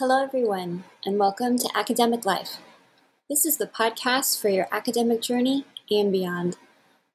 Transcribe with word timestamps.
Hello, 0.00 0.24
everyone, 0.24 0.82
and 1.06 1.20
welcome 1.20 1.56
to 1.56 1.70
Academic 1.72 2.26
Life. 2.26 2.56
This 3.30 3.46
is 3.46 3.58
the 3.58 3.68
podcast 3.68 4.42
for 4.42 4.48
your 4.48 4.66
academic 4.72 5.22
journey 5.22 5.66
and 5.88 6.10
beyond. 6.10 6.56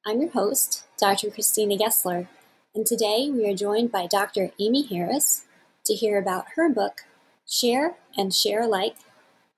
I'm 0.06 0.22
your 0.22 0.30
host, 0.30 0.84
Dr. 0.98 1.28
Christina 1.30 1.76
Gessler, 1.76 2.26
and 2.74 2.86
today 2.86 3.28
we 3.30 3.46
are 3.46 3.54
joined 3.54 3.92
by 3.92 4.06
Dr. 4.06 4.52
Amy 4.58 4.86
Harris 4.86 5.44
to 5.84 5.92
hear 5.92 6.16
about 6.16 6.46
her 6.56 6.70
book, 6.70 7.02
Share 7.46 7.96
and 8.16 8.32
Share 8.32 8.62
Alike 8.62 8.96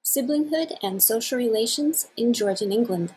Siblinghood 0.04 0.76
and 0.82 1.00
Social 1.00 1.38
Relations 1.38 2.08
in 2.16 2.32
Georgian 2.32 2.72
England. 2.72 3.14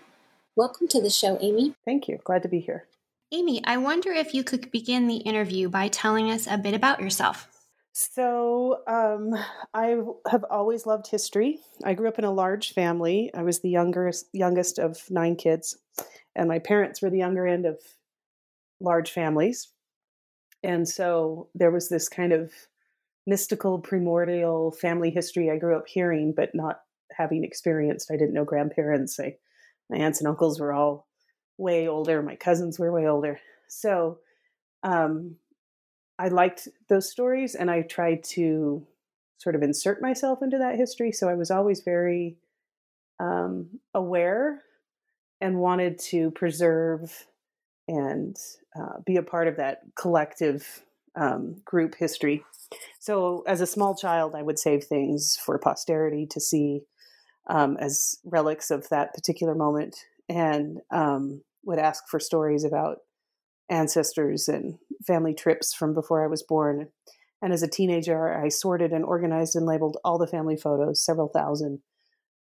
Welcome 0.56 0.88
to 0.90 1.02
the 1.02 1.10
show, 1.10 1.40
Amy. 1.42 1.74
Thank 1.84 2.08
you. 2.08 2.20
Glad 2.24 2.44
to 2.44 2.48
be 2.48 2.60
here. 2.60 2.86
Amy, 3.32 3.60
I 3.66 3.78
wonder 3.78 4.12
if 4.12 4.36
you 4.36 4.44
could 4.44 4.70
begin 4.70 5.08
the 5.08 5.26
interview 5.26 5.68
by 5.68 5.88
telling 5.88 6.30
us 6.30 6.46
a 6.46 6.60
bit 6.60 6.76
about 6.76 7.02
yourself. 7.02 7.48
So, 7.98 8.82
um, 8.88 9.34
I 9.74 9.96
have 10.30 10.44
always 10.50 10.86
loved 10.86 11.08
history. 11.08 11.62
I 11.86 11.94
grew 11.94 12.10
up 12.10 12.20
in 12.20 12.26
a 12.26 12.32
large 12.32 12.74
family. 12.74 13.32
I 13.34 13.42
was 13.42 13.62
the 13.62 13.70
youngest 13.70 14.28
youngest 14.34 14.80
of 14.80 15.10
nine 15.10 15.38
kids, 15.38 15.78
and 16.36 16.50
my 16.50 16.60
parents 16.60 17.02
were 17.02 17.10
the 17.10 17.20
younger 17.20 17.48
end 17.48 17.66
of 17.66 17.80
large 18.82 19.12
families. 19.12 19.70
And 20.62 20.86
so 20.86 21.48
there 21.56 21.72
was 21.72 21.88
this 21.88 22.10
kind 22.10 22.34
of 22.34 22.52
mystical, 23.26 23.80
primordial 23.80 24.72
family 24.74 25.10
history 25.10 25.50
I 25.50 25.58
grew 25.58 25.78
up 25.78 25.88
hearing, 25.88 26.34
but 26.36 26.54
not 26.54 26.82
having 27.14 27.46
experienced. 27.46 28.12
I 28.12 28.18
didn't 28.18 28.34
know 28.34 28.44
grandparents. 28.44 29.18
I, 29.22 29.38
my 29.90 30.00
aunts 30.00 30.20
and 30.20 30.28
uncles 30.28 30.60
were 30.60 30.74
all 30.74 31.08
way 31.58 31.88
older. 31.88 32.22
My 32.22 32.36
cousins 32.36 32.78
were 32.78 32.92
way 32.92 33.08
older. 33.08 33.40
So, 33.70 34.20
um, 34.84 35.38
I 36.18 36.30
liked 36.30 36.68
those 36.88 37.10
stories 37.10 37.56
and 37.56 37.70
I 37.70 37.82
tried 37.82 38.24
to 38.36 38.86
sort 39.38 39.56
of 39.56 39.64
insert 39.64 40.02
myself 40.02 40.42
into 40.42 40.58
that 40.60 40.76
history. 40.76 41.12
So 41.12 41.28
I 41.28 41.36
was 41.36 41.52
always 41.52 41.82
very 41.82 42.38
um, 43.20 43.80
aware 43.94 44.62
and 45.42 45.60
wanted 45.60 46.00
to 46.00 46.32
preserve 46.32 47.28
and 47.88 48.36
uh, 48.76 49.00
be 49.06 49.18
a 49.18 49.24
part 49.24 49.48
of 49.48 49.58
that 49.58 49.82
collective 49.96 50.84
um, 51.16 51.62
group 51.66 51.96
history. 51.96 52.44
So 53.00 53.44
as 53.48 53.62
a 53.62 53.68
small 53.68 53.96
child, 53.96 54.34
I 54.36 54.42
would 54.42 54.58
save 54.58 54.84
things 54.84 55.38
for 55.46 55.58
posterity 55.60 56.26
to 56.32 56.40
see 56.40 56.82
um, 57.48 57.78
as 57.78 58.18
relics 58.26 58.72
of 58.72 58.90
that 58.90 59.14
particular 59.14 59.54
moment 59.54 59.98
and 60.28 60.80
um, 60.92 61.44
would 61.64 61.80
ask 61.80 62.08
for 62.08 62.20
stories 62.20 62.64
about 62.64 63.00
ancestors 63.70 64.48
and 64.48 64.78
family 65.06 65.34
trips 65.34 65.74
from 65.74 65.94
before 65.94 66.24
I 66.24 66.28
was 66.28 66.44
born. 66.44 66.90
And 67.42 67.54
as 67.54 67.64
a 67.64 67.68
teenager, 67.68 68.34
I 68.34 68.50
sorted 68.50 68.92
and 68.92 69.04
organized 69.04 69.56
and 69.56 69.66
labeled 69.66 69.98
all 70.04 70.18
the 70.18 70.28
family 70.28 70.58
photos, 70.58 71.04
several 71.04 71.28
thousand, 71.28 71.80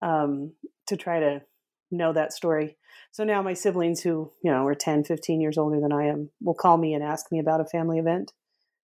um, 0.02 0.54
to 0.86 0.96
try 0.96 1.20
to 1.20 1.42
know 1.90 2.12
that 2.12 2.32
story. 2.32 2.76
So 3.12 3.24
now 3.24 3.42
my 3.42 3.54
siblings, 3.54 4.00
who, 4.00 4.32
you 4.42 4.50
know, 4.50 4.66
are 4.66 4.74
10, 4.74 5.04
15 5.04 5.40
years 5.40 5.58
older 5.58 5.80
than 5.80 5.92
I 5.92 6.06
am, 6.06 6.30
will 6.40 6.54
call 6.54 6.76
me 6.76 6.94
and 6.94 7.02
ask 7.02 7.26
me 7.30 7.38
about 7.38 7.60
a 7.60 7.66
family 7.66 7.98
event 7.98 8.32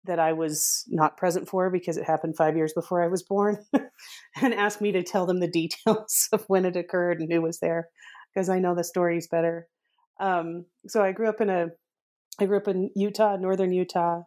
that 0.06 0.20
I 0.20 0.34
was 0.34 0.84
not 0.88 1.18
present 1.18 1.48
for 1.48 1.70
because 1.70 1.98
it 1.98 2.06
happened 2.06 2.36
five 2.36 2.56
years 2.56 2.74
before 2.74 3.03
I 3.03 3.08
was 3.08 3.24
born 3.24 3.58
and 4.42 4.53
ask 4.53 4.82
me 4.82 4.92
to 4.94 5.03
tell 5.03 5.26
them 5.26 5.40
the 5.40 5.48
details 5.52 6.28
of 6.32 6.44
when 6.48 6.66
it 6.66 6.76
occurred 6.76 7.20
and 7.20 7.32
who 7.32 7.42
was 7.42 7.59
there 7.59 7.90
because 8.34 8.50
I 8.50 8.59
know 8.59 8.76
the 8.76 8.84
stories 8.84 9.28
better. 9.28 9.68
Um, 10.20 10.66
so 10.88 11.03
I 11.03 11.12
grew 11.12 11.30
up 11.30 11.42
in 11.42 11.50
a 11.50 11.68
I 12.41 12.46
grew 12.47 12.57
up 12.57 12.68
in 12.68 12.90
Utah, 12.96 13.38
northern 13.38 13.72
Utah, 13.72 14.24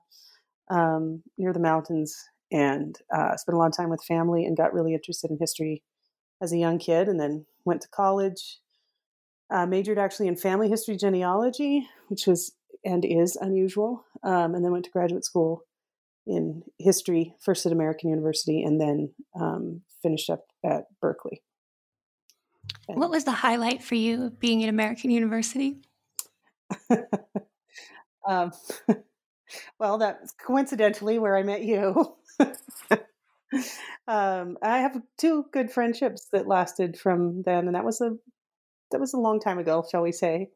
um, 0.70 1.22
near 1.36 1.52
the 1.52 1.58
mountains, 1.58 2.16
and 2.52 2.96
uh, 3.12 3.36
spent 3.36 3.56
a 3.56 3.58
lot 3.58 3.66
of 3.66 3.76
time 3.76 3.90
with 3.90 4.04
family 4.04 4.44
and 4.44 4.56
got 4.56 4.72
really 4.72 4.94
interested 4.94 5.30
in 5.30 5.38
history 5.38 5.82
as 6.40 6.52
a 6.52 6.58
young 6.58 6.78
kid, 6.78 7.08
and 7.08 7.18
then 7.18 7.46
went 7.64 7.80
to 7.82 7.88
college. 7.88 8.60
Uh, 9.50 9.66
majored 9.66 9.98
actually 9.98 10.26
in 10.26 10.36
family 10.36 10.68
history 10.68 10.96
genealogy, 10.96 11.86
which 12.08 12.26
was 12.26 12.52
and 12.84 13.04
is 13.04 13.36
unusual, 13.36 14.04
um, 14.22 14.54
and 14.54 14.64
then 14.64 14.72
went 14.72 14.84
to 14.84 14.90
graduate 14.90 15.24
school 15.24 15.64
in 16.26 16.62
history, 16.78 17.34
first 17.40 17.66
at 17.66 17.72
American 17.72 18.10
University, 18.10 18.62
and 18.62 18.80
then 18.80 19.12
um, 19.38 19.82
finished 20.02 20.30
up 20.30 20.44
at 20.64 20.84
Berkeley. 21.00 21.42
And 22.88 22.98
what 22.98 23.10
was 23.10 23.24
the 23.24 23.32
highlight 23.32 23.82
for 23.82 23.96
you 23.96 24.30
being 24.30 24.62
at 24.62 24.68
American 24.68 25.10
University? 25.10 25.78
Um, 28.26 28.52
well, 29.78 29.98
that's 29.98 30.32
coincidentally 30.32 31.18
where 31.18 31.36
I 31.36 31.42
met 31.42 31.62
you. 31.62 32.14
um, 34.08 34.58
I 34.62 34.78
have 34.78 35.00
two 35.18 35.46
good 35.52 35.70
friendships 35.70 36.28
that 36.32 36.48
lasted 36.48 36.98
from 36.98 37.42
then, 37.42 37.66
and 37.66 37.74
that 37.74 37.84
was 37.84 38.00
a 38.00 38.16
that 38.90 39.00
was 39.00 39.14
a 39.14 39.18
long 39.18 39.40
time 39.40 39.58
ago, 39.58 39.84
shall 39.90 40.02
we 40.02 40.12
say? 40.12 40.50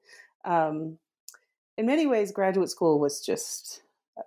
Um, 0.44 0.98
in 1.76 1.86
many 1.86 2.06
ways, 2.06 2.32
graduate 2.32 2.70
school 2.70 3.00
was 3.00 3.24
just 3.24 3.82
uh, 4.16 4.22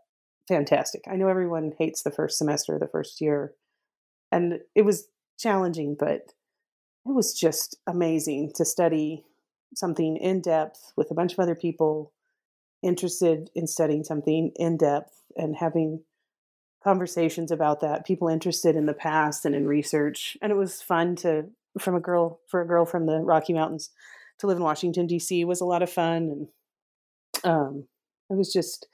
fantastic. 0.48 1.04
I 1.10 1.16
know 1.16 1.28
everyone 1.28 1.74
hates 1.78 2.04
the 2.04 2.12
first 2.12 2.38
semester, 2.38 2.78
the 2.78 2.88
first 2.88 3.22
year, 3.22 3.54
and 4.32 4.60
it 4.76 4.84
was 4.84 5.08
challenging, 5.40 5.96
but 5.98 6.34
it 7.06 7.14
was 7.14 7.34
just 7.34 7.78
amazing 7.88 8.52
to 8.56 8.66
study 8.66 9.26
something 9.76 10.18
in 10.18 10.42
depth 10.42 10.94
with 10.96 11.10
a 11.12 11.16
bunch 11.16 11.34
of 11.34 11.40
other 11.40 11.56
people 11.56 12.12
interested 12.84 13.50
in 13.56 13.68
studying 13.68 14.04
something 14.04 14.52
in 14.56 14.78
depth 14.78 15.22
and 15.36 15.56
having 15.56 16.04
conversations 16.84 17.52
about 17.52 17.82
that 17.82 18.06
people 18.06 18.28
interested 18.28 18.76
in 18.76 18.88
the 18.88 18.94
past 18.94 19.46
and 19.46 19.54
in 19.54 19.68
research. 19.68 20.36
And 20.42 20.52
it 20.52 20.56
was 20.56 20.82
fun 20.82 21.16
to 21.18 21.46
from 21.80 21.96
a 21.96 22.00
girl 22.00 22.40
for 22.48 22.62
a 22.62 22.68
girl 22.68 22.86
from 22.86 23.06
the 23.06 23.20
rocky 23.20 23.54
mountains 23.54 23.92
to 24.40 24.48
live 24.48 24.58
in 24.58 24.64
washington 24.64 25.08
d.c 25.08 25.46
was 25.46 25.62
a 25.62 25.66
lot 25.66 25.82
of 25.82 25.90
fun 25.90 26.50
and 27.44 27.44
um 27.44 27.86
it 28.30 28.36
was 28.36 28.52
just 28.52 28.88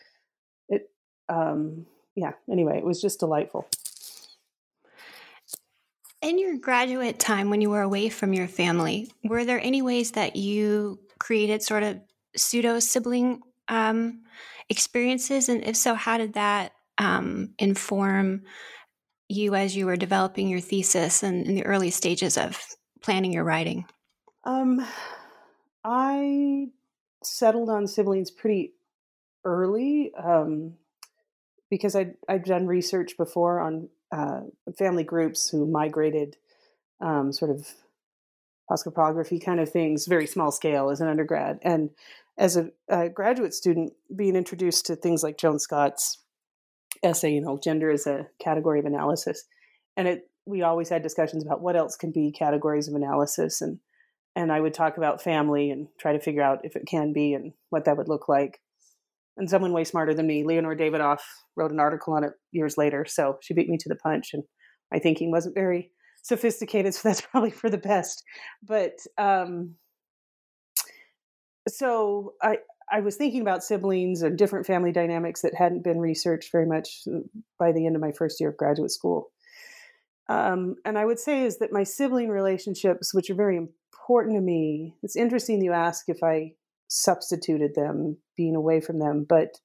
it 0.69 0.89
um 1.29 1.85
yeah 2.15 2.33
anyway 2.51 2.77
it 2.77 2.85
was 2.85 3.01
just 3.01 3.19
delightful. 3.19 3.67
In 6.19 6.39
your 6.39 6.57
graduate 6.57 7.19
time 7.19 7.49
when 7.49 7.61
you 7.61 7.69
were 7.69 7.81
away 7.81 8.09
from 8.09 8.33
your 8.33 8.47
family 8.47 9.11
were 9.23 9.45
there 9.45 9.61
any 9.61 9.81
ways 9.81 10.11
that 10.11 10.35
you 10.35 10.99
created 11.19 11.63
sort 11.63 11.83
of 11.83 11.99
pseudo 12.35 12.79
sibling 12.79 13.41
um, 13.69 14.23
experiences? 14.69 15.49
And 15.49 15.63
if 15.63 15.75
so, 15.75 15.93
how 15.95 16.17
did 16.17 16.33
that 16.33 16.73
um, 16.97 17.53
inform 17.59 18.43
you 19.29 19.55
as 19.55 19.75
you 19.75 19.85
were 19.85 19.97
developing 19.97 20.47
your 20.47 20.61
thesis 20.61 21.23
and 21.23 21.45
in 21.45 21.55
the 21.55 21.65
early 21.65 21.89
stages 21.89 22.37
of 22.37 22.59
planning 23.01 23.33
your 23.33 23.43
writing? 23.43 23.85
Um, 24.45 24.85
I 25.83 26.67
settled 27.23 27.69
on 27.69 27.87
siblings 27.87 28.31
pretty 28.31 28.73
early 29.43 30.11
um, 30.15 30.73
because 31.69 31.95
I'd, 31.95 32.15
I'd 32.29 32.45
done 32.45 32.67
research 32.67 33.17
before 33.17 33.59
on 33.59 33.89
uh, 34.11 34.41
family 34.77 35.03
groups 35.03 35.49
who 35.49 35.65
migrated 35.65 36.37
um, 37.01 37.31
sort 37.31 37.51
of 37.51 37.67
cosmography 38.69 39.43
kind 39.43 39.59
of 39.59 39.69
things, 39.69 40.07
very 40.07 40.27
small 40.27 40.51
scale 40.51 40.89
as 40.89 41.01
an 41.01 41.07
undergrad. 41.07 41.59
And 41.61 41.89
as 42.37 42.57
a, 42.57 42.69
a, 42.89 43.09
graduate 43.09 43.53
student, 43.53 43.93
being 44.15 44.35
introduced 44.35 44.85
to 44.85 44.95
things 44.95 45.23
like 45.23 45.37
Joan 45.37 45.59
Scott's 45.59 46.23
essay, 47.03 47.33
you 47.33 47.41
know, 47.41 47.59
gender 47.61 47.89
as 47.89 48.07
a 48.07 48.27
category 48.41 48.79
of 48.79 48.85
analysis. 48.85 49.43
And 49.95 50.07
it 50.07 50.21
we 50.45 50.61
always 50.61 50.87
had 50.89 51.03
discussions 51.03 51.45
about 51.45 51.61
what 51.61 51.75
else 51.75 51.97
can 51.97 52.11
be 52.11 52.31
categories 52.31 52.87
of 52.87 52.95
analysis 52.95 53.61
and 53.61 53.79
and 54.37 54.51
I 54.51 54.59
would 54.59 54.75
talk 54.75 54.97
about 54.97 55.23
family 55.23 55.71
and 55.71 55.87
try 55.99 56.13
to 56.13 56.19
figure 56.19 56.43
out 56.43 56.59
if 56.63 56.75
it 56.75 56.85
can 56.87 57.11
be 57.11 57.33
and 57.33 57.53
what 57.71 57.85
that 57.85 57.97
would 57.97 58.07
look 58.07 58.29
like. 58.29 58.59
And 59.35 59.49
someone 59.49 59.73
way 59.73 59.83
smarter 59.83 60.13
than 60.13 60.27
me, 60.27 60.43
Leonore 60.43 60.75
Davidoff, 60.75 61.21
wrote 61.55 61.71
an 61.71 61.79
article 61.79 62.13
on 62.13 62.23
it 62.23 62.33
years 62.51 62.77
later. 62.77 63.03
So 63.07 63.37
she 63.41 63.55
beat 63.55 63.67
me 63.67 63.77
to 63.79 63.89
the 63.89 63.95
punch, 63.95 64.29
and 64.33 64.43
my 64.91 64.99
thinking 64.99 65.31
wasn't 65.31 65.55
very 65.55 65.91
sophisticated, 66.21 66.93
so 66.95 67.09
that's 67.09 67.21
probably 67.21 67.49
for 67.49 67.69
the 67.69 67.79
best. 67.79 68.23
But 68.61 68.93
um, 69.17 69.73
so 71.67 72.33
I 72.41 72.59
I 72.91 73.01
was 73.01 73.17
thinking 73.17 73.41
about 73.41 73.63
siblings 73.63 74.21
and 74.21 74.37
different 74.37 74.65
family 74.65 74.91
dynamics 74.91 75.41
that 75.41 75.53
hadn't 75.55 75.83
been 75.83 75.99
researched 75.99 76.51
very 76.51 76.65
much 76.65 77.01
uh, 77.07 77.19
by 77.59 77.71
the 77.71 77.85
end 77.85 77.95
of 77.95 78.01
my 78.01 78.11
first 78.11 78.39
year 78.39 78.49
of 78.49 78.57
graduate 78.57 78.91
school. 78.91 79.31
Um, 80.29 80.75
and 80.85 80.97
I 80.97 81.05
would 81.05 81.19
say 81.19 81.43
is 81.43 81.59
that 81.59 81.73
my 81.73 81.83
sibling 81.83 82.29
relationships, 82.29 83.13
which 83.13 83.29
are 83.29 83.35
very 83.35 83.57
important 83.57 84.35
to 84.35 84.41
me, 84.41 84.95
it's 85.03 85.15
interesting 85.15 85.61
you 85.61 85.73
ask 85.73 86.07
if 86.07 86.23
I 86.23 86.53
substituted 86.87 87.75
them, 87.75 88.17
being 88.37 88.55
away 88.55 88.79
from 88.79 88.99
them, 88.99 89.25
but 89.27 89.57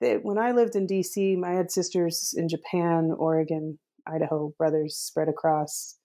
when 0.00 0.38
I 0.38 0.52
lived 0.52 0.76
in 0.76 0.86
DC, 0.86 1.42
I 1.42 1.52
had 1.52 1.70
sisters 1.70 2.34
in 2.36 2.48
Japan, 2.48 3.12
Oregon, 3.16 3.78
Idaho, 4.06 4.52
brothers 4.58 4.96
spread 4.96 5.28
across. 5.28 5.96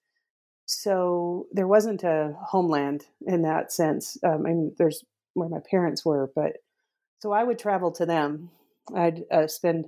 So 0.66 1.48
there 1.52 1.68
wasn't 1.68 2.04
a 2.04 2.34
homeland 2.42 3.06
in 3.28 3.42
that 3.42 3.74
sense. 3.74 4.18
Um, 4.24 4.46
I 4.46 4.50
mean, 4.50 4.76
there's 4.78 5.04
where 5.34 5.50
my 5.50 5.60
parents 5.70 6.06
were, 6.06 6.32
but 6.36 6.58
so 7.20 7.32
I 7.32 7.44
would 7.44 7.60
travel 7.60 7.92
to 7.94 8.06
them. 8.06 8.50
I'd 8.96 9.24
uh, 9.32 9.48
spend 9.48 9.86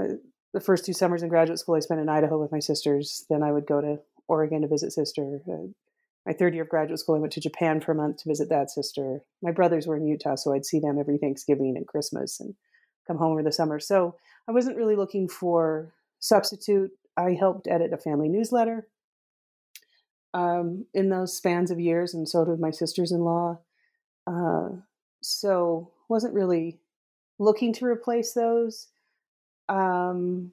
uh, 0.00 0.14
the 0.52 0.60
first 0.60 0.84
two 0.84 0.92
summers 0.92 1.22
in 1.22 1.28
graduate 1.28 1.58
school. 1.58 1.76
I 1.76 1.80
spent 1.80 2.00
in 2.00 2.08
Idaho 2.08 2.40
with 2.40 2.52
my 2.52 2.58
sisters. 2.58 3.24
Then 3.30 3.42
I 3.42 3.52
would 3.52 3.66
go 3.66 3.80
to 3.80 4.00
Oregon 4.26 4.62
to 4.62 4.68
visit 4.68 4.92
sister. 4.92 5.40
Uh, 5.48 5.68
my 6.26 6.32
third 6.32 6.54
year 6.54 6.64
of 6.64 6.68
graduate 6.68 6.98
school, 6.98 7.14
I 7.14 7.18
went 7.18 7.32
to 7.34 7.40
Japan 7.40 7.80
for 7.80 7.92
a 7.92 7.94
month 7.94 8.18
to 8.18 8.28
visit 8.28 8.48
that 8.50 8.70
sister. 8.70 9.22
My 9.42 9.52
brothers 9.52 9.86
were 9.86 9.96
in 9.96 10.06
Utah, 10.06 10.34
so 10.34 10.52
I'd 10.52 10.66
see 10.66 10.80
them 10.80 10.98
every 10.98 11.18
Thanksgiving 11.18 11.76
and 11.76 11.86
Christmas 11.86 12.40
and 12.40 12.54
come 13.06 13.16
home 13.16 13.32
over 13.32 13.42
the 13.42 13.52
summer. 13.52 13.80
So 13.80 14.16
I 14.48 14.52
wasn't 14.52 14.76
really 14.76 14.96
looking 14.96 15.28
for 15.28 15.92
substitute. 16.18 16.90
I 17.16 17.32
helped 17.32 17.68
edit 17.68 17.92
a 17.92 17.96
family 17.96 18.28
newsletter 18.28 18.86
um, 20.34 20.86
in 20.92 21.08
those 21.08 21.36
spans 21.36 21.70
of 21.70 21.80
years, 21.80 22.12
and 22.12 22.28
so 22.28 22.44
did 22.44 22.60
my 22.60 22.70
sisters 22.70 23.12
in 23.12 23.20
law. 23.20 23.60
Uh, 24.30 24.68
so 25.22 25.90
wasn't 26.08 26.34
really 26.34 26.78
looking 27.38 27.72
to 27.74 27.86
replace 27.86 28.32
those. 28.32 28.88
Um, 29.68 30.52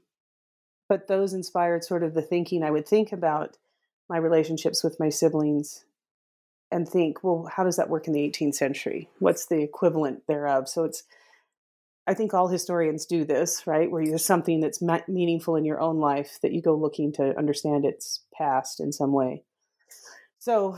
but 0.89 1.07
those 1.07 1.33
inspired 1.33 1.83
sort 1.83 2.03
of 2.03 2.13
the 2.13 2.21
thinking 2.21 2.63
I 2.63 2.71
would 2.71 2.87
think 2.87 3.11
about 3.11 3.57
my 4.09 4.17
relationships 4.17 4.83
with 4.83 4.99
my 4.99 5.09
siblings 5.09 5.83
and 6.71 6.87
think, 6.87 7.23
well, 7.23 7.49
how 7.53 7.63
does 7.63 7.75
that 7.77 7.89
work 7.89 8.07
in 8.07 8.13
the 8.13 8.29
18th 8.29 8.55
century? 8.55 9.09
What's 9.19 9.45
the 9.47 9.61
equivalent 9.61 10.27
thereof? 10.27 10.67
So 10.67 10.83
it's, 10.83 11.03
I 12.05 12.13
think 12.13 12.33
all 12.33 12.47
historians 12.47 13.05
do 13.05 13.25
this, 13.25 13.67
right? 13.67 13.91
Where 13.91 14.05
there's 14.05 14.25
something 14.25 14.61
that's 14.61 14.81
meaningful 15.07 15.55
in 15.55 15.65
your 15.65 15.79
own 15.79 15.97
life 15.99 16.39
that 16.41 16.53
you 16.53 16.61
go 16.61 16.75
looking 16.75 17.11
to 17.13 17.37
understand 17.37 17.85
its 17.85 18.21
past 18.33 18.79
in 18.79 18.91
some 18.91 19.11
way. 19.11 19.43
So 20.39 20.77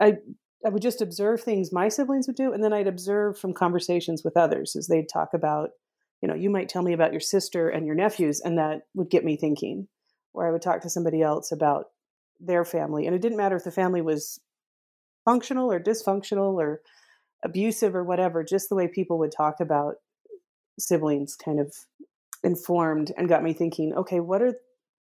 I 0.00 0.18
I 0.64 0.70
would 0.70 0.82
just 0.82 1.00
observe 1.00 1.40
things 1.40 1.72
my 1.72 1.88
siblings 1.88 2.26
would 2.26 2.36
do, 2.36 2.52
and 2.52 2.62
then 2.62 2.72
I'd 2.72 2.88
observe 2.88 3.38
from 3.38 3.54
conversations 3.54 4.24
with 4.24 4.36
others 4.36 4.74
as 4.74 4.88
they'd 4.88 5.08
talk 5.08 5.32
about, 5.32 5.70
you 6.20 6.28
know, 6.28 6.34
you 6.34 6.50
might 6.50 6.68
tell 6.68 6.82
me 6.82 6.92
about 6.92 7.12
your 7.12 7.20
sister 7.20 7.68
and 7.68 7.86
your 7.86 7.94
nephews, 7.94 8.40
and 8.40 8.58
that 8.58 8.82
would 8.94 9.10
get 9.10 9.24
me 9.24 9.36
thinking. 9.36 9.88
Or 10.34 10.46
I 10.46 10.52
would 10.52 10.62
talk 10.62 10.82
to 10.82 10.90
somebody 10.90 11.22
else 11.22 11.52
about 11.52 11.86
their 12.40 12.64
family, 12.64 13.06
and 13.06 13.14
it 13.14 13.22
didn't 13.22 13.38
matter 13.38 13.56
if 13.56 13.64
the 13.64 13.70
family 13.70 14.00
was 14.00 14.40
functional 15.24 15.70
or 15.70 15.80
dysfunctional 15.80 16.54
or 16.54 16.80
abusive 17.44 17.94
or 17.94 18.04
whatever, 18.04 18.42
just 18.42 18.68
the 18.68 18.74
way 18.74 18.88
people 18.88 19.18
would 19.18 19.32
talk 19.32 19.60
about 19.60 19.96
siblings 20.78 21.36
kind 21.36 21.60
of 21.60 21.74
informed 22.42 23.12
and 23.16 23.28
got 23.28 23.42
me 23.42 23.52
thinking, 23.52 23.94
okay, 23.94 24.20
what 24.20 24.42
are 24.42 24.54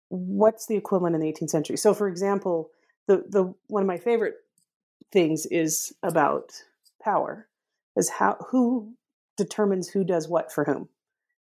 what's 0.10 0.66
the 0.68 0.76
equivalent 0.76 1.16
in 1.16 1.22
the 1.22 1.32
18th 1.32 1.50
century? 1.50 1.78
So 1.78 1.94
for 1.94 2.08
example, 2.08 2.70
the 3.08 3.24
the 3.30 3.54
one 3.68 3.82
of 3.82 3.88
my 3.88 3.98
favorite 3.98 4.36
things 5.12 5.46
is 5.46 5.94
about 6.04 6.52
power 7.02 7.48
is 7.96 8.10
how 8.10 8.38
who 8.50 8.94
determines 9.38 9.90
who 9.90 10.04
does 10.04 10.28
what 10.28 10.52
for 10.52 10.64
whom 10.64 10.90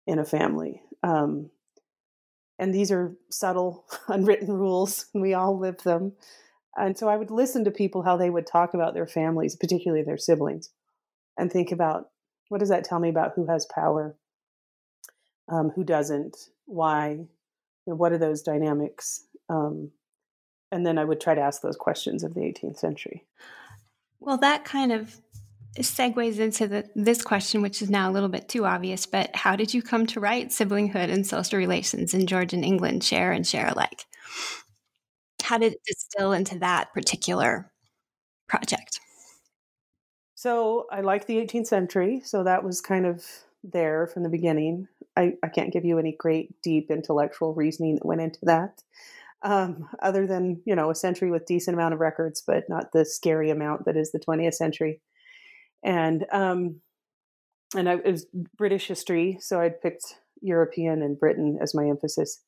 in 0.06 0.18
a 0.18 0.24
family 0.24 0.82
um, 1.02 1.50
and 2.58 2.74
these 2.74 2.90
are 2.90 3.16
subtle 3.30 3.84
unwritten 4.08 4.52
rules 4.52 5.06
and 5.14 5.22
we 5.22 5.34
all 5.34 5.58
live 5.58 5.78
them 5.82 6.12
and 6.76 6.96
so 6.96 7.08
i 7.08 7.16
would 7.16 7.30
listen 7.30 7.64
to 7.64 7.70
people 7.70 8.02
how 8.02 8.16
they 8.16 8.30
would 8.30 8.46
talk 8.46 8.74
about 8.74 8.94
their 8.94 9.06
families 9.06 9.56
particularly 9.56 10.02
their 10.02 10.18
siblings 10.18 10.70
and 11.36 11.50
think 11.50 11.72
about 11.72 12.10
what 12.48 12.58
does 12.58 12.68
that 12.68 12.84
tell 12.84 12.98
me 12.98 13.08
about 13.08 13.32
who 13.34 13.46
has 13.46 13.66
power 13.66 14.16
um, 15.48 15.70
who 15.70 15.82
doesn't 15.82 16.36
why 16.66 17.10
you 17.10 17.28
know, 17.86 17.94
what 17.94 18.12
are 18.12 18.18
those 18.18 18.42
dynamics 18.42 19.24
um, 19.48 19.90
and 20.70 20.84
then 20.84 20.98
I 20.98 21.04
would 21.04 21.20
try 21.20 21.34
to 21.34 21.40
ask 21.40 21.62
those 21.62 21.76
questions 21.76 22.22
of 22.24 22.34
the 22.34 22.40
18th 22.40 22.78
century. 22.78 23.24
Well, 24.20 24.38
that 24.38 24.64
kind 24.64 24.92
of 24.92 25.20
segues 25.78 26.38
into 26.38 26.66
the, 26.66 26.88
this 26.94 27.22
question, 27.22 27.62
which 27.62 27.82
is 27.82 27.90
now 27.90 28.10
a 28.10 28.12
little 28.12 28.28
bit 28.28 28.48
too 28.48 28.66
obvious. 28.66 29.06
But 29.06 29.34
how 29.34 29.56
did 29.56 29.72
you 29.72 29.82
come 29.82 30.06
to 30.08 30.20
write 30.20 30.48
siblinghood 30.48 31.10
and 31.10 31.26
social 31.26 31.58
relations 31.58 32.14
in 32.14 32.26
Georgian 32.26 32.64
England, 32.64 33.04
share 33.04 33.32
and 33.32 33.46
share 33.46 33.68
alike? 33.68 34.04
How 35.42 35.58
did 35.58 35.74
it 35.74 35.80
distill 35.86 36.32
into 36.32 36.58
that 36.58 36.92
particular 36.92 37.70
project? 38.48 39.00
So 40.34 40.86
I 40.90 41.00
like 41.00 41.26
the 41.26 41.36
18th 41.36 41.66
century, 41.66 42.20
so 42.24 42.44
that 42.44 42.62
was 42.62 42.80
kind 42.80 43.06
of 43.06 43.24
there 43.64 44.06
from 44.06 44.22
the 44.22 44.28
beginning. 44.28 44.88
I, 45.16 45.34
I 45.42 45.48
can't 45.48 45.72
give 45.72 45.84
you 45.84 45.98
any 45.98 46.12
great, 46.12 46.60
deep 46.62 46.90
intellectual 46.90 47.54
reasoning 47.54 47.96
that 47.96 48.06
went 48.06 48.20
into 48.20 48.38
that 48.42 48.82
um, 49.42 49.88
other 50.02 50.26
than 50.26 50.62
you 50.64 50.74
know 50.74 50.90
a 50.90 50.94
century 50.94 51.30
with 51.30 51.46
decent 51.46 51.74
amount 51.74 51.94
of 51.94 52.00
records, 52.00 52.42
but 52.46 52.64
not 52.68 52.92
the 52.92 53.04
scary 53.04 53.50
amount 53.50 53.84
that 53.84 53.96
is 53.96 54.12
the 54.12 54.20
20th 54.20 54.54
century. 54.54 55.00
And 55.84 56.24
um, 56.32 56.80
and 57.76 57.88
I, 57.88 57.94
it 57.94 58.10
was 58.10 58.26
British 58.56 58.88
history, 58.88 59.38
so 59.40 59.60
I'd 59.60 59.80
picked 59.80 60.16
European 60.40 61.02
and 61.02 61.18
Britain 61.18 61.58
as 61.60 61.74
my 61.74 61.86
emphasis. 61.86 62.42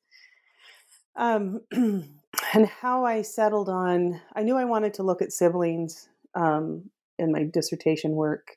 Um, 1.16 1.60
and 1.72 2.66
how 2.80 3.04
I 3.04 3.22
settled 3.22 3.68
on, 3.68 4.20
I 4.34 4.42
knew 4.42 4.56
I 4.56 4.64
wanted 4.64 4.94
to 4.94 5.02
look 5.02 5.20
at 5.20 5.32
siblings 5.32 6.08
um, 6.34 6.90
in 7.18 7.32
my 7.32 7.44
dissertation 7.44 8.12
work. 8.12 8.56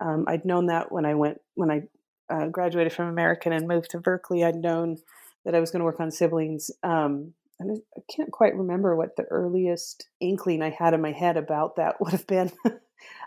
Um, 0.00 0.24
I'd 0.26 0.44
known 0.44 0.66
that 0.66 0.90
when 0.90 1.06
I 1.06 1.14
went 1.14 1.40
when 1.54 1.70
I 1.70 1.82
uh, 2.28 2.48
graduated 2.48 2.92
from 2.92 3.08
American 3.08 3.52
and 3.52 3.68
moved 3.68 3.90
to 3.90 4.00
Berkeley. 4.00 4.44
I'd 4.44 4.56
known 4.56 4.98
that 5.44 5.54
I 5.54 5.60
was 5.60 5.70
going 5.70 5.80
to 5.80 5.84
work 5.84 6.00
on 6.00 6.10
siblings. 6.10 6.70
Um, 6.82 7.34
and 7.60 7.80
I 7.96 8.00
can't 8.14 8.32
quite 8.32 8.56
remember 8.56 8.96
what 8.96 9.16
the 9.16 9.24
earliest 9.24 10.08
inkling 10.20 10.62
I 10.62 10.70
had 10.70 10.94
in 10.94 11.00
my 11.00 11.12
head 11.12 11.36
about 11.36 11.76
that 11.76 11.96
would 12.00 12.12
have 12.12 12.26
been. 12.26 12.52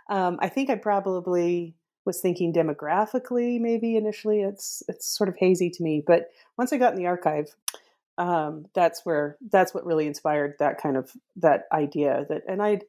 um, 0.09 0.37
I 0.41 0.49
think 0.49 0.69
I 0.69 0.75
probably 0.75 1.75
was 2.05 2.21
thinking 2.21 2.53
demographically, 2.53 3.59
maybe 3.59 3.95
initially. 3.95 4.41
It's 4.41 4.83
it's 4.87 5.05
sort 5.05 5.29
of 5.29 5.37
hazy 5.37 5.69
to 5.69 5.83
me, 5.83 6.03
but 6.05 6.29
once 6.57 6.71
I 6.71 6.77
got 6.77 6.93
in 6.93 6.99
the 6.99 7.07
archive, 7.07 7.53
um, 8.17 8.65
that's 8.73 9.05
where 9.05 9.37
that's 9.51 9.73
what 9.73 9.85
really 9.85 10.07
inspired 10.07 10.55
that 10.59 10.81
kind 10.81 10.97
of 10.97 11.11
that 11.35 11.65
idea. 11.71 12.25
That 12.29 12.43
and 12.47 12.61
I 12.61 12.81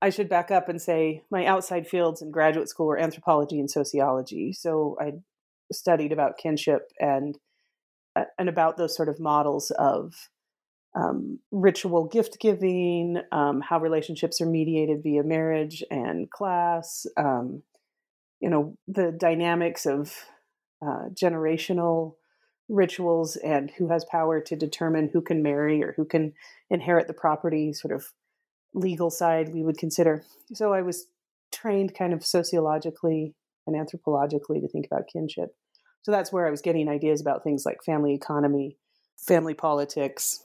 I 0.00 0.10
should 0.10 0.28
back 0.28 0.50
up 0.50 0.68
and 0.68 0.80
say 0.80 1.22
my 1.30 1.46
outside 1.46 1.86
fields 1.86 2.22
in 2.22 2.30
graduate 2.30 2.68
school 2.68 2.86
were 2.86 2.98
anthropology 2.98 3.60
and 3.60 3.70
sociology. 3.70 4.52
So 4.52 4.96
I 5.00 5.14
studied 5.72 6.12
about 6.12 6.38
kinship 6.38 6.92
and 6.98 7.38
uh, 8.14 8.24
and 8.38 8.48
about 8.48 8.76
those 8.76 8.94
sort 8.94 9.08
of 9.08 9.20
models 9.20 9.70
of 9.72 10.28
um, 10.94 11.38
ritual 11.50 12.04
gift 12.04 12.38
giving, 12.38 13.18
um, 13.32 13.60
how 13.60 13.78
relationships 13.78 14.40
are 14.40 14.46
mediated 14.46 15.02
via 15.02 15.22
marriage 15.22 15.82
and 15.90 16.30
class, 16.30 17.06
um, 17.16 17.62
you 18.40 18.50
know, 18.50 18.76
the 18.88 19.12
dynamics 19.12 19.86
of 19.86 20.14
uh, 20.84 21.08
generational 21.14 22.14
rituals 22.68 23.36
and 23.36 23.70
who 23.78 23.88
has 23.88 24.04
power 24.04 24.40
to 24.40 24.56
determine 24.56 25.08
who 25.12 25.20
can 25.20 25.42
marry 25.42 25.82
or 25.82 25.94
who 25.96 26.04
can 26.04 26.32
inherit 26.70 27.06
the 27.06 27.14
property, 27.14 27.72
sort 27.72 27.94
of 27.94 28.12
legal 28.74 29.10
side 29.10 29.52
we 29.52 29.62
would 29.62 29.78
consider. 29.78 30.24
So 30.54 30.72
I 30.72 30.82
was 30.82 31.06
trained 31.52 31.94
kind 31.94 32.12
of 32.12 32.24
sociologically 32.24 33.34
and 33.66 33.76
anthropologically 33.76 34.60
to 34.60 34.68
think 34.68 34.86
about 34.86 35.08
kinship. 35.12 35.54
So 36.02 36.10
that's 36.10 36.32
where 36.32 36.46
I 36.46 36.50
was 36.50 36.62
getting 36.62 36.88
ideas 36.88 37.20
about 37.20 37.44
things 37.44 37.64
like 37.64 37.84
family 37.84 38.14
economy, 38.14 38.76
family 39.16 39.54
politics. 39.54 40.44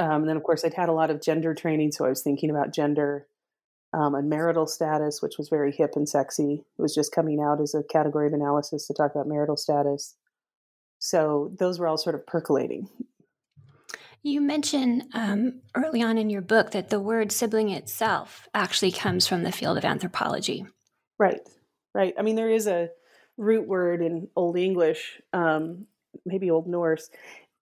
Um, 0.00 0.22
and 0.22 0.28
then, 0.30 0.36
of 0.38 0.42
course, 0.42 0.64
I'd 0.64 0.72
had 0.72 0.88
a 0.88 0.94
lot 0.94 1.10
of 1.10 1.20
gender 1.20 1.54
training. 1.54 1.92
So 1.92 2.06
I 2.06 2.08
was 2.08 2.22
thinking 2.22 2.48
about 2.48 2.72
gender 2.72 3.26
um, 3.92 4.14
and 4.14 4.30
marital 4.30 4.66
status, 4.66 5.20
which 5.20 5.36
was 5.36 5.50
very 5.50 5.72
hip 5.72 5.92
and 5.94 6.08
sexy. 6.08 6.64
It 6.78 6.82
was 6.82 6.94
just 6.94 7.14
coming 7.14 7.38
out 7.38 7.60
as 7.60 7.74
a 7.74 7.82
category 7.82 8.26
of 8.26 8.32
analysis 8.32 8.86
to 8.86 8.94
talk 8.94 9.14
about 9.14 9.28
marital 9.28 9.58
status. 9.58 10.16
So 10.98 11.52
those 11.58 11.78
were 11.78 11.86
all 11.86 11.98
sort 11.98 12.14
of 12.14 12.26
percolating. 12.26 12.88
You 14.22 14.40
mentioned 14.40 15.04
um, 15.12 15.60
early 15.74 16.02
on 16.02 16.16
in 16.16 16.30
your 16.30 16.42
book 16.42 16.70
that 16.70 16.88
the 16.88 17.00
word 17.00 17.30
sibling 17.30 17.68
itself 17.68 18.48
actually 18.54 18.92
comes 18.92 19.26
from 19.26 19.42
the 19.42 19.52
field 19.52 19.76
of 19.76 19.84
anthropology. 19.84 20.64
Right, 21.18 21.40
right. 21.94 22.14
I 22.18 22.22
mean, 22.22 22.36
there 22.36 22.50
is 22.50 22.66
a 22.66 22.88
root 23.36 23.66
word 23.68 24.00
in 24.00 24.28
Old 24.34 24.56
English, 24.56 25.20
um, 25.34 25.86
maybe 26.24 26.50
Old 26.50 26.66
Norse, 26.66 27.10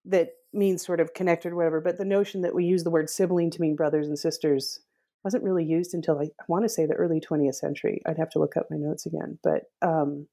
that 0.05 0.35
means 0.53 0.85
sort 0.85 0.99
of 0.99 1.13
connected 1.13 1.53
whatever. 1.53 1.81
But 1.81 1.97
the 1.97 2.05
notion 2.05 2.41
that 2.41 2.55
we 2.55 2.65
use 2.65 2.83
the 2.83 2.89
word 2.89 3.09
sibling 3.09 3.51
to 3.51 3.61
mean 3.61 3.75
brothers 3.75 4.07
and 4.07 4.17
sisters 4.17 4.79
wasn't 5.23 5.43
really 5.43 5.65
used 5.65 5.93
until 5.93 6.19
I, 6.19 6.23
I 6.23 6.43
want 6.47 6.65
to 6.65 6.69
say 6.69 6.85
the 6.85 6.93
early 6.93 7.19
20th 7.19 7.55
century. 7.55 8.01
I'd 8.05 8.17
have 8.17 8.29
to 8.31 8.39
look 8.39 8.55
up 8.57 8.67
my 8.71 8.77
notes 8.77 9.05
again, 9.05 9.37
but 9.43 9.63
um, 9.81 10.27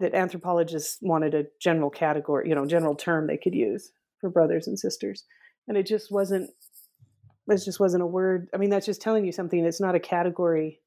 that 0.00 0.14
anthropologists 0.14 0.98
wanted 1.00 1.34
a 1.34 1.46
general 1.60 1.90
category, 1.90 2.48
you 2.48 2.54
know, 2.54 2.66
general 2.66 2.94
term 2.94 3.26
they 3.26 3.38
could 3.38 3.54
use 3.54 3.92
for 4.20 4.28
brothers 4.30 4.66
and 4.66 4.78
sisters, 4.78 5.24
and 5.66 5.76
it 5.76 5.86
just 5.86 6.10
wasn't. 6.10 6.50
It 7.48 7.64
just 7.64 7.80
wasn't 7.80 8.04
a 8.04 8.06
word. 8.06 8.48
I 8.54 8.56
mean, 8.56 8.70
that's 8.70 8.86
just 8.86 9.02
telling 9.02 9.24
you 9.24 9.32
something. 9.32 9.64
It's 9.64 9.80
not 9.80 9.96
a 9.96 10.00
category 10.00 10.80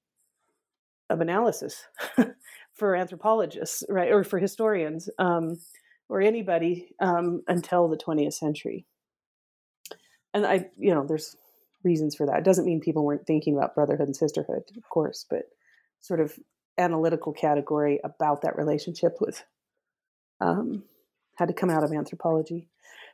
of 1.10 1.20
analysis 1.22 1.84
for 2.74 2.96
anthropologists, 2.96 3.84
right, 3.90 4.12
or 4.12 4.24
for 4.24 4.40
historians, 4.40 5.10
um, 5.20 5.60
or 6.10 6.22
anybody 6.22 6.90
um, 7.00 7.44
until 7.48 7.88
the 7.88 7.98
20th 7.98 8.34
century. 8.34 8.86
And 10.34 10.46
I, 10.46 10.70
you 10.78 10.94
know, 10.94 11.06
there's 11.06 11.36
reasons 11.84 12.16
for 12.16 12.26
that. 12.26 12.40
It 12.40 12.44
doesn't 12.44 12.66
mean 12.66 12.82
people 12.82 13.06
weren't 13.06 13.26
thinking 13.26 13.56
about 13.56 13.76
brotherhood 13.76 14.08
and 14.08 14.16
sisterhood, 14.16 14.64
of 14.76 14.90
course, 14.90 15.26
but 15.30 15.44
sort 16.02 16.20
of 16.20 16.38
analytical 16.78 17.32
category 17.34 18.00
about 18.04 18.42
that 18.42 18.58
relationship 18.58 19.18
was 19.22 19.44
um, 20.42 20.84
had 21.36 21.48
to 21.48 21.54
come 21.54 21.70
out 21.70 21.84
of 21.84 21.92
anthropology. 21.92 22.68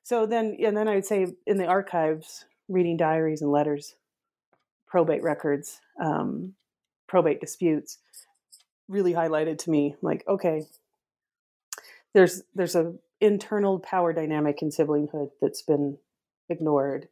So 0.04 0.26
then, 0.26 0.58
and 0.64 0.76
then 0.76 0.88
I 0.88 0.96
would 0.96 1.06
say 1.06 1.28
in 1.46 1.58
the 1.58 1.68
archives, 1.68 2.46
reading 2.68 2.98
diaries 2.98 3.42
and 3.42 3.52
letters, 3.52 3.96
probate 4.88 5.24
records, 5.24 5.80
um, 6.02 6.54
probate 7.08 7.40
disputes, 7.40 8.00
really 8.88 9.14
highlighted 9.14 9.58
to 9.60 9.70
me 9.70 9.96
like, 10.02 10.24
okay, 10.28 10.66
there's 12.14 12.44
there's 12.56 12.76
a 12.76 12.94
internal 13.20 13.80
power 13.80 14.14
dynamic 14.14 14.62
in 14.62 14.70
siblinghood 14.70 15.30
that's 15.42 15.62
been 15.62 15.98
ignored 16.50 17.08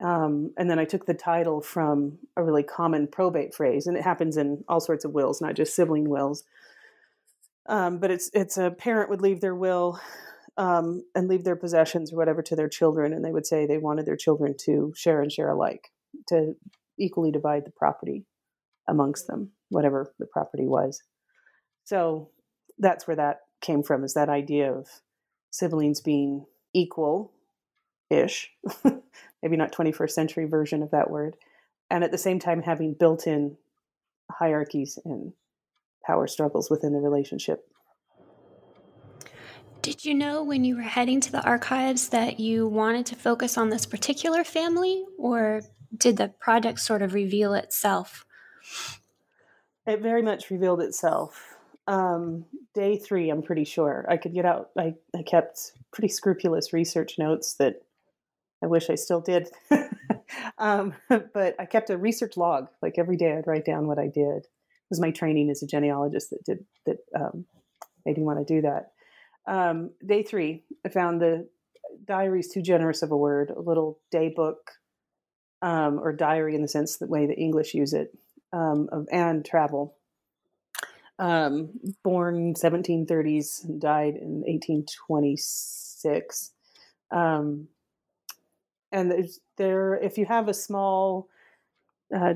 um, 0.00 0.52
and 0.56 0.68
then 0.68 0.78
I 0.78 0.84
took 0.84 1.06
the 1.06 1.14
title 1.14 1.60
from 1.60 2.18
a 2.36 2.42
really 2.42 2.62
common 2.62 3.06
probate 3.06 3.54
phrase, 3.54 3.86
and 3.86 3.96
it 3.96 4.02
happens 4.02 4.36
in 4.36 4.64
all 4.68 4.80
sorts 4.80 5.04
of 5.04 5.12
wills, 5.12 5.40
not 5.40 5.54
just 5.54 5.74
sibling 5.74 6.08
wills. 6.08 6.44
Um, 7.66 7.98
but 7.98 8.10
it's 8.10 8.30
it's 8.34 8.58
a 8.58 8.70
parent 8.70 9.08
would 9.08 9.22
leave 9.22 9.40
their 9.40 9.54
will 9.54 9.98
um, 10.56 11.04
and 11.14 11.28
leave 11.28 11.44
their 11.44 11.56
possessions 11.56 12.12
or 12.12 12.16
whatever 12.16 12.42
to 12.42 12.56
their 12.56 12.68
children, 12.68 13.12
and 13.12 13.24
they 13.24 13.32
would 13.32 13.46
say 13.46 13.66
they 13.66 13.78
wanted 13.78 14.04
their 14.04 14.16
children 14.16 14.54
to 14.66 14.92
share 14.96 15.22
and 15.22 15.32
share 15.32 15.50
alike, 15.50 15.90
to 16.28 16.54
equally 16.98 17.30
divide 17.30 17.64
the 17.64 17.70
property 17.70 18.26
amongst 18.88 19.26
them, 19.26 19.52
whatever 19.70 20.12
the 20.18 20.26
property 20.26 20.66
was. 20.66 21.02
So 21.84 22.30
that's 22.78 23.06
where 23.06 23.16
that 23.16 23.40
came 23.64 23.82
from, 23.82 24.04
is 24.04 24.14
that 24.14 24.28
idea 24.28 24.72
of 24.72 24.88
siblings 25.50 26.00
being 26.00 26.46
equal 26.72 27.32
ish, 28.10 28.50
maybe 29.42 29.56
not 29.56 29.72
21st 29.72 30.10
century 30.10 30.44
version 30.44 30.82
of 30.82 30.90
that 30.90 31.10
word, 31.10 31.36
and 31.90 32.04
at 32.04 32.10
the 32.10 32.18
same 32.18 32.38
time 32.38 32.62
having 32.62 32.94
built 32.94 33.26
in 33.26 33.56
hierarchies 34.30 34.98
and 35.04 35.32
power 36.06 36.26
struggles 36.26 36.70
within 36.70 36.92
the 36.92 37.00
relationship. 37.00 37.66
Did 39.82 40.04
you 40.04 40.14
know 40.14 40.42
when 40.42 40.64
you 40.64 40.76
were 40.76 40.82
heading 40.82 41.20
to 41.20 41.32
the 41.32 41.44
archives 41.44 42.08
that 42.08 42.40
you 42.40 42.66
wanted 42.66 43.06
to 43.06 43.16
focus 43.16 43.58
on 43.58 43.68
this 43.68 43.84
particular 43.84 44.42
family, 44.42 45.04
or 45.18 45.62
did 45.96 46.16
the 46.16 46.28
project 46.28 46.80
sort 46.80 47.02
of 47.02 47.12
reveal 47.12 47.54
itself? 47.54 48.24
It 49.86 50.00
very 50.00 50.22
much 50.22 50.50
revealed 50.50 50.80
itself. 50.80 51.53
Um, 51.86 52.46
day 52.74 52.96
three, 52.96 53.30
I'm 53.30 53.42
pretty 53.42 53.64
sure 53.64 54.06
I 54.08 54.16
could 54.16 54.34
get 54.34 54.46
out. 54.46 54.70
I, 54.78 54.94
I 55.16 55.22
kept 55.22 55.72
pretty 55.92 56.08
scrupulous 56.08 56.72
research 56.72 57.18
notes 57.18 57.54
that 57.54 57.82
I 58.62 58.66
wish 58.66 58.88
I 58.88 58.94
still 58.94 59.20
did. 59.20 59.48
um, 60.58 60.94
but 61.08 61.54
I 61.58 61.66
kept 61.66 61.90
a 61.90 61.98
research 61.98 62.36
log. 62.36 62.68
Like 62.82 62.94
every 62.98 63.16
day, 63.16 63.36
I'd 63.36 63.46
write 63.46 63.64
down 63.64 63.86
what 63.86 63.98
I 63.98 64.06
did. 64.06 64.44
It 64.44 64.90
was 64.90 65.00
my 65.00 65.10
training 65.10 65.50
as 65.50 65.62
a 65.62 65.66
genealogist 65.66 66.30
that 66.30 66.44
did 66.44 66.64
that 66.86 66.98
um, 67.14 67.46
made 68.04 68.16
me 68.16 68.22
want 68.24 68.46
to 68.46 68.54
do 68.54 68.62
that. 68.62 68.92
Um, 69.46 69.90
day 70.04 70.22
three, 70.22 70.64
I 70.84 70.88
found 70.88 71.20
the 71.20 71.48
diary 72.06 72.40
is 72.40 72.48
too 72.48 72.62
generous 72.62 73.02
of 73.02 73.10
a 73.10 73.16
word. 73.16 73.50
A 73.50 73.60
little 73.60 73.98
day 74.10 74.32
book 74.34 74.72
um, 75.62 75.98
or 76.00 76.12
diary 76.12 76.54
in 76.54 76.62
the 76.62 76.68
sense 76.68 76.96
the 76.96 77.06
way 77.06 77.26
the 77.26 77.38
English 77.38 77.74
use 77.74 77.92
it 77.92 78.16
um, 78.52 78.88
of 78.92 79.06
Anne 79.10 79.42
Travell. 79.42 79.94
Um, 81.18 81.70
born 82.02 82.54
1730s, 82.54 83.78
died 83.78 84.16
in 84.16 84.42
1826. 84.42 86.50
Um, 87.12 87.68
and 88.90 89.28
there 89.56 89.94
if 89.94 90.18
you 90.18 90.26
have 90.26 90.48
a 90.48 90.54
small 90.54 91.28
uh, 92.14 92.34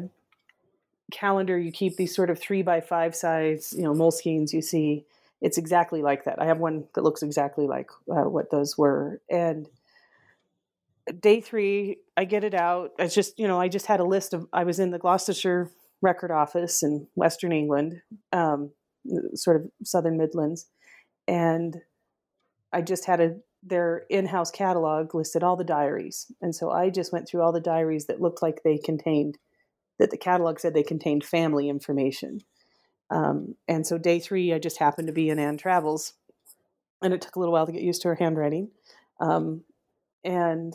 calendar 1.12 1.58
you 1.58 1.72
keep 1.72 1.96
these 1.96 2.14
sort 2.14 2.30
of 2.30 2.38
three 2.38 2.62
by 2.62 2.80
five 2.80 3.16
size 3.16 3.74
you 3.76 3.82
know 3.82 3.94
moleskines 3.94 4.52
you 4.52 4.60
see 4.60 5.06
it's 5.40 5.58
exactly 5.58 6.02
like 6.02 6.24
that. 6.24 6.40
I 6.40 6.46
have 6.46 6.58
one 6.58 6.84
that 6.94 7.04
looks 7.04 7.22
exactly 7.22 7.66
like 7.66 7.90
uh, 8.10 8.28
what 8.28 8.50
those 8.50 8.76
were. 8.76 9.20
And 9.30 9.68
day 11.20 11.40
three 11.40 11.98
i 12.16 12.24
get 12.24 12.44
it 12.44 12.54
out. 12.54 12.92
It's 12.98 13.14
just 13.14 13.38
you 13.38 13.48
know 13.48 13.58
i 13.58 13.68
just 13.68 13.86
had 13.86 14.00
a 14.00 14.04
list 14.04 14.34
of 14.34 14.46
i 14.52 14.64
was 14.64 14.78
in 14.78 14.90
the 14.90 14.98
gloucestershire 14.98 15.70
record 16.00 16.30
office 16.30 16.82
in 16.82 17.06
western 17.14 17.52
england 17.52 18.00
um, 18.32 18.70
sort 19.34 19.56
of 19.56 19.70
southern 19.84 20.16
midlands. 20.16 20.66
And 21.26 21.76
i 22.72 22.82
just 22.82 23.06
had 23.06 23.20
a 23.20 23.36
their 23.62 24.04
in-house 24.08 24.52
catalog 24.52 25.14
listed 25.16 25.42
all 25.42 25.56
the 25.56 25.64
diaries. 25.64 26.30
And 26.40 26.54
so 26.54 26.70
i 26.70 26.90
just 26.90 27.12
went 27.12 27.28
through 27.28 27.42
all 27.42 27.52
the 27.52 27.60
diaries 27.60 28.06
that 28.06 28.20
looked 28.20 28.42
like 28.42 28.62
they 28.62 28.78
contained 28.78 29.38
that 29.98 30.10
the 30.10 30.16
catalog 30.18 30.60
said 30.60 30.74
they 30.74 30.84
contained 30.84 31.24
family 31.24 31.68
information. 31.68 32.40
Um, 33.10 33.56
and 33.66 33.86
so 33.86 33.98
day 33.98 34.20
three 34.20 34.52
i 34.52 34.58
just 34.58 34.78
happened 34.78 35.08
to 35.08 35.12
be 35.12 35.28
in 35.28 35.38
anne 35.38 35.56
Travell's 35.56 36.14
and 37.02 37.14
it 37.14 37.20
took 37.20 37.36
a 37.36 37.38
little 37.38 37.52
while 37.52 37.66
to 37.66 37.72
get 37.72 37.82
used 37.82 38.02
to 38.02 38.08
her 38.08 38.16
handwriting. 38.16 38.70
Um, 39.20 39.64
and 40.24 40.74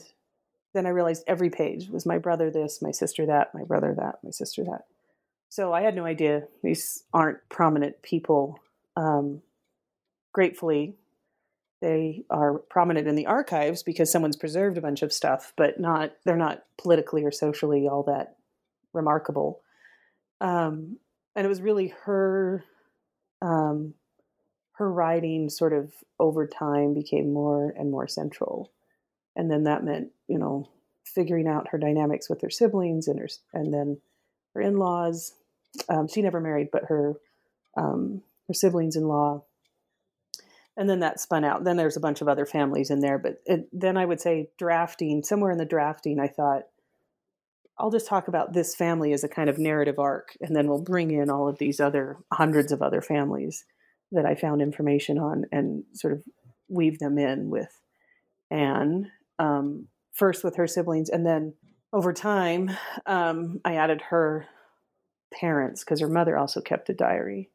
then 0.73 0.85
i 0.85 0.89
realized 0.89 1.23
every 1.27 1.49
page 1.49 1.89
was 1.89 2.05
my 2.05 2.17
brother 2.17 2.49
this 2.49 2.81
my 2.81 2.91
sister 2.91 3.25
that 3.25 3.53
my 3.53 3.63
brother 3.63 3.93
that 3.97 4.15
my 4.23 4.31
sister 4.31 4.63
that 4.63 4.81
so 5.53 5.73
i 5.73 5.81
had 5.81 5.95
no 5.95 6.05
idea 6.05 6.43
these 6.63 7.03
aren't 7.13 7.37
prominent 7.49 8.01
people 8.01 8.59
um, 8.95 9.41
gratefully 10.33 10.95
they 11.83 12.23
are 12.29 12.59
prominent 12.69 13.09
in 13.09 13.15
the 13.15 13.25
archives 13.25 13.83
because 13.83 14.09
someone's 14.09 14.37
preserved 14.37 14.77
a 14.77 14.81
bunch 14.81 15.01
of 15.01 15.11
stuff, 15.11 15.51
but 15.57 15.81
not 15.81 16.13
they're 16.23 16.37
not 16.37 16.63
politically 16.77 17.25
or 17.25 17.31
socially 17.31 17.89
all 17.89 18.03
that 18.03 18.37
remarkable. 18.93 19.59
Um, 20.39 20.97
and 21.35 21.45
it 21.45 21.49
was 21.49 21.59
really 21.61 21.93
her 22.05 22.63
um, 23.41 23.95
her 24.75 24.89
writing 24.89 25.49
sort 25.49 25.73
of 25.73 25.91
over 26.21 26.47
time 26.47 26.93
became 26.93 27.33
more 27.33 27.73
and 27.77 27.91
more 27.91 28.07
central, 28.07 28.71
and 29.35 29.51
then 29.51 29.65
that 29.65 29.83
meant 29.83 30.11
you 30.29 30.39
know 30.39 30.69
figuring 31.03 31.49
out 31.49 31.67
her 31.71 31.77
dynamics 31.77 32.29
with 32.29 32.39
her 32.43 32.49
siblings 32.49 33.09
and 33.09 33.19
her 33.19 33.27
and 33.53 33.73
then 33.73 33.99
her 34.53 34.61
in 34.61 34.77
laws. 34.77 35.33
Um, 35.89 36.07
she 36.07 36.21
never 36.21 36.39
married, 36.39 36.69
but 36.71 36.85
her 36.87 37.15
um, 37.75 38.21
her 38.47 38.53
siblings 38.53 38.95
in 38.95 39.07
law 39.07 39.43
and 40.75 40.89
then 40.89 40.99
that 41.01 41.19
spun 41.19 41.43
out. 41.43 41.63
Then 41.63 41.77
there's 41.77 41.97
a 41.97 42.01
bunch 42.01 42.21
of 42.21 42.27
other 42.27 42.45
families 42.45 42.89
in 42.89 42.99
there, 42.99 43.19
but 43.19 43.41
it, 43.45 43.67
then 43.71 43.97
I 43.97 44.05
would 44.05 44.19
say 44.19 44.49
drafting 44.57 45.23
somewhere 45.23 45.51
in 45.51 45.57
the 45.57 45.65
drafting, 45.65 46.19
I 46.19 46.27
thought 46.27 46.63
I'll 47.77 47.91
just 47.91 48.07
talk 48.07 48.27
about 48.27 48.53
this 48.53 48.75
family 48.75 49.13
as 49.13 49.23
a 49.23 49.29
kind 49.29 49.49
of 49.49 49.57
narrative 49.57 49.99
arc, 49.99 50.37
and 50.41 50.55
then 50.55 50.67
we'll 50.67 50.81
bring 50.81 51.11
in 51.11 51.29
all 51.29 51.47
of 51.47 51.57
these 51.57 51.79
other 51.79 52.17
hundreds 52.31 52.71
of 52.71 52.81
other 52.81 53.01
families 53.01 53.65
that 54.11 54.25
I 54.25 54.35
found 54.35 54.61
information 54.61 55.17
on, 55.17 55.45
and 55.51 55.83
sort 55.93 56.13
of 56.13 56.23
weave 56.69 56.99
them 56.99 57.17
in 57.17 57.49
with 57.49 57.79
Anne, 58.51 59.11
um, 59.39 59.87
first 60.11 60.43
with 60.43 60.55
her 60.55 60.67
siblings, 60.67 61.09
and 61.09 61.25
then 61.25 61.53
over 61.91 62.13
time, 62.13 62.71
um, 63.05 63.61
I 63.63 63.75
added 63.75 64.01
her 64.09 64.47
parents 65.33 65.83
because 65.83 65.99
her 65.99 66.07
mother 66.07 66.37
also 66.37 66.61
kept 66.61 66.89
a 66.89 66.93
diary. 66.93 67.49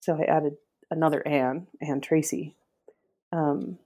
So 0.00 0.14
I 0.14 0.24
added 0.24 0.56
another 0.90 1.26
Anne, 1.26 1.66
Anne 1.80 2.00
Tracy, 2.00 2.56
um, 3.32 3.78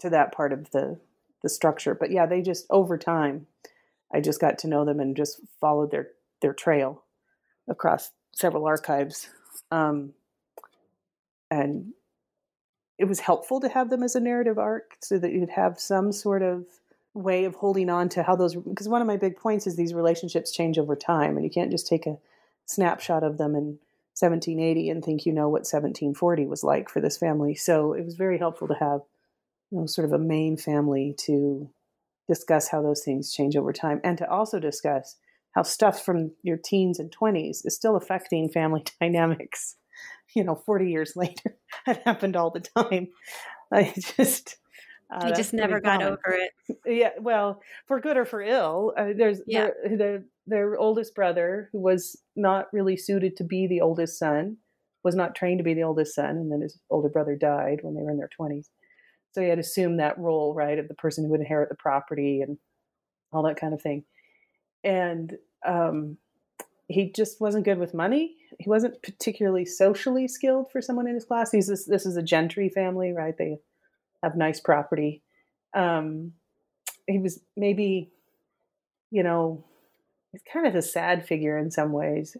to 0.00 0.10
that 0.10 0.32
part 0.32 0.52
of 0.52 0.70
the 0.70 0.98
the 1.42 1.48
structure. 1.48 1.94
But 1.94 2.10
yeah, 2.10 2.26
they 2.26 2.42
just 2.42 2.66
over 2.70 2.96
time, 2.98 3.46
I 4.12 4.20
just 4.20 4.40
got 4.40 4.58
to 4.58 4.68
know 4.68 4.84
them 4.84 5.00
and 5.00 5.16
just 5.16 5.40
followed 5.60 5.90
their 5.90 6.08
their 6.40 6.54
trail 6.54 7.04
across 7.68 8.10
several 8.34 8.66
archives, 8.66 9.28
um, 9.70 10.12
and 11.50 11.92
it 12.98 13.06
was 13.06 13.20
helpful 13.20 13.60
to 13.60 13.68
have 13.68 13.90
them 13.90 14.02
as 14.02 14.16
a 14.16 14.20
narrative 14.20 14.58
arc 14.58 14.96
so 15.00 15.18
that 15.18 15.32
you'd 15.32 15.50
have 15.50 15.78
some 15.78 16.12
sort 16.12 16.42
of 16.42 16.66
way 17.14 17.44
of 17.44 17.54
holding 17.54 17.90
on 17.90 18.08
to 18.08 18.22
how 18.22 18.36
those 18.36 18.54
because 18.54 18.88
one 18.88 19.00
of 19.00 19.06
my 19.06 19.16
big 19.16 19.36
points 19.36 19.66
is 19.66 19.76
these 19.76 19.94
relationships 19.94 20.52
change 20.52 20.78
over 20.78 20.94
time 20.94 21.36
and 21.36 21.44
you 21.44 21.50
can't 21.50 21.70
just 21.70 21.86
take 21.86 22.06
a 22.06 22.18
snapshot 22.68 23.24
of 23.24 23.38
them 23.38 23.54
in 23.54 23.78
1780 24.20 24.90
and 24.90 25.04
think 25.04 25.24
you 25.24 25.32
know 25.32 25.48
what 25.48 25.60
1740 25.60 26.46
was 26.46 26.62
like 26.62 26.88
for 26.88 27.00
this 27.00 27.16
family 27.16 27.54
so 27.54 27.92
it 27.92 28.04
was 28.04 28.14
very 28.14 28.38
helpful 28.38 28.68
to 28.68 28.74
have 28.74 29.00
you 29.70 29.78
know 29.78 29.86
sort 29.86 30.04
of 30.04 30.12
a 30.12 30.18
main 30.18 30.56
family 30.56 31.14
to 31.16 31.70
discuss 32.28 32.68
how 32.68 32.82
those 32.82 33.02
things 33.02 33.32
change 33.32 33.56
over 33.56 33.72
time 33.72 34.00
and 34.04 34.18
to 34.18 34.28
also 34.30 34.58
discuss 34.58 35.16
how 35.52 35.62
stuff 35.62 36.04
from 36.04 36.32
your 36.42 36.58
teens 36.58 36.98
and 36.98 37.14
20s 37.16 37.64
is 37.64 37.74
still 37.74 37.96
affecting 37.96 38.48
family 38.48 38.84
dynamics 39.00 39.76
you 40.34 40.44
know 40.44 40.54
40 40.54 40.90
years 40.90 41.14
later 41.16 41.56
that 41.86 42.02
happened 42.04 42.36
all 42.36 42.50
the 42.50 42.60
time 42.60 43.08
i 43.72 43.92
just 44.16 44.56
uh, 45.10 45.20
I 45.24 45.32
just 45.32 45.54
never 45.54 45.80
got 45.80 46.02
over 46.02 46.20
it. 46.38 46.78
Yeah, 46.84 47.12
well, 47.18 47.62
for 47.86 47.98
good 47.98 48.18
or 48.18 48.26
for 48.26 48.42
ill. 48.42 48.92
Uh, 48.94 49.14
there's 49.16 49.40
yeah. 49.46 49.70
their 49.90 50.24
their 50.48 50.76
oldest 50.76 51.14
brother, 51.14 51.68
who 51.72 51.80
was 51.80 52.20
not 52.34 52.66
really 52.72 52.96
suited 52.96 53.36
to 53.36 53.44
be 53.44 53.66
the 53.66 53.80
oldest 53.80 54.18
son, 54.18 54.56
was 55.04 55.14
not 55.14 55.34
trained 55.34 55.58
to 55.58 55.64
be 55.64 55.74
the 55.74 55.84
oldest 55.84 56.14
son, 56.14 56.30
and 56.30 56.50
then 56.50 56.60
his 56.60 56.78
older 56.90 57.08
brother 57.08 57.36
died 57.36 57.80
when 57.82 57.94
they 57.94 58.02
were 58.02 58.10
in 58.10 58.18
their 58.18 58.30
twenties. 58.36 58.70
So 59.32 59.42
he 59.42 59.48
had 59.48 59.58
assumed 59.58 60.00
that 60.00 60.18
role, 60.18 60.54
right, 60.54 60.78
of 60.78 60.88
the 60.88 60.94
person 60.94 61.24
who 61.24 61.30
would 61.30 61.40
inherit 61.40 61.68
the 61.68 61.76
property 61.76 62.40
and 62.40 62.58
all 63.32 63.42
that 63.44 63.60
kind 63.60 63.74
of 63.74 63.82
thing. 63.82 64.04
And 64.82 65.36
um, 65.66 66.16
he 66.88 67.12
just 67.12 67.40
wasn't 67.40 67.64
good 67.64 67.78
with 67.78 67.92
money. 67.92 68.36
He 68.58 68.68
wasn't 68.68 69.02
particularly 69.02 69.66
socially 69.66 70.28
skilled 70.28 70.72
for 70.72 70.80
someone 70.80 71.06
in 71.06 71.14
his 71.14 71.26
class. 71.26 71.52
He's 71.52 71.66
this, 71.66 71.84
this 71.84 72.06
is 72.06 72.16
a 72.16 72.22
gentry 72.22 72.70
family, 72.70 73.12
right? 73.12 73.36
They 73.36 73.58
have 74.22 74.34
nice 74.34 74.60
property. 74.60 75.22
Um, 75.74 76.32
he 77.06 77.18
was 77.18 77.40
maybe, 77.56 78.10
you 79.10 79.22
know, 79.22 79.64
he's 80.32 80.42
kind 80.50 80.66
of 80.66 80.74
a 80.74 80.82
sad 80.82 81.26
figure 81.26 81.56
in 81.56 81.70
some 81.70 81.92
ways. 81.92 82.36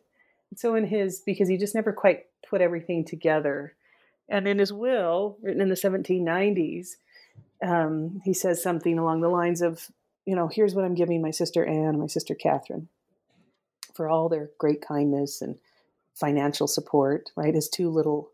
So 0.57 0.75
in 0.75 0.87
his, 0.87 1.21
because 1.21 1.49
he 1.49 1.57
just 1.57 1.75
never 1.75 1.93
quite 1.93 2.27
put 2.49 2.61
everything 2.61 3.05
together. 3.05 3.75
And 4.29 4.47
in 4.47 4.59
his 4.59 4.73
will, 4.73 5.37
written 5.43 5.61
in 5.61 5.69
the 5.69 5.75
1790s, 5.75 6.97
um, 7.63 8.21
he 8.25 8.33
says 8.33 8.63
something 8.63 8.99
along 8.99 9.21
the 9.21 9.29
lines 9.29 9.63
of, 9.63 9.89
you 10.25 10.37
know, 10.37 10.49
here's 10.49 10.75
what 10.75 10.85
I'm 10.85 10.95
giving 10.95 11.23
my 11.23 11.31
sister 11.31 11.65
Anne 11.65 11.87
and 11.87 12.01
my 12.01 12.07
sister 12.07 12.35
Catherine 12.35 12.89
for 13.95 14.09
all 14.09 14.29
their 14.29 14.51
great 14.59 14.81
kindness 14.81 15.43
and 15.43 15.59
financial 16.15 16.67
support, 16.67 17.31
right? 17.37 17.55
His 17.55 17.69
two 17.69 17.91
little, 17.91 18.31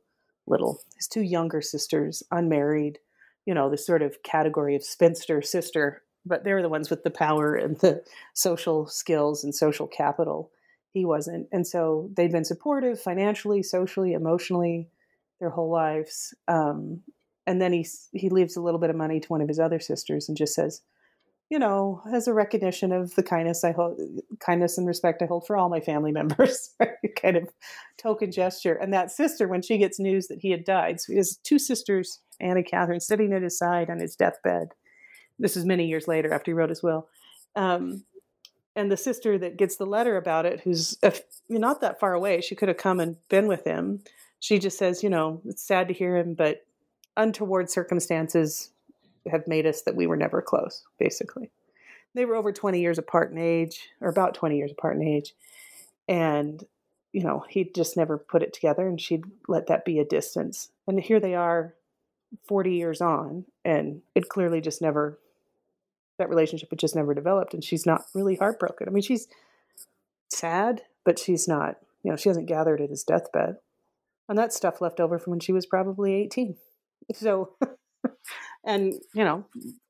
little, 0.47 0.81
his 0.97 1.07
two 1.07 1.23
younger 1.23 1.63
sisters, 1.63 2.23
unmarried, 2.31 2.99
you 3.47 3.55
know, 3.55 3.71
the 3.71 3.79
sort 3.79 4.03
of 4.03 4.23
category 4.23 4.75
of 4.75 4.83
spinster 4.83 5.43
sister, 5.43 6.03
but 6.27 6.45
they 6.45 6.53
were 6.53 6.63
the 6.63 6.69
ones 6.69 6.91
with 6.91 7.03
the 7.03 7.11
power 7.11 7.55
and 7.55 7.79
the 7.81 8.03
social 8.33 8.87
skills 8.87 9.45
and 9.45 9.55
social 9.55 9.87
capital. 9.87 10.51
He 10.93 11.05
wasn't. 11.05 11.49
And 11.53 11.67
so 11.67 12.11
they'd 12.17 12.33
been 12.33 12.45
supportive 12.45 13.01
financially, 13.01 13.63
socially, 13.63 14.13
emotionally 14.13 14.89
their 15.41 15.51
whole 15.51 15.71
lives. 15.71 16.35
Um, 16.49 17.03
and 17.47 17.61
then 17.61 17.73
he, 17.73 17.87
he 18.13 18.31
leaves 18.31 18.57
a 18.57 18.61
little 18.61 18.81
bit 18.81 18.91
of 18.91 18.97
money 18.97 19.21
to 19.21 19.29
one 19.29 19.41
of 19.41 19.49
his 19.49 19.59
other 19.59 19.81
sisters 19.81 20.29
and 20.29 20.37
just 20.37 20.55
says, 20.55 20.83
you 21.51 21.59
know, 21.59 22.01
as 22.11 22.27
a 22.27 22.33
recognition 22.33 22.91
of 22.91 23.15
the 23.17 23.23
kindness 23.23 23.65
I 23.65 23.73
hold, 23.73 24.01
kindness 24.41 24.79
and 24.79 24.87
respect 24.87 25.21
I 25.21 25.27
hold 25.27 25.47
for 25.47 25.57
all 25.57 25.69
my 25.69 25.81
family 25.81 26.13
members, 26.21 26.71
kind 27.21 27.37
of 27.37 27.49
token 27.99 28.33
gesture. 28.33 28.75
And 28.75 28.93
that 28.93 29.11
sister, 29.11 29.47
when 29.47 29.63
she 29.63 29.79
gets 29.79 30.01
news 30.01 30.29
that 30.29 30.41
he 30.41 30.51
had 30.51 30.65
died, 30.65 31.01
so 31.01 31.15
has 31.15 31.37
two 31.43 31.59
sisters 31.59 32.21
Anna 32.41 32.63
Catherine 32.63 33.01
sitting 33.01 33.33
at 33.33 33.43
his 33.43 33.59
side 33.59 33.91
on 33.91 34.01
his 34.01 34.17
deathbed. 34.17 34.69
This 35.39 35.57
is 35.57 35.65
many 35.65 35.87
years 35.87 36.09
later 36.09 36.33
after 36.33 36.51
he 36.51 36.55
wrote 36.55 36.71
his 36.71 36.83
will. 36.83 37.09
Um, 37.57 38.05
and 38.77 38.91
the 38.91 38.97
sister 38.97 39.39
that 39.39 39.57
gets 39.57 39.77
the 39.77 39.87
letter 39.87 40.17
about 40.17 40.47
it, 40.47 40.61
who's 40.61 40.99
not 41.49 41.81
that 41.81 42.01
far 42.01 42.15
away, 42.15 42.41
she 42.41 42.57
could 42.57 42.69
have 42.69 42.77
come 42.77 43.01
and 43.01 43.17
been 43.29 43.47
with 43.47 43.65
him. 43.65 44.03
She 44.41 44.59
just 44.59 44.79
says, 44.79 45.03
you 45.03 45.11
know, 45.11 45.41
it's 45.47 45.63
sad 45.63 45.89
to 45.89 45.95
hear 45.95 46.17
him, 46.17 46.35
but 46.35 46.67
untoward 47.17 47.71
circumstances 47.71 48.71
have 49.31 49.47
made 49.47 49.67
us 49.67 49.83
that 49.83 49.97
we 49.97 50.07
were 50.07 50.17
never 50.17 50.43
close, 50.43 50.85
basically. 50.99 51.51
They 52.15 52.25
were 52.25 52.37
over 52.37 52.53
20 52.53 52.81
years 52.81 52.99
apart 52.99 53.33
in 53.33 53.39
age, 53.39 53.89
or 54.01 54.09
about 54.09 54.35
20 54.35 54.57
years 54.57 54.73
apart 54.73 54.97
in 54.97 55.03
age. 55.03 55.35
And, 56.09 56.63
you 57.13 57.23
know, 57.23 57.45
he 57.49 57.65
just 57.65 57.97
never 57.97 58.19
put 58.19 58.43
it 58.43 58.53
together 58.53 58.87
and 58.87 59.01
she'd 59.01 59.25
let 59.49 59.69
that 59.69 59.85
be 59.85 59.99
a 59.99 60.05
distance. 60.05 60.71
And 60.87 61.01
here 61.01 61.21
they 61.21 61.35
are 61.35 61.75
40 62.47 62.73
years 62.73 63.01
on 63.01 63.45
and 63.65 64.03
it 64.15 64.29
clearly 64.29 64.61
just 64.61 64.83
never 64.83 65.19
that 66.19 66.29
relationship 66.29 66.71
had 66.71 66.79
just 66.79 66.97
never 66.97 67.15
developed 67.15 67.55
and 67.55 67.65
she's 67.65 67.87
not 67.87 68.05
really 68.15 68.37
heartbroken. 68.37 68.89
I 68.89 68.91
mean 68.91 69.03
she's 69.03 69.29
sad 70.31 70.83
but 71.05 71.19
she's 71.19 71.47
not 71.47 71.77
you 72.03 72.11
know 72.11 72.17
she 72.17 72.29
hasn't 72.29 72.49
gathered 72.49 72.81
at 72.81 72.91
his 72.91 73.05
deathbed. 73.05 73.57
And 74.29 74.39
that 74.39 74.53
stuff 74.53 74.81
left 74.81 75.01
over 75.01 75.19
from 75.19 75.33
when 75.33 75.41
she 75.41 75.53
was 75.53 75.67
probably 75.67 76.15
18 76.15 76.57
so 77.15 77.57
and 78.65 78.95
you 79.15 79.25
know 79.25 79.45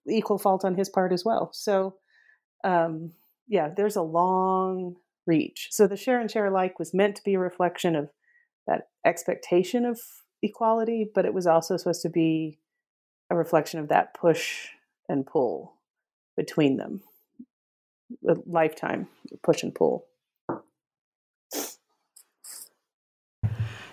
equal 0.08 0.38
fault 0.38 0.64
on 0.64 0.76
his 0.76 0.88
part 0.88 1.12
as 1.12 1.24
well. 1.24 1.50
So 1.52 1.96
um 2.62 3.12
yeah 3.46 3.68
there's 3.74 3.96
a 3.96 4.02
long 4.02 4.96
reach. 5.26 5.68
So 5.70 5.86
the 5.86 5.96
share 5.96 6.20
and 6.20 6.30
share 6.30 6.46
alike 6.46 6.78
was 6.78 6.94
meant 6.94 7.16
to 7.16 7.22
be 7.24 7.34
a 7.34 7.38
reflection 7.38 7.96
of 7.96 8.10
that 8.66 8.88
expectation 9.04 9.84
of 9.84 10.00
equality, 10.42 11.10
but 11.14 11.24
it 11.24 11.34
was 11.34 11.46
also 11.46 11.76
supposed 11.76 12.02
to 12.02 12.10
be 12.10 12.58
a 13.30 13.36
reflection 13.36 13.80
of 13.80 13.88
that 13.88 14.14
push 14.14 14.68
and 15.08 15.26
pull 15.26 15.74
between 16.36 16.76
them. 16.76 17.02
A 18.28 18.36
lifetime 18.46 19.08
push 19.42 19.62
and 19.62 19.74
pull. 19.74 20.06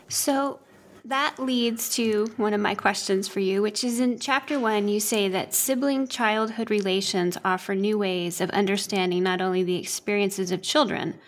So 0.08 0.60
that 1.06 1.40
leads 1.40 1.96
to 1.96 2.32
one 2.38 2.54
of 2.54 2.62
my 2.62 2.76
questions 2.76 3.28
for 3.28 3.40
you, 3.40 3.62
which 3.62 3.84
is 3.84 4.00
in 4.00 4.20
chapter 4.20 4.60
one, 4.60 4.88
you 4.88 5.00
say 5.00 5.30
that 5.30 5.54
sibling 5.54 6.08
childhood 6.08 6.70
relations 6.70 7.38
offer 7.44 7.74
new 7.74 7.98
ways 7.98 8.42
of 8.42 8.50
understanding 8.52 9.24
not 9.24 9.42
only 9.42 9.64
the 9.64 9.80
experiences 9.80 10.52
of 10.52 10.62
children, 10.62 11.20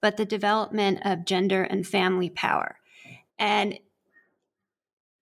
but 0.00 0.16
the 0.16 0.24
development 0.24 1.00
of 1.04 1.26
gender 1.26 1.62
and 1.62 1.86
family 1.86 2.30
power. 2.30 2.76
And 3.38 3.78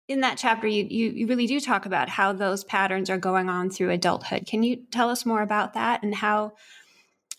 in 0.08 0.22
that 0.22 0.38
chapter, 0.38 0.68
you, 0.68 0.86
you, 0.90 1.10
you 1.10 1.28
really 1.28 1.48
do 1.48 1.60
talk 1.60 1.86
about 1.86 2.08
how 2.08 2.32
those 2.32 2.64
patterns 2.64 3.10
are 3.10 3.18
going 3.18 3.50
on 3.50 3.70
through 3.70 3.90
adulthood. 3.90 4.46
Can 4.46 4.64
you 4.64 4.78
tell 4.90 5.10
us 5.10 5.26
more 5.26 5.42
about 5.42 5.74
that 5.74 6.04
and 6.04 6.16
how 6.16 6.54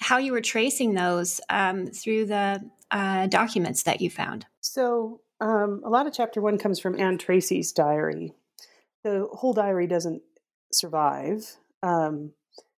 how 0.01 0.19
you 0.19 0.31
were 0.31 0.41
tracing 0.41 0.95
those 0.95 1.41
um, 1.49 1.89
through 1.89 2.27
the 2.27 2.61
uh, 2.93 3.27
documents 3.27 3.83
that 3.83 4.01
you 4.01 4.09
found? 4.09 4.47
So, 4.61 5.23
um, 5.41 5.83
a 5.85 5.89
lot 5.89 6.07
of 6.07 6.13
chapter 6.13 6.41
one 6.41 6.59
comes 6.59 6.79
from 6.79 6.99
Anne 7.01 7.19
Tracy's 7.19 7.73
diary. 7.73 8.33
The 9.03 9.29
whole 9.33 9.53
diary 9.53 9.87
doesn't 9.87 10.23
survive, 10.73 11.57
um, 11.83 12.33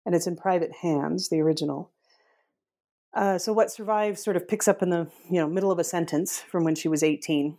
and 0.06 0.16
it's 0.16 0.28
in 0.28 0.38
private 0.38 0.72
hands, 0.82 1.30
the 1.30 1.42
original. 1.42 1.92
Uh, 3.14 3.38
so, 3.38 3.52
what 3.52 3.72
survives 3.72 4.24
sort 4.24 4.38
of 4.38 4.48
picks 4.48 4.68
up 4.68 4.84
in 4.84 4.92
the 4.92 5.10
you 5.30 5.42
know 5.42 5.48
middle 5.48 5.72
of 5.72 5.80
a 5.80 5.84
sentence 5.84 6.40
from 6.40 6.64
when 6.64 6.76
she 6.76 6.88
was 6.88 7.02
eighteen 7.02 7.58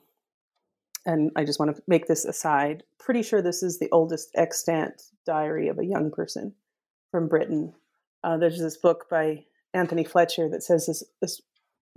and 1.06 1.30
I 1.36 1.44
just 1.44 1.58
want 1.58 1.74
to 1.74 1.82
make 1.86 2.06
this 2.06 2.24
aside. 2.24 2.82
Pretty 2.98 3.22
sure 3.22 3.40
this 3.40 3.62
is 3.62 3.78
the 3.78 3.88
oldest 3.90 4.30
extant 4.34 5.02
diary 5.26 5.68
of 5.68 5.78
a 5.78 5.84
young 5.84 6.10
person 6.10 6.54
from 7.10 7.28
Britain. 7.28 7.72
Uh, 8.22 8.36
there's 8.36 8.58
this 8.58 8.76
book 8.76 9.06
by 9.10 9.44
Anthony 9.72 10.04
Fletcher 10.04 10.48
that 10.50 10.62
says 10.62 10.86
this, 10.86 11.02
this 11.20 11.40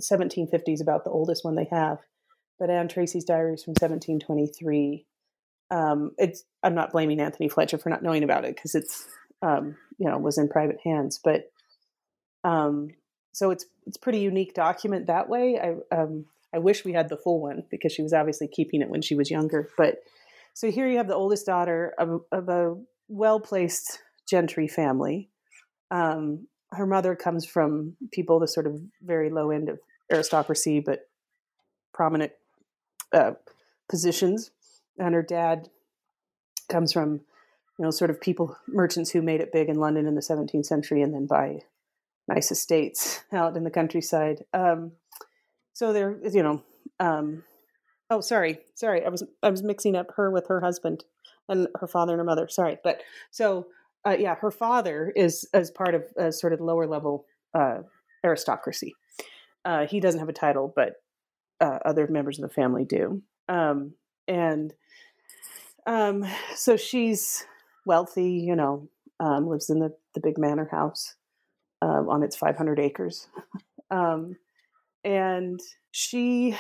1750s 0.02 0.82
about 0.82 1.04
the 1.04 1.12
oldest 1.12 1.44
one 1.44 1.56
they 1.56 1.68
have, 1.70 2.00
but 2.60 2.70
Anne 2.70 2.88
Tracy's 2.88 3.26
diary 3.26 3.54
is 3.54 3.64
from 3.64 3.72
1723. 3.72 5.06
Um, 5.72 6.12
it's 6.18 6.44
I'm 6.62 6.76
not 6.76 6.92
blaming 6.92 7.20
Anthony 7.20 7.50
Fletcher 7.50 7.78
for 7.78 7.90
not 7.90 8.04
knowing 8.04 8.24
about 8.24 8.46
it 8.46 8.56
because 8.56 8.76
it's 8.76 9.06
um, 9.42 9.76
you 9.98 10.08
know 10.08 10.18
was 10.18 10.38
in 10.38 10.48
private 10.48 10.78
hands, 10.84 11.20
but 11.24 11.52
um, 12.44 12.90
so 13.32 13.50
it's 13.50 13.66
it's 13.88 13.98
pretty 13.98 14.20
unique 14.20 14.54
document 14.54 15.08
that 15.08 15.30
way. 15.30 15.60
I 15.60 15.96
um, 15.96 16.26
I 16.54 16.60
wish 16.60 16.86
we 16.86 16.94
had 16.94 17.10
the 17.10 17.18
full 17.18 17.42
one 17.42 17.64
because 17.72 17.92
she 17.92 18.04
was 18.04 18.14
obviously 18.14 18.48
keeping 18.48 18.82
it 18.82 18.90
when 18.90 19.02
she 19.02 19.16
was 19.16 19.32
younger. 19.32 19.70
But 19.78 20.04
So 20.54 20.70
here 20.70 20.88
you 20.88 20.98
have 20.98 21.08
the 21.08 21.16
oldest 21.16 21.46
daughter 21.46 21.94
of, 21.98 22.22
of 22.32 22.50
a 22.50 22.76
well 23.08 23.40
placed 23.40 24.00
gentry 24.30 24.68
family. 24.68 25.30
Um, 25.92 26.48
her 26.72 26.86
mother 26.86 27.16
comes 27.16 27.46
from 27.46 27.96
people 28.12 28.40
the 28.40 28.48
sort 28.48 28.68
of 28.68 28.82
very 29.02 29.30
low 29.30 29.52
end 29.52 29.70
of 29.70 29.80
aristocracy, 30.12 30.80
but 30.80 31.08
prominent 31.94 32.32
uh, 33.12 33.34
positions, 33.90 34.52
and 34.98 35.14
her 35.14 35.22
dad 35.22 35.70
comes 36.70 36.92
from 36.94 37.22
you 37.78 37.86
know 37.86 37.92
sort 37.92 38.10
of 38.10 38.22
people 38.22 38.58
merchants 38.68 39.12
who 39.12 39.22
made 39.22 39.42
it 39.42 39.52
big 39.52 39.70
in 39.70 39.76
London 39.76 40.08
in 40.08 40.16
the 40.16 40.22
17th 40.22 40.66
century 40.66 41.02
and 41.02 41.14
then 41.14 41.28
buy 41.28 41.60
nice 42.28 42.52
estates 42.52 43.24
out 43.32 43.56
in 43.58 43.64
the 43.64 43.70
countryside. 43.70 44.44
Um, 44.54 44.94
so 45.74 45.94
they're 45.94 46.18
you 46.32 46.44
know 46.44 46.64
um, 47.00 47.44
oh 48.10 48.22
sorry 48.22 48.60
sorry 48.76 49.06
I 49.06 49.10
was 49.10 49.24
I 49.42 49.50
was 49.50 49.64
mixing 49.64 49.96
up 49.96 50.08
her 50.16 50.32
with 50.32 50.48
her 50.48 50.62
husband 50.62 51.04
and 51.50 51.68
her 51.80 51.88
father 51.88 52.14
and 52.14 52.20
her 52.20 52.26
mother 52.26 52.48
sorry 52.48 52.78
but 52.84 53.02
so 53.32 53.68
uh, 54.06 54.16
yeah 54.18 54.36
her 54.36 54.52
father 54.52 55.12
is 55.16 55.48
as 55.54 55.72
part 55.72 55.96
of 55.96 56.04
a 56.18 56.32
sort 56.32 56.54
of 56.54 56.62
lower 56.62 56.88
level 56.88 57.26
uh, 57.54 57.80
aristocracy. 58.24 58.96
Uh, 59.66 59.86
he 59.86 60.00
doesn't 60.00 60.20
have 60.20 60.30
a 60.30 60.34
title, 60.34 60.72
but 60.76 60.96
uh, 61.62 61.80
other 61.86 62.08
members 62.08 62.40
of 62.40 62.48
the 62.48 62.54
family 62.54 62.86
do. 62.86 63.22
Um, 63.48 63.94
and 64.28 64.74
um, 65.86 66.26
so 66.56 66.78
she's 66.78 67.46
wealthy, 67.86 68.32
you 68.32 68.56
know, 68.56 68.90
um, 69.20 69.48
lives 69.48 69.70
in 69.70 69.80
the, 69.80 69.94
the 70.14 70.20
big 70.22 70.38
manor 70.38 70.68
house 70.72 71.16
uh, 71.82 72.04
on 72.08 72.24
its 72.24 72.36
500 72.36 72.80
acres. 72.80 73.28
And 75.04 75.60
she 75.92 76.58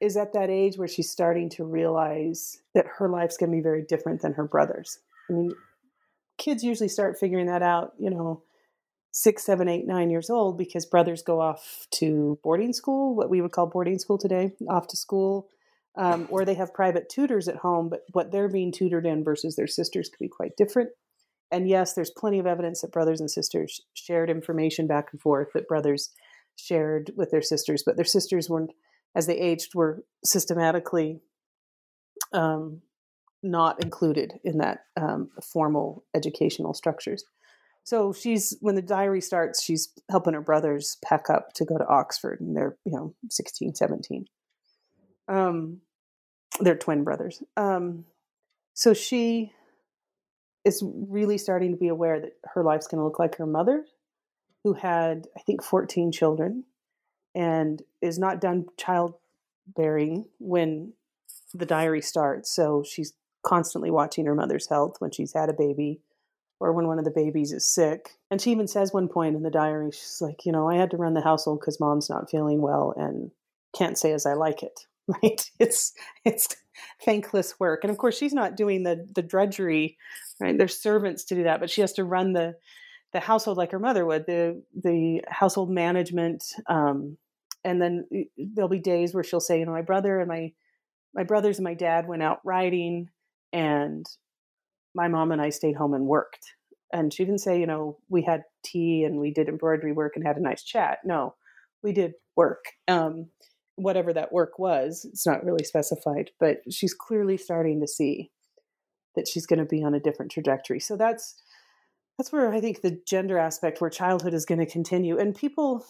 is 0.00 0.16
at 0.16 0.32
that 0.32 0.50
age 0.50 0.76
where 0.76 0.88
she's 0.88 1.10
starting 1.10 1.48
to 1.48 1.64
realize 1.64 2.58
that 2.74 2.86
her 2.98 3.08
life's 3.08 3.36
going 3.36 3.50
to 3.50 3.56
be 3.56 3.62
very 3.62 3.82
different 3.82 4.20
than 4.20 4.34
her 4.34 4.44
brother's. 4.44 4.98
I 5.30 5.32
mean, 5.32 5.52
kids 6.38 6.64
usually 6.64 6.88
start 6.88 7.18
figuring 7.18 7.46
that 7.46 7.62
out, 7.62 7.92
you 7.98 8.10
know, 8.10 8.42
six, 9.12 9.44
seven, 9.44 9.68
eight, 9.68 9.86
nine 9.86 10.10
years 10.10 10.30
old 10.30 10.58
because 10.58 10.86
brothers 10.86 11.22
go 11.22 11.40
off 11.40 11.86
to 11.92 12.38
boarding 12.42 12.72
school, 12.72 13.14
what 13.14 13.30
we 13.30 13.40
would 13.40 13.52
call 13.52 13.66
boarding 13.66 13.98
school 13.98 14.18
today, 14.18 14.52
off 14.68 14.88
to 14.88 14.96
school, 14.96 15.48
um, 15.96 16.26
or 16.30 16.44
they 16.44 16.54
have 16.54 16.74
private 16.74 17.08
tutors 17.08 17.46
at 17.46 17.56
home, 17.56 17.88
but 17.88 18.04
what 18.12 18.32
they're 18.32 18.48
being 18.48 18.72
tutored 18.72 19.06
in 19.06 19.22
versus 19.22 19.54
their 19.54 19.66
sisters 19.66 20.08
could 20.08 20.18
be 20.18 20.28
quite 20.28 20.56
different. 20.56 20.90
And 21.50 21.68
yes, 21.68 21.92
there's 21.92 22.10
plenty 22.10 22.38
of 22.38 22.46
evidence 22.46 22.80
that 22.80 22.92
brothers 22.92 23.20
and 23.20 23.30
sisters 23.30 23.82
shared 23.92 24.30
information 24.30 24.86
back 24.86 25.08
and 25.12 25.20
forth 25.20 25.48
that 25.52 25.68
brothers 25.68 26.10
shared 26.62 27.12
with 27.16 27.30
their 27.30 27.42
sisters, 27.42 27.82
but 27.84 27.96
their 27.96 28.04
sisters 28.04 28.48
weren't, 28.48 28.72
as 29.14 29.26
they 29.26 29.36
aged, 29.36 29.74
were 29.74 30.04
systematically 30.24 31.20
um, 32.32 32.80
not 33.42 33.82
included 33.82 34.34
in 34.44 34.58
that 34.58 34.84
um, 34.96 35.30
formal 35.42 36.04
educational 36.14 36.74
structures. 36.74 37.24
So 37.84 38.12
she's 38.12 38.56
when 38.60 38.76
the 38.76 38.82
diary 38.82 39.20
starts, 39.20 39.62
she's 39.62 39.92
helping 40.08 40.34
her 40.34 40.40
brothers 40.40 40.98
pack 41.04 41.28
up 41.28 41.52
to 41.54 41.64
go 41.64 41.78
to 41.78 41.86
Oxford, 41.86 42.40
and 42.40 42.56
they're 42.56 42.76
you 42.84 42.92
know 42.92 43.14
16, 43.30 43.74
17. 43.74 44.26
Um, 45.28 45.80
they're 46.60 46.76
twin 46.76 47.02
brothers. 47.02 47.42
Um, 47.56 48.04
so 48.74 48.94
she 48.94 49.52
is 50.64 50.82
really 50.84 51.38
starting 51.38 51.72
to 51.72 51.76
be 51.76 51.88
aware 51.88 52.20
that 52.20 52.34
her 52.54 52.62
life's 52.62 52.86
going 52.86 53.00
to 53.00 53.04
look 53.04 53.18
like 53.18 53.36
her 53.36 53.46
mother, 53.46 53.84
who 54.64 54.74
had 54.74 55.26
I 55.36 55.40
think 55.40 55.62
14 55.62 56.12
children, 56.12 56.64
and 57.34 57.82
is 58.00 58.18
not 58.18 58.40
done 58.40 58.66
childbearing 58.76 60.26
when 60.38 60.92
the 61.54 61.66
diary 61.66 62.00
starts. 62.02 62.50
So 62.54 62.82
she's 62.82 63.12
constantly 63.44 63.90
watching 63.90 64.26
her 64.26 64.34
mother's 64.34 64.68
health 64.68 64.96
when 65.00 65.10
she's 65.10 65.32
had 65.34 65.48
a 65.48 65.54
baby 65.54 66.00
or 66.60 66.72
when 66.72 66.86
one 66.86 66.98
of 66.98 67.04
the 67.04 67.10
babies 67.10 67.52
is 67.52 67.68
sick. 67.68 68.10
And 68.30 68.40
she 68.40 68.52
even 68.52 68.68
says 68.68 68.92
one 68.92 69.08
point 69.08 69.34
in 69.34 69.42
the 69.42 69.50
diary, 69.50 69.90
she's 69.90 70.18
like, 70.20 70.46
you 70.46 70.52
know, 70.52 70.70
I 70.70 70.76
had 70.76 70.92
to 70.92 70.96
run 70.96 71.14
the 71.14 71.20
household 71.20 71.60
because 71.60 71.80
mom's 71.80 72.08
not 72.08 72.30
feeling 72.30 72.62
well 72.62 72.94
and 72.96 73.32
can't 73.76 73.98
say 73.98 74.12
as 74.12 74.26
I 74.26 74.34
like 74.34 74.62
it. 74.62 74.80
Right? 75.08 75.50
It's 75.58 75.92
it's 76.24 76.46
thankless 77.04 77.58
work. 77.58 77.80
And 77.82 77.90
of 77.90 77.98
course 77.98 78.16
she's 78.16 78.32
not 78.32 78.56
doing 78.56 78.84
the 78.84 79.04
the 79.12 79.20
drudgery, 79.20 79.98
right? 80.40 80.56
There's 80.56 80.80
servants 80.80 81.24
to 81.24 81.34
do 81.34 81.42
that, 81.42 81.58
but 81.58 81.68
she 81.68 81.80
has 81.80 81.92
to 81.94 82.04
run 82.04 82.34
the 82.34 82.54
the 83.12 83.20
household 83.20 83.58
like 83.58 83.72
her 83.72 83.78
mother 83.78 84.04
would, 84.04 84.26
the 84.26 84.62
the 84.74 85.22
household 85.28 85.70
management. 85.70 86.44
Um, 86.66 87.18
and 87.64 87.80
then 87.80 88.06
there'll 88.36 88.68
be 88.68 88.80
days 88.80 89.14
where 89.14 89.22
she'll 89.22 89.40
say, 89.40 89.58
you 89.58 89.66
know, 89.66 89.72
my 89.72 89.82
brother 89.82 90.18
and 90.18 90.28
my 90.28 90.52
my 91.14 91.24
brothers 91.24 91.58
and 91.58 91.64
my 91.64 91.74
dad 91.74 92.08
went 92.08 92.22
out 92.22 92.40
riding 92.44 93.08
and 93.52 94.06
my 94.94 95.08
mom 95.08 95.30
and 95.32 95.40
I 95.40 95.50
stayed 95.50 95.76
home 95.76 95.94
and 95.94 96.06
worked. 96.06 96.54
And 96.92 97.12
she 97.12 97.24
didn't 97.24 97.40
say, 97.40 97.58
you 97.58 97.66
know, 97.66 97.98
we 98.08 98.22
had 98.22 98.42
tea 98.64 99.04
and 99.04 99.18
we 99.18 99.32
did 99.32 99.48
embroidery 99.48 99.92
work 99.92 100.12
and 100.16 100.26
had 100.26 100.36
a 100.36 100.42
nice 100.42 100.62
chat. 100.62 100.98
No, 101.04 101.34
we 101.82 101.92
did 101.92 102.12
work. 102.36 102.64
Um, 102.88 103.28
whatever 103.76 104.12
that 104.12 104.32
work 104.32 104.58
was, 104.58 105.06
it's 105.10 105.26
not 105.26 105.44
really 105.44 105.64
specified, 105.64 106.30
but 106.38 106.58
she's 106.70 106.92
clearly 106.94 107.38
starting 107.38 107.80
to 107.80 107.88
see 107.88 108.30
that 109.16 109.28
she's 109.28 109.46
going 109.46 109.58
to 109.58 109.64
be 109.64 109.82
on 109.82 109.94
a 109.94 110.00
different 110.00 110.32
trajectory. 110.32 110.80
So 110.80 110.96
that's 110.96 111.40
that's 112.18 112.32
where 112.32 112.52
I 112.52 112.60
think 112.60 112.80
the 112.80 113.00
gender 113.06 113.38
aspect, 113.38 113.80
where 113.80 113.90
childhood 113.90 114.34
is 114.34 114.44
going 114.44 114.60
to 114.60 114.66
continue, 114.66 115.18
and 115.18 115.34
people, 115.34 115.84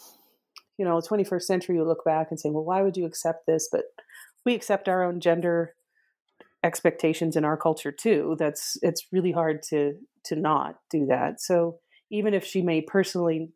you 0.78 0.84
know, 0.84 0.98
21st 0.98 1.42
century, 1.42 1.76
you 1.76 1.84
look 1.84 2.04
back 2.04 2.28
and 2.30 2.38
say, 2.38 2.50
well, 2.50 2.64
why 2.64 2.82
would 2.82 2.96
you 2.96 3.06
accept 3.06 3.46
this? 3.46 3.68
But 3.70 3.84
we 4.44 4.54
accept 4.54 4.88
our 4.88 5.02
own 5.02 5.20
gender 5.20 5.74
expectations 6.64 7.36
in 7.36 7.44
our 7.44 7.56
culture 7.56 7.92
too. 7.92 8.36
That's 8.38 8.76
it's 8.82 9.06
really 9.12 9.32
hard 9.32 9.62
to 9.64 9.94
to 10.26 10.36
not 10.36 10.76
do 10.90 11.06
that. 11.06 11.40
So 11.40 11.78
even 12.10 12.34
if 12.34 12.44
she 12.44 12.62
may 12.62 12.80
personally 12.80 13.50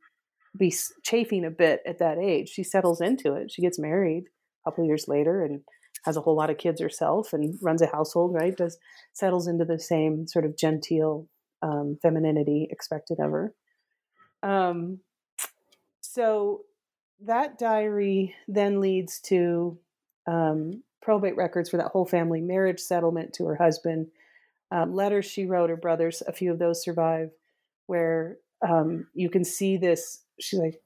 be 0.59 0.74
chafing 1.05 1.44
a 1.44 1.50
bit 1.50 1.83
at 1.87 1.98
that 1.98 2.18
age 2.18 2.48
she 2.48 2.64
settles 2.64 3.00
into 3.00 3.35
it. 3.35 3.50
She 3.50 3.62
gets 3.62 3.79
married 3.79 4.24
a 4.64 4.70
couple 4.70 4.87
years 4.87 5.07
later 5.07 5.44
and 5.44 5.61
has 6.05 6.16
a 6.16 6.20
whole 6.20 6.37
lot 6.37 6.50
of 6.50 6.59
kids 6.59 6.81
herself 6.81 7.33
and 7.33 7.59
runs 7.62 7.83
a 7.83 7.87
household 7.87 8.35
right? 8.35 8.57
Does 8.57 8.79
settles 9.12 9.46
into 9.46 9.64
the 9.64 9.79
same 9.79 10.26
sort 10.26 10.44
of 10.44 10.57
genteel 10.57 11.29
um, 11.62 11.99
femininity 12.03 12.69
expected 12.71 13.19
of 13.21 13.31
her 13.31 13.55
um, 14.42 15.01
so 16.01 16.62
that 17.25 17.59
diary 17.59 18.35
then 18.49 18.81
leads 18.81 19.21
to 19.21 19.79
um, 20.27 20.83
probate 21.01 21.37
records 21.37 21.71
for 21.71 21.77
that 21.77 21.88
whole 21.92 22.07
family, 22.07 22.40
marriage 22.40 22.81
settlement 22.81 23.33
to 23.35 23.45
her 23.47 23.57
husband, 23.57 24.09
um, 24.71 24.95
letters 24.95 25.25
she 25.25 25.47
wrote 25.47 25.71
her 25.71 25.77
brothers. 25.77 26.23
A 26.27 26.33
few 26.33 26.53
of 26.53 26.59
those 26.59 26.83
survive, 26.83 27.31
where 27.87 28.38
um, 28.66 29.07
you 29.14 29.31
can 29.31 29.45
see 29.45 29.77
this. 29.77 30.23
She's 30.40 30.59
like, 30.59 30.81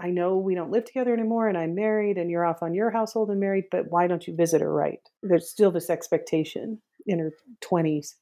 I 0.00 0.10
know 0.10 0.38
we 0.38 0.54
don't 0.54 0.70
live 0.70 0.84
together 0.84 1.12
anymore, 1.12 1.48
and 1.48 1.58
I'm 1.58 1.74
married, 1.74 2.18
and 2.18 2.30
you're 2.30 2.46
off 2.46 2.62
on 2.62 2.74
your 2.74 2.90
household 2.90 3.30
and 3.30 3.40
married, 3.40 3.64
but 3.70 3.90
why 3.90 4.06
don't 4.06 4.26
you 4.26 4.34
visit 4.34 4.60
her 4.60 4.72
right? 4.72 5.00
There's 5.22 5.50
still 5.50 5.70
this 5.70 5.90
expectation 5.90 6.80
in 7.06 7.18
her 7.18 7.32
20s 7.62 8.14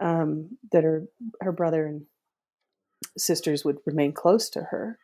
um, 0.00 0.58
that 0.72 0.84
her 0.84 1.04
her 1.40 1.52
brother 1.52 1.86
and 1.86 2.02
sisters 3.16 3.64
would 3.64 3.78
remain 3.86 4.12
close 4.12 4.50
to 4.50 4.60
her. 4.62 4.98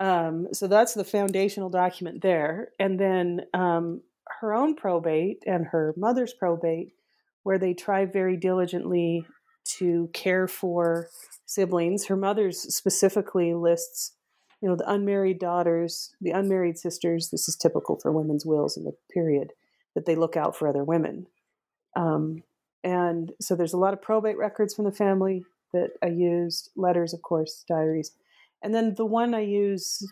Um, 0.00 0.48
so 0.52 0.68
that's 0.68 0.94
the 0.94 1.04
foundational 1.04 1.70
document 1.70 2.22
there. 2.22 2.68
And 2.78 2.98
then 3.00 3.42
um, 3.52 4.02
her 4.40 4.54
own 4.54 4.76
probate 4.76 5.42
and 5.46 5.66
her 5.66 5.94
mother's 5.96 6.32
probate, 6.32 6.92
where 7.42 7.58
they 7.58 7.74
try 7.74 8.04
very 8.04 8.36
diligently 8.36 9.26
to 9.78 10.08
care 10.12 10.46
for 10.46 11.08
siblings. 11.46 12.06
Her 12.06 12.16
mother's 12.16 12.60
specifically 12.74 13.54
lists, 13.54 14.12
you 14.62 14.68
know, 14.68 14.76
the 14.76 14.90
unmarried 14.90 15.38
daughters, 15.38 16.14
the 16.20 16.30
unmarried 16.30 16.78
sisters. 16.78 17.30
This 17.30 17.48
is 17.48 17.56
typical 17.56 17.98
for 18.00 18.12
women's 18.12 18.46
wills 18.46 18.76
in 18.76 18.84
the 18.84 18.96
period 19.12 19.52
that 19.94 20.06
they 20.06 20.14
look 20.14 20.36
out 20.36 20.56
for 20.56 20.68
other 20.68 20.84
women. 20.84 21.26
Um, 21.96 22.42
and 22.84 23.32
so 23.40 23.54
there's 23.54 23.72
a 23.72 23.78
lot 23.78 23.94
of 23.94 24.02
probate 24.02 24.38
records 24.38 24.74
from 24.74 24.84
the 24.84 24.92
family 24.92 25.44
that 25.72 25.90
I 26.02 26.06
used, 26.06 26.70
letters, 26.76 27.12
of 27.12 27.22
course, 27.22 27.64
diaries. 27.68 28.12
And 28.62 28.74
then 28.74 28.94
the 28.94 29.06
one 29.06 29.34
I 29.34 29.40
use 29.40 30.10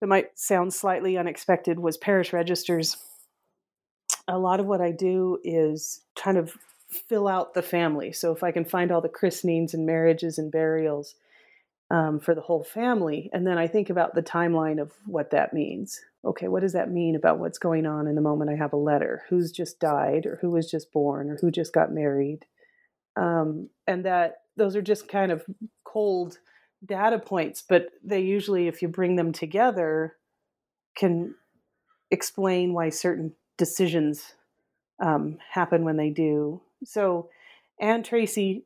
that 0.00 0.06
might 0.06 0.38
sound 0.38 0.72
slightly 0.72 1.18
unexpected 1.18 1.78
was 1.78 1.96
parish 1.98 2.32
registers 2.32 2.96
a 4.30 4.38
lot 4.38 4.60
of 4.60 4.66
what 4.66 4.80
I 4.80 4.92
do 4.92 5.38
is 5.42 6.02
kind 6.16 6.38
of 6.38 6.56
fill 6.88 7.28
out 7.28 7.54
the 7.54 7.62
family. 7.62 8.12
So 8.12 8.32
if 8.32 8.42
I 8.42 8.52
can 8.52 8.64
find 8.64 8.90
all 8.90 9.00
the 9.00 9.08
christenings 9.08 9.74
and 9.74 9.86
marriages 9.86 10.38
and 10.38 10.50
burials 10.50 11.14
um, 11.90 12.20
for 12.20 12.34
the 12.34 12.40
whole 12.40 12.64
family, 12.64 13.30
and 13.32 13.46
then 13.46 13.58
I 13.58 13.66
think 13.66 13.90
about 13.90 14.14
the 14.14 14.22
timeline 14.22 14.80
of 14.80 14.92
what 15.04 15.30
that 15.30 15.52
means. 15.52 16.00
Okay, 16.24 16.48
what 16.48 16.60
does 16.60 16.74
that 16.74 16.90
mean 16.90 17.16
about 17.16 17.38
what's 17.38 17.58
going 17.58 17.86
on 17.86 18.06
in 18.06 18.14
the 18.14 18.20
moment 18.20 18.50
I 18.50 18.56
have 18.56 18.74
a 18.74 18.78
letter? 18.78 19.22
Who's 19.30 19.50
just 19.50 19.80
died, 19.80 20.26
or 20.26 20.38
who 20.40 20.50
was 20.50 20.70
just 20.70 20.92
born, 20.92 21.30
or 21.30 21.38
who 21.40 21.50
just 21.50 21.72
got 21.72 21.92
married? 21.92 22.44
Um, 23.16 23.70
and 23.86 24.04
that 24.04 24.42
those 24.56 24.76
are 24.76 24.82
just 24.82 25.08
kind 25.08 25.32
of 25.32 25.44
cold 25.84 26.38
data 26.84 27.18
points, 27.18 27.62
but 27.66 27.88
they 28.04 28.20
usually, 28.20 28.68
if 28.68 28.82
you 28.82 28.88
bring 28.88 29.16
them 29.16 29.32
together, 29.32 30.16
can 30.96 31.34
explain 32.10 32.72
why 32.72 32.90
certain 32.90 33.32
decisions 33.56 34.34
um, 35.00 35.38
happen 35.50 35.84
when 35.84 35.96
they 35.96 36.10
do. 36.10 36.60
So, 36.84 37.30
Anne 37.80 38.02
Tracy, 38.02 38.64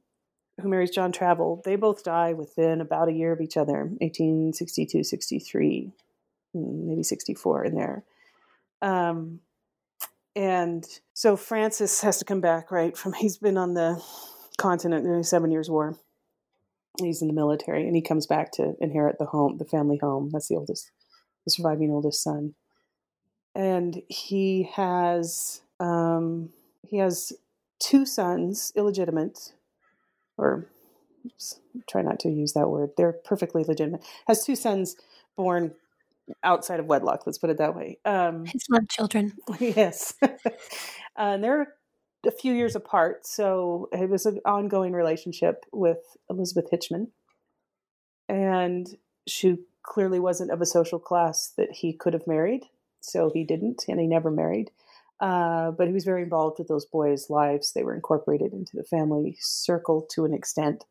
who 0.60 0.68
marries 0.68 0.90
John 0.90 1.12
Travell, 1.12 1.62
they 1.64 1.76
both 1.76 2.04
die 2.04 2.32
within 2.32 2.80
about 2.80 3.08
a 3.08 3.12
year 3.12 3.32
of 3.32 3.40
each 3.40 3.56
other 3.56 3.84
1862, 4.00 5.04
63, 5.04 5.92
mm, 5.92 5.92
maybe 6.54 7.02
64 7.02 7.64
in 7.64 7.74
there. 7.74 8.04
Um, 8.82 9.40
and 10.36 10.84
so 11.12 11.36
Francis 11.36 12.00
has 12.00 12.18
to 12.18 12.24
come 12.24 12.40
back, 12.40 12.70
right? 12.70 12.96
From 12.96 13.12
he's 13.18 13.38
been 13.38 13.56
on 13.56 13.74
the 13.74 14.02
continent 14.58 15.04
during 15.04 15.20
the 15.20 15.24
Seven 15.24 15.50
Years' 15.50 15.70
War. 15.70 15.96
He's 17.00 17.22
in 17.22 17.28
the 17.28 17.34
military, 17.34 17.86
and 17.86 17.96
he 17.96 18.02
comes 18.02 18.26
back 18.26 18.52
to 18.52 18.76
inherit 18.80 19.18
the 19.18 19.26
home, 19.26 19.58
the 19.58 19.64
family 19.64 19.98
home. 20.00 20.30
That's 20.32 20.46
the 20.46 20.54
oldest, 20.54 20.92
the 21.44 21.50
surviving 21.50 21.90
oldest 21.90 22.22
son. 22.22 22.54
And 23.52 24.02
he 24.08 24.70
has 24.74 25.62
um, 25.80 26.50
he 26.88 26.98
has 26.98 27.32
two 27.80 28.06
sons, 28.06 28.72
illegitimate, 28.76 29.54
or 30.36 30.66
try 31.88 32.02
not 32.02 32.20
to 32.20 32.28
use 32.28 32.52
that 32.52 32.68
word. 32.68 32.90
They're 32.96 33.12
perfectly 33.12 33.64
legitimate. 33.64 34.04
Has 34.28 34.44
two 34.44 34.56
sons 34.56 34.96
born 35.36 35.74
outside 36.42 36.80
of 36.80 36.86
wedlock. 36.86 37.26
Let's 37.26 37.38
put 37.38 37.50
it 37.50 37.58
that 37.58 37.76
way. 37.76 37.98
Um, 38.04 38.46
His 38.46 38.66
love 38.70 38.88
children. 38.88 39.32
Yes, 39.60 40.14
uh, 40.22 40.28
and 41.16 41.44
they're 41.44 41.74
a 42.26 42.30
few 42.30 42.52
years 42.54 42.74
apart, 42.74 43.26
so 43.26 43.88
it 43.92 44.08
was 44.08 44.26
an 44.26 44.40
ongoing 44.44 44.92
relationship 44.92 45.64
with 45.72 46.16
Elizabeth 46.30 46.70
Hitchman, 46.72 47.08
and 48.28 48.86
she 49.26 49.58
clearly 49.82 50.18
wasn't 50.18 50.50
of 50.50 50.60
a 50.60 50.66
social 50.66 50.98
class 50.98 51.52
that 51.56 51.70
he 51.70 51.92
could 51.92 52.14
have 52.14 52.26
married, 52.26 52.64
so 53.00 53.30
he 53.32 53.44
didn't, 53.44 53.84
and 53.88 54.00
he 54.00 54.06
never 54.06 54.30
married. 54.30 54.70
Uh, 55.20 55.70
but 55.70 55.86
he 55.86 55.92
was 55.92 56.04
very 56.04 56.22
involved 56.22 56.58
with 56.58 56.68
those 56.68 56.86
boys' 56.86 57.30
lives. 57.30 57.72
They 57.72 57.84
were 57.84 57.94
incorporated 57.94 58.52
into 58.52 58.76
the 58.76 58.82
family 58.82 59.36
circle 59.40 60.06
to 60.10 60.24
an 60.24 60.34
extent, 60.34 60.84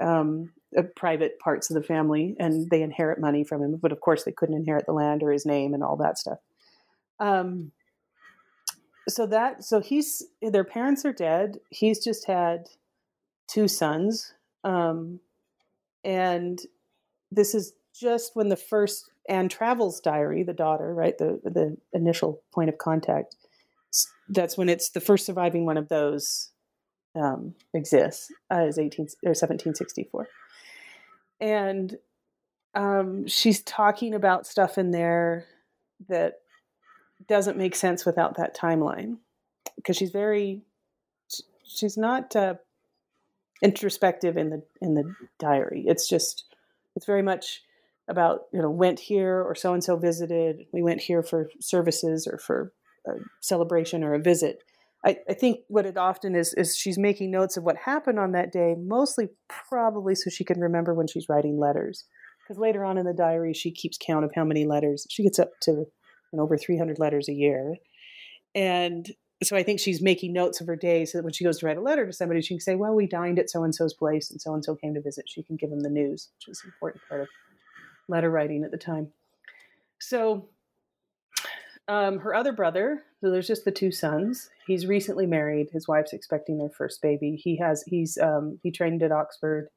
um, 0.00 0.52
uh, 0.76 0.82
private 0.96 1.38
parts 1.38 1.70
of 1.70 1.74
the 1.74 1.82
family, 1.82 2.36
and 2.38 2.68
they 2.70 2.82
inherit 2.82 3.20
money 3.20 3.44
from 3.44 3.62
him. 3.62 3.76
But 3.80 3.92
of 3.92 4.00
course, 4.00 4.24
they 4.24 4.32
couldn't 4.32 4.56
inherit 4.56 4.86
the 4.86 4.92
land 4.92 5.22
or 5.22 5.30
his 5.30 5.46
name 5.46 5.74
and 5.74 5.82
all 5.82 5.96
that 5.96 6.18
stuff. 6.18 6.38
Um, 7.20 7.72
so 9.08 9.26
that 9.26 9.64
so 9.64 9.80
he's 9.80 10.24
their 10.40 10.64
parents 10.64 11.04
are 11.04 11.12
dead. 11.12 11.58
He's 11.70 12.02
just 12.02 12.26
had 12.26 12.68
two 13.46 13.68
sons, 13.68 14.32
um, 14.64 15.20
and 16.02 16.60
this 17.30 17.54
is 17.54 17.74
just 17.98 18.34
when 18.34 18.48
the 18.48 18.56
first 18.56 19.10
Anne 19.28 19.48
Travell's 19.48 20.00
diary, 20.00 20.42
the 20.42 20.52
daughter, 20.54 20.94
right, 20.94 21.16
the 21.18 21.40
the 21.44 21.76
initial 21.92 22.42
point 22.52 22.68
of 22.68 22.78
contact. 22.78 23.36
That's 24.28 24.56
when 24.56 24.68
it's 24.68 24.90
the 24.90 25.00
first 25.00 25.26
surviving 25.26 25.66
one 25.66 25.76
of 25.76 25.88
those 25.88 26.50
um, 27.14 27.54
exists 27.72 28.32
uh, 28.52 28.66
is 28.66 28.78
eighteen 28.78 29.08
or 29.24 29.34
seventeen 29.34 29.74
sixty 29.74 30.04
four, 30.04 30.28
and 31.40 31.96
um, 32.74 33.26
she's 33.26 33.62
talking 33.62 34.14
about 34.14 34.46
stuff 34.46 34.78
in 34.78 34.90
there 34.90 35.46
that 36.08 36.34
doesn't 37.28 37.56
make 37.56 37.74
sense 37.74 38.04
without 38.04 38.36
that 38.36 38.56
timeline 38.56 39.16
because 39.76 39.96
she's 39.96 40.10
very 40.10 40.62
she's 41.64 41.96
not 41.96 42.34
uh, 42.36 42.54
introspective 43.62 44.36
in 44.36 44.50
the 44.50 44.62
in 44.80 44.94
the 44.94 45.14
diary. 45.38 45.84
It's 45.86 46.08
just 46.08 46.44
it's 46.96 47.06
very 47.06 47.22
much 47.22 47.62
about 48.08 48.42
you 48.52 48.60
know 48.60 48.70
went 48.70 49.00
here 49.00 49.40
or 49.40 49.54
so 49.54 49.72
and 49.72 49.82
so 49.82 49.96
visited. 49.96 50.66
We 50.72 50.82
went 50.82 51.00
here 51.00 51.22
for 51.22 51.48
services 51.60 52.26
or 52.30 52.38
for 52.38 52.72
a 53.06 53.12
celebration 53.40 54.04
or 54.04 54.14
a 54.14 54.20
visit. 54.20 54.62
I, 55.04 55.18
I 55.28 55.34
think 55.34 55.60
what 55.68 55.86
it 55.86 55.96
often 55.96 56.34
is 56.34 56.54
is 56.54 56.76
she's 56.76 56.98
making 56.98 57.30
notes 57.30 57.56
of 57.56 57.64
what 57.64 57.76
happened 57.76 58.18
on 58.18 58.32
that 58.32 58.52
day, 58.52 58.74
mostly 58.78 59.28
probably 59.48 60.14
so 60.14 60.30
she 60.30 60.44
can 60.44 60.60
remember 60.60 60.94
when 60.94 61.06
she's 61.06 61.28
writing 61.28 61.58
letters. 61.58 62.04
Because 62.42 62.58
later 62.58 62.84
on 62.84 62.98
in 62.98 63.06
the 63.06 63.12
diary, 63.12 63.52
she 63.52 63.70
keeps 63.70 63.98
count 63.98 64.24
of 64.24 64.32
how 64.34 64.44
many 64.44 64.64
letters 64.66 65.06
she 65.10 65.22
gets 65.22 65.38
up 65.38 65.50
to 65.62 65.84
and 66.32 66.40
over 66.40 66.56
300 66.56 66.98
letters 66.98 67.28
a 67.28 67.32
year. 67.32 67.76
And 68.54 69.06
so 69.42 69.56
I 69.56 69.62
think 69.62 69.80
she's 69.80 70.02
making 70.02 70.32
notes 70.32 70.60
of 70.60 70.66
her 70.66 70.76
day 70.76 71.04
so 71.04 71.18
that 71.18 71.24
when 71.24 71.32
she 71.32 71.44
goes 71.44 71.58
to 71.58 71.66
write 71.66 71.76
a 71.76 71.82
letter 71.82 72.06
to 72.06 72.12
somebody, 72.12 72.40
she 72.40 72.54
can 72.54 72.60
say, 72.60 72.74
Well, 72.74 72.94
we 72.94 73.06
dined 73.06 73.38
at 73.38 73.50
so 73.50 73.62
and 73.64 73.74
so's 73.74 73.94
place 73.94 74.30
and 74.30 74.40
so 74.40 74.54
and 74.54 74.64
so 74.64 74.74
came 74.74 74.94
to 74.94 75.02
visit. 75.02 75.26
She 75.28 75.42
can 75.42 75.56
give 75.56 75.70
them 75.70 75.80
the 75.80 75.90
news, 75.90 76.30
which 76.36 76.52
is 76.52 76.62
an 76.64 76.72
important 76.74 77.02
part 77.08 77.22
of 77.22 77.28
letter 78.08 78.30
writing 78.30 78.64
at 78.64 78.70
the 78.70 78.78
time. 78.78 79.08
So 80.00 80.48
um, 81.88 82.18
her 82.20 82.34
other 82.34 82.52
brother, 82.52 83.02
so 83.20 83.30
there's 83.30 83.46
just 83.46 83.64
the 83.64 83.72
two 83.72 83.90
sons. 83.90 84.50
He's 84.66 84.86
recently 84.86 85.26
married. 85.26 85.68
His 85.72 85.86
wife's 85.86 86.12
expecting 86.12 86.58
their 86.58 86.70
first 86.70 87.02
baby. 87.02 87.36
He 87.36 87.56
has 87.58 87.82
he's 87.86 88.18
um, 88.18 88.58
he 88.62 88.70
trained 88.70 89.02
at 89.02 89.12
Oxford. 89.12 89.68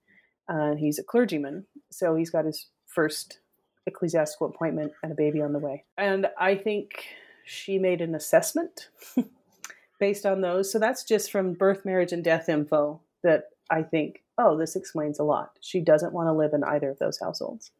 Uh, 0.49 0.75
he's 0.75 0.99
a 0.99 1.03
clergyman, 1.03 1.65
so 1.91 2.15
he's 2.15 2.29
got 2.29 2.45
his 2.45 2.67
first 2.85 3.39
ecclesiastical 3.85 4.47
appointment 4.47 4.91
and 5.03 5.11
a 5.11 5.15
baby 5.15 5.41
on 5.41 5.53
the 5.53 5.59
way. 5.59 5.83
And 5.97 6.27
I 6.37 6.55
think 6.55 7.05
she 7.45 7.79
made 7.79 8.01
an 8.01 8.15
assessment 8.15 8.89
based 9.99 10.25
on 10.25 10.41
those. 10.41 10.71
So 10.71 10.79
that's 10.79 11.03
just 11.03 11.31
from 11.31 11.53
birth, 11.53 11.85
marriage, 11.85 12.11
and 12.11 12.23
death 12.23 12.49
info 12.49 13.01
that 13.23 13.45
I 13.69 13.83
think, 13.83 14.23
oh, 14.37 14.57
this 14.57 14.75
explains 14.75 15.19
a 15.19 15.23
lot. 15.23 15.51
She 15.61 15.81
doesn't 15.81 16.13
want 16.13 16.27
to 16.27 16.33
live 16.33 16.53
in 16.53 16.63
either 16.63 16.89
of 16.89 16.99
those 16.99 17.19
households. 17.19 17.71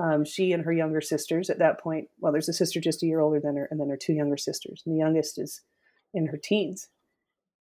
Um, 0.00 0.24
she 0.24 0.52
and 0.52 0.64
her 0.64 0.72
younger 0.72 1.02
sisters 1.02 1.50
at 1.50 1.58
that 1.58 1.78
point, 1.78 2.08
well, 2.20 2.32
there's 2.32 2.48
a 2.48 2.54
sister 2.54 2.80
just 2.80 3.02
a 3.02 3.06
year 3.06 3.20
older 3.20 3.38
than 3.38 3.56
her, 3.56 3.68
and 3.70 3.78
then 3.78 3.90
her 3.90 3.98
two 3.98 4.14
younger 4.14 4.38
sisters. 4.38 4.82
And 4.86 4.94
the 4.94 4.98
youngest 4.98 5.38
is 5.38 5.60
in 6.14 6.26
her 6.26 6.38
teens. 6.42 6.88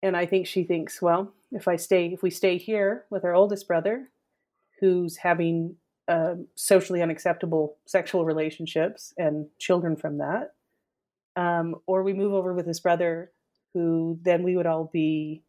And 0.03 0.17
I 0.17 0.27
think 0.27 0.47
she 0.47 0.65
thinks, 0.65 1.01
well, 1.01 1.33
if 1.53 1.69
I 1.69 1.77
stay, 1.77 2.07
if 2.12 2.23
we 2.23 2.31
stay 2.31 2.59
here 2.59 3.05
with 3.11 3.25
our 3.25 3.35
oldest 3.35 3.69
brother, 3.69 4.09
who's 4.81 5.17
having 5.17 5.77
uh, 6.09 6.35
socially 6.55 7.01
unacceptable 7.01 7.77
sexual 7.87 8.25
relationships 8.25 9.15
and 9.17 9.47
children 9.59 9.97
from 9.97 10.19
that, 10.19 10.55
um, 11.37 11.77
or 11.87 12.03
we 12.03 12.12
move 12.12 12.33
over 12.33 12.53
with 12.53 12.67
his 12.67 12.81
brother, 12.81 13.31
who 13.73 14.19
then 14.23 14.43
we 14.43 14.57
would 14.57 14.67
all 14.67 14.91
be 14.93 15.43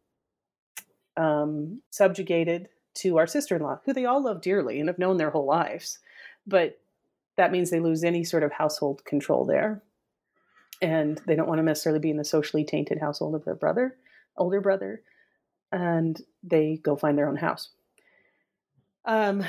um, 1.16 1.82
subjugated 1.90 2.68
to 2.94 3.18
our 3.18 3.26
sister-in-law, 3.26 3.80
who 3.84 3.92
they 3.92 4.04
all 4.04 4.22
love 4.22 4.42
dearly 4.42 4.78
and 4.78 4.88
have 4.88 4.98
known 4.98 5.16
their 5.16 5.30
whole 5.30 5.46
lives, 5.46 5.98
but 6.48 6.80
that 7.36 7.52
means 7.52 7.70
they 7.70 7.78
lose 7.78 8.02
any 8.02 8.24
sort 8.24 8.42
of 8.42 8.50
household 8.50 9.04
control 9.04 9.44
there, 9.44 9.82
and 10.82 11.20
they 11.26 11.36
don't 11.36 11.48
want 11.48 11.58
to 11.58 11.64
necessarily 11.64 12.00
be 12.00 12.10
in 12.10 12.16
the 12.16 12.24
socially 12.24 12.64
tainted 12.64 12.98
household 12.98 13.34
of 13.34 13.44
their 13.44 13.54
brother, 13.54 13.96
older 14.36 14.60
brother, 14.60 15.02
and 15.70 16.20
they 16.42 16.80
go 16.82 16.96
find 16.96 17.16
their 17.16 17.28
own 17.28 17.36
house. 17.36 17.70
Um, 19.04 19.44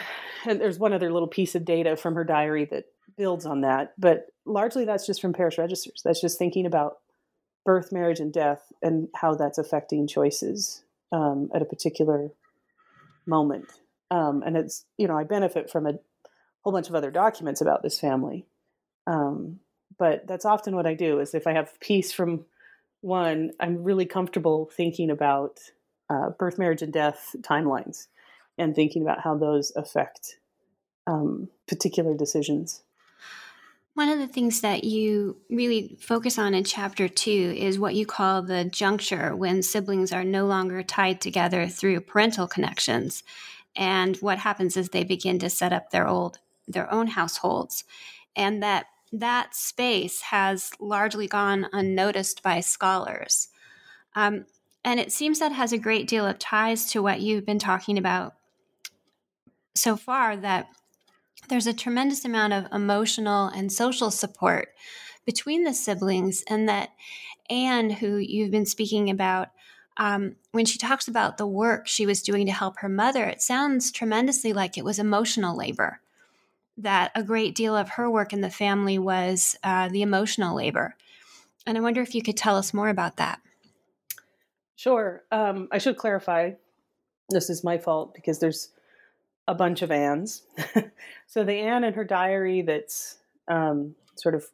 and 0.46 0.62
there's 0.62 0.80
one 0.80 0.94
other 0.94 1.12
little 1.12 1.28
piece 1.28 1.56
of 1.56 1.66
data 1.66 1.98
from 1.98 2.16
her 2.16 2.24
diary 2.24 2.66
that 2.66 2.86
builds 3.18 3.46
on 3.46 3.62
that, 3.62 3.94
but 3.98 4.28
largely 4.46 4.86
that's 4.86 5.06
just 5.06 5.22
from 5.22 5.34
parish 5.34 5.58
registers. 5.58 6.02
That's 6.04 6.22
just 6.22 6.38
thinking 6.38 6.66
about 6.66 7.00
birth, 7.66 7.92
marriage, 7.92 8.20
and 8.20 8.32
death 8.32 8.72
and 8.82 9.10
how 9.16 9.36
that's 9.36 9.58
affecting 9.58 10.08
choices 10.08 10.84
um, 11.12 11.50
at 11.54 11.62
a 11.62 11.66
particular 11.66 12.30
moment. 13.26 13.66
Um, 14.12 14.44
and 14.46 14.56
it's, 14.56 14.86
you 14.98 15.08
know, 15.08 15.18
I 15.18 15.24
benefit 15.24 15.70
from 15.70 15.86
a 15.86 16.00
whole 16.64 16.74
bunch 16.74 16.90
of 16.90 16.96
other 16.96 17.12
documents 17.12 17.62
about 17.62 17.84
this 17.84 18.00
family. 18.00 18.46
Um, 19.08 19.60
but 19.98 20.28
that's 20.28 20.46
often 20.46 20.76
what 20.76 20.86
I 20.86 20.94
do 20.94 21.20
is 21.20 21.34
if 21.34 21.48
I 21.48 21.54
have 21.54 21.80
peace 21.80 22.12
from 22.12 22.46
one, 23.02 23.52
I'm 23.60 23.84
really 23.84 24.06
comfortable 24.06 24.70
thinking 24.76 25.10
about 25.10 25.60
uh, 26.10 26.30
birth, 26.32 26.58
marriage, 26.58 26.82
and 26.82 26.94
death 26.94 27.36
timelines 27.42 28.08
and 28.58 28.76
thinking 28.76 29.02
about 29.02 29.22
how 29.22 29.38
those 29.38 29.72
affect 29.76 30.38
um, 31.08 31.50
particular 31.68 32.16
decisions. 32.16 32.84
One 33.94 34.10
of 34.10 34.20
the 34.20 34.28
things 34.28 34.62
that 34.62 34.84
you 34.84 35.38
really 35.50 35.98
focus 36.00 36.38
on 36.38 36.54
in 36.54 36.64
chapter 36.64 37.10
two 37.10 37.54
is 37.58 37.80
what 37.80 37.96
you 37.96 38.06
call 38.06 38.42
the 38.42 38.64
juncture 38.66 39.36
when 39.36 39.62
siblings 39.62 40.14
are 40.14 40.24
no 40.24 40.46
longer 40.46 40.84
tied 40.84 41.20
together 41.20 41.68
through 41.68 42.00
parental 42.02 42.48
connections. 42.48 43.24
And 43.76 44.16
what 44.18 44.40
happens 44.40 44.78
is 44.78 44.90
they 44.90 45.04
begin 45.04 45.40
to 45.40 45.50
set 45.50 45.74
up 45.74 45.90
their 45.90 46.08
old 46.08 46.40
their 46.70 46.92
own 46.94 47.08
households. 47.08 47.84
And 48.36 48.64
that 48.64 48.86
that 49.12 49.56
space 49.56 50.22
has 50.22 50.72
largely 50.80 51.28
gone 51.28 51.68
unnoticed 51.74 52.44
by 52.44 52.60
scholars. 52.60 53.50
Um, 54.16 54.46
and 54.86 55.00
it 55.00 55.12
seems 55.12 55.40
that 55.40 55.52
has 55.52 55.74
a 55.74 55.78
great 55.78 56.08
deal 56.08 56.26
of 56.26 56.40
ties 56.40 56.92
to 56.92 57.02
what 57.02 57.20
you've 57.20 57.46
been 57.46 57.60
talking 57.60 57.98
about 57.98 58.36
so 59.76 59.96
far 59.96 60.38
that 60.38 60.68
there's 61.48 61.68
a 61.68 61.74
tremendous 61.74 62.26
amount 62.26 62.54
of 62.54 62.68
emotional 62.72 63.48
and 63.48 63.72
social 63.72 64.12
support 64.12 64.70
between 65.26 65.64
the 65.64 65.74
siblings, 65.74 66.44
and 66.48 66.68
that 66.68 66.90
Anne, 67.50 67.90
who 67.90 68.18
you've 68.18 68.52
been 68.52 68.66
speaking 68.66 69.10
about, 69.10 69.50
um, 69.98 70.36
when 70.52 70.66
she 70.66 70.80
talks 70.80 71.08
about 71.08 71.38
the 71.38 71.48
work 71.48 71.88
she 71.88 72.06
was 72.06 72.24
doing 72.24 72.46
to 72.46 72.52
help 72.52 72.80
her 72.80 72.90
mother, 72.90 73.26
it 73.26 73.42
sounds 73.42 73.92
tremendously 73.92 74.54
like 74.54 74.78
it 74.78 74.86
was 74.86 74.98
emotional 74.98 75.56
labor. 75.56 76.02
That 76.80 77.12
a 77.14 77.24
great 77.24 77.56
deal 77.56 77.76
of 77.76 77.90
her 77.90 78.10
work 78.10 78.34
in 78.34 78.42
the 78.42 78.50
family 78.50 78.98
was 78.98 79.58
uh, 79.64 79.90
the 79.90 80.02
emotional 80.02 80.56
labor. 80.56 80.96
And 81.66 81.78
I 81.78 81.82
wonder 81.82 82.02
if 82.02 82.16
you 82.16 82.24
could 82.24 82.38
tell 82.38 82.56
us 82.56 82.74
more 82.74 82.90
about 82.90 83.18
that. 83.18 83.42
Sure. 84.76 85.24
Um, 85.32 85.68
I 85.72 85.78
should 85.78 85.98
clarify 85.98 86.52
this 87.30 87.50
is 87.50 87.64
my 87.64 87.78
fault 87.78 88.14
because 88.14 88.40
there's 88.40 88.70
a 89.48 89.54
bunch 89.54 89.82
of 89.82 89.92
Annes. 89.92 90.44
so 91.28 91.44
the 91.44 91.56
Anne 91.56 91.84
in 91.84 91.94
her 91.94 92.04
diary 92.04 92.62
that's 92.62 93.18
um, 93.48 93.96
sort 94.16 94.36
of 94.36 94.46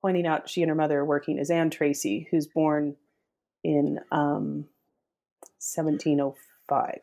pointing 0.00 0.26
out 0.26 0.48
she 0.48 0.62
and 0.62 0.68
her 0.68 0.74
mother 0.74 1.00
are 1.00 1.04
working 1.04 1.38
is 1.38 1.50
Anne 1.50 1.70
Tracy, 1.70 2.28
who's 2.30 2.46
born 2.46 2.96
in 3.64 3.98
um, 4.12 4.66
1705. 5.58 7.00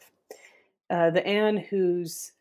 Uh, 0.89 1.10
the 1.10 1.26
Anne 1.26 1.58
who's 1.58 2.32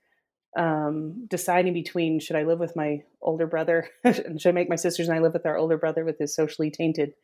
um, 0.56 1.26
deciding 1.28 1.72
between 1.72 2.20
should 2.20 2.36
I 2.36 2.44
live 2.44 2.60
with 2.60 2.76
my 2.76 3.02
older 3.20 3.46
brother 3.46 3.88
and 4.04 4.40
should 4.40 4.50
I 4.50 4.52
make 4.52 4.68
my 4.68 4.76
sisters 4.76 5.08
and 5.08 5.16
I 5.16 5.20
live 5.20 5.32
with 5.32 5.46
our 5.46 5.56
older 5.56 5.76
brother 5.76 6.04
with 6.04 6.18
his 6.18 6.34
socially 6.34 6.70
tainted 6.70 7.14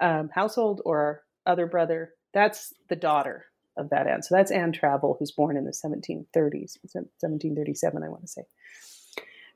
um, 0.00 0.30
household 0.32 0.82
or 0.84 0.98
our 0.98 1.22
other 1.46 1.66
brother, 1.66 2.12
that's 2.32 2.74
the 2.88 2.96
daughter 2.96 3.46
of 3.76 3.90
that 3.90 4.06
Anne. 4.06 4.22
So 4.22 4.34
that's 4.34 4.50
Anne 4.50 4.72
Travell, 4.72 5.16
who's 5.18 5.32
born 5.32 5.56
in 5.56 5.64
the 5.64 5.70
1730s, 5.70 6.78
1737, 6.82 8.02
I 8.02 8.08
want 8.08 8.22
to 8.22 8.28
say. 8.28 8.42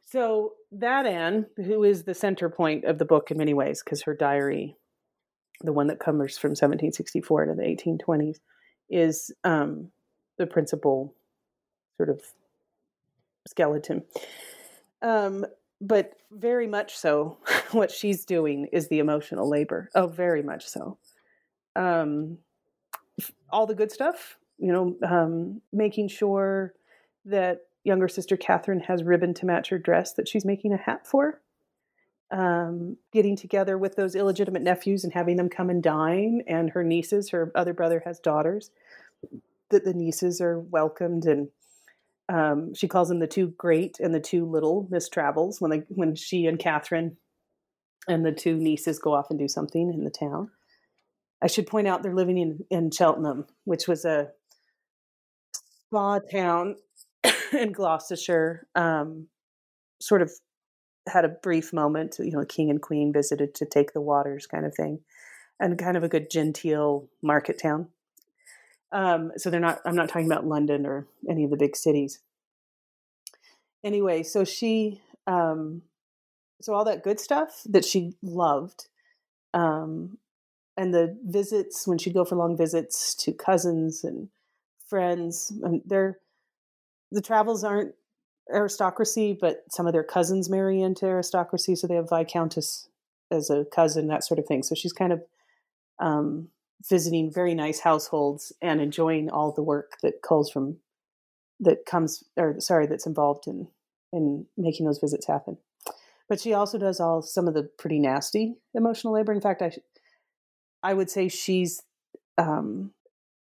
So 0.06 0.54
that 0.72 1.06
Anne, 1.06 1.46
who 1.56 1.84
is 1.84 2.02
the 2.02 2.14
center 2.14 2.48
point 2.48 2.84
of 2.84 2.98
the 2.98 3.04
book 3.04 3.30
in 3.30 3.38
many 3.38 3.54
ways, 3.54 3.82
because 3.82 4.02
her 4.02 4.14
diary, 4.14 4.76
the 5.62 5.72
one 5.72 5.86
that 5.86 6.00
covers 6.00 6.36
from 6.36 6.50
1764 6.50 7.46
to 7.46 7.54
the 7.54 7.62
1820s, 7.62 8.38
is 8.88 9.30
um, 9.44 9.90
the 10.36 10.46
principal 10.46 11.14
sort 11.96 12.08
of 12.08 12.22
skeleton. 13.46 14.04
Um, 15.02 15.46
but 15.80 16.14
very 16.30 16.66
much 16.66 16.96
so, 16.96 17.38
what 17.72 17.90
she's 17.90 18.24
doing 18.24 18.68
is 18.72 18.88
the 18.88 18.98
emotional 18.98 19.48
labor. 19.48 19.88
Oh, 19.94 20.06
very 20.06 20.42
much 20.42 20.66
so. 20.66 20.98
Um, 21.74 22.38
all 23.50 23.66
the 23.66 23.74
good 23.74 23.90
stuff, 23.90 24.38
you 24.58 24.72
know, 24.72 24.96
um, 25.06 25.60
making 25.72 26.08
sure 26.08 26.74
that 27.24 27.60
younger 27.84 28.08
sister 28.08 28.36
Catherine 28.36 28.80
has 28.80 29.02
ribbon 29.02 29.34
to 29.34 29.46
match 29.46 29.70
her 29.70 29.78
dress 29.78 30.12
that 30.14 30.28
she's 30.28 30.44
making 30.44 30.72
a 30.72 30.76
hat 30.76 31.06
for. 31.06 31.40
Um, 32.30 32.96
getting 33.12 33.34
together 33.34 33.76
with 33.76 33.96
those 33.96 34.14
illegitimate 34.14 34.62
nephews 34.62 35.02
and 35.02 35.12
having 35.12 35.36
them 35.36 35.48
come 35.48 35.68
and 35.68 35.82
dine, 35.82 36.42
and 36.46 36.70
her 36.70 36.84
nieces, 36.84 37.30
her 37.30 37.50
other 37.56 37.74
brother 37.74 38.02
has 38.04 38.20
daughters, 38.20 38.70
that 39.70 39.84
the 39.84 39.94
nieces 39.94 40.40
are 40.40 40.60
welcomed 40.60 41.24
and 41.24 41.48
um, 42.30 42.74
she 42.74 42.86
calls 42.86 43.08
them 43.08 43.18
the 43.18 43.26
two 43.26 43.48
great 43.58 43.98
and 43.98 44.14
the 44.14 44.20
two 44.20 44.46
little 44.46 44.86
Miss 44.90 45.08
Travells 45.08 45.60
when 45.60 45.70
they 45.70 45.82
when 45.88 46.14
she 46.14 46.46
and 46.46 46.58
Catherine 46.58 47.16
and 48.08 48.24
the 48.24 48.32
two 48.32 48.56
nieces 48.56 48.98
go 48.98 49.14
off 49.14 49.30
and 49.30 49.38
do 49.38 49.48
something 49.48 49.92
in 49.92 50.04
the 50.04 50.10
town. 50.10 50.50
I 51.42 51.48
should 51.48 51.66
point 51.66 51.88
out 51.88 52.02
they're 52.02 52.14
living 52.14 52.38
in, 52.38 52.60
in 52.70 52.90
Cheltenham, 52.90 53.46
which 53.64 53.88
was 53.88 54.04
a 54.04 54.28
spa 55.86 56.18
town 56.18 56.76
in 57.52 57.72
Gloucestershire. 57.72 58.66
Um, 58.74 59.26
sort 60.00 60.22
of 60.22 60.30
had 61.08 61.24
a 61.24 61.28
brief 61.28 61.72
moment, 61.72 62.16
you 62.18 62.32
know, 62.32 62.44
king 62.44 62.70
and 62.70 62.80
queen 62.80 63.12
visited 63.12 63.54
to 63.56 63.66
take 63.66 63.92
the 63.92 64.00
waters, 64.00 64.46
kind 64.46 64.66
of 64.66 64.74
thing, 64.74 65.00
and 65.58 65.78
kind 65.78 65.96
of 65.96 66.04
a 66.04 66.08
good 66.08 66.30
genteel 66.30 67.08
market 67.22 67.60
town. 67.60 67.88
Um, 68.92 69.32
so 69.36 69.50
they're 69.50 69.60
not. 69.60 69.80
I'm 69.84 69.94
not 69.94 70.08
talking 70.08 70.26
about 70.26 70.46
London 70.46 70.86
or 70.86 71.06
any 71.28 71.44
of 71.44 71.50
the 71.50 71.56
big 71.56 71.76
cities. 71.76 72.20
Anyway, 73.84 74.22
so 74.22 74.44
she, 74.44 75.00
um, 75.26 75.82
so 76.60 76.74
all 76.74 76.84
that 76.84 77.02
good 77.02 77.20
stuff 77.20 77.62
that 77.66 77.84
she 77.84 78.14
loved, 78.22 78.88
um, 79.54 80.18
and 80.76 80.94
the 80.94 81.16
visits 81.24 81.86
when 81.86 81.98
she'd 81.98 82.14
go 82.14 82.24
for 82.24 82.36
long 82.36 82.56
visits 82.56 83.14
to 83.14 83.32
cousins 83.32 84.02
and 84.04 84.28
friends 84.90 85.52
and 85.62 85.82
they're 85.86 86.18
the 87.12 87.22
Travells 87.22 87.62
aren't 87.62 87.94
aristocracy 88.52 89.36
but 89.38 89.62
some 89.70 89.86
of 89.86 89.92
their 89.92 90.02
cousins 90.02 90.50
marry 90.50 90.80
into 90.82 91.06
aristocracy 91.06 91.76
so 91.76 91.86
they 91.86 91.94
have 91.94 92.08
viscountess 92.10 92.88
as 93.30 93.50
a 93.50 93.64
cousin 93.66 94.08
that 94.08 94.24
sort 94.24 94.40
of 94.40 94.46
thing 94.46 94.62
so 94.62 94.74
she's 94.74 94.92
kind 94.92 95.12
of 95.12 95.22
um, 96.00 96.48
visiting 96.88 97.32
very 97.32 97.54
nice 97.54 97.80
households 97.80 98.52
and 98.62 98.80
enjoying 98.80 99.30
all 99.30 99.52
the 99.52 99.62
work 99.62 99.98
that 100.02 100.22
calls 100.22 100.50
from 100.50 100.78
that 101.60 101.84
comes 101.84 102.24
or 102.36 102.58
sorry 102.58 102.86
that's 102.86 103.06
involved 103.06 103.46
in 103.46 103.68
in 104.12 104.46
making 104.56 104.86
those 104.86 104.98
visits 104.98 105.26
happen 105.26 105.58
but 106.28 106.40
she 106.40 106.54
also 106.54 106.78
does 106.78 107.00
all 107.00 107.20
some 107.20 107.46
of 107.46 107.54
the 107.54 107.64
pretty 107.78 107.98
nasty 107.98 108.54
emotional 108.74 109.12
labor 109.12 109.32
in 109.32 109.40
fact 109.40 109.60
i 109.60 109.70
I 110.82 110.94
would 110.94 111.10
say 111.10 111.28
she's, 111.28 111.82
um, 112.38 112.92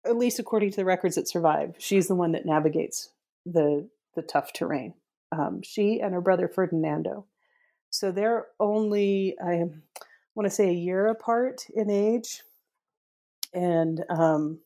at 0.06 0.18
least 0.18 0.40
according 0.40 0.72
to 0.72 0.76
the 0.76 0.86
records 0.86 1.16
that 1.16 1.28
survive, 1.28 1.76
she's 1.78 2.08
the 2.08 2.16
one 2.16 2.34
that 2.34 2.46
navigates 2.46 3.10
the 3.46 3.88
the 4.16 4.22
tough 4.22 4.54
terrain. 4.54 4.94
Um, 5.32 5.62
she 5.64 6.00
and 6.00 6.14
her 6.14 6.22
brother 6.22 6.48
Ferdinando. 6.48 7.26
So 7.90 8.12
they're 8.12 8.46
only, 8.60 9.36
I 9.44 9.64
want 10.36 10.46
to 10.46 10.52
say, 10.52 10.70
a 10.70 10.74
year 10.74 11.08
apart 11.08 11.66
in 11.74 11.90
age, 11.90 12.44
and 13.54 14.04
um, 14.10 14.60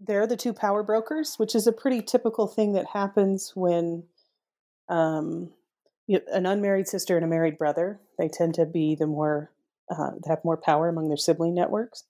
they're 0.00 0.26
the 0.26 0.36
two 0.36 0.52
power 0.52 0.82
brokers, 0.82 1.34
which 1.36 1.54
is 1.54 1.66
a 1.66 1.72
pretty 1.72 2.02
typical 2.02 2.46
thing 2.46 2.72
that 2.72 2.86
happens 2.92 3.52
when 3.54 4.04
um, 4.88 5.50
you, 6.06 6.20
an 6.32 6.46
unmarried 6.46 6.88
sister 6.88 7.16
and 7.16 7.24
a 7.24 7.28
married 7.28 7.58
brother. 7.58 8.00
They 8.18 8.28
tend 8.28 8.54
to 8.54 8.66
be 8.66 8.94
the 8.94 9.06
more 9.06 9.50
uh, 9.90 10.10
have 10.28 10.44
more 10.44 10.56
power 10.56 10.88
among 10.88 11.08
their 11.08 11.16
sibling 11.16 11.54
networks 11.54 12.04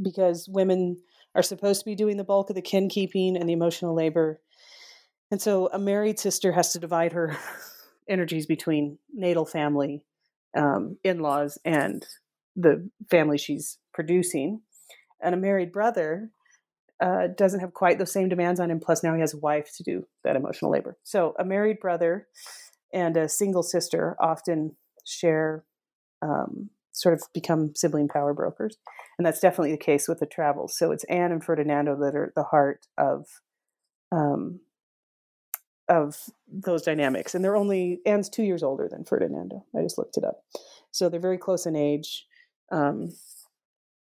because 0.00 0.48
women 0.48 0.98
are 1.34 1.42
supposed 1.42 1.80
to 1.80 1.84
be 1.84 1.94
doing 1.94 2.16
the 2.16 2.24
bulk 2.24 2.50
of 2.50 2.56
the 2.56 2.62
kin 2.62 2.88
keeping 2.88 3.36
and 3.36 3.48
the 3.48 3.52
emotional 3.52 3.94
labor. 3.94 4.40
And 5.30 5.40
so 5.40 5.68
a 5.72 5.78
married 5.78 6.18
sister 6.18 6.52
has 6.52 6.72
to 6.72 6.78
divide 6.78 7.12
her 7.12 7.36
energies 8.08 8.46
between 8.46 8.98
natal 9.12 9.44
family, 9.44 10.04
um, 10.56 10.98
in 11.02 11.20
laws, 11.20 11.58
and 11.64 12.06
the 12.56 12.88
family 13.10 13.38
she's 13.38 13.78
producing. 13.92 14.60
And 15.22 15.34
a 15.34 15.38
married 15.38 15.72
brother 15.72 16.30
uh, 17.00 17.28
doesn't 17.36 17.60
have 17.60 17.74
quite 17.74 17.98
those 17.98 18.12
same 18.12 18.28
demands 18.28 18.60
on 18.60 18.70
him. 18.70 18.80
Plus, 18.80 19.02
now 19.02 19.14
he 19.14 19.20
has 19.20 19.34
a 19.34 19.38
wife 19.38 19.70
to 19.76 19.82
do 19.82 20.06
that 20.22 20.36
emotional 20.36 20.70
labor. 20.70 20.96
So, 21.02 21.34
a 21.38 21.44
married 21.44 21.80
brother 21.80 22.28
and 22.92 23.16
a 23.16 23.28
single 23.28 23.62
sister 23.62 24.16
often 24.20 24.76
share 25.04 25.64
um, 26.22 26.70
sort 26.92 27.14
of 27.14 27.22
become 27.34 27.74
sibling 27.74 28.08
power 28.08 28.32
brokers. 28.32 28.76
And 29.18 29.26
that's 29.26 29.40
definitely 29.40 29.72
the 29.72 29.78
case 29.78 30.08
with 30.08 30.20
the 30.20 30.26
Travells. 30.26 30.70
So 30.70 30.92
it's 30.92 31.04
Anne 31.04 31.32
and 31.32 31.44
Ferdinando 31.44 31.96
that 31.96 32.14
are 32.14 32.32
the 32.34 32.44
heart 32.44 32.86
of 32.96 33.26
um, 34.10 34.60
of 35.88 36.16
those 36.48 36.82
dynamics. 36.82 37.34
And 37.34 37.44
they're 37.44 37.56
only 37.56 38.00
Anne's 38.06 38.30
two 38.30 38.44
years 38.44 38.62
older 38.62 38.88
than 38.88 39.04
Ferdinando. 39.04 39.66
I 39.76 39.82
just 39.82 39.98
looked 39.98 40.16
it 40.16 40.24
up. 40.24 40.42
So 40.92 41.08
they're 41.08 41.20
very 41.20 41.36
close 41.36 41.66
in 41.66 41.76
age. 41.76 42.26
Um, 42.72 43.10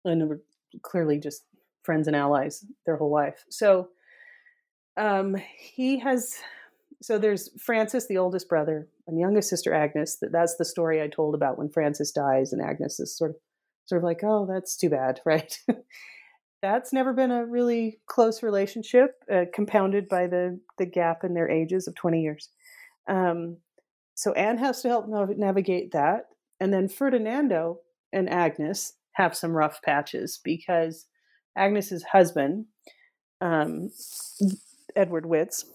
and 0.05 0.39
clearly 0.83 1.19
just 1.19 1.43
friends 1.83 2.07
and 2.07 2.15
allies 2.15 2.65
their 2.85 2.97
whole 2.97 3.11
life. 3.11 3.45
So 3.49 3.89
um, 4.97 5.35
he 5.57 5.99
has 5.99 6.35
so 7.01 7.17
there's 7.17 7.49
Francis, 7.59 8.07
the 8.07 8.17
oldest 8.17 8.47
brother, 8.49 8.87
and 9.07 9.19
youngest 9.19 9.49
sister 9.49 9.73
Agnes. 9.73 10.17
That 10.21 10.31
that's 10.31 10.55
the 10.57 10.65
story 10.65 11.01
I 11.01 11.07
told 11.07 11.35
about 11.35 11.57
when 11.57 11.69
Francis 11.69 12.11
dies, 12.11 12.53
and 12.53 12.61
Agnes 12.61 12.99
is 12.99 13.15
sort 13.15 13.31
of 13.31 13.37
sort 13.85 13.99
of 13.99 14.03
like, 14.03 14.21
oh, 14.23 14.47
that's 14.51 14.75
too 14.75 14.89
bad, 14.89 15.19
right? 15.25 15.57
that's 16.61 16.91
never 16.91 17.13
been 17.13 17.31
a 17.31 17.45
really 17.45 17.99
close 18.07 18.41
relationship, 18.41 19.11
uh, 19.31 19.45
compounded 19.53 20.07
by 20.07 20.27
the 20.27 20.59
the 20.77 20.85
gap 20.85 21.23
in 21.23 21.33
their 21.33 21.49
ages 21.49 21.87
of 21.87 21.95
twenty 21.95 22.21
years. 22.21 22.49
Um, 23.07 23.57
so 24.15 24.31
Anne 24.33 24.57
has 24.57 24.81
to 24.81 24.87
help 24.87 25.07
nav- 25.07 25.37
navigate 25.37 25.91
that, 25.91 26.27
and 26.59 26.73
then 26.73 26.87
Ferdinando 26.87 27.81
and 28.13 28.29
Agnes 28.29 28.93
have 29.15 29.35
some 29.35 29.51
rough 29.51 29.81
patches 29.81 30.39
because 30.43 31.07
Agnes's 31.57 32.03
husband, 32.03 32.65
um, 33.41 33.89
Edward 34.95 35.25
Witts, 35.25 35.65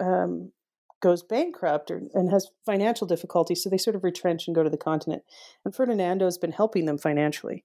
um, 0.00 0.52
goes 1.00 1.22
bankrupt 1.22 1.90
or, 1.90 2.02
and 2.14 2.30
has 2.30 2.48
financial 2.66 3.06
difficulties, 3.06 3.62
so 3.62 3.70
they 3.70 3.78
sort 3.78 3.96
of 3.96 4.04
retrench 4.04 4.46
and 4.46 4.54
go 4.54 4.62
to 4.62 4.70
the 4.70 4.76
continent. 4.76 5.22
And 5.64 5.74
Ferdinando 5.74 6.24
has 6.24 6.38
been 6.38 6.52
helping 6.52 6.86
them 6.86 6.98
financially. 6.98 7.64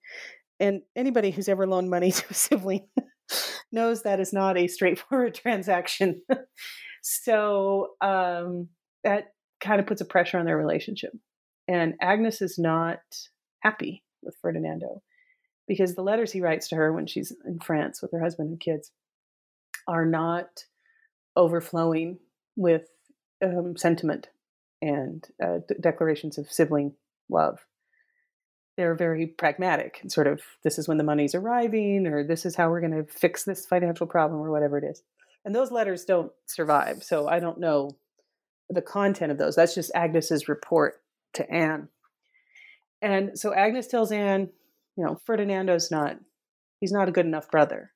And 0.60 0.82
anybody 0.96 1.32
who's 1.32 1.50
ever 1.50 1.66
loaned 1.66 1.90
money 1.90 2.12
to 2.12 2.26
a 2.30 2.34
sibling 2.34 2.88
knows 3.72 4.04
that 4.04 4.20
is 4.20 4.34
not 4.34 4.58
a 4.58 4.68
straightforward 4.68 5.34
transaction. 5.36 6.22
so 7.02 7.88
um, 8.02 8.68
that 9.04 9.34
kind 9.60 9.80
of 9.80 9.88
puts 9.88 10.02
a 10.02 10.06
pressure 10.06 10.38
on 10.38 10.46
their 10.46 10.58
relationship. 10.58 11.12
And 11.68 11.94
Agnes 12.02 12.42
is 12.42 12.58
not 12.60 13.00
happy 13.62 14.04
with 14.24 14.36
Ferdinando 14.42 15.02
because 15.68 15.96
the 15.96 16.02
letters 16.02 16.32
he 16.32 16.42
writes 16.42 16.68
to 16.70 16.76
her 16.76 16.92
when 16.92 17.06
she's 17.06 17.32
in 17.46 17.60
France 17.60 18.02
with 18.02 18.12
her 18.12 18.22
husband 18.22 18.50
and 18.50 18.60
kids 18.60 18.92
are 19.88 20.06
not 20.06 20.66
overflowing 21.36 22.18
with 22.56 22.88
um, 23.44 23.78
sentiment 23.78 24.28
and 24.82 25.26
uh, 25.42 25.60
d- 25.68 25.76
declarations 25.80 26.38
of 26.38 26.52
sibling 26.52 26.94
love. 27.30 27.60
they're 28.78 28.96
very 28.96 29.28
pragmatic 29.28 30.00
and 30.02 30.12
sort 30.12 30.26
of 30.26 30.42
this 30.64 30.80
is 30.80 30.88
when 30.88 30.98
the 30.98 31.04
money's 31.04 31.36
arriving 31.36 32.08
or 32.08 32.24
this 32.24 32.46
is 32.46 32.56
how 32.56 32.70
we're 32.70 32.82
going 32.82 32.92
to 32.92 33.12
fix 33.12 33.44
this 33.44 33.66
financial 33.66 34.08
problem 34.08 34.42
or 34.42 34.52
whatever 34.52 34.78
it 34.78 34.84
is. 34.84 35.04
And 35.46 35.56
those 35.56 35.72
letters 35.72 36.06
don't 36.06 36.32
survive. 36.46 37.04
So 37.04 37.28
I 37.28 37.40
don't 37.40 37.60
know 37.60 37.92
the 38.70 38.82
content 38.82 39.32
of 39.32 39.38
those. 39.38 39.56
That's 39.56 39.76
just 39.76 39.92
Agnes's 39.96 40.48
report 40.48 41.02
to 41.34 41.50
Anne. 41.52 41.90
And 43.02 43.38
so 43.38 43.54
Agnes 43.54 43.88
tells 43.88 44.12
Anne, 44.12 44.50
you 44.98 45.06
know, 45.06 45.18
Ferdinando's 45.26 45.92
not, 45.92 46.18
he's 46.80 46.92
not 46.92 47.08
a 47.08 47.12
good 47.12 47.26
enough 47.26 47.50
brother. 47.50 47.92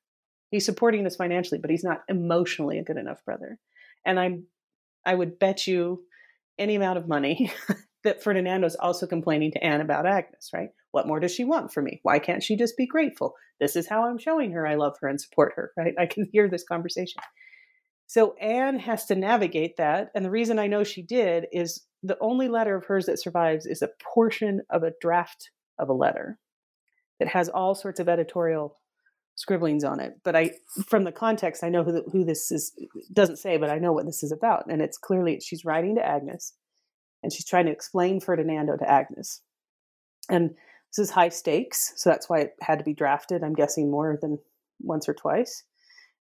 He's 0.52 0.66
supporting 0.66 1.06
us 1.06 1.16
financially, 1.16 1.60
but 1.60 1.70
he's 1.70 1.84
not 1.84 2.02
emotionally 2.08 2.80
a 2.80 2.84
good 2.84 2.98
enough 2.98 3.24
brother. 3.26 3.60
And 4.06 4.20
I'm, 4.20 4.46
I 5.06 5.16
would 5.16 5.40
bet 5.40 5.68
you 5.68 6.04
any 6.58 6.76
amount 6.76 6.98
of 6.98 7.08
money 7.08 7.52
that 8.04 8.24
Ferdinando's 8.24 8.76
also 8.76 9.08
complaining 9.08 9.52
to 9.52 9.64
Anne 9.64 9.82
about 9.82 10.06
Agnes, 10.06 10.50
right? 10.54 10.70
What 10.92 11.08
more 11.08 11.20
does 11.20 11.34
she 11.34 11.44
want 11.44 11.74
from 11.74 11.86
me? 11.86 12.00
Why 12.04 12.20
can't 12.20 12.44
she 12.44 12.56
just 12.56 12.78
be 12.78 12.86
grateful? 12.86 13.34
This 13.60 13.76
is 13.76 13.88
how 13.88 14.06
I'm 14.06 14.18
showing 14.18 14.52
her 14.52 14.68
I 14.68 14.76
love 14.76 14.96
her 15.02 15.08
and 15.08 15.20
support 15.20 15.54
her, 15.56 15.72
right? 15.78 15.94
I 16.00 16.06
can 16.06 16.28
hear 16.32 16.50
this 16.50 16.64
conversation. 16.64 17.22
So 18.08 18.36
Anne 18.36 18.80
has 18.80 19.06
to 19.06 19.16
navigate 19.16 19.78
that. 19.78 20.12
And 20.14 20.24
the 20.24 20.30
reason 20.30 20.60
I 20.60 20.68
know 20.68 20.84
she 20.84 21.02
did 21.02 21.48
is 21.52 21.84
the 22.04 22.18
only 22.20 22.48
letter 22.50 22.76
of 22.76 22.86
hers 22.86 23.06
that 23.06 23.22
survives 23.22 23.66
is 23.66 23.82
a 23.82 23.90
portion 24.14 24.62
of 24.70 24.84
a 24.84 24.92
draft 25.02 25.50
of 25.80 25.90
a 25.90 25.94
letter 25.94 26.38
that 27.20 27.30
has 27.30 27.50
all 27.50 27.74
sorts 27.74 28.00
of 28.00 28.10
editorial 28.10 28.76
scribblings 29.36 29.84
on 29.84 30.00
it. 30.00 30.20
But 30.24 30.36
I, 30.36 30.52
from 30.86 31.06
the 31.06 31.12
context, 31.12 31.64
I 31.64 31.70
know 31.70 31.84
who, 31.84 32.04
who 32.12 32.26
this 32.26 32.52
is. 32.52 32.74
Doesn't 33.12 33.38
say, 33.38 33.58
but 33.58 33.70
I 33.70 33.80
know 33.80 33.94
what 33.94 34.06
this 34.06 34.22
is 34.22 34.32
about, 34.32 34.66
and 34.70 34.82
it's 34.82 34.98
clearly 34.98 35.40
she's 35.40 35.66
writing 35.66 35.96
to 35.96 36.06
Agnes, 36.06 36.54
and 37.24 37.32
she's 37.32 37.46
trying 37.46 37.66
to 37.66 37.72
explain 37.72 38.20
Ferdinando 38.20 38.78
to 38.78 38.90
Agnes, 38.90 39.42
and 40.30 40.52
this 40.96 41.08
is 41.08 41.10
high 41.10 41.30
stakes, 41.30 41.94
so 41.96 42.12
that's 42.12 42.30
why 42.30 42.42
it 42.42 42.54
had 42.62 42.78
to 42.78 42.86
be 42.86 42.94
drafted. 42.94 43.44
I'm 43.44 43.56
guessing 43.56 43.90
more 43.90 44.20
than 44.22 44.38
once 44.80 45.10
or 45.10 45.14
twice, 45.16 45.64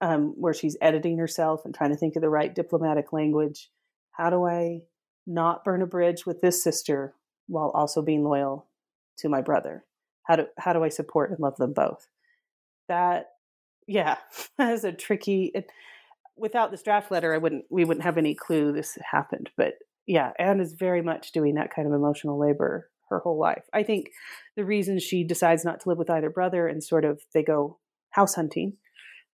um, 0.00 0.32
where 0.36 0.54
she's 0.54 0.76
editing 0.80 1.18
herself 1.18 1.66
and 1.66 1.74
trying 1.74 1.90
to 1.90 1.96
think 1.96 2.16
of 2.16 2.22
the 2.22 2.30
right 2.30 2.54
diplomatic 2.54 3.12
language. 3.12 3.70
How 4.12 4.30
do 4.30 4.46
I 4.46 4.80
not 5.26 5.64
burn 5.64 5.82
a 5.82 5.86
bridge 5.86 6.26
with 6.26 6.40
this 6.40 6.62
sister 6.62 7.14
while 7.46 7.70
also 7.74 8.02
being 8.02 8.24
loyal 8.24 8.66
to 9.18 9.28
my 9.28 9.40
brother? 9.40 9.84
How 10.24 10.36
do 10.36 10.46
how 10.58 10.72
do 10.72 10.82
I 10.82 10.88
support 10.88 11.30
and 11.30 11.40
love 11.40 11.56
them 11.56 11.72
both? 11.72 12.08
That 12.88 13.30
yeah, 13.86 14.16
that 14.58 14.72
is 14.72 14.84
a 14.84 14.92
tricky. 14.92 15.50
It, 15.54 15.70
without 16.36 16.70
this 16.70 16.82
draft 16.82 17.10
letter, 17.10 17.34
I 17.34 17.38
wouldn't 17.38 17.64
we 17.70 17.84
wouldn't 17.84 18.04
have 18.04 18.18
any 18.18 18.34
clue 18.34 18.72
this 18.72 18.98
happened. 19.10 19.50
But 19.56 19.74
yeah, 20.06 20.32
Anne 20.38 20.60
is 20.60 20.72
very 20.72 21.02
much 21.02 21.32
doing 21.32 21.54
that 21.54 21.74
kind 21.74 21.86
of 21.86 21.94
emotional 21.94 22.38
labor 22.38 22.90
her 23.10 23.20
whole 23.20 23.38
life. 23.38 23.64
I 23.72 23.82
think 23.82 24.06
the 24.56 24.64
reason 24.64 24.98
she 24.98 25.24
decides 25.24 25.64
not 25.64 25.80
to 25.80 25.88
live 25.88 25.98
with 25.98 26.10
either 26.10 26.30
brother 26.30 26.66
and 26.66 26.82
sort 26.82 27.04
of 27.04 27.20
they 27.34 27.42
go 27.42 27.78
house 28.10 28.34
hunting, 28.34 28.74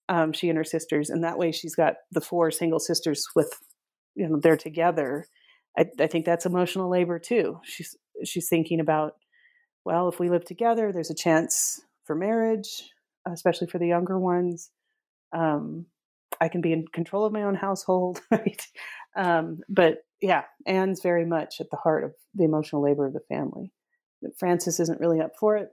um, 0.08 0.34
she 0.34 0.50
and 0.50 0.58
her 0.58 0.64
sisters, 0.64 1.10
and 1.10 1.24
that 1.24 1.38
way 1.38 1.52
she's 1.52 1.76
got 1.76 1.96
the 2.12 2.22
four 2.22 2.52
single 2.52 2.80
sisters 2.80 3.26
with 3.36 3.54
you 4.16 4.28
know 4.28 4.40
they're 4.42 4.58
together 4.58 5.28
I, 5.78 5.86
I 6.00 6.08
think 6.08 6.26
that's 6.26 6.46
emotional 6.46 6.90
labor 6.90 7.20
too. 7.20 7.60
She's 7.64 7.96
she's 8.26 8.50
thinking 8.50 8.80
about, 8.80 9.14
well, 9.86 10.10
if 10.10 10.20
we 10.20 10.30
live 10.30 10.46
together, 10.46 10.92
there's 10.92 11.12
a 11.12 11.16
chance 11.16 11.82
for 12.06 12.16
marriage, 12.16 12.90
especially 13.28 13.68
for 13.68 13.80
the 13.80 13.88
younger 13.88 14.20
ones. 14.20 14.72
Um, 15.32 15.86
I 16.42 16.48
can 16.48 16.62
be 16.62 16.74
in 16.74 16.86
control 16.88 17.26
of 17.26 17.34
my 17.34 17.44
own 17.44 17.56
household, 17.56 18.22
right? 18.32 18.68
Um, 19.16 19.60
but 19.70 20.00
yeah, 20.22 20.44
Anne's 20.66 21.02
very 21.02 21.26
much 21.26 21.60
at 21.60 21.70
the 21.72 21.78
heart 21.78 22.04
of 22.04 22.14
the 22.34 22.44
emotional 22.44 22.84
labor 22.84 23.06
of 23.06 23.14
the 23.14 23.22
family. 23.30 23.72
Francis 24.38 24.80
isn't 24.80 25.00
really 25.00 25.22
up 25.22 25.32
for 25.40 25.56
it. 25.58 25.70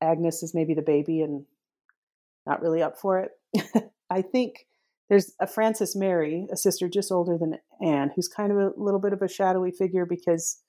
Agnes 0.00 0.42
is 0.42 0.54
maybe 0.54 0.74
the 0.74 0.82
baby 0.82 1.20
and 1.20 1.44
not 2.46 2.62
really 2.62 2.82
up 2.82 2.98
for 2.98 3.20
it. 3.20 3.90
I 4.10 4.22
think 4.22 4.66
there's 5.08 5.32
a 5.40 5.46
Frances 5.46 5.94
Mary, 5.94 6.46
a 6.52 6.56
sister 6.56 6.88
just 6.88 7.12
older 7.12 7.36
than 7.36 7.58
Anne, 7.84 8.10
who's 8.14 8.28
kind 8.28 8.52
of 8.52 8.58
a 8.58 8.72
little 8.76 9.00
bit 9.00 9.12
of 9.12 9.22
a 9.22 9.28
shadowy 9.28 9.70
figure 9.70 10.06
because 10.06 10.62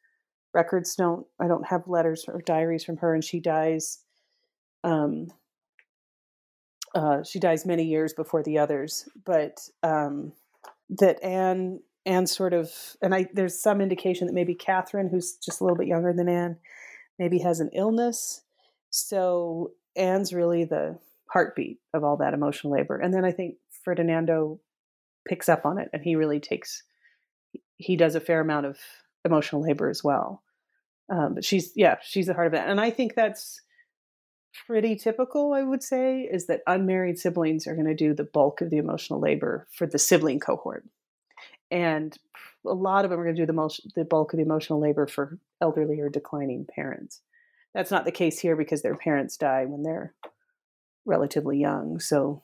records 0.53 0.95
don't, 0.95 1.25
I 1.39 1.47
don't 1.47 1.67
have 1.67 1.87
letters 1.87 2.25
or 2.27 2.41
diaries 2.41 2.83
from 2.83 2.97
her, 2.97 3.13
and 3.13 3.23
she 3.23 3.39
dies. 3.39 3.99
Um, 4.83 5.27
uh, 6.93 7.23
she 7.23 7.39
dies 7.39 7.65
many 7.65 7.83
years 7.83 8.13
before 8.13 8.43
the 8.43 8.59
others, 8.59 9.07
but 9.25 9.61
um, 9.81 10.33
that 10.89 11.23
Anne, 11.23 11.79
Anne 12.05 12.27
sort 12.27 12.53
of, 12.53 12.71
and 13.01 13.15
I, 13.15 13.27
there's 13.33 13.59
some 13.59 13.81
indication 13.81 14.27
that 14.27 14.33
maybe 14.33 14.53
Catherine, 14.53 15.09
who's 15.09 15.37
just 15.37 15.61
a 15.61 15.63
little 15.63 15.77
bit 15.77 15.87
younger 15.87 16.13
than 16.13 16.29
Anne, 16.29 16.57
maybe 17.17 17.39
has 17.39 17.59
an 17.59 17.69
illness. 17.73 18.41
So 18.89 19.71
Anne's 19.95 20.33
really 20.33 20.65
the 20.65 20.99
heartbeat 21.31 21.79
of 21.93 22.03
all 22.03 22.17
that 22.17 22.33
emotional 22.33 22.73
labor. 22.73 22.97
And 22.97 23.13
then 23.13 23.25
I 23.25 23.31
think 23.31 23.55
Ferdinando 23.83 24.59
picks 25.27 25.49
up 25.49 25.65
on 25.65 25.77
it 25.77 25.89
and 25.93 26.03
he 26.03 26.15
really 26.15 26.39
takes 26.39 26.83
he 27.77 27.95
does 27.95 28.15
a 28.15 28.19
fair 28.19 28.39
amount 28.39 28.65
of 28.65 28.77
emotional 29.25 29.61
labor 29.61 29.89
as 29.89 30.03
well. 30.03 30.43
Um, 31.09 31.35
but 31.35 31.45
she's 31.45 31.71
yeah, 31.75 31.97
she's 32.01 32.27
the 32.27 32.33
heart 32.33 32.47
of 32.47 32.53
it. 32.53 32.63
And 32.65 32.79
I 32.79 32.89
think 32.89 33.15
that's 33.15 33.61
pretty 34.67 34.95
typical, 34.95 35.53
I 35.53 35.63
would 35.63 35.83
say, 35.83 36.21
is 36.21 36.47
that 36.47 36.61
unmarried 36.67 37.19
siblings 37.19 37.67
are 37.67 37.75
going 37.75 37.87
to 37.87 37.95
do 37.95 38.13
the 38.13 38.23
bulk 38.23 38.61
of 38.61 38.69
the 38.69 38.77
emotional 38.77 39.19
labor 39.19 39.67
for 39.71 39.87
the 39.87 39.99
sibling 39.99 40.39
cohort. 40.39 40.85
And 41.71 42.15
a 42.65 42.73
lot 42.73 43.03
of 43.03 43.11
them 43.11 43.19
are 43.19 43.23
going 43.23 43.35
to 43.35 43.41
do 43.41 43.47
the 43.47 43.53
most 43.53 43.81
the 43.95 44.05
bulk 44.05 44.33
of 44.33 44.37
the 44.37 44.43
emotional 44.43 44.79
labor 44.79 45.07
for 45.07 45.39
elderly 45.61 45.99
or 45.99 46.09
declining 46.09 46.65
parents. 46.65 47.21
That's 47.73 47.91
not 47.91 48.05
the 48.05 48.11
case 48.11 48.39
here 48.39 48.55
because 48.55 48.81
their 48.81 48.95
parents 48.95 49.35
die 49.35 49.65
when 49.65 49.83
they're 49.83 50.13
relatively 51.05 51.59
young. 51.59 51.99
So 51.99 52.43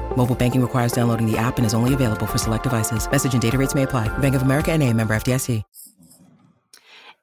Mobile 0.15 0.35
banking 0.35 0.61
requires 0.61 0.91
downloading 0.91 1.25
the 1.25 1.37
app 1.37 1.57
and 1.57 1.65
is 1.65 1.73
only 1.73 1.95
available 1.95 2.27
for 2.27 2.37
select 2.37 2.63
devices. 2.63 3.09
Message 3.09 3.33
and 3.33 3.41
data 3.41 3.57
rates 3.57 3.73
may 3.73 3.83
apply. 3.83 4.15
Bank 4.19 4.35
of 4.35 4.43
America 4.43 4.71
and 4.71 4.95
member 4.95 5.15
FDIC. 5.15 5.63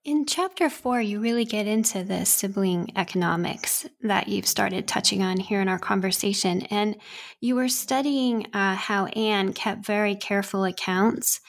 In 0.08 0.24
chapter 0.24 0.70
four, 0.70 1.02
you 1.02 1.20
really 1.20 1.44
get 1.44 1.66
into 1.66 2.02
the 2.02 2.24
sibling 2.24 2.92
economics 2.96 3.86
that 4.00 4.26
you've 4.26 4.46
started 4.46 4.88
touching 4.88 5.22
on 5.22 5.38
here 5.38 5.60
in 5.60 5.68
our 5.68 5.78
conversation. 5.78 6.62
And 6.70 6.96
you 7.42 7.54
were 7.54 7.68
studying 7.68 8.46
uh, 8.54 8.74
how 8.74 9.06
Anne 9.08 9.52
kept 9.52 9.84
very 9.84 10.14
careful 10.14 10.64
accounts. 10.64 11.42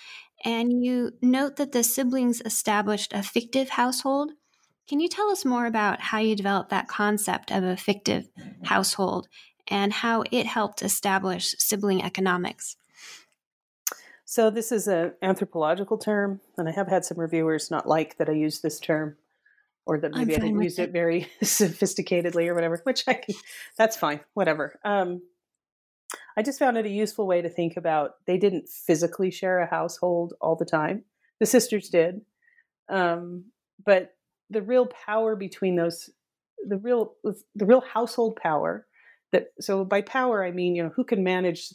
And 0.44 0.84
you 0.84 1.12
note 1.22 1.56
that 1.56 1.72
the 1.72 1.86
siblings 1.86 2.42
established 2.42 3.14
a 3.14 3.24
fictive 3.24 3.70
household. 3.70 4.32
Can 4.90 5.00
you 5.00 5.08
tell 5.08 5.30
us 5.30 5.46
more 5.46 5.66
about 5.66 6.02
how 6.02 6.18
you 6.18 6.36
developed 6.36 6.72
that 6.72 6.90
concept 6.90 7.52
of 7.52 7.64
a 7.64 7.78
fictive 7.78 8.28
household 8.64 9.30
and 9.70 9.94
how 9.94 10.24
it 10.32 10.46
helped 10.46 10.82
establish 10.82 11.56
sibling 11.58 12.04
economics. 12.04 12.76
So 14.26 14.50
this 14.50 14.72
is 14.72 14.88
an 14.88 15.14
anthropological 15.22 15.98
term, 15.98 16.42
and 16.58 16.68
I 16.70 16.72
have 16.72 16.88
had 16.88 17.04
some 17.04 17.20
reviewers 17.20 17.72
not 17.72 17.88
like 17.88 18.18
that 18.18 18.30
I 18.30 18.34
use 18.34 18.60
this 18.60 18.80
term, 18.80 19.16
or 19.86 20.00
that 20.00 20.14
maybe 20.14 20.36
I 20.36 20.40
didn't 20.40 20.62
use 20.62 20.78
it. 20.78 20.90
it 20.90 20.92
very 20.92 21.28
sophisticatedly 21.42 22.48
or 22.48 22.54
whatever. 22.54 22.80
Which 22.84 23.04
I 23.08 23.16
can, 23.16 23.34
that's 23.76 23.98
fine, 23.98 24.20
whatever. 24.36 24.80
Um, 24.84 25.24
I 26.38 26.44
just 26.44 26.60
found 26.60 26.78
it 26.78 26.86
a 26.86 26.90
useful 26.90 27.26
way 27.26 27.42
to 27.42 27.50
think 27.50 27.76
about. 27.76 28.24
They 28.28 28.38
didn't 28.38 28.70
physically 28.70 29.32
share 29.32 29.60
a 29.60 29.70
household 29.70 30.34
all 30.42 30.56
the 30.56 30.66
time. 30.66 31.06
The 31.40 31.48
sisters 31.48 31.90
did, 31.90 32.22
um, 32.88 33.46
but 33.84 34.14
the 34.52 34.62
real 34.62 34.86
power 34.86 35.36
between 35.36 35.76
those, 35.76 36.10
the 36.68 36.78
real 36.78 37.16
the 37.24 37.66
real 37.66 37.82
household 37.82 38.36
power 38.36 38.86
that 39.32 39.48
so 39.60 39.84
by 39.86 40.02
power 40.02 40.44
i 40.44 40.52
mean 40.52 40.76
you 40.76 40.84
know 40.84 40.92
who 40.96 41.04
can 41.04 41.24
manage 41.24 41.70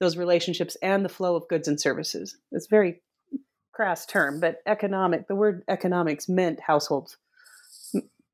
those 0.00 0.16
relationships 0.16 0.76
and 0.82 1.04
the 1.04 1.08
flow 1.08 1.34
of 1.34 1.48
goods 1.48 1.68
and 1.68 1.80
services. 1.80 2.36
It's 2.52 2.66
very 2.66 3.00
crass 3.72 4.06
term 4.06 4.40
but 4.40 4.56
economic 4.66 5.28
the 5.28 5.36
word 5.36 5.62
economics 5.68 6.28
meant 6.28 6.58
household 6.58 7.14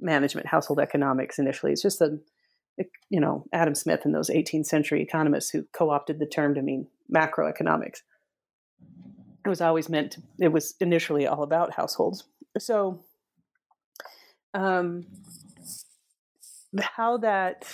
management 0.00 0.46
household 0.46 0.80
economics 0.80 1.38
initially. 1.38 1.72
It's 1.72 1.82
just 1.82 2.00
a 2.00 2.18
you 3.10 3.20
know 3.20 3.44
adam 3.52 3.74
smith 3.74 4.00
and 4.04 4.14
those 4.14 4.30
18th 4.30 4.66
century 4.66 5.02
economists 5.02 5.50
who 5.50 5.64
co-opted 5.72 6.18
the 6.18 6.26
term 6.26 6.54
to 6.54 6.62
mean 6.62 6.88
macroeconomics. 7.14 7.98
It 9.44 9.48
was 9.48 9.60
always 9.60 9.90
meant 9.90 10.16
it 10.40 10.48
was 10.48 10.74
initially 10.80 11.26
all 11.26 11.42
about 11.42 11.74
households. 11.74 12.24
So 12.58 13.04
um, 14.54 15.06
how 16.78 17.18
that 17.18 17.66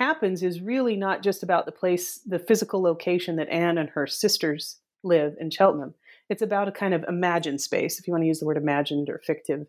happens 0.00 0.42
is 0.42 0.62
really 0.62 0.96
not 0.96 1.22
just 1.22 1.42
about 1.42 1.66
the 1.66 1.72
place, 1.72 2.20
the 2.26 2.38
physical 2.38 2.82
location 2.82 3.36
that 3.36 3.50
Anne 3.50 3.78
and 3.78 3.90
her 3.90 4.06
sisters 4.06 4.78
live 5.04 5.36
in 5.38 5.50
Cheltenham. 5.50 5.94
It's 6.30 6.42
about 6.42 6.68
a 6.68 6.72
kind 6.72 6.94
of 6.94 7.04
imagined 7.04 7.60
space, 7.60 7.98
if 7.98 8.06
you 8.06 8.12
want 8.12 8.22
to 8.22 8.28
use 8.28 8.40
the 8.40 8.46
word 8.46 8.56
imagined 8.56 9.10
or 9.10 9.20
fictive, 9.24 9.66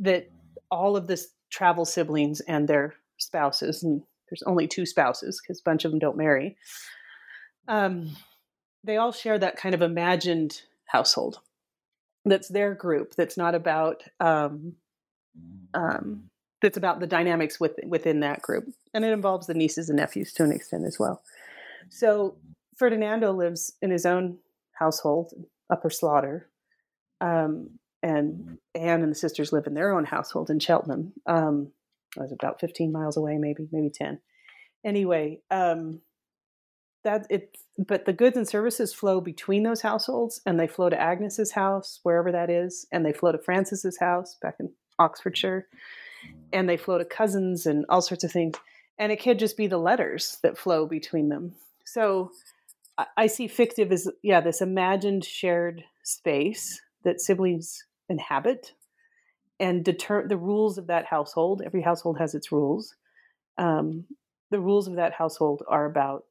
that 0.00 0.30
all 0.70 0.96
of 0.96 1.06
this 1.06 1.28
Travell 1.50 1.84
siblings 1.84 2.40
and 2.40 2.66
their 2.66 2.94
spouses, 3.18 3.84
and 3.84 4.02
there's 4.28 4.42
only 4.42 4.66
two 4.66 4.84
spouses 4.84 5.40
because 5.40 5.60
a 5.60 5.64
bunch 5.64 5.84
of 5.84 5.92
them 5.92 6.00
don't 6.00 6.16
marry, 6.16 6.56
um, 7.68 8.16
they 8.82 8.96
all 8.96 9.12
share 9.12 9.38
that 9.38 9.56
kind 9.56 9.74
of 9.74 9.82
imagined 9.82 10.62
household. 10.86 11.38
That's 12.24 12.48
their 12.48 12.74
group. 12.74 13.14
That's 13.14 13.36
not 13.36 13.54
about 13.54 14.02
um, 14.18 14.74
um, 15.74 16.30
that's 16.64 16.78
about 16.78 16.98
the 16.98 17.06
dynamics 17.06 17.60
with, 17.60 17.72
within 17.86 18.20
that 18.20 18.40
group, 18.40 18.64
and 18.94 19.04
it 19.04 19.12
involves 19.12 19.46
the 19.46 19.52
nieces 19.52 19.90
and 19.90 19.98
nephews 19.98 20.32
to 20.32 20.44
an 20.44 20.50
extent 20.50 20.86
as 20.86 20.98
well. 20.98 21.22
So 21.90 22.36
Ferdinando 22.78 23.32
lives 23.32 23.74
in 23.82 23.90
his 23.90 24.06
own 24.06 24.38
household, 24.72 25.34
Upper 25.68 25.90
Slaughter, 25.90 26.48
um, 27.20 27.78
and 28.02 28.56
Anne 28.74 29.02
and 29.02 29.12
the 29.12 29.16
sisters 29.16 29.52
live 29.52 29.66
in 29.66 29.74
their 29.74 29.92
own 29.92 30.06
household 30.06 30.48
in 30.48 30.58
Cheltenham. 30.58 31.12
Um, 31.26 31.70
I 32.16 32.22
was 32.22 32.32
about 32.32 32.60
15 32.60 32.90
miles 32.90 33.18
away, 33.18 33.36
maybe, 33.36 33.68
maybe 33.70 33.90
10. 33.90 34.18
Anyway, 34.86 35.40
um, 35.50 36.00
that 37.02 37.26
it, 37.28 37.58
but 37.76 38.06
the 38.06 38.14
goods 38.14 38.38
and 38.38 38.48
services 38.48 38.94
flow 38.94 39.20
between 39.20 39.64
those 39.64 39.82
households, 39.82 40.40
and 40.46 40.58
they 40.58 40.66
flow 40.66 40.88
to 40.88 40.98
Agnes's 40.98 41.52
house, 41.52 42.00
wherever 42.04 42.32
that 42.32 42.48
is, 42.48 42.86
and 42.90 43.04
they 43.04 43.12
flow 43.12 43.32
to 43.32 43.38
Francis's 43.38 43.98
house 43.98 44.38
back 44.40 44.56
in 44.58 44.72
Oxfordshire, 44.98 45.68
and 46.52 46.68
they 46.68 46.76
flow 46.76 46.98
to 46.98 47.04
cousins 47.04 47.66
and 47.66 47.84
all 47.88 48.02
sorts 48.02 48.24
of 48.24 48.32
things. 48.32 48.56
And 48.98 49.10
it 49.10 49.22
could 49.22 49.38
just 49.38 49.56
be 49.56 49.66
the 49.66 49.78
letters 49.78 50.38
that 50.42 50.56
flow 50.56 50.86
between 50.86 51.28
them. 51.28 51.54
So 51.84 52.30
I 53.16 53.26
see 53.26 53.48
fictive 53.48 53.90
as 53.90 54.08
yeah, 54.22 54.40
this 54.40 54.60
imagined 54.60 55.24
shared 55.24 55.84
space 56.04 56.80
that 57.02 57.20
siblings 57.20 57.84
inhabit 58.08 58.72
and 59.58 59.84
deter 59.84 60.26
the 60.26 60.36
rules 60.36 60.78
of 60.78 60.86
that 60.86 61.06
household. 61.06 61.62
Every 61.64 61.82
household 61.82 62.18
has 62.18 62.34
its 62.34 62.52
rules. 62.52 62.94
Um, 63.58 64.04
the 64.50 64.60
rules 64.60 64.86
of 64.86 64.96
that 64.96 65.12
household 65.12 65.62
are 65.68 65.86
about 65.86 66.24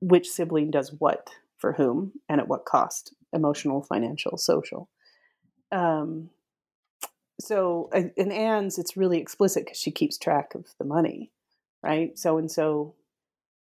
which 0.00 0.28
sibling 0.28 0.70
does 0.70 0.92
what 0.98 1.30
for 1.58 1.72
whom 1.72 2.12
and 2.28 2.40
at 2.40 2.48
what 2.48 2.64
cost 2.64 3.14
emotional, 3.32 3.82
financial, 3.82 4.36
social. 4.36 4.88
Um, 5.72 6.30
so 7.40 7.90
in 7.92 8.32
Anne's, 8.32 8.78
it's 8.78 8.96
really 8.96 9.18
explicit 9.18 9.64
because 9.64 9.78
she 9.78 9.90
keeps 9.90 10.18
track 10.18 10.54
of 10.54 10.66
the 10.78 10.84
money, 10.84 11.30
right? 11.82 12.18
So 12.18 12.38
and 12.38 12.50
so 12.50 12.94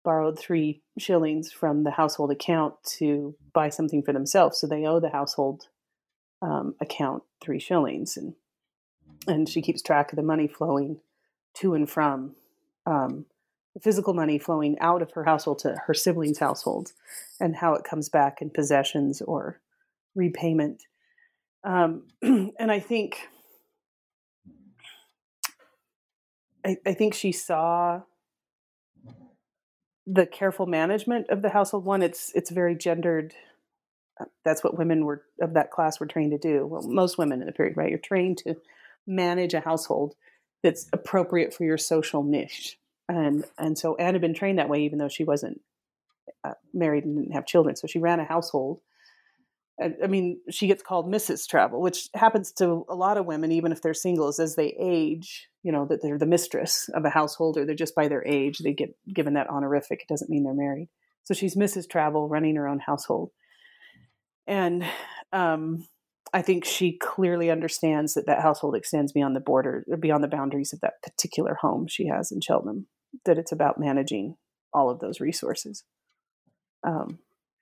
borrowed 0.03 0.39
three 0.39 0.81
shillings 0.97 1.51
from 1.51 1.83
the 1.83 1.91
household 1.91 2.31
account 2.31 2.73
to 2.83 3.35
buy 3.53 3.69
something 3.69 4.01
for 4.01 4.13
themselves, 4.13 4.59
so 4.59 4.67
they 4.67 4.85
owe 4.85 4.99
the 4.99 5.09
household 5.09 5.67
um, 6.41 6.75
account 6.81 7.23
three 7.41 7.59
shillings, 7.59 8.17
and 8.17 8.33
and 9.27 9.47
she 9.47 9.61
keeps 9.61 9.81
track 9.81 10.11
of 10.11 10.15
the 10.15 10.23
money 10.23 10.47
flowing 10.47 10.99
to 11.53 11.75
and 11.75 11.89
from 11.89 12.35
um, 12.87 13.25
the 13.75 13.79
physical 13.79 14.15
money 14.15 14.39
flowing 14.39 14.79
out 14.79 15.03
of 15.03 15.11
her 15.11 15.23
household 15.23 15.59
to 15.59 15.75
her 15.85 15.93
siblings' 15.93 16.39
households, 16.39 16.93
and 17.39 17.55
how 17.57 17.73
it 17.75 17.83
comes 17.83 18.09
back 18.09 18.41
in 18.41 18.49
possessions 18.49 19.21
or 19.21 19.59
repayment. 20.15 20.83
Um, 21.63 22.07
and 22.23 22.71
I 22.71 22.79
think, 22.79 23.29
I, 26.65 26.77
I 26.85 26.93
think 26.93 27.13
she 27.13 27.31
saw 27.31 28.01
the 30.07 30.25
careful 30.25 30.65
management 30.65 31.29
of 31.29 31.41
the 31.41 31.49
household. 31.49 31.85
One, 31.85 32.01
it's 32.01 32.31
it's 32.35 32.49
very 32.49 32.75
gendered 32.75 33.33
uh, 34.19 34.25
that's 34.43 34.63
what 34.63 34.77
women 34.77 35.05
were 35.05 35.23
of 35.41 35.53
that 35.53 35.71
class 35.71 35.99
were 35.99 36.05
trained 36.05 36.31
to 36.31 36.37
do. 36.37 36.65
Well, 36.65 36.81
most 36.83 37.17
women 37.17 37.41
in 37.41 37.47
the 37.47 37.53
period, 37.53 37.77
right? 37.77 37.89
You're 37.89 37.99
trained 37.99 38.39
to 38.39 38.55
manage 39.07 39.53
a 39.53 39.61
household 39.61 40.15
that's 40.63 40.87
appropriate 40.93 41.53
for 41.53 41.63
your 41.63 41.77
social 41.77 42.23
niche, 42.23 42.77
and 43.07 43.45
and 43.57 43.77
so 43.77 43.95
Anne 43.95 44.13
had 44.13 44.21
been 44.21 44.33
trained 44.33 44.59
that 44.59 44.69
way, 44.69 44.83
even 44.83 44.99
though 44.99 45.07
she 45.07 45.23
wasn't 45.23 45.61
uh, 46.43 46.53
married 46.73 47.05
and 47.05 47.17
didn't 47.17 47.33
have 47.33 47.45
children. 47.45 47.75
So 47.75 47.87
she 47.87 47.99
ran 47.99 48.19
a 48.19 48.25
household. 48.25 48.81
I, 49.81 49.93
I 50.03 50.07
mean, 50.07 50.39
she 50.49 50.67
gets 50.67 50.83
called 50.83 51.11
Mrs. 51.11 51.47
Travell, 51.47 51.81
which 51.81 52.09
happens 52.13 52.51
to 52.53 52.85
a 52.89 52.95
lot 52.95 53.17
of 53.17 53.25
women, 53.25 53.51
even 53.51 53.71
if 53.71 53.81
they're 53.81 53.93
singles, 53.93 54.39
as 54.39 54.55
they 54.55 54.75
age. 54.79 55.47
You 55.63 55.71
know 55.71 55.85
that 55.85 56.01
they're 56.01 56.17
the 56.17 56.25
mistress 56.25 56.89
of 56.93 57.05
a 57.05 57.09
household, 57.09 57.57
or 57.57 57.65
they're 57.65 57.75
just 57.75 57.95
by 57.95 58.07
their 58.07 58.25
age 58.25 58.59
they 58.59 58.73
get 58.73 58.95
given 59.13 59.35
that 59.35 59.49
honorific. 59.49 60.01
It 60.01 60.07
doesn't 60.07 60.29
mean 60.29 60.43
they're 60.43 60.53
married. 60.53 60.89
So 61.23 61.33
she's 61.33 61.55
Mrs. 61.55 61.87
Travell, 61.89 62.27
running 62.27 62.55
her 62.55 62.67
own 62.67 62.79
household 62.79 63.31
and 64.47 64.83
um, 65.31 65.87
I 66.33 66.41
think 66.41 66.65
she 66.65 66.97
clearly 66.97 67.49
understands 67.49 68.13
that 68.13 68.25
that 68.25 68.41
household 68.41 68.75
extends 68.75 69.11
beyond 69.11 69.35
the 69.35 69.41
border, 69.41 69.85
beyond 69.99 70.23
the 70.23 70.29
boundaries 70.29 70.73
of 70.73 70.81
that 70.81 71.01
particular 71.03 71.55
home 71.61 71.87
she 71.87 72.07
has 72.07 72.31
in 72.31 72.41
Cheltenham. 72.41 72.87
That 73.25 73.37
it's 73.37 73.51
about 73.51 73.79
managing 73.79 74.35
all 74.73 74.89
of 74.89 74.99
those 74.99 75.19
resources. 75.19 75.83
Um, 76.83 77.19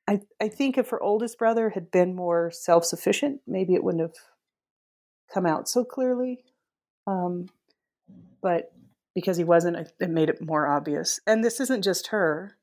I 0.08 0.22
I 0.40 0.48
think 0.48 0.78
if 0.78 0.90
her 0.90 1.02
oldest 1.02 1.38
brother 1.38 1.72
had 1.72 1.92
been 1.92 2.16
more 2.16 2.52
self 2.52 2.86
sufficient, 2.86 3.42
maybe 3.48 3.74
it 3.74 3.84
wouldn't 3.84 4.02
have 4.02 4.16
come 5.34 5.46
out 5.46 5.68
so 5.68 5.84
clearly. 5.84 6.44
Um, 7.08 7.50
but 8.42 8.72
because 9.16 9.38
he 9.38 9.44
wasn't, 9.44 9.92
it 10.00 10.10
made 10.10 10.30
it 10.30 10.42
more 10.42 10.68
obvious. 10.68 11.20
And 11.28 11.44
this 11.44 11.60
isn't 11.60 11.84
just 11.84 12.08
her. 12.08 12.58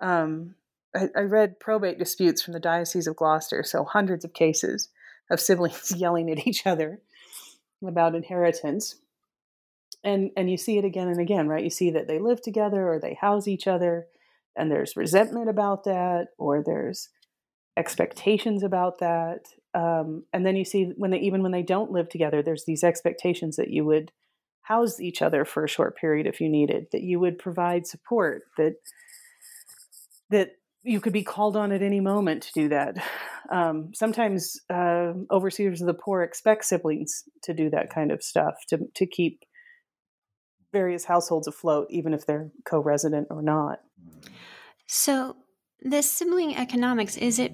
Um, 0.00 0.54
I, 0.94 1.08
I 1.16 1.20
read 1.20 1.60
probate 1.60 1.98
disputes 1.98 2.42
from 2.42 2.52
the 2.52 2.60
Diocese 2.60 3.06
of 3.06 3.16
Gloucester, 3.16 3.62
so 3.62 3.84
hundreds 3.84 4.24
of 4.24 4.32
cases 4.32 4.88
of 5.30 5.40
siblings 5.40 5.92
yelling 5.96 6.30
at 6.30 6.46
each 6.46 6.66
other 6.66 7.00
about 7.86 8.14
inheritance. 8.14 8.96
And 10.02 10.30
and 10.36 10.50
you 10.50 10.56
see 10.56 10.76
it 10.76 10.84
again 10.84 11.08
and 11.08 11.20
again, 11.20 11.48
right? 11.48 11.64
You 11.64 11.70
see 11.70 11.90
that 11.90 12.06
they 12.06 12.18
live 12.18 12.42
together 12.42 12.88
or 12.88 12.98
they 12.98 13.14
house 13.14 13.48
each 13.48 13.66
other, 13.66 14.06
and 14.54 14.70
there's 14.70 14.96
resentment 14.96 15.48
about 15.48 15.84
that, 15.84 16.28
or 16.36 16.62
there's 16.62 17.08
expectations 17.76 18.62
about 18.62 18.98
that. 18.98 19.46
Um, 19.72 20.24
and 20.32 20.44
then 20.46 20.56
you 20.56 20.64
see 20.64 20.92
when 20.96 21.10
they 21.10 21.18
even 21.18 21.42
when 21.42 21.52
they 21.52 21.62
don't 21.62 21.90
live 21.90 22.08
together, 22.08 22.42
there's 22.42 22.64
these 22.64 22.84
expectations 22.84 23.56
that 23.56 23.70
you 23.70 23.84
would 23.86 24.12
house 24.64 24.98
each 24.98 25.22
other 25.22 25.44
for 25.44 25.64
a 25.64 25.68
short 25.68 25.96
period 25.96 26.26
if 26.26 26.40
you 26.40 26.48
needed, 26.48 26.86
that 26.92 27.02
you 27.02 27.20
would 27.20 27.38
provide 27.38 27.86
support, 27.86 28.42
that 28.56 28.74
that 30.30 30.52
you 30.82 31.00
could 31.00 31.12
be 31.12 31.22
called 31.22 31.56
on 31.56 31.70
at 31.70 31.82
any 31.82 32.00
moment 32.00 32.42
to 32.42 32.52
do 32.52 32.68
that. 32.68 32.96
Um, 33.50 33.92
sometimes 33.94 34.58
uh, 34.70 35.12
overseers 35.30 35.80
of 35.80 35.86
the 35.86 35.94
poor 35.94 36.22
expect 36.22 36.64
siblings 36.64 37.24
to 37.42 37.54
do 37.54 37.68
that 37.70 37.94
kind 37.94 38.10
of 38.10 38.22
stuff 38.22 38.54
to 38.68 38.78
to 38.94 39.06
keep 39.06 39.40
various 40.72 41.04
households 41.04 41.46
afloat, 41.46 41.86
even 41.90 42.12
if 42.12 42.26
they're 42.26 42.50
co-resident 42.64 43.28
or 43.30 43.42
not. 43.42 43.80
So, 44.86 45.36
this 45.80 46.10
sibling 46.10 46.56
economics 46.56 47.16
is 47.16 47.38
it 47.38 47.52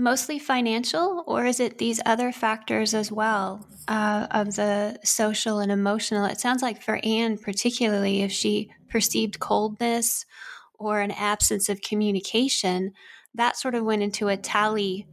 mostly 0.00 0.38
financial, 0.38 1.24
or 1.26 1.44
is 1.44 1.60
it 1.60 1.78
these 1.78 2.00
other 2.06 2.32
factors 2.32 2.94
as 2.94 3.12
well 3.12 3.66
uh, 3.88 4.26
of 4.30 4.56
the 4.56 4.98
social 5.04 5.58
and 5.58 5.70
emotional? 5.70 6.24
It 6.24 6.40
sounds 6.40 6.62
like 6.62 6.82
for 6.82 7.00
Anne, 7.04 7.38
particularly, 7.38 8.22
if 8.22 8.32
she 8.32 8.70
perceived 8.88 9.38
coldness 9.38 10.26
or 10.74 11.00
an 11.00 11.10
absence 11.12 11.68
of 11.68 11.82
communication, 11.82 12.92
that 13.34 13.56
sort 13.56 13.74
of 13.74 13.84
went 13.84 14.02
into 14.02 14.28
a 14.28 14.36
tally 14.36 15.06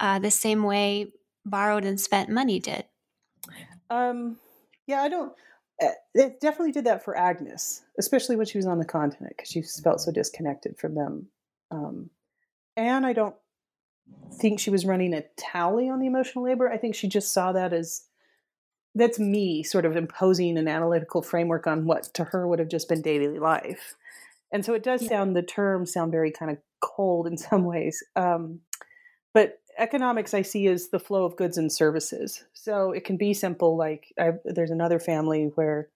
uh, 0.00 0.18
the 0.18 0.30
same 0.30 0.62
way 0.62 1.12
borrowed 1.44 1.84
and 1.84 2.00
spent 2.00 2.28
money 2.28 2.58
did. 2.58 2.84
Um, 3.88 4.36
yeah, 4.86 5.02
I 5.02 5.08
don't. 5.08 5.32
Eh, 5.80 5.92
it 6.14 6.40
definitely 6.40 6.72
did 6.72 6.84
that 6.84 7.04
for 7.04 7.16
Agnes, 7.16 7.82
especially 7.98 8.36
when 8.36 8.46
she 8.46 8.58
was 8.58 8.66
on 8.66 8.78
the 8.78 8.84
continent 8.84 9.34
because 9.36 9.50
she 9.50 9.62
felt 9.62 10.00
so 10.00 10.10
disconnected 10.10 10.78
from 10.78 10.94
them. 10.94 11.28
Um, 11.70 12.10
I 12.76 13.12
don't 13.12 13.34
think 14.38 14.60
she 14.60 14.70
was 14.70 14.86
running 14.86 15.14
a 15.14 15.24
tally 15.36 15.88
on 15.88 16.00
the 16.00 16.06
emotional 16.06 16.44
labor. 16.44 16.70
I 16.70 16.76
think 16.76 16.94
she 16.94 17.08
just 17.08 17.32
saw 17.32 17.52
that 17.52 17.72
as 17.72 18.02
that's 18.94 19.18
me 19.18 19.62
sort 19.62 19.84
of 19.84 19.96
imposing 19.96 20.56
an 20.56 20.68
analytical 20.68 21.22
framework 21.22 21.66
on 21.66 21.84
what 21.84 22.04
to 22.14 22.24
her 22.24 22.48
would 22.48 22.58
have 22.58 22.68
just 22.68 22.88
been 22.88 23.02
daily 23.02 23.38
life. 23.38 23.94
And 24.52 24.64
so 24.64 24.74
it 24.74 24.82
does 24.82 25.06
sound, 25.06 25.36
the 25.36 25.42
terms 25.42 25.92
sound 25.92 26.12
very 26.12 26.30
kind 26.30 26.50
of 26.50 26.58
cold 26.80 27.26
in 27.26 27.36
some 27.36 27.64
ways. 27.64 28.02
Um, 28.14 28.60
but 29.34 29.60
economics 29.76 30.32
I 30.32 30.42
see 30.42 30.66
is 30.66 30.88
the 30.88 30.98
flow 30.98 31.24
of 31.24 31.36
goods 31.36 31.58
and 31.58 31.70
services. 31.70 32.44
So 32.54 32.92
it 32.92 33.04
can 33.04 33.18
be 33.18 33.34
simple, 33.34 33.76
like 33.76 34.14
I've, 34.18 34.38
there's 34.44 34.70
another 34.70 34.98
family 34.98 35.50
where 35.56 35.88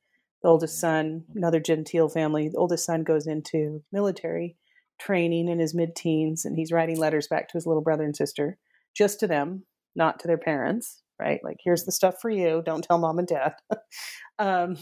the 0.42 0.48
oldest 0.48 0.78
son, 0.78 1.24
another 1.34 1.60
genteel 1.60 2.08
family, 2.10 2.48
the 2.48 2.58
oldest 2.58 2.84
son 2.84 3.02
goes 3.02 3.26
into 3.26 3.82
military 3.92 4.56
training 5.00 5.48
in 5.48 5.58
his 5.58 5.74
mid 5.74 5.96
teens 5.96 6.44
and 6.44 6.56
he's 6.56 6.72
writing 6.72 6.98
letters 6.98 7.26
back 7.26 7.48
to 7.48 7.56
his 7.56 7.66
little 7.66 7.82
brother 7.82 8.04
and 8.04 8.16
sister, 8.16 8.58
just 8.94 9.18
to 9.20 9.26
them, 9.26 9.64
not 9.96 10.20
to 10.20 10.28
their 10.28 10.38
parents, 10.38 11.02
right? 11.18 11.40
Like, 11.42 11.58
here's 11.64 11.84
the 11.84 11.92
stuff 11.92 12.20
for 12.20 12.30
you. 12.30 12.62
Don't 12.64 12.84
tell 12.84 12.98
mom 12.98 13.18
and 13.18 13.28
dad. 13.28 13.54
um, 14.38 14.76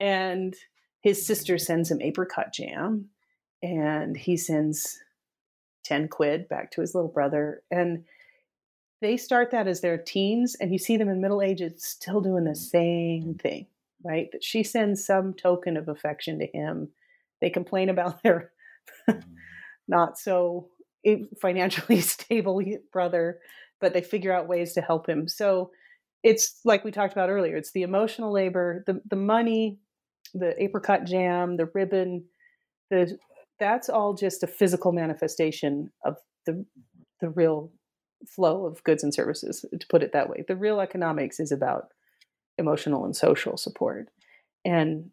And 0.00 0.54
his 1.02 1.26
sister 1.26 1.58
sends 1.58 1.90
him 1.90 2.02
apricot 2.02 2.52
jam, 2.52 3.10
and 3.62 4.16
he 4.16 4.36
sends 4.36 4.98
10 5.84 6.08
quid 6.08 6.48
back 6.48 6.70
to 6.72 6.80
his 6.80 6.94
little 6.94 7.10
brother. 7.10 7.62
And 7.70 8.04
they 9.00 9.16
start 9.16 9.50
that 9.52 9.68
as 9.68 9.80
their 9.80 9.98
teens, 9.98 10.56
and 10.60 10.72
you 10.72 10.78
see 10.78 10.96
them 10.96 11.08
in 11.08 11.20
middle 11.20 11.42
ages 11.42 11.84
still 11.84 12.20
doing 12.20 12.44
the 12.44 12.56
same 12.56 13.34
thing, 13.34 13.66
right? 14.04 14.28
That 14.32 14.42
she 14.44 14.62
sends 14.62 15.04
some 15.04 15.34
token 15.34 15.76
of 15.76 15.88
affection 15.88 16.38
to 16.40 16.46
him. 16.46 16.88
They 17.40 17.50
complain 17.50 17.88
about 17.88 18.22
their 18.24 18.52
Mm-hmm. 19.08 19.20
not 19.88 20.18
so 20.18 20.68
financially 21.40 22.00
stable 22.02 22.62
brother, 22.92 23.38
but 23.80 23.92
they 23.92 24.02
figure 24.02 24.32
out 24.32 24.48
ways 24.48 24.72
to 24.74 24.80
help 24.80 25.08
him. 25.08 25.28
So 25.28 25.70
it's 26.22 26.60
like 26.64 26.84
we 26.84 26.90
talked 26.90 27.12
about 27.12 27.30
earlier 27.30 27.56
it's 27.56 27.72
the 27.72 27.82
emotional 27.82 28.32
labor, 28.32 28.82
the, 28.86 29.00
the 29.08 29.16
money, 29.16 29.78
the 30.34 30.60
apricot 30.62 31.04
jam, 31.04 31.56
the 31.56 31.70
ribbon, 31.74 32.24
the 32.90 33.16
that's 33.58 33.88
all 33.88 34.14
just 34.14 34.42
a 34.42 34.46
physical 34.46 34.92
manifestation 34.92 35.90
of 36.04 36.16
the 36.46 36.64
the 37.20 37.30
real 37.30 37.72
flow 38.26 38.66
of 38.66 38.82
goods 38.84 39.02
and 39.02 39.14
services 39.14 39.64
to 39.78 39.86
put 39.88 40.02
it 40.02 40.12
that 40.12 40.28
way. 40.28 40.44
The 40.46 40.56
real 40.56 40.80
economics 40.80 41.38
is 41.38 41.52
about 41.52 41.88
emotional 42.58 43.04
and 43.04 43.14
social 43.14 43.56
support. 43.56 44.08
And 44.64 45.10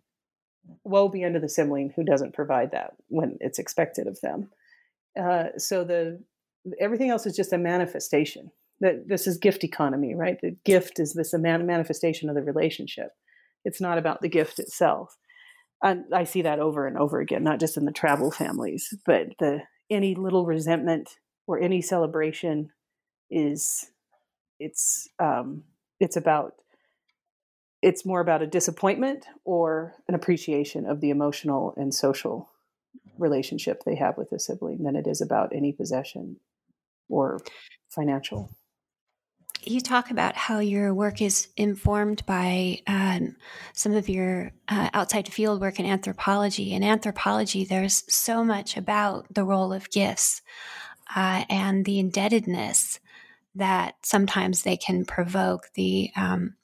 woe 0.84 1.10
be 1.10 1.24
unto 1.24 1.40
the 1.40 1.50
sibling 1.50 1.92
who 1.96 2.04
doesn't 2.04 2.34
provide 2.34 2.72
that 2.72 2.94
when 3.08 3.38
it's 3.40 3.60
expected 3.60 4.08
of 4.08 4.20
them. 4.22 4.50
Uh, 5.20 5.46
so 5.58 5.84
the 5.84 6.24
everything 6.80 7.10
else 7.10 7.26
is 7.26 7.36
just 7.36 7.54
a 7.54 7.58
manifestation. 7.58 8.52
That 8.80 9.08
this 9.08 9.28
is 9.28 9.38
gift 9.38 9.64
economy 9.64 10.16
right? 10.16 10.38
The 10.42 10.56
gift 10.66 11.00
is 11.00 11.14
this 11.14 11.34
manifestation 11.34 12.30
of 12.30 12.36
the 12.36 12.42
relationship. 12.42 13.12
It's 13.66 13.80
not 13.80 13.98
about 13.98 14.22
the 14.22 14.30
gift 14.30 14.60
itself. 14.60 15.16
And 15.82 16.06
I 16.14 16.24
see 16.24 16.42
that 16.44 16.60
over 16.60 16.88
and 16.88 16.98
over 16.98 17.20
again, 17.20 17.44
not 17.44 17.60
just 17.60 17.78
in 17.78 17.86
the 17.86 17.92
Travell 17.92 18.32
families, 18.32 18.94
but 19.06 19.28
the 19.40 19.62
any 19.90 20.16
little 20.16 20.46
resentment 20.46 21.10
or 21.46 21.60
any 21.60 21.82
celebration 21.82 22.70
is 23.30 23.92
it's 24.60 25.10
um, 25.20 25.64
it's 26.00 26.16
about 26.16 26.54
it's 27.84 28.06
more 28.06 28.22
about 28.22 28.42
a 28.42 28.48
disappointment 28.48 29.26
or 29.44 29.94
an 30.08 30.16
appreciation 30.16 30.86
of 30.86 31.02
the 31.02 31.10
emotional 31.10 31.74
and 31.78 31.94
social 31.94 32.50
relationship 33.18 33.84
they 33.86 33.96
have 33.96 34.18
with 34.18 34.32
a 34.32 34.40
sibling 34.40 34.84
than 34.84 34.96
it 34.96 35.06
is 35.06 35.22
about 35.22 35.54
any 35.54 35.72
possession 35.72 36.38
or 37.10 37.40
financial 37.90 38.50
you 39.66 39.82
talk 39.82 40.12
about 40.12 40.36
how 40.36 40.60
your 40.60 40.94
work 40.94 41.22
is 41.22 41.48
informed 41.56 42.26
by 42.26 42.82
um, 42.88 43.36
some 43.74 43.94
of 43.94 44.10
your 44.10 44.52
uh, 44.68 44.90
outside 44.94 45.32
field 45.32 45.62
work 45.62 45.80
in 45.80 45.86
anthropology. 45.86 46.74
In 46.74 46.84
anthropology, 46.84 47.64
there's 47.64 48.04
so 48.14 48.44
much 48.44 48.76
about 48.76 49.34
the 49.34 49.44
role 49.44 49.72
of 49.72 49.90
gifts 49.90 50.42
uh, 51.16 51.46
and 51.50 51.86
the 51.86 52.00
indebtedness 52.00 53.00
that 53.56 53.96
sometimes 54.02 54.64
they 54.64 54.76
can 54.76 55.06
provoke, 55.06 55.70
the 55.76 56.12
um, 56.16 56.56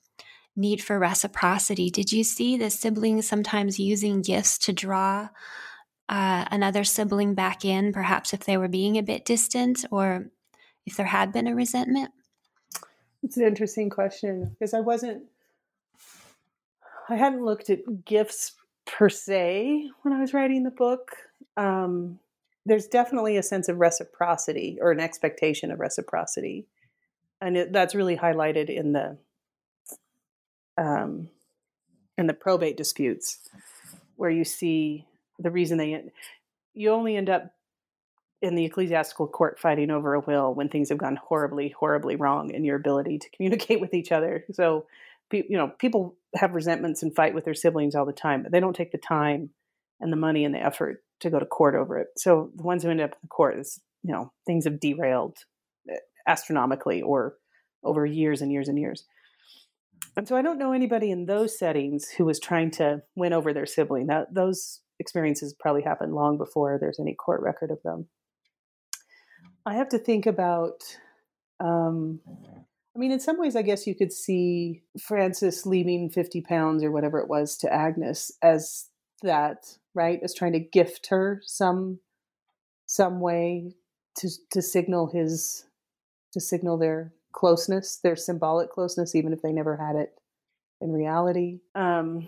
need 0.59 0.83
for 0.83 0.99
reciprocity. 0.99 1.89
Did 1.89 2.11
you 2.11 2.23
see 2.23 2.57
the 2.57 2.69
siblings 2.69 3.27
sometimes 3.27 3.79
using 3.79 4.21
gifts 4.21 4.57
to 4.59 4.73
draw 4.73 5.29
uh, 6.09 6.45
another 6.51 6.83
sibling 6.83 7.33
back 7.33 7.63
in, 7.63 7.93
perhaps 7.93 8.33
if 8.33 8.41
they 8.41 8.57
were 8.57 8.67
being 8.67 8.97
a 8.97 9.03
bit 9.03 9.25
distant 9.25 9.85
or 9.91 10.29
if 10.85 10.97
there 10.97 11.05
had 11.05 11.31
been 11.31 11.47
a 11.47 11.55
resentment? 11.55 12.11
It's 13.23 13.37
an 13.37 13.45
interesting 13.45 13.89
question 13.89 14.55
because 14.57 14.73
I 14.73 14.79
wasn't, 14.79 15.23
I 17.09 17.15
hadn't 17.15 17.45
looked 17.45 17.69
at 17.69 18.05
gifts 18.05 18.53
per 18.85 19.09
se 19.09 19.89
when 20.01 20.13
I 20.13 20.19
was 20.19 20.33
writing 20.33 20.63
the 20.63 20.71
book. 20.71 21.11
Um, 21.57 22.19
there's 22.65 22.87
definitely 22.87 23.37
a 23.37 23.43
sense 23.43 23.69
of 23.69 23.77
reciprocity 23.77 24.77
or 24.81 24.91
an 24.91 24.99
expectation 24.99 25.71
of 25.71 25.79
reciprocity, 25.79 26.67
and 27.41 27.57
it, 27.57 27.73
that's 27.73 27.95
really 27.95 28.17
highlighted 28.17 28.69
in 28.69 28.93
the 28.93 29.17
um, 30.79 31.29
in 32.17 32.27
the 32.27 32.33
probate 32.33 32.77
disputes, 32.77 33.39
where 34.15 34.29
you 34.29 34.43
see 34.43 35.05
the 35.37 35.51
reason 35.51 35.77
they 35.77 36.03
you 36.73 36.91
only 36.91 37.15
end 37.15 37.29
up 37.29 37.51
in 38.41 38.55
the 38.55 38.65
ecclesiastical 38.65 39.27
court 39.27 39.59
fighting 39.59 39.91
over 39.91 40.13
a 40.13 40.19
will 40.21 40.53
when 40.53 40.69
things 40.69 40.89
have 40.89 40.97
gone 40.97 41.17
horribly, 41.17 41.69
horribly 41.77 42.15
wrong 42.15 42.51
in 42.51 42.63
your 42.63 42.77
ability 42.77 43.19
to 43.19 43.29
communicate 43.31 43.81
with 43.81 43.93
each 43.93 44.11
other. 44.11 44.45
So, 44.53 44.85
you 45.31 45.57
know, 45.57 45.71
people 45.77 46.15
have 46.35 46.53
resentments 46.55 47.03
and 47.03 47.13
fight 47.13 47.33
with 47.33 47.45
their 47.45 47.53
siblings 47.53 47.95
all 47.95 48.05
the 48.05 48.13
time, 48.13 48.43
but 48.43 48.51
they 48.51 48.59
don't 48.59 48.75
take 48.75 48.91
the 48.91 48.97
time 48.97 49.49
and 49.99 50.11
the 50.11 50.17
money 50.17 50.45
and 50.45 50.55
the 50.55 50.63
effort 50.63 51.03
to 51.19 51.29
go 51.29 51.39
to 51.39 51.45
court 51.45 51.75
over 51.75 51.97
it. 51.97 52.07
So 52.15 52.49
the 52.55 52.63
ones 52.63 52.83
who 52.83 52.89
end 52.89 53.01
up 53.01 53.11
in 53.11 53.17
the 53.23 53.27
court 53.27 53.59
is, 53.59 53.81
you 54.03 54.13
know, 54.13 54.31
things 54.45 54.63
have 54.63 54.79
derailed 54.79 55.37
eh, 55.89 55.97
astronomically 56.25 57.01
or 57.01 57.35
over 57.83 58.05
years 58.05 58.41
and 58.41 58.51
years 58.51 58.69
and 58.69 58.79
years. 58.79 59.03
And 60.15 60.27
so 60.27 60.35
I 60.35 60.41
don't 60.41 60.59
know 60.59 60.73
anybody 60.73 61.11
in 61.11 61.25
those 61.25 61.57
settings 61.57 62.09
who 62.09 62.25
was 62.25 62.39
trying 62.39 62.71
to 62.71 63.01
win 63.15 63.33
over 63.33 63.53
their 63.53 63.65
sibling. 63.65 64.07
That 64.07 64.33
those 64.33 64.81
experiences 64.99 65.55
probably 65.57 65.81
happened 65.81 66.13
long 66.13 66.37
before 66.37 66.77
there's 66.79 66.99
any 66.99 67.15
court 67.15 67.41
record 67.41 67.71
of 67.71 67.81
them. 67.83 68.07
I 69.65 69.75
have 69.75 69.89
to 69.89 69.99
think 69.99 70.25
about. 70.25 70.83
Um, 71.59 72.21
I 72.95 72.99
mean, 72.99 73.11
in 73.11 73.19
some 73.19 73.39
ways, 73.39 73.55
I 73.55 73.61
guess 73.61 73.87
you 73.87 73.95
could 73.95 74.11
see 74.11 74.81
Francis 74.99 75.65
leaving 75.65 76.09
50 76.09 76.41
pounds 76.41 76.83
or 76.83 76.91
whatever 76.91 77.19
it 77.19 77.29
was 77.29 77.55
to 77.57 77.71
Agnes 77.71 78.31
as 78.41 78.87
that, 79.21 79.77
right? 79.93 80.19
As 80.23 80.33
trying 80.33 80.53
to 80.53 80.59
gift 80.59 81.07
her 81.07 81.41
some 81.45 81.99
some 82.87 83.19
way 83.19 83.75
to 84.17 84.29
to 84.51 84.61
signal 84.61 85.07
his 85.07 85.65
to 86.33 86.41
signal 86.41 86.77
their 86.77 87.13
closeness, 87.39 87.99
their 88.03 88.15
symbolic 88.15 88.69
closeness, 88.69 89.15
even 89.15 89.31
if 89.31 89.41
they 89.41 89.51
never 89.51 89.77
had 89.77 89.95
it 89.95 90.13
in 90.81 90.91
reality. 90.91 91.59
Um, 91.75 92.27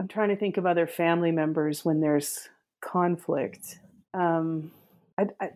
I'm 0.00 0.08
trying 0.08 0.30
to 0.30 0.36
think 0.36 0.56
of 0.56 0.66
other 0.66 0.86
family 0.86 1.30
members 1.30 1.84
when 1.84 2.00
there's 2.00 2.48
conflict. 2.80 3.78
Um, 4.14 4.72
I, 5.18 5.26
I, 5.40 5.50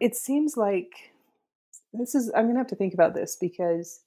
it 0.00 0.14
seems 0.14 0.56
like 0.56 1.12
this 1.92 2.14
is 2.14 2.30
i'm 2.34 2.44
going 2.44 2.54
to 2.54 2.60
have 2.60 2.66
to 2.66 2.76
think 2.76 2.94
about 2.94 3.14
this 3.14 3.36
because 3.40 4.00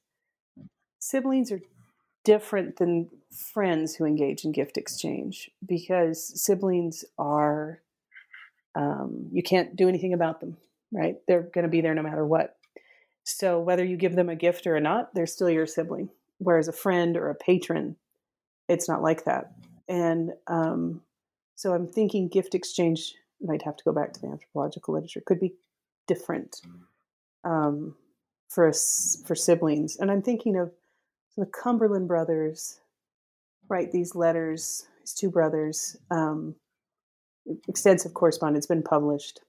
siblings 0.99 1.51
are 1.51 1.61
different 2.23 2.77
than 2.77 3.09
friends 3.31 3.95
who 3.95 4.05
engage 4.05 4.45
in 4.45 4.51
gift 4.51 4.77
exchange 4.77 5.49
because 5.65 6.41
siblings 6.41 7.03
are 7.17 7.81
um, 8.73 9.27
you 9.31 9.43
can't 9.43 9.75
do 9.75 9.89
anything 9.89 10.13
about 10.13 10.39
them 10.39 10.57
right 10.91 11.15
they're 11.27 11.41
going 11.41 11.63
to 11.63 11.69
be 11.69 11.81
there 11.81 11.95
no 11.95 12.03
matter 12.03 12.25
what 12.25 12.57
so 13.31 13.59
whether 13.59 13.83
you 13.83 13.97
give 13.97 14.15
them 14.15 14.29
a 14.29 14.35
gift 14.35 14.67
or 14.67 14.79
not 14.79 15.13
they're 15.13 15.25
still 15.25 15.49
your 15.49 15.65
sibling 15.65 16.09
whereas 16.39 16.67
a 16.67 16.73
friend 16.73 17.17
or 17.17 17.29
a 17.29 17.35
patron 17.35 17.95
it's 18.67 18.87
not 18.87 19.01
like 19.01 19.25
that 19.25 19.53
and 19.87 20.31
um, 20.47 21.01
so 21.55 21.73
i'm 21.73 21.87
thinking 21.87 22.27
gift 22.27 22.55
exchange 22.55 23.15
might 23.41 23.63
have 23.63 23.75
to 23.75 23.83
go 23.83 23.91
back 23.91 24.13
to 24.13 24.21
the 24.21 24.27
anthropological 24.27 24.93
literature 24.93 25.21
could 25.25 25.39
be 25.39 25.53
different 26.07 26.61
um, 27.43 27.95
for 28.49 28.71
for 29.25 29.35
siblings. 29.35 29.97
And 29.97 30.11
I'm 30.11 30.21
thinking 30.21 30.57
of 30.57 30.71
the 31.37 31.45
Cumberland 31.45 32.07
brothers 32.07 32.79
write 33.69 33.91
these 33.91 34.15
letters. 34.15 34.87
These 34.99 35.13
two 35.13 35.31
brothers, 35.31 35.97
um, 36.11 36.55
extensive 37.67 38.13
correspondence, 38.13 38.67
been 38.67 38.83
published, 38.83 39.39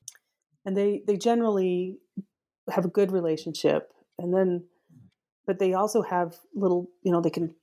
and 0.64 0.76
they 0.76 1.02
they 1.06 1.16
generally 1.16 1.98
have 2.70 2.84
a 2.84 2.88
good 2.88 3.12
relationship. 3.12 3.92
And 4.18 4.34
then, 4.34 4.64
but 5.46 5.58
they 5.58 5.74
also 5.74 6.02
have 6.02 6.36
little, 6.54 6.88
you 7.02 7.12
know, 7.12 7.20
they 7.20 7.30
can 7.30 7.54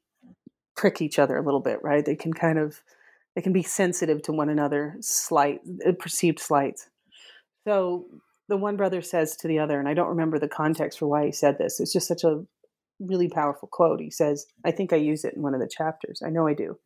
prick 0.75 1.01
each 1.01 1.19
other 1.19 1.37
a 1.37 1.43
little 1.43 1.59
bit, 1.59 1.79
right? 1.83 2.05
They 2.05 2.15
can 2.15 2.33
kind 2.33 2.57
of 2.57 2.81
they 3.35 3.41
can 3.41 3.53
be 3.53 3.63
sensitive 3.63 4.21
to 4.23 4.31
one 4.31 4.49
another, 4.49 4.97
slight 5.01 5.61
uh, 5.87 5.91
perceived 5.93 6.39
slights. 6.39 6.89
So 7.67 8.05
the 8.47 8.57
one 8.57 8.75
brother 8.75 9.01
says 9.01 9.35
to 9.37 9.47
the 9.47 9.59
other, 9.59 9.79
and 9.79 9.87
I 9.87 9.93
don't 9.93 10.09
remember 10.09 10.39
the 10.39 10.47
context 10.47 10.99
for 10.99 11.07
why 11.07 11.27
he 11.27 11.31
said 11.31 11.57
this. 11.57 11.79
It's 11.79 11.93
just 11.93 12.07
such 12.07 12.23
a 12.23 12.43
really 12.99 13.29
powerful 13.29 13.69
quote. 13.71 14.01
He 14.01 14.09
says, 14.09 14.45
I 14.65 14.71
think 14.71 14.91
I 14.91 14.97
use 14.97 15.23
it 15.23 15.35
in 15.35 15.41
one 15.41 15.53
of 15.53 15.61
the 15.61 15.69
chapters. 15.69 16.21
I 16.25 16.29
know 16.29 16.47
I 16.47 16.53
do. 16.53 16.79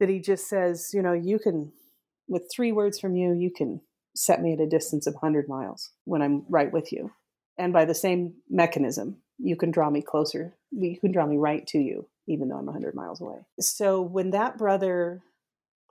That 0.00 0.08
he 0.08 0.20
just 0.20 0.48
says, 0.48 0.90
you 0.92 1.02
know, 1.02 1.12
you 1.12 1.38
can, 1.38 1.72
with 2.28 2.50
three 2.54 2.72
words 2.72 3.00
from 3.00 3.16
you, 3.16 3.32
you 3.32 3.50
can 3.50 3.80
set 4.14 4.42
me 4.42 4.52
at 4.52 4.60
a 4.60 4.68
distance 4.68 5.06
of 5.06 5.14
100 5.14 5.48
miles 5.48 5.90
when 6.04 6.22
I'm 6.22 6.44
right 6.48 6.72
with 6.72 6.92
you. 6.92 7.10
And 7.58 7.72
by 7.72 7.84
the 7.84 7.94
same 7.94 8.34
mechanism, 8.50 9.18
you 9.38 9.56
can 9.56 9.70
draw 9.70 9.90
me 9.90 10.02
closer. 10.02 10.54
You 10.70 10.98
can 10.98 11.12
draw 11.12 11.26
me 11.26 11.36
right 11.36 11.66
to 11.68 11.78
you, 11.78 12.08
even 12.26 12.48
though 12.48 12.56
I'm 12.56 12.66
100 12.66 12.94
miles 12.94 13.20
away. 13.20 13.46
So 13.60 14.00
when 14.00 14.30
that 14.30 14.58
brother 14.58 15.22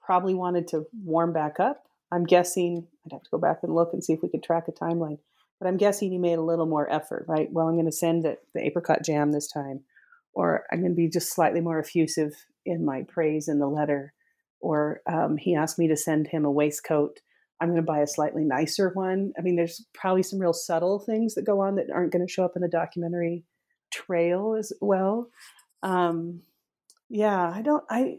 probably 0.05 0.33
wanted 0.33 0.67
to 0.69 0.85
warm 1.03 1.33
back 1.33 1.59
up, 1.59 1.85
I'm 2.11 2.25
guessing 2.25 2.87
I'd 3.05 3.13
have 3.13 3.23
to 3.23 3.29
go 3.31 3.37
back 3.37 3.59
and 3.63 3.73
look 3.73 3.91
and 3.93 4.03
see 4.03 4.13
if 4.13 4.21
we 4.21 4.29
could 4.29 4.43
track 4.43 4.67
a 4.67 4.71
timeline. 4.71 5.17
But 5.59 5.67
I'm 5.67 5.77
guessing 5.77 6.11
he 6.11 6.17
made 6.17 6.37
a 6.37 6.43
little 6.43 6.65
more 6.65 6.91
effort, 6.91 7.25
right? 7.27 7.51
Well, 7.51 7.67
I'm 7.67 7.75
going 7.75 7.85
to 7.85 7.91
send 7.91 8.25
it, 8.25 8.39
the 8.53 8.65
apricot 8.65 9.03
jam 9.03 9.31
this 9.31 9.47
time, 9.47 9.81
or 10.33 10.65
I'm 10.71 10.81
going 10.81 10.91
to 10.91 10.95
be 10.95 11.09
just 11.09 11.33
slightly 11.33 11.61
more 11.61 11.79
effusive 11.79 12.33
in 12.65 12.85
my 12.85 13.03
praise 13.03 13.47
in 13.47 13.59
the 13.59 13.67
letter, 13.67 14.13
or 14.59 15.01
um, 15.07 15.37
he 15.37 15.55
asked 15.55 15.79
me 15.79 15.87
to 15.87 15.97
send 15.97 16.27
him 16.27 16.45
a 16.45 16.51
waistcoat. 16.51 17.19
I'm 17.63 17.69
going 17.69 17.77
to 17.77 17.81
buy 17.81 17.99
a 17.99 18.07
slightly 18.07 18.43
nicer 18.43 18.91
one. 18.93 19.31
I 19.37 19.41
mean, 19.41 19.55
there's 19.55 19.85
probably 19.93 20.21
some 20.21 20.37
real 20.37 20.51
subtle 20.51 20.99
things 20.99 21.35
that 21.35 21.45
go 21.45 21.61
on 21.61 21.75
that 21.75 21.89
aren't 21.89 22.11
going 22.11 22.25
to 22.25 22.31
show 22.31 22.43
up 22.43 22.57
in 22.57 22.61
the 22.61 22.67
documentary 22.67 23.45
trail 23.89 24.55
as 24.59 24.73
well. 24.81 25.29
Um, 25.81 26.41
yeah, 27.09 27.49
I 27.49 27.61
don't. 27.61 27.85
I 27.89 28.17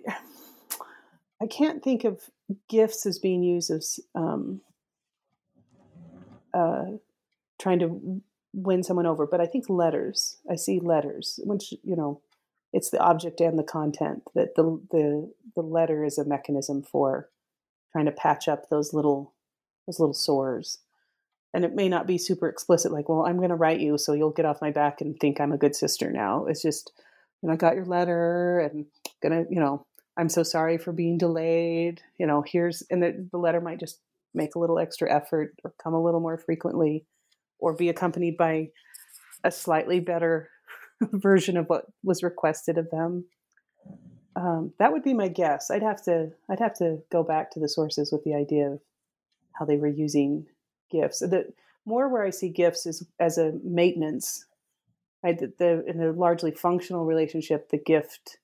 I 1.42 1.46
can't 1.46 1.84
think 1.84 2.04
of 2.04 2.22
gifts 2.70 3.04
as 3.04 3.18
being 3.18 3.42
used 3.42 3.70
as 3.70 4.00
um, 4.14 4.62
uh, 6.54 6.84
trying 7.60 7.80
to 7.80 8.22
win 8.54 8.82
someone 8.82 9.06
over, 9.06 9.26
but 9.26 9.42
I 9.42 9.46
think 9.46 9.68
letters. 9.68 10.38
I 10.50 10.56
see 10.56 10.80
letters, 10.80 11.38
which 11.44 11.74
you 11.82 11.96
know, 11.96 12.22
it's 12.72 12.88
the 12.88 13.00
object 13.00 13.42
and 13.42 13.58
the 13.58 13.62
content. 13.62 14.22
That 14.34 14.54
the 14.54 14.80
the 14.90 15.30
the 15.54 15.62
letter 15.62 16.02
is 16.02 16.16
a 16.16 16.24
mechanism 16.24 16.82
for 16.82 17.28
trying 17.92 18.06
to 18.06 18.12
patch 18.12 18.48
up 18.48 18.70
those 18.70 18.94
little 18.94 19.33
those 19.86 20.00
little 20.00 20.14
sores. 20.14 20.78
And 21.52 21.64
it 21.64 21.74
may 21.74 21.88
not 21.88 22.06
be 22.06 22.18
super 22.18 22.48
explicit, 22.48 22.92
like, 22.92 23.08
well, 23.08 23.26
I'm 23.26 23.36
going 23.36 23.50
to 23.50 23.54
write 23.54 23.80
you 23.80 23.96
so 23.96 24.12
you'll 24.12 24.30
get 24.30 24.44
off 24.44 24.60
my 24.60 24.72
back 24.72 25.00
and 25.00 25.18
think 25.18 25.40
I'm 25.40 25.52
a 25.52 25.58
good 25.58 25.76
sister 25.76 26.10
now. 26.10 26.46
It's 26.46 26.62
just, 26.62 26.90
you 27.42 27.48
know, 27.48 27.52
I 27.52 27.56
got 27.56 27.76
your 27.76 27.84
letter 27.84 28.58
and 28.58 28.86
gonna, 29.22 29.44
you 29.48 29.60
know, 29.60 29.86
I'm 30.16 30.28
so 30.28 30.42
sorry 30.42 30.78
for 30.78 30.92
being 30.92 31.16
delayed. 31.16 32.02
You 32.18 32.26
know, 32.26 32.42
here's, 32.44 32.82
and 32.90 33.02
the, 33.02 33.28
the 33.30 33.38
letter 33.38 33.60
might 33.60 33.78
just 33.78 34.00
make 34.34 34.56
a 34.56 34.58
little 34.58 34.80
extra 34.80 35.12
effort 35.12 35.54
or 35.62 35.72
come 35.82 35.94
a 35.94 36.02
little 36.02 36.20
more 36.20 36.36
frequently 36.36 37.06
or 37.60 37.72
be 37.72 37.88
accompanied 37.88 38.36
by 38.36 38.70
a 39.44 39.50
slightly 39.50 40.00
better 40.00 40.50
version 41.12 41.56
of 41.56 41.66
what 41.68 41.86
was 42.02 42.22
requested 42.22 42.78
of 42.78 42.90
them. 42.90 43.26
Um, 44.36 44.72
that 44.78 44.92
would 44.92 45.04
be 45.04 45.14
my 45.14 45.28
guess. 45.28 45.70
I'd 45.70 45.82
have 45.82 46.02
to 46.04 46.32
I'd 46.50 46.58
have 46.58 46.74
to 46.78 46.98
go 47.12 47.22
back 47.22 47.52
to 47.52 47.60
the 47.60 47.68
sources 47.68 48.10
with 48.10 48.24
the 48.24 48.34
idea 48.34 48.66
of 48.66 48.80
how 49.54 49.64
they 49.64 49.76
were 49.76 49.88
using 49.88 50.46
gifts. 50.90 51.20
The 51.20 51.52
more 51.86 52.08
where 52.08 52.24
I 52.24 52.30
see 52.30 52.48
gifts 52.48 52.86
is 52.86 53.06
as 53.18 53.38
a 53.38 53.52
maintenance. 53.62 54.46
I, 55.24 55.32
the, 55.32 55.52
the 55.58 55.84
in 55.86 56.00
a 56.00 56.12
largely 56.12 56.50
functional 56.50 57.04
relationship, 57.04 57.70
the 57.70 57.78
gift 57.78 58.38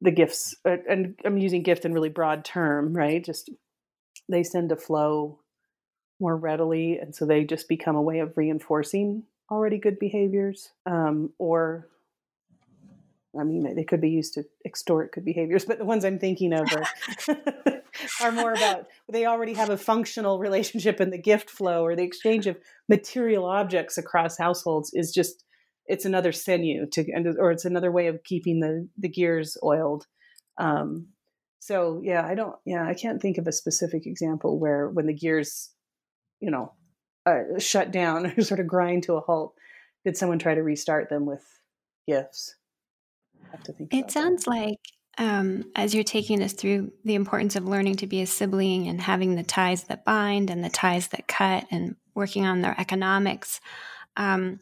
the 0.00 0.10
gifts, 0.10 0.54
uh, 0.64 0.76
and 0.88 1.18
I'm 1.24 1.38
using 1.38 1.62
gift 1.62 1.84
in 1.84 1.94
really 1.94 2.10
broad 2.10 2.44
term, 2.44 2.94
right? 2.94 3.24
Just 3.24 3.50
they 4.28 4.42
tend 4.42 4.68
to 4.68 4.76
flow 4.76 5.40
more 6.20 6.36
readily, 6.36 6.98
and 6.98 7.14
so 7.14 7.24
they 7.24 7.44
just 7.44 7.68
become 7.68 7.96
a 7.96 8.02
way 8.02 8.18
of 8.18 8.36
reinforcing 8.36 9.24
already 9.50 9.78
good 9.78 9.98
behaviors, 9.98 10.70
um, 10.86 11.30
or 11.38 11.88
I 13.38 13.44
mean, 13.44 13.74
they 13.74 13.84
could 13.84 14.00
be 14.00 14.10
used 14.10 14.34
to 14.34 14.44
extort 14.64 15.12
good 15.12 15.24
behaviors, 15.24 15.64
but 15.64 15.78
the 15.78 15.84
ones 15.84 16.04
I'm 16.04 16.18
thinking 16.18 16.52
of 16.52 16.68
are, 16.72 16.86
are 18.20 18.32
more 18.32 18.52
about 18.52 18.86
they 19.10 19.26
already 19.26 19.54
have 19.54 19.70
a 19.70 19.76
functional 19.76 20.38
relationship, 20.38 21.00
and 21.00 21.12
the 21.12 21.18
gift 21.18 21.50
flow 21.50 21.84
or 21.84 21.96
the 21.96 22.02
exchange 22.02 22.46
of 22.46 22.58
material 22.88 23.44
objects 23.44 23.98
across 23.98 24.38
households 24.38 24.92
is 24.94 25.12
just 25.12 25.44
it's 25.88 26.04
another 26.04 26.32
sinew 26.32 26.86
to 26.86 27.04
or 27.38 27.50
it's 27.50 27.64
another 27.64 27.92
way 27.92 28.06
of 28.06 28.22
keeping 28.24 28.60
the 28.60 28.88
the 28.98 29.08
gears 29.08 29.56
oiled 29.62 30.06
um, 30.58 31.08
so 31.58 32.00
yeah 32.02 32.24
i 32.24 32.34
don't 32.34 32.56
yeah 32.64 32.86
i 32.86 32.94
can't 32.94 33.20
think 33.20 33.38
of 33.38 33.46
a 33.46 33.52
specific 33.52 34.06
example 34.06 34.58
where 34.58 34.88
when 34.88 35.06
the 35.06 35.14
gears 35.14 35.70
you 36.40 36.50
know 36.50 36.72
uh, 37.24 37.58
shut 37.58 37.90
down 37.90 38.26
or 38.26 38.40
sort 38.42 38.60
of 38.60 38.66
grind 38.66 39.02
to 39.02 39.14
a 39.14 39.20
halt 39.20 39.54
did 40.04 40.16
someone 40.16 40.38
try 40.38 40.54
to 40.54 40.62
restart 40.62 41.08
them 41.08 41.26
with 41.26 41.44
gifts 42.06 42.56
I 43.44 43.50
have 43.52 43.62
to 43.64 43.72
think 43.72 43.94
it 43.94 44.10
sounds 44.10 44.44
that. 44.44 44.50
like 44.50 44.80
um, 45.18 45.64
as 45.74 45.94
you're 45.94 46.04
taking 46.04 46.42
us 46.42 46.52
through 46.52 46.92
the 47.04 47.14
importance 47.14 47.56
of 47.56 47.66
learning 47.66 47.96
to 47.96 48.06
be 48.06 48.20
a 48.20 48.26
sibling 48.26 48.88
and 48.88 49.00
having 49.00 49.34
the 49.34 49.42
ties 49.42 49.84
that 49.84 50.04
bind 50.04 50.50
and 50.50 50.62
the 50.62 50.68
ties 50.68 51.08
that 51.08 51.26
cut 51.26 51.66
and 51.70 51.96
working 52.14 52.44
on 52.44 52.60
their 52.60 52.78
economics 52.78 53.60
um, 54.16 54.60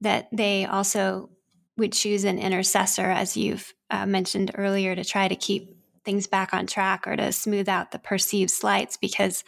that 0.00 0.28
they 0.32 0.64
also 0.64 1.30
would 1.76 1.92
choose 1.92 2.24
an 2.24 2.38
intercessor, 2.38 3.06
as 3.06 3.36
you've 3.36 3.74
uh, 3.90 4.06
mentioned 4.06 4.50
earlier, 4.54 4.94
to 4.94 5.04
try 5.04 5.28
to 5.28 5.36
keep 5.36 5.76
things 6.04 6.26
back 6.26 6.54
on 6.54 6.66
track 6.66 7.06
or 7.06 7.16
to 7.16 7.32
smooth 7.32 7.68
out 7.68 7.90
the 7.90 7.98
perceived 7.98 8.50
slights. 8.50 8.96
Because 8.96 9.44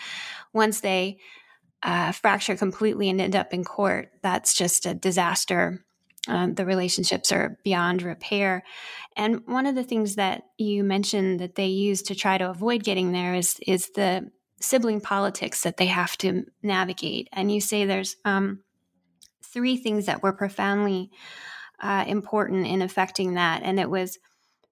once 0.52 0.80
they 0.80 1.18
uh, 1.82 2.12
fracture 2.12 2.56
completely 2.56 3.09
and 3.09 3.20
end 3.20 3.36
up 3.36 3.54
in 3.54 3.64
court, 3.64 4.11
that's 4.22 4.54
just 4.54 4.86
a 4.86 4.94
disaster. 4.94 5.84
Um, 6.29 6.55
the 6.55 6.66
relationships 6.66 7.33
are 7.33 7.59
beyond 7.64 8.03
repair. 8.03 8.62
And 9.16 9.43
one 9.47 9.66
of 9.66 9.74
the 9.74 9.83
things 9.83 10.14
that 10.16 10.45
you 10.59 10.85
mentioned 10.85 11.41
that 11.41 11.57
they 11.57 11.66
use 11.66 12.03
to 12.03 12.14
try 12.14 12.39
to 12.39 12.51
avoid 12.51 12.85
getting 12.85 13.12
there 13.12 13.35
is 13.35 13.59
is 13.66 13.91
the 13.95 14.31
sibling 14.61 15.01
politics 15.01 15.62
that 15.62 15.76
they 15.76 15.87
have 15.87 16.16
to 16.18 16.45
navigate. 16.62 17.29
And 17.33 17.53
you 17.53 17.61
say 17.61 17.85
there's 17.85 18.16
um, 18.24 18.61
three 19.45 19.76
things 19.76 20.07
that 20.07 20.22
were 20.22 20.33
profoundly 20.33 21.11
uh, 21.81 22.05
important 22.07 22.66
in 22.66 22.83
affecting 22.83 23.35
that. 23.35 23.62
And 23.62 23.79
it 23.79 23.89
was 23.89 24.18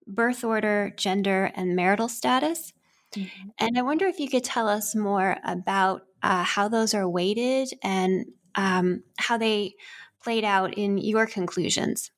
birth 0.07 0.45
order, 0.45 0.93
gender, 0.97 1.51
and 1.55 1.77
marital 1.77 2.09
status. 2.09 2.73
Mm-hmm. 3.15 3.49
And 3.59 3.79
I 3.79 3.83
wonder 3.83 4.07
if 4.07 4.19
you 4.19 4.29
could 4.29 4.45
tell 4.45 4.69
us 4.69 4.95
more 4.95 5.39
about 5.45 6.03
uh, 6.23 6.43
how 6.43 6.69
those 6.69 6.95
are 6.95 7.09
weighted 7.09 7.69
and 7.83 8.27
um, 8.57 9.03
how 9.19 9.39
they 9.39 9.75
played 10.27 10.43
out 10.43 10.75
in 10.75 10.99
your 10.99 11.25
conclusions. 11.25 12.11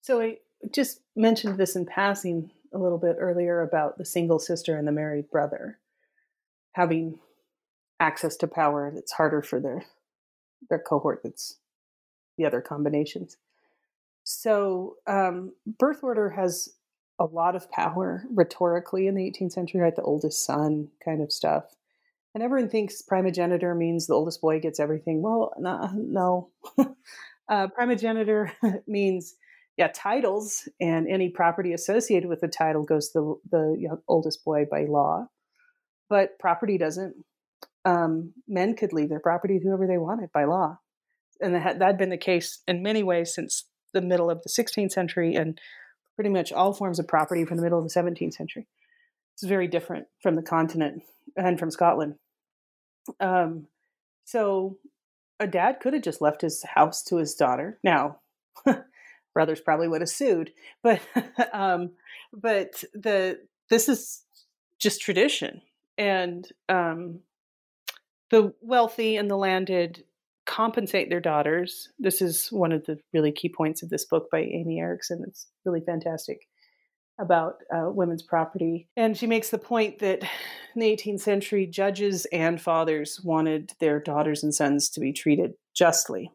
So 0.00 0.20
I 0.20 0.38
just 0.72 1.00
mentioned 1.16 1.58
this 1.58 1.74
in 1.74 1.84
passing 1.84 2.52
a 2.72 2.78
little 2.78 2.98
bit 2.98 3.16
earlier 3.18 3.62
about 3.62 3.98
the 3.98 4.04
single 4.04 4.38
sister 4.38 4.78
and 4.78 4.86
the 4.86 4.92
married 4.92 5.28
brother 5.28 5.80
having 6.74 7.18
access 7.98 8.36
to 8.36 8.46
power 8.46 8.92
that's 8.94 9.10
harder 9.10 9.42
for 9.42 9.58
their 9.58 9.84
their 10.70 10.78
cohort 10.78 11.22
that's 11.24 11.58
the 12.38 12.44
other 12.44 12.60
combinations. 12.60 13.36
So 14.22 14.98
um, 15.08 15.54
birth 15.80 16.04
order 16.04 16.30
has 16.30 16.68
a 17.18 17.24
lot 17.24 17.56
of 17.56 17.68
power 17.72 18.22
rhetorically 18.32 19.08
in 19.08 19.16
the 19.16 19.28
18th 19.28 19.50
century, 19.50 19.80
right? 19.80 19.96
The 19.96 20.02
oldest 20.02 20.44
son 20.44 20.90
kind 21.04 21.22
of 21.22 21.32
stuff. 21.32 21.74
And 22.34 22.42
everyone 22.42 22.70
thinks 22.70 23.02
primogenitor 23.02 23.76
means 23.76 24.06
the 24.06 24.14
oldest 24.14 24.40
boy 24.40 24.60
gets 24.60 24.80
everything. 24.80 25.20
Well, 25.20 25.52
no. 25.58 26.50
uh, 27.48 27.68
primogeniture 27.68 28.52
means, 28.86 29.34
yeah, 29.76 29.90
titles 29.94 30.68
and 30.80 31.06
any 31.08 31.28
property 31.28 31.74
associated 31.74 32.28
with 32.28 32.40
the 32.40 32.48
title 32.48 32.84
goes 32.84 33.10
to 33.10 33.40
the, 33.50 33.58
the 33.58 34.02
oldest 34.08 34.44
boy 34.44 34.64
by 34.70 34.84
law. 34.84 35.26
But 36.08 36.38
property 36.38 36.78
doesn't 36.78 37.16
um, 37.84 38.32
men 38.48 38.76
could 38.76 38.92
leave 38.92 39.08
their 39.08 39.20
property 39.20 39.58
to 39.58 39.64
whoever 39.64 39.86
they 39.86 39.98
wanted 39.98 40.30
by 40.32 40.44
law. 40.44 40.78
And 41.40 41.54
that 41.54 41.80
had 41.80 41.98
been 41.98 42.10
the 42.10 42.16
case 42.16 42.60
in 42.68 42.82
many 42.82 43.02
ways 43.02 43.34
since 43.34 43.64
the 43.92 44.00
middle 44.00 44.30
of 44.30 44.42
the 44.42 44.48
16th 44.48 44.92
century 44.92 45.34
and 45.34 45.60
pretty 46.14 46.30
much 46.30 46.52
all 46.52 46.72
forms 46.72 46.98
of 46.98 47.08
property 47.08 47.44
from 47.44 47.56
the 47.56 47.62
middle 47.62 47.78
of 47.78 47.84
the 47.84 48.00
17th 48.00 48.34
century. 48.34 48.68
It's 49.34 49.44
very 49.44 49.66
different 49.66 50.06
from 50.22 50.36
the 50.36 50.42
continent 50.42 51.02
and 51.36 51.58
from 51.58 51.70
Scotland. 51.70 52.14
Um, 53.20 53.66
so 54.24 54.78
a 55.40 55.46
dad 55.46 55.80
could 55.80 55.92
have 55.92 56.02
just 56.02 56.20
left 56.20 56.42
his 56.42 56.62
house 56.62 57.02
to 57.04 57.16
his 57.16 57.34
daughter. 57.34 57.78
Now, 57.82 58.20
brothers 59.34 59.60
probably 59.60 59.88
would 59.88 60.00
have 60.00 60.10
sued, 60.10 60.52
but 60.82 61.00
um, 61.52 61.90
but 62.32 62.82
the 62.94 63.40
this 63.70 63.88
is 63.88 64.22
just 64.78 65.00
tradition, 65.00 65.62
and 65.98 66.46
um, 66.68 67.20
the 68.30 68.54
wealthy 68.60 69.16
and 69.16 69.30
the 69.30 69.36
landed 69.36 70.04
compensate 70.44 71.08
their 71.08 71.20
daughters. 71.20 71.88
This 71.98 72.20
is 72.20 72.48
one 72.50 72.72
of 72.72 72.84
the 72.84 72.98
really 73.12 73.32
key 73.32 73.48
points 73.48 73.82
of 73.82 73.90
this 73.90 74.04
book 74.04 74.28
by 74.30 74.40
Amy 74.40 74.80
Erickson. 74.80 75.24
It's 75.26 75.46
really 75.64 75.80
fantastic 75.80 76.48
about 77.20 77.56
uh, 77.74 77.90
women's 77.90 78.22
property. 78.22 78.88
And 78.96 79.16
she 79.16 79.26
makes 79.26 79.50
the 79.50 79.58
point 79.58 79.98
that 80.00 80.22
in 80.22 80.80
the 80.80 80.96
18th 80.96 81.20
century, 81.20 81.66
judges 81.66 82.26
and 82.32 82.60
fathers 82.60 83.20
wanted 83.22 83.72
their 83.80 84.00
daughters 84.00 84.42
and 84.42 84.54
sons 84.54 84.88
to 84.90 85.00
be 85.00 85.12
treated 85.12 85.54
justly. 85.74 86.30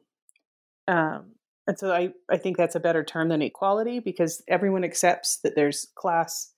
Um, 0.88 1.34
and 1.68 1.78
so 1.78 1.92
I, 1.92 2.12
I 2.32 2.38
think 2.38 2.58
that's 2.58 2.76
a 2.76 2.80
better 2.80 3.04
term 3.04 3.30
than 3.30 3.42
equality 3.42 4.00
because 4.00 4.42
everyone 4.48 4.84
accepts 4.84 5.40
that 5.44 5.56
there's 5.56 5.88
class 5.96 6.54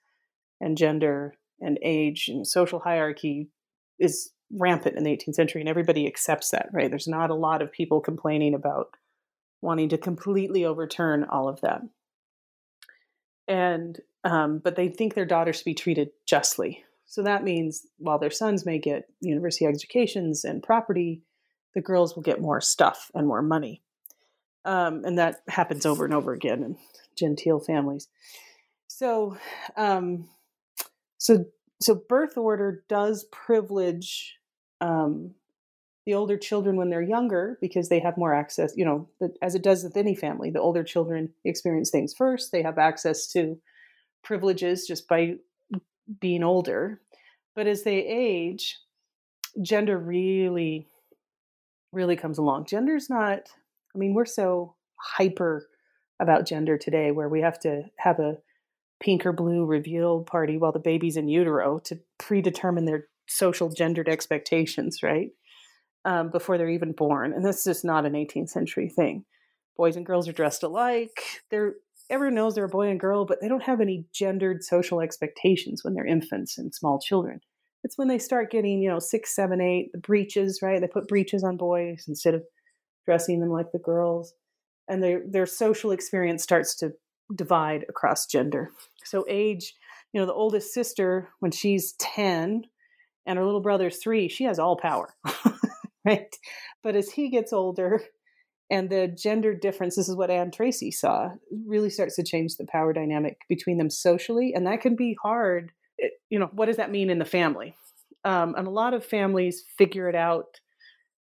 and 0.62 0.78
gender 0.78 1.34
and 1.60 1.80
age 1.82 2.28
and 2.28 2.46
social 2.48 2.80
hierarchy 2.80 3.50
is 3.98 4.32
rampant 4.52 4.96
in 4.96 5.04
the 5.04 5.16
18th 5.16 5.36
century 5.36 5.62
and 5.62 5.70
everybody 5.70 6.08
accepts 6.08 6.50
that 6.50 6.70
right 6.74 6.90
there's 6.90 7.08
not 7.08 7.30
a 7.30 7.36
lot 7.36 7.62
of 7.62 7.72
people 7.72 8.02
complaining 8.02 8.56
about 8.56 8.88
wanting 9.62 9.90
to 9.90 9.98
completely 9.98 10.66
overturn 10.66 11.24
all 11.24 11.48
of 11.48 11.62
that 11.62 11.82
and 13.48 14.00
um, 14.24 14.60
but 14.60 14.76
they 14.76 14.90
think 14.90 15.14
their 15.14 15.26
daughters 15.26 15.58
should 15.58 15.66
be 15.66 15.76
treated 15.76 16.10
justly 16.26 16.84
so 17.06 17.24
that 17.24 17.44
means 17.44 17.88
while 17.98 18.20
their 18.20 18.32
sons 18.32 18.66
may 18.66 18.80
get 18.80 19.10
university 19.22 19.66
educations 19.66 20.44
and 20.44 20.64
property 20.64 21.22
the 21.76 21.82
girls 21.82 22.16
will 22.16 22.24
get 22.24 22.42
more 22.42 22.62
stuff 22.62 23.12
and 23.16 23.28
more 23.28 23.42
money 23.42 23.82
um, 24.66 25.04
and 25.06 25.18
that 25.18 25.42
happens 25.48 25.86
over 25.86 26.06
and 26.06 26.14
over 26.14 26.34
again 26.34 26.64
in 26.64 26.78
genteel 27.18 27.60
families 27.60 28.08
So, 28.88 29.38
um, 29.78 30.30
so, 31.18 31.46
so 31.82 31.96
birth 32.10 32.38
order 32.38 32.84
does 32.90 33.26
privilege 33.32 34.38
um, 34.82 35.36
the 36.06 36.16
older 36.16 36.38
children 36.38 36.78
when 36.78 36.90
they're 36.90 37.02
younger 37.02 37.58
because 37.62 37.90
they 37.90 38.00
have 38.00 38.18
more 38.18 38.34
access. 38.34 38.74
You 38.76 38.86
know, 38.86 39.10
as 39.42 39.56
it 39.56 39.64
does 39.64 39.84
with 39.84 39.98
any 39.98 40.16
family, 40.16 40.52
the 40.52 40.62
older 40.62 40.84
children 40.84 41.30
experience 41.46 41.92
things 41.92 42.14
first. 42.14 42.52
They 42.52 42.64
have 42.64 42.78
access 42.78 43.28
to 43.34 43.60
privileges 44.24 44.88
just 44.88 45.08
by 45.08 45.36
being 46.20 46.44
older. 46.44 47.02
But 47.56 47.68
as 47.68 47.84
they 47.84 48.06
age, 48.06 48.78
gender 49.62 49.98
really, 49.98 50.88
really 51.92 52.16
comes 52.16 52.38
along. 52.38 52.66
Gender's 52.66 53.10
not, 53.10 53.50
I 53.96 53.98
mean, 53.98 54.14
we're 54.14 54.26
so 54.26 54.76
hyper 54.96 55.68
about 56.20 56.46
gender 56.46 56.78
today 56.78 57.12
where 57.12 57.30
we 57.30 57.42
have 57.42 57.60
to 57.62 57.84
have 57.98 58.20
a 58.20 58.38
pink 59.00 59.26
or 59.26 59.32
blue 59.32 59.66
reveal 59.66 60.24
party 60.24 60.58
while 60.58 60.72
the 60.72 60.80
baby's 60.80 61.18
in 61.18 61.30
utero 61.30 61.80
to 61.80 62.00
predetermine 62.18 62.86
their 62.86 63.08
social 63.28 63.70
gendered 63.70 64.10
expectations, 64.10 65.02
right? 65.02 65.30
Um, 66.06 66.30
before 66.30 66.58
they're 66.58 66.70
even 66.70 66.92
born. 66.94 67.34
And 67.34 67.46
that's 67.46 67.64
just 67.64 67.86
not 67.86 68.06
an 68.06 68.14
18th 68.14 68.50
century 68.50 68.90
thing. 68.90 69.26
Boys 69.78 69.96
and 69.96 70.06
girls 70.06 70.28
are 70.28 70.34
dressed 70.34 70.64
alike. 70.64 71.22
They're 71.50 71.76
everyone 72.10 72.36
knows 72.36 72.56
they're 72.56 72.66
a 72.66 72.70
boy 72.70 72.90
and 72.90 73.00
girl, 73.00 73.26
but 73.26 73.42
they 73.42 73.48
don't 73.48 73.64
have 73.64 73.82
any 73.82 74.06
gendered 74.14 74.64
social 74.64 75.02
expectations 75.02 75.84
when 75.84 75.94
they're 75.94 76.06
infants 76.06 76.58
and 76.58 76.74
small 76.74 77.00
children. 77.00 77.42
It's 77.84 77.98
when 77.98 78.08
they 78.08 78.20
start 78.20 78.52
getting, 78.52 78.82
you 78.82 78.90
know, 78.90 79.00
six, 79.00 79.36
seven, 79.36 79.62
eight, 79.62 79.92
the 79.94 80.00
breeches, 80.00 80.60
right? 80.62 80.82
They 80.82 80.88
put 80.88 81.08
breeches 81.08 81.44
on 81.44 81.58
boys 81.58 82.06
instead 82.08 82.34
of 82.34 82.44
dressing 83.06 83.40
them 83.40 83.50
like 83.50 83.72
the 83.72 83.80
girls. 83.80 84.34
And 84.88 85.04
their 85.04 85.22
their 85.26 85.46
social 85.46 85.92
experience 85.92 86.44
starts 86.44 86.76
to 86.78 86.94
divide 87.34 87.86
across 87.88 88.26
gender. 88.26 88.72
So 89.06 89.24
age, 89.30 89.76
you 90.14 90.20
know, 90.20 90.26
the 90.26 90.34
oldest 90.34 90.74
sister, 90.74 91.30
when 91.40 91.52
she's 91.52 91.94
10 92.00 92.64
and 93.26 93.38
her 93.38 93.46
little 93.46 93.62
brother's 93.62 93.98
three, 93.98 94.28
she 94.28 94.46
has 94.46 94.60
all 94.60 94.78
power. 94.78 95.14
right? 96.06 96.36
But 96.84 96.96
as 96.96 97.12
he 97.12 97.30
gets 97.30 97.54
older, 97.54 98.02
and 98.70 98.90
the 98.90 99.08
gender 99.08 99.54
difference 99.54 99.96
this 99.96 100.10
is 100.10 100.16
what 100.16 100.30
anne 100.30 100.52
tracy 100.52 100.92
saw 100.92 101.30
really 101.66 101.90
starts 101.90 102.16
to 102.16 102.24
change 102.24 102.56
the 102.56 102.68
power 102.68 102.94
dynamic 102.94 103.40
between 103.50 103.78
them 103.78 103.90
socially. 103.90 104.54
And 104.54 104.68
that 104.68 104.82
can 104.82 104.96
be 104.96 105.18
hard 105.22 105.72
it, 105.98 106.14
you 106.30 106.40
know 106.40 106.50
what 106.54 106.68
does 106.68 106.78
that 106.78 106.92
mean 106.92 107.10
in 107.10 107.20
the 107.20 107.26
family? 107.26 107.76
Um, 108.24 108.56
and 108.58 108.68
a 108.68 108.72
lot 108.72 108.94
of 108.94 109.06
families 109.06 109.64
figure 109.78 110.10
it 110.10 110.16
out 110.16 110.60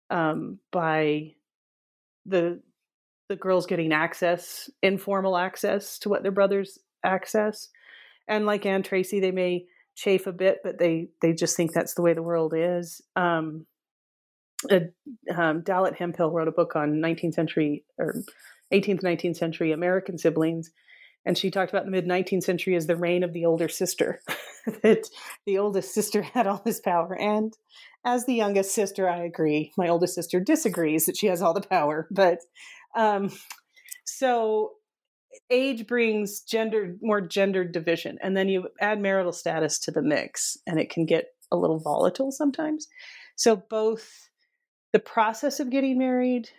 um, 0.10 0.60
by 0.72 1.34
the 2.26 2.62
the 3.30 3.36
girls 3.36 3.66
getting 3.66 3.92
access 3.92 4.70
informal 4.82 5.38
access 5.38 6.00
to 6.00 6.10
what 6.10 6.24
their 6.24 6.32
brothers 6.32 6.80
access. 7.04 7.70
And 8.28 8.46
like 8.46 8.66
anne 8.66 8.84
tracy 8.84 9.20
they 9.20 9.32
may 9.32 9.66
chafe 9.96 10.28
a 10.28 10.32
bit 10.32 10.60
but 10.64 10.78
they 10.78 11.10
they 11.22 11.34
just 11.34 11.58
think 11.58 11.72
that's 11.74 11.94
the 11.94 12.02
way 12.02 12.14
the 12.14 12.24
world 12.24 12.54
is. 12.56 13.02
Um, 13.16 13.66
uh, 14.70 14.80
um, 15.36 15.62
Dallett 15.62 15.96
Hemphill 15.96 16.32
wrote 16.32 16.48
a 16.48 16.52
book 16.54 16.76
on 16.76 17.02
19th 17.02 17.34
century 17.34 17.84
or 17.98 18.16
18th, 18.74 19.02
19th 19.02 19.38
century 19.38 19.72
American 19.72 20.18
siblings. 20.18 20.72
And 21.26 21.38
she 21.38 21.52
talked 21.52 21.72
about 21.72 21.86
the 21.86 21.92
mid 21.92 22.08
19th 22.08 22.44
century 22.44 22.76
as 22.76 22.88
the 22.88 22.96
reign 22.96 23.24
of 23.24 23.34
the 23.34 23.46
older 23.46 23.68
sister, 23.68 24.22
that 24.84 25.10
the 25.46 25.58
oldest 25.58 25.94
sister 25.94 26.22
had 26.34 26.48
all 26.48 26.62
this 26.64 26.80
power. 26.80 27.20
And 27.20 27.54
as 28.06 28.26
the 28.26 28.36
youngest 28.36 28.74
sister, 28.74 29.10
I 29.10 29.24
agree. 29.24 29.74
My 29.78 29.90
oldest 29.90 30.16
sister 30.16 30.40
disagrees 30.40 31.06
that 31.06 31.18
she 31.18 31.28
has 31.28 31.42
all 31.42 31.54
the 31.54 31.62
power. 31.62 32.08
But 32.12 32.40
um, 32.96 33.30
so 34.06 34.72
age 35.50 35.86
brings 35.86 36.42
gender, 36.42 36.96
more 37.02 37.22
gendered 37.22 37.74
division. 37.74 38.18
And 38.22 38.36
then 38.36 38.48
you 38.48 38.70
add 38.80 39.02
marital 39.02 39.34
status 39.34 39.80
to 39.80 39.92
the 39.92 40.02
mix, 40.02 40.58
and 40.66 40.80
it 40.80 40.90
can 40.90 41.06
get 41.06 41.26
a 41.52 41.58
little 41.58 41.80
volatile 41.80 42.32
sometimes. 42.32 42.88
So 43.36 43.56
both 43.70 44.27
the 44.94 45.00
process 45.00 45.60
of 45.60 45.70
getting 45.70 45.98
married 45.98 46.50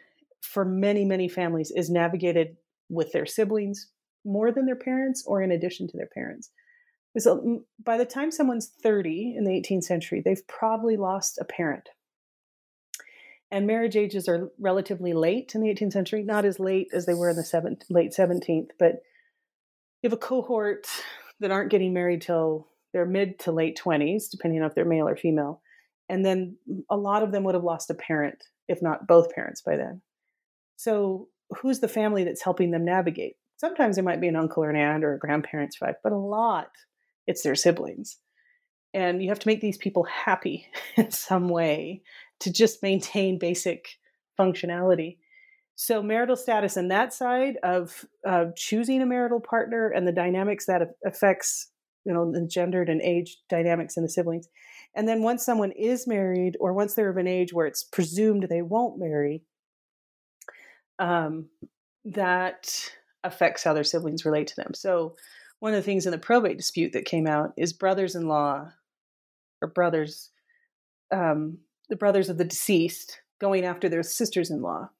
for 0.40 0.64
many, 0.64 1.04
many 1.04 1.28
families 1.28 1.70
is 1.70 1.90
navigated 1.90 2.56
with 2.88 3.12
their 3.12 3.26
siblings 3.26 3.88
more 4.24 4.52
than 4.52 4.66
their 4.66 4.76
parents 4.76 5.24
or 5.26 5.42
in 5.42 5.50
addition 5.50 5.88
to 5.88 5.96
their 5.96 6.08
parents. 6.12 6.50
So 7.16 7.64
by 7.82 7.96
the 7.96 8.04
time 8.04 8.30
someone's 8.30 8.68
30 8.82 9.34
in 9.36 9.44
the 9.44 9.50
18th 9.50 9.84
century, 9.84 10.22
they've 10.24 10.46
probably 10.46 10.96
lost 10.96 11.38
a 11.38 11.44
parent. 11.44 11.88
And 13.50 13.66
marriage 13.66 13.96
ages 13.96 14.28
are 14.28 14.50
relatively 14.58 15.14
late 15.14 15.54
in 15.54 15.62
the 15.62 15.68
18th 15.68 15.92
century, 15.92 16.22
not 16.22 16.44
as 16.44 16.60
late 16.60 16.88
as 16.92 17.06
they 17.06 17.14
were 17.14 17.30
in 17.30 17.36
the 17.36 17.44
seventh, 17.44 17.84
late 17.88 18.12
17th, 18.16 18.68
but 18.78 19.02
you 20.02 20.10
have 20.10 20.12
a 20.12 20.18
cohort 20.18 20.86
that 21.40 21.50
aren't 21.50 21.70
getting 21.70 21.94
married 21.94 22.22
till 22.22 22.68
their 22.92 23.06
mid 23.06 23.38
to 23.40 23.52
late 23.52 23.80
20s, 23.82 24.30
depending 24.30 24.60
on 24.60 24.68
if 24.68 24.74
they're 24.74 24.84
male 24.84 25.08
or 25.08 25.16
female 25.16 25.62
and 26.08 26.24
then 26.24 26.56
a 26.90 26.96
lot 26.96 27.22
of 27.22 27.32
them 27.32 27.44
would 27.44 27.54
have 27.54 27.64
lost 27.64 27.90
a 27.90 27.94
parent 27.94 28.44
if 28.68 28.82
not 28.82 29.06
both 29.06 29.34
parents 29.34 29.62
by 29.62 29.76
then. 29.76 30.02
So 30.76 31.28
who's 31.50 31.80
the 31.80 31.88
family 31.88 32.24
that's 32.24 32.42
helping 32.42 32.70
them 32.70 32.84
navigate? 32.84 33.36
Sometimes 33.56 33.98
it 33.98 34.04
might 34.04 34.20
be 34.20 34.28
an 34.28 34.36
uncle 34.36 34.62
or 34.62 34.70
an 34.70 34.76
aunt 34.76 35.04
or 35.04 35.14
a 35.14 35.18
grandparent's 35.18 35.80
wife 35.80 35.96
but 36.02 36.12
a 36.12 36.18
lot 36.18 36.70
it's 37.26 37.42
their 37.42 37.54
siblings. 37.54 38.16
And 38.94 39.22
you 39.22 39.28
have 39.28 39.38
to 39.40 39.48
make 39.48 39.60
these 39.60 39.76
people 39.76 40.04
happy 40.04 40.66
in 40.96 41.10
some 41.10 41.48
way 41.48 42.02
to 42.40 42.52
just 42.52 42.82
maintain 42.82 43.38
basic 43.38 43.88
functionality. 44.38 45.18
So 45.76 46.02
marital 46.02 46.36
status 46.36 46.76
and 46.76 46.90
that 46.90 47.12
side 47.12 47.56
of 47.62 48.04
uh, 48.26 48.46
choosing 48.56 49.02
a 49.02 49.06
marital 49.06 49.40
partner 49.40 49.90
and 49.90 50.08
the 50.08 50.12
dynamics 50.12 50.66
that 50.66 50.82
affects 51.06 51.70
you 52.04 52.14
know 52.14 52.32
the 52.32 52.46
gendered 52.46 52.88
and 52.88 53.02
age 53.02 53.38
dynamics 53.48 53.96
in 53.96 54.02
the 54.02 54.08
siblings 54.08 54.48
and 54.98 55.06
then 55.06 55.22
once 55.22 55.44
someone 55.44 55.70
is 55.70 56.08
married, 56.08 56.56
or 56.58 56.72
once 56.72 56.94
they're 56.94 57.08
of 57.08 57.18
an 57.18 57.28
age 57.28 57.52
where 57.52 57.68
it's 57.68 57.84
presumed 57.84 58.42
they 58.42 58.62
won't 58.62 58.98
marry, 58.98 59.44
um, 60.98 61.50
that 62.04 62.90
affects 63.22 63.62
how 63.62 63.72
their 63.72 63.84
siblings 63.84 64.24
relate 64.24 64.48
to 64.48 64.56
them. 64.56 64.74
So, 64.74 65.14
one 65.60 65.72
of 65.72 65.76
the 65.76 65.84
things 65.84 66.04
in 66.04 66.10
the 66.10 66.18
probate 66.18 66.56
dispute 66.56 66.94
that 66.94 67.04
came 67.04 67.28
out 67.28 67.52
is 67.56 67.72
brothers 67.72 68.16
in 68.16 68.26
law 68.26 68.72
or 69.62 69.68
brothers, 69.68 70.30
um, 71.12 71.58
the 71.88 71.94
brothers 71.94 72.28
of 72.28 72.36
the 72.36 72.44
deceased, 72.44 73.20
going 73.40 73.64
after 73.64 73.88
their 73.88 74.02
sisters 74.02 74.50
in 74.50 74.62
law 74.62 74.90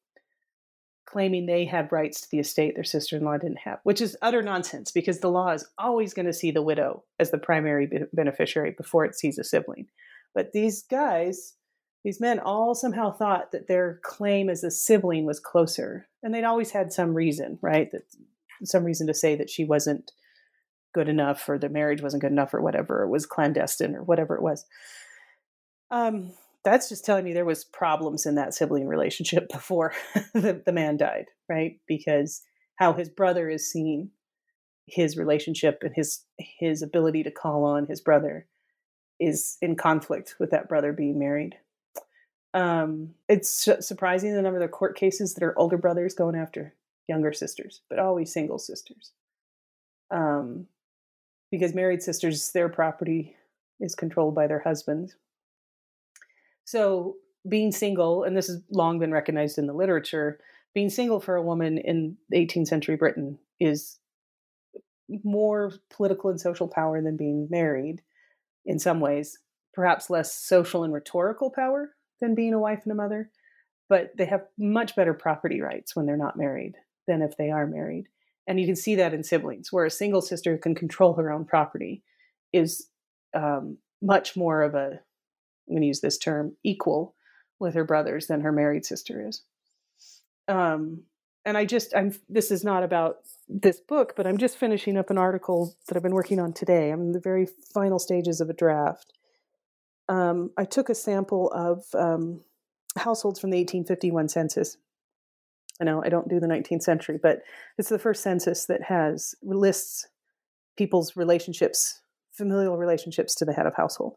claiming 1.08 1.46
they 1.46 1.64
had 1.64 1.90
rights 1.90 2.20
to 2.20 2.30
the 2.30 2.38
estate 2.38 2.74
their 2.74 2.84
sister 2.84 3.16
in 3.16 3.24
law 3.24 3.38
didn't 3.38 3.58
have, 3.58 3.80
which 3.82 4.00
is 4.00 4.16
utter 4.20 4.42
nonsense 4.42 4.90
because 4.90 5.20
the 5.20 5.30
law 5.30 5.50
is 5.50 5.66
always 5.78 6.12
going 6.12 6.26
to 6.26 6.32
see 6.32 6.50
the 6.50 6.62
widow 6.62 7.02
as 7.18 7.30
the 7.30 7.38
primary 7.38 7.88
beneficiary 8.12 8.72
before 8.76 9.04
it 9.04 9.14
sees 9.14 9.38
a 9.38 9.44
sibling. 9.44 9.86
But 10.34 10.52
these 10.52 10.82
guys, 10.82 11.54
these 12.04 12.20
men, 12.20 12.38
all 12.38 12.74
somehow 12.74 13.10
thought 13.10 13.52
that 13.52 13.68
their 13.68 14.00
claim 14.02 14.50
as 14.50 14.62
a 14.62 14.70
sibling 14.70 15.24
was 15.24 15.40
closer. 15.40 16.08
And 16.22 16.34
they'd 16.34 16.44
always 16.44 16.72
had 16.72 16.92
some 16.92 17.14
reason, 17.14 17.58
right? 17.62 17.90
That 17.90 18.02
some 18.64 18.84
reason 18.84 19.06
to 19.06 19.14
say 19.14 19.34
that 19.36 19.50
she 19.50 19.64
wasn't 19.64 20.12
good 20.94 21.08
enough 21.08 21.48
or 21.48 21.58
the 21.58 21.68
marriage 21.68 22.02
wasn't 22.02 22.22
good 22.22 22.32
enough 22.32 22.52
or 22.52 22.60
whatever, 22.60 23.02
it 23.02 23.08
was 23.08 23.24
clandestine 23.24 23.94
or 23.94 24.02
whatever 24.02 24.36
it 24.36 24.42
was. 24.42 24.66
Um, 25.90 26.32
that's 26.64 26.88
just 26.88 27.04
telling 27.04 27.24
me 27.24 27.32
there 27.32 27.44
was 27.44 27.64
problems 27.64 28.26
in 28.26 28.34
that 28.34 28.54
sibling 28.54 28.86
relationship 28.86 29.48
before 29.52 29.92
the, 30.34 30.60
the 30.64 30.72
man 30.72 30.96
died 30.96 31.26
right? 31.48 31.80
Because 31.86 32.42
how 32.76 32.92
his 32.92 33.08
brother 33.08 33.48
is 33.48 33.70
seeing 33.70 34.10
his 34.86 35.16
relationship 35.16 35.82
and 35.82 35.94
his 35.94 36.24
his 36.38 36.82
ability 36.82 37.22
to 37.22 37.30
call 37.30 37.64
on 37.64 37.86
his 37.86 38.00
brother 38.00 38.46
is 39.20 39.58
in 39.60 39.76
conflict 39.76 40.36
with 40.38 40.50
that 40.50 40.68
brother 40.68 40.92
being 40.92 41.18
married. 41.18 41.56
Um, 42.54 43.14
it's 43.28 43.50
su- 43.50 43.82
surprising 43.82 44.32
the 44.32 44.42
number 44.42 44.62
of 44.62 44.70
court 44.70 44.96
cases 44.96 45.34
that 45.34 45.44
are 45.44 45.58
older 45.58 45.76
brothers 45.76 46.14
going 46.14 46.36
after 46.36 46.74
younger 47.08 47.32
sisters 47.32 47.82
but 47.88 47.98
always 47.98 48.32
single 48.32 48.58
sisters. 48.58 49.12
Um, 50.10 50.66
because 51.50 51.74
married 51.74 52.02
sisters 52.02 52.52
their 52.52 52.68
property 52.68 53.36
is 53.80 53.94
controlled 53.94 54.34
by 54.34 54.46
their 54.46 54.60
husbands 54.60 55.16
so 56.68 57.16
being 57.48 57.72
single, 57.72 58.24
and 58.24 58.36
this 58.36 58.48
has 58.48 58.60
long 58.70 58.98
been 58.98 59.10
recognized 59.10 59.56
in 59.56 59.66
the 59.66 59.72
literature, 59.72 60.38
being 60.74 60.90
single 60.90 61.18
for 61.18 61.34
a 61.34 61.42
woman 61.42 61.78
in 61.78 62.18
18th 62.30 62.66
century 62.66 62.94
Britain 62.94 63.38
is 63.58 63.98
more 65.24 65.72
political 65.88 66.28
and 66.28 66.38
social 66.38 66.68
power 66.68 67.00
than 67.00 67.16
being 67.16 67.48
married 67.48 68.02
in 68.66 68.78
some 68.78 69.00
ways, 69.00 69.38
perhaps 69.72 70.10
less 70.10 70.34
social 70.34 70.84
and 70.84 70.92
rhetorical 70.92 71.50
power 71.50 71.94
than 72.20 72.34
being 72.34 72.52
a 72.52 72.60
wife 72.60 72.80
and 72.82 72.92
a 72.92 72.94
mother, 72.94 73.30
but 73.88 74.14
they 74.18 74.26
have 74.26 74.44
much 74.58 74.94
better 74.94 75.14
property 75.14 75.62
rights 75.62 75.96
when 75.96 76.04
they're 76.04 76.18
not 76.18 76.36
married 76.36 76.74
than 77.06 77.22
if 77.22 77.34
they 77.38 77.50
are 77.50 77.66
married. 77.66 78.08
And 78.46 78.60
you 78.60 78.66
can 78.66 78.76
see 78.76 78.94
that 78.96 79.14
in 79.14 79.24
siblings, 79.24 79.72
where 79.72 79.86
a 79.86 79.90
single 79.90 80.20
sister 80.20 80.58
can 80.58 80.74
control 80.74 81.14
her 81.14 81.32
own 81.32 81.46
property 81.46 82.02
is 82.52 82.90
um, 83.32 83.78
much 84.02 84.36
more 84.36 84.60
of 84.60 84.74
a 84.74 85.00
I'm 85.68 85.74
going 85.74 85.82
to 85.82 85.88
use 85.88 86.00
this 86.00 86.18
term, 86.18 86.56
equal 86.64 87.14
with 87.58 87.74
her 87.74 87.84
brothers 87.84 88.26
than 88.26 88.40
her 88.40 88.52
married 88.52 88.84
sister 88.84 89.26
is. 89.26 89.42
Um, 90.46 91.02
and 91.44 91.56
I 91.56 91.64
just 91.64 91.94
I'm 91.94 92.14
this 92.28 92.50
is 92.50 92.64
not 92.64 92.82
about 92.82 93.18
this 93.48 93.80
book, 93.80 94.14
but 94.16 94.26
I'm 94.26 94.38
just 94.38 94.56
finishing 94.56 94.96
up 94.96 95.10
an 95.10 95.18
article 95.18 95.74
that 95.86 95.96
I've 95.96 96.02
been 96.02 96.14
working 96.14 96.40
on 96.40 96.52
today. 96.52 96.90
I'm 96.90 97.00
in 97.00 97.12
the 97.12 97.20
very 97.20 97.46
final 97.72 97.98
stages 97.98 98.40
of 98.40 98.50
a 98.50 98.54
draft. 98.54 99.12
Um, 100.08 100.50
I 100.56 100.64
took 100.64 100.88
a 100.88 100.94
sample 100.94 101.50
of 101.52 101.84
um, 101.94 102.40
households 102.96 103.40
from 103.40 103.50
the 103.50 103.58
1851 103.58 104.28
census. 104.28 104.76
I 105.80 105.84
know 105.84 106.02
I 106.04 106.08
don't 106.08 106.28
do 106.28 106.40
the 106.40 106.46
19th 106.46 106.82
century, 106.82 107.18
but 107.22 107.42
it's 107.76 107.88
the 107.88 107.98
first 107.98 108.22
census 108.22 108.66
that 108.66 108.82
has 108.84 109.34
lists 109.42 110.08
people's 110.76 111.16
relationships, 111.16 112.00
familial 112.32 112.76
relationships 112.76 113.34
to 113.34 113.44
the 113.44 113.52
head 113.52 113.66
of 113.66 113.74
household. 113.74 114.16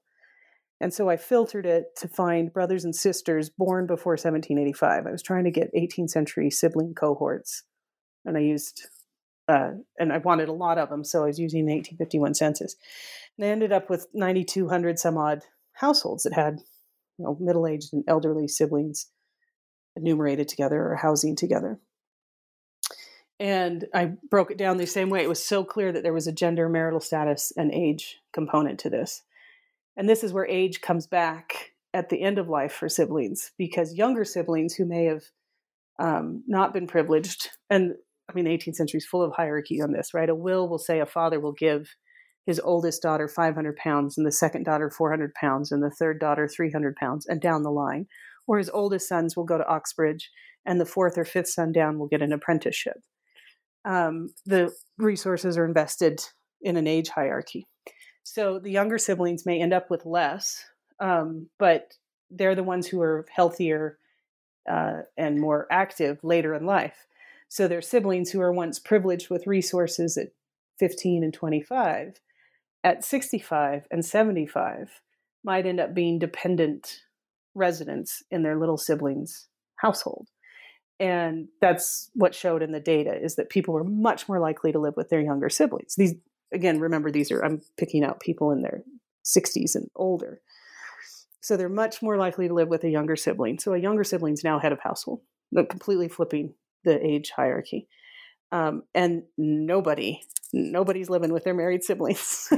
And 0.81 0.91
so 0.91 1.09
I 1.09 1.15
filtered 1.15 1.67
it 1.67 1.95
to 1.97 2.07
find 2.07 2.51
brothers 2.51 2.83
and 2.83 2.95
sisters 2.95 3.51
born 3.51 3.85
before 3.85 4.13
1785. 4.13 5.05
I 5.05 5.11
was 5.11 5.21
trying 5.21 5.43
to 5.43 5.51
get 5.51 5.73
18th 5.75 6.09
century 6.09 6.49
sibling 6.49 6.95
cohorts, 6.95 7.63
and 8.25 8.35
I 8.35 8.39
used, 8.39 8.87
uh, 9.47 9.73
and 9.99 10.11
I 10.11 10.17
wanted 10.17 10.49
a 10.49 10.53
lot 10.53 10.79
of 10.79 10.89
them, 10.89 11.03
so 11.03 11.23
I 11.23 11.27
was 11.27 11.39
using 11.39 11.67
the 11.67 11.73
1851 11.73 12.33
census. 12.33 12.75
And 13.37 13.45
I 13.45 13.51
ended 13.51 13.71
up 13.71 13.91
with 13.91 14.07
9,200 14.15 14.97
some 14.97 15.19
odd 15.19 15.43
households 15.73 16.23
that 16.23 16.33
had, 16.33 16.57
you 17.19 17.25
know, 17.25 17.37
middle-aged 17.39 17.93
and 17.93 18.03
elderly 18.07 18.47
siblings 18.47 19.05
enumerated 19.95 20.47
together 20.47 20.81
or 20.81 20.95
housing 20.95 21.35
together. 21.35 21.79
And 23.39 23.85
I 23.93 24.13
broke 24.29 24.49
it 24.49 24.57
down 24.57 24.77
the 24.77 24.87
same 24.87 25.09
way. 25.11 25.21
It 25.21 25.29
was 25.29 25.43
so 25.43 25.63
clear 25.63 25.91
that 25.91 26.01
there 26.01 26.13
was 26.13 26.27
a 26.27 26.31
gender, 26.31 26.67
marital 26.69 26.99
status, 26.99 27.53
and 27.55 27.71
age 27.71 28.17
component 28.33 28.79
to 28.79 28.89
this. 28.89 29.21
And 29.97 30.07
this 30.07 30.23
is 30.23 30.33
where 30.33 30.47
age 30.47 30.81
comes 30.81 31.07
back 31.07 31.71
at 31.93 32.09
the 32.09 32.21
end 32.21 32.37
of 32.37 32.49
life 32.49 32.71
for 32.71 32.87
siblings 32.87 33.51
because 33.57 33.95
younger 33.95 34.23
siblings 34.23 34.73
who 34.73 34.85
may 34.85 35.05
have 35.05 35.23
um, 35.99 36.43
not 36.47 36.73
been 36.73 36.87
privileged, 36.87 37.49
and 37.69 37.93
I 38.29 38.33
mean, 38.33 38.45
the 38.45 38.57
18th 38.57 38.75
century 38.75 38.97
is 38.99 39.05
full 39.05 39.21
of 39.21 39.33
hierarchy 39.35 39.81
on 39.81 39.91
this, 39.91 40.13
right? 40.13 40.29
A 40.29 40.35
will 40.35 40.67
will 40.69 40.79
say 40.79 40.99
a 40.99 41.05
father 41.05 41.39
will 41.39 41.51
give 41.51 41.89
his 42.45 42.59
oldest 42.63 43.01
daughter 43.01 43.27
500 43.27 43.75
pounds, 43.75 44.17
and 44.17 44.25
the 44.25 44.31
second 44.31 44.63
daughter 44.63 44.89
400 44.89 45.33
pounds, 45.33 45.71
and 45.71 45.83
the 45.83 45.91
third 45.91 46.19
daughter 46.19 46.47
300 46.47 46.95
pounds, 46.95 47.25
and 47.27 47.41
down 47.41 47.63
the 47.63 47.71
line. 47.71 48.07
Or 48.47 48.57
his 48.57 48.69
oldest 48.69 49.07
sons 49.07 49.35
will 49.35 49.43
go 49.43 49.57
to 49.57 49.67
Oxbridge, 49.67 50.31
and 50.65 50.79
the 50.79 50.85
fourth 50.85 51.17
or 51.17 51.25
fifth 51.25 51.49
son 51.49 51.71
down 51.71 51.99
will 51.99 52.07
get 52.07 52.21
an 52.21 52.33
apprenticeship. 52.33 52.97
Um, 53.85 54.29
the 54.45 54.71
resources 54.97 55.57
are 55.57 55.65
invested 55.65 56.21
in 56.61 56.77
an 56.77 56.87
age 56.87 57.09
hierarchy. 57.09 57.67
So 58.23 58.59
the 58.59 58.71
younger 58.71 58.97
siblings 58.97 59.45
may 59.45 59.61
end 59.61 59.73
up 59.73 59.89
with 59.89 60.05
less, 60.05 60.63
um, 60.99 61.47
but 61.57 61.93
they're 62.29 62.55
the 62.55 62.63
ones 62.63 62.87
who 62.87 63.01
are 63.01 63.25
healthier 63.29 63.97
uh, 64.69 65.01
and 65.17 65.39
more 65.39 65.67
active 65.71 66.19
later 66.23 66.53
in 66.53 66.65
life. 66.65 67.07
So 67.49 67.67
their 67.67 67.81
siblings 67.81 68.31
who 68.31 68.39
are 68.41 68.53
once 68.53 68.79
privileged 68.79 69.29
with 69.29 69.47
resources 69.47 70.17
at 70.17 70.29
15 70.79 71.23
and 71.23 71.33
25, 71.33 72.21
at 72.83 73.03
65 73.03 73.87
and 73.91 74.05
75, 74.05 75.01
might 75.43 75.65
end 75.65 75.79
up 75.79 75.93
being 75.93 76.19
dependent 76.19 77.01
residents 77.53 78.23
in 78.31 78.43
their 78.43 78.57
little 78.57 78.77
siblings' 78.77 79.47
household. 79.75 80.29
And 80.99 81.47
that's 81.59 82.09
what 82.13 82.35
showed 82.35 82.61
in 82.61 82.71
the 82.71 82.79
data 82.79 83.13
is 83.13 83.35
that 83.35 83.49
people 83.49 83.73
were 83.73 83.83
much 83.83 84.29
more 84.29 84.39
likely 84.39 84.71
to 84.71 84.79
live 84.79 84.95
with 84.95 85.09
their 85.09 85.19
younger 85.19 85.49
siblings. 85.49 85.95
These 85.95 86.13
again, 86.53 86.79
remember 86.79 87.11
these 87.11 87.31
are, 87.31 87.43
I'm 87.43 87.61
picking 87.77 88.03
out 88.03 88.19
people 88.19 88.51
in 88.51 88.61
their 88.61 88.83
60s 89.25 89.75
and 89.75 89.89
older. 89.95 90.41
So 91.41 91.57
they're 91.57 91.69
much 91.69 92.01
more 92.01 92.17
likely 92.17 92.47
to 92.47 92.53
live 92.53 92.67
with 92.67 92.83
a 92.83 92.89
younger 92.89 93.15
sibling. 93.15 93.59
So 93.59 93.73
a 93.73 93.79
younger 93.79 94.03
sibling's 94.03 94.43
now 94.43 94.59
head 94.59 94.71
of 94.71 94.79
household, 94.79 95.21
but 95.51 95.69
completely 95.69 96.07
flipping 96.07 96.53
the 96.83 97.03
age 97.05 97.31
hierarchy. 97.35 97.87
Um, 98.51 98.83
and 98.93 99.23
nobody, 99.37 100.21
nobody's 100.53 101.09
living 101.09 101.31
with 101.31 101.43
their 101.43 101.53
married 101.53 101.83
siblings. 101.83 102.51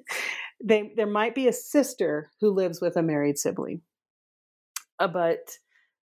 they, 0.64 0.92
there 0.96 1.06
might 1.06 1.34
be 1.34 1.48
a 1.48 1.52
sister 1.52 2.30
who 2.40 2.50
lives 2.50 2.80
with 2.80 2.96
a 2.96 3.02
married 3.02 3.38
sibling, 3.38 3.82
uh, 4.98 5.06
but 5.06 5.58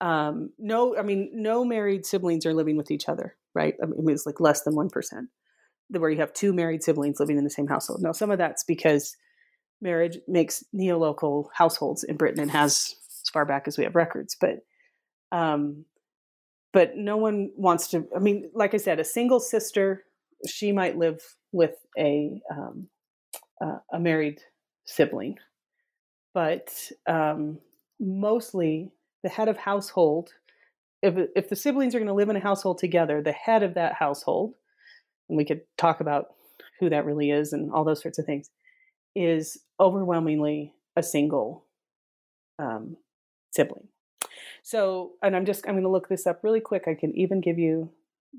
um, 0.00 0.50
no, 0.58 0.96
I 0.96 1.02
mean, 1.02 1.30
no 1.32 1.64
married 1.64 2.04
siblings 2.04 2.44
are 2.44 2.52
living 2.52 2.76
with 2.76 2.90
each 2.90 3.08
other, 3.08 3.36
right? 3.54 3.74
I 3.82 3.86
mean, 3.86 4.10
it's 4.10 4.26
like 4.26 4.40
less 4.40 4.62
than 4.62 4.74
1% 4.74 4.90
where 5.90 6.10
you 6.10 6.18
have 6.18 6.32
two 6.32 6.52
married 6.52 6.82
siblings 6.82 7.20
living 7.20 7.38
in 7.38 7.44
the 7.44 7.50
same 7.50 7.66
household. 7.66 8.02
Now, 8.02 8.12
some 8.12 8.30
of 8.30 8.38
that's 8.38 8.64
because 8.64 9.16
marriage 9.80 10.18
makes 10.26 10.64
neolocal 10.72 11.50
households 11.54 12.04
in 12.04 12.16
Britain 12.16 12.40
and 12.40 12.50
has 12.50 12.94
as 13.24 13.30
far 13.32 13.44
back 13.44 13.66
as 13.66 13.78
we 13.78 13.84
have 13.84 13.94
records, 13.94 14.36
but 14.38 14.60
um, 15.32 15.84
but 16.72 16.96
no 16.96 17.16
one 17.16 17.50
wants 17.56 17.88
to. 17.88 18.06
I 18.14 18.18
mean, 18.18 18.50
like 18.54 18.74
I 18.74 18.78
said, 18.78 19.00
a 19.00 19.04
single 19.04 19.40
sister 19.40 20.04
she 20.46 20.72
might 20.72 20.98
live 20.98 21.20
with 21.52 21.74
a 21.98 22.40
um, 22.50 22.88
uh, 23.60 23.78
a 23.92 24.00
married 24.00 24.40
sibling, 24.84 25.38
but 26.34 26.90
um, 27.06 27.58
mostly 28.00 28.92
the 29.22 29.28
head 29.28 29.48
of 29.48 29.56
household. 29.56 30.30
If 31.02 31.14
if 31.36 31.48
the 31.48 31.56
siblings 31.56 31.94
are 31.94 31.98
going 31.98 32.08
to 32.08 32.14
live 32.14 32.28
in 32.28 32.36
a 32.36 32.40
household 32.40 32.78
together, 32.78 33.22
the 33.22 33.32
head 33.32 33.62
of 33.62 33.74
that 33.74 33.94
household 33.94 34.54
and 35.28 35.36
we 35.36 35.44
could 35.44 35.62
talk 35.78 36.00
about 36.00 36.34
who 36.80 36.90
that 36.90 37.04
really 37.04 37.30
is 37.30 37.52
and 37.52 37.72
all 37.72 37.84
those 37.84 38.02
sorts 38.02 38.18
of 38.18 38.26
things, 38.26 38.50
is 39.14 39.58
overwhelmingly 39.78 40.72
a 40.96 41.02
single 41.02 41.64
um, 42.58 42.96
sibling. 43.52 43.88
So, 44.62 45.12
and 45.22 45.36
I'm 45.36 45.44
just, 45.44 45.66
I'm 45.66 45.74
going 45.74 45.84
to 45.84 45.90
look 45.90 46.08
this 46.08 46.26
up 46.26 46.40
really 46.42 46.60
quick. 46.60 46.84
I 46.86 46.94
can 46.94 47.14
even 47.16 47.40
give 47.40 47.58
you 47.58 47.90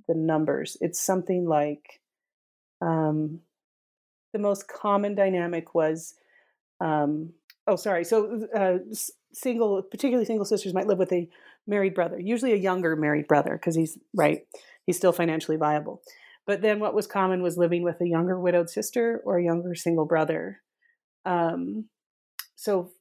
the 0.07 0.15
numbers. 0.15 0.75
It's 0.81 0.99
something 0.99 1.45
like 1.47 2.01
um, 2.81 3.39
the 4.33 4.39
most 4.39 4.67
common 4.67 5.15
dynamic 5.15 5.73
was, 5.75 6.15
um, 6.81 7.33
oh, 7.67 7.75
sorry. 7.75 8.03
So, 8.03 8.47
uh, 8.55 8.79
single, 9.33 9.81
particularly 9.83 10.25
single 10.25 10.45
sisters 10.45 10.73
might 10.73 10.87
live 10.87 10.97
with 10.97 11.13
a 11.13 11.29
married 11.67 11.93
brother, 11.93 12.19
usually 12.19 12.53
a 12.53 12.57
younger 12.57 12.95
married 12.95 13.27
brother, 13.27 13.53
because 13.53 13.75
he's 13.75 13.97
right, 14.13 14.45
he's 14.85 14.97
still 14.97 15.13
financially 15.13 15.57
viable. 15.57 16.01
But 16.45 16.61
then 16.61 16.79
what 16.79 16.93
was 16.93 17.07
common 17.07 17.41
was 17.41 17.57
living 17.57 17.83
with 17.83 17.99
a 18.01 18.07
younger 18.07 18.39
widowed 18.39 18.69
sister 18.69 19.21
or 19.25 19.37
a 19.37 19.43
younger 19.43 19.73
single 19.75 20.05
brother. 20.05 20.61
Um, 21.25 21.85
so, 22.55 22.91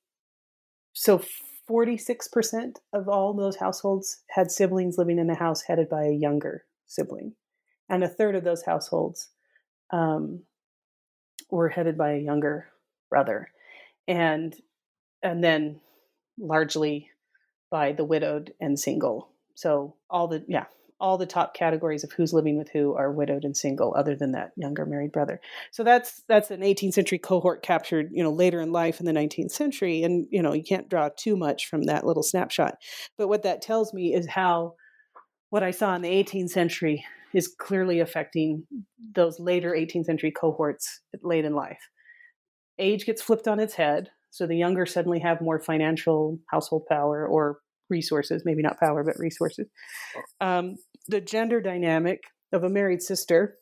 so 0.95 1.23
46% 1.71 2.77
of 2.93 3.09
all 3.09 3.35
those 3.35 3.57
households 3.57 4.23
had 4.31 4.51
siblings 4.51 4.97
living 4.99 5.19
in 5.19 5.31
a 5.31 5.35
house 5.35 5.63
headed 5.63 5.89
by 5.89 6.05
a 6.05 6.13
younger 6.13 6.65
sibling. 6.87 7.35
And 7.89 8.03
a 8.03 8.09
third 8.09 8.35
of 8.35 8.45
those 8.45 8.65
households 8.65 9.29
um, 9.93 10.43
were 11.51 11.69
headed 11.69 11.99
by 11.99 12.13
a 12.13 12.21
younger 12.21 12.69
brother. 13.11 13.51
And, 14.09 14.55
and 15.23 15.45
then 15.45 15.81
largely 16.39 17.11
by 17.71 17.93
the 17.93 18.05
widowed 18.05 18.53
and 18.61 18.79
single. 18.79 19.31
So 19.55 19.97
all 20.11 20.29
the, 20.29 20.45
yeah, 20.49 20.65
all 21.05 21.19
the 21.19 21.27
top 21.27 21.53
categories 21.53 22.03
of 22.03 22.11
who's 22.13 22.33
living 22.33 22.57
with 22.57 22.71
who 22.73 22.95
are 22.95 23.13
widowed 23.13 23.45
and 23.45 23.55
single 23.55 23.95
other 23.95 24.17
than 24.17 24.33
that 24.33 24.53
younger 24.57 24.87
married 24.87 25.13
brother. 25.13 25.39
So 25.71 25.85
that's 25.85 26.23
that's 26.29 26.51
an 26.51 26.63
18th 26.63 26.95
century 26.95 27.19
cohort 27.19 27.63
captured 27.63 28.09
you 28.11 28.23
know 28.23 28.33
later 28.33 28.59
in 28.63 28.73
life 28.73 29.01
in 29.01 29.07
the 29.07 29.13
19th 29.13 29.51
century 29.51 30.03
and 30.03 30.27
you 30.31 30.41
know 30.41 30.55
you 30.55 30.65
can't 30.65 30.89
draw 30.89 31.11
too 31.15 31.37
much 31.37 31.67
from 31.67 31.83
that 31.83 32.07
little 32.07 32.23
snapshot. 32.23 32.79
But 33.19 33.29
what 33.29 33.43
that 33.43 33.61
tells 33.61 33.93
me 33.93 34.15
is 34.15 34.27
how 34.27 34.77
what 35.51 35.63
i 35.63 35.71
saw 35.71 35.95
in 35.95 36.01
the 36.01 36.09
18th 36.09 36.49
century 36.49 37.05
is 37.35 37.55
clearly 37.59 38.01
affecting 38.01 38.65
those 39.15 39.39
later 39.39 39.73
18th 39.73 40.07
century 40.07 40.31
cohorts 40.31 41.03
late 41.23 41.45
in 41.45 41.53
life. 41.55 41.91
Age 42.79 43.05
gets 43.05 43.21
flipped 43.21 43.47
on 43.47 43.61
its 43.61 43.75
head 43.75 44.09
so 44.31 44.47
the 44.47 44.57
younger 44.57 44.87
suddenly 44.87 45.19
have 45.19 45.43
more 45.43 45.61
financial 45.61 46.39
household 46.51 46.87
power 46.89 47.27
or 47.27 47.59
resources, 47.91 48.43
maybe 48.45 48.63
not 48.63 48.81
power, 48.81 49.05
but 49.05 49.19
resources. 49.19 49.69
Um, 50.41 50.77
the 51.09 51.21
gender 51.21 51.61
dynamic 51.61 52.25
of 52.53 52.65
a 52.65 52.69
married 52.69 53.03
sister, 53.03 53.57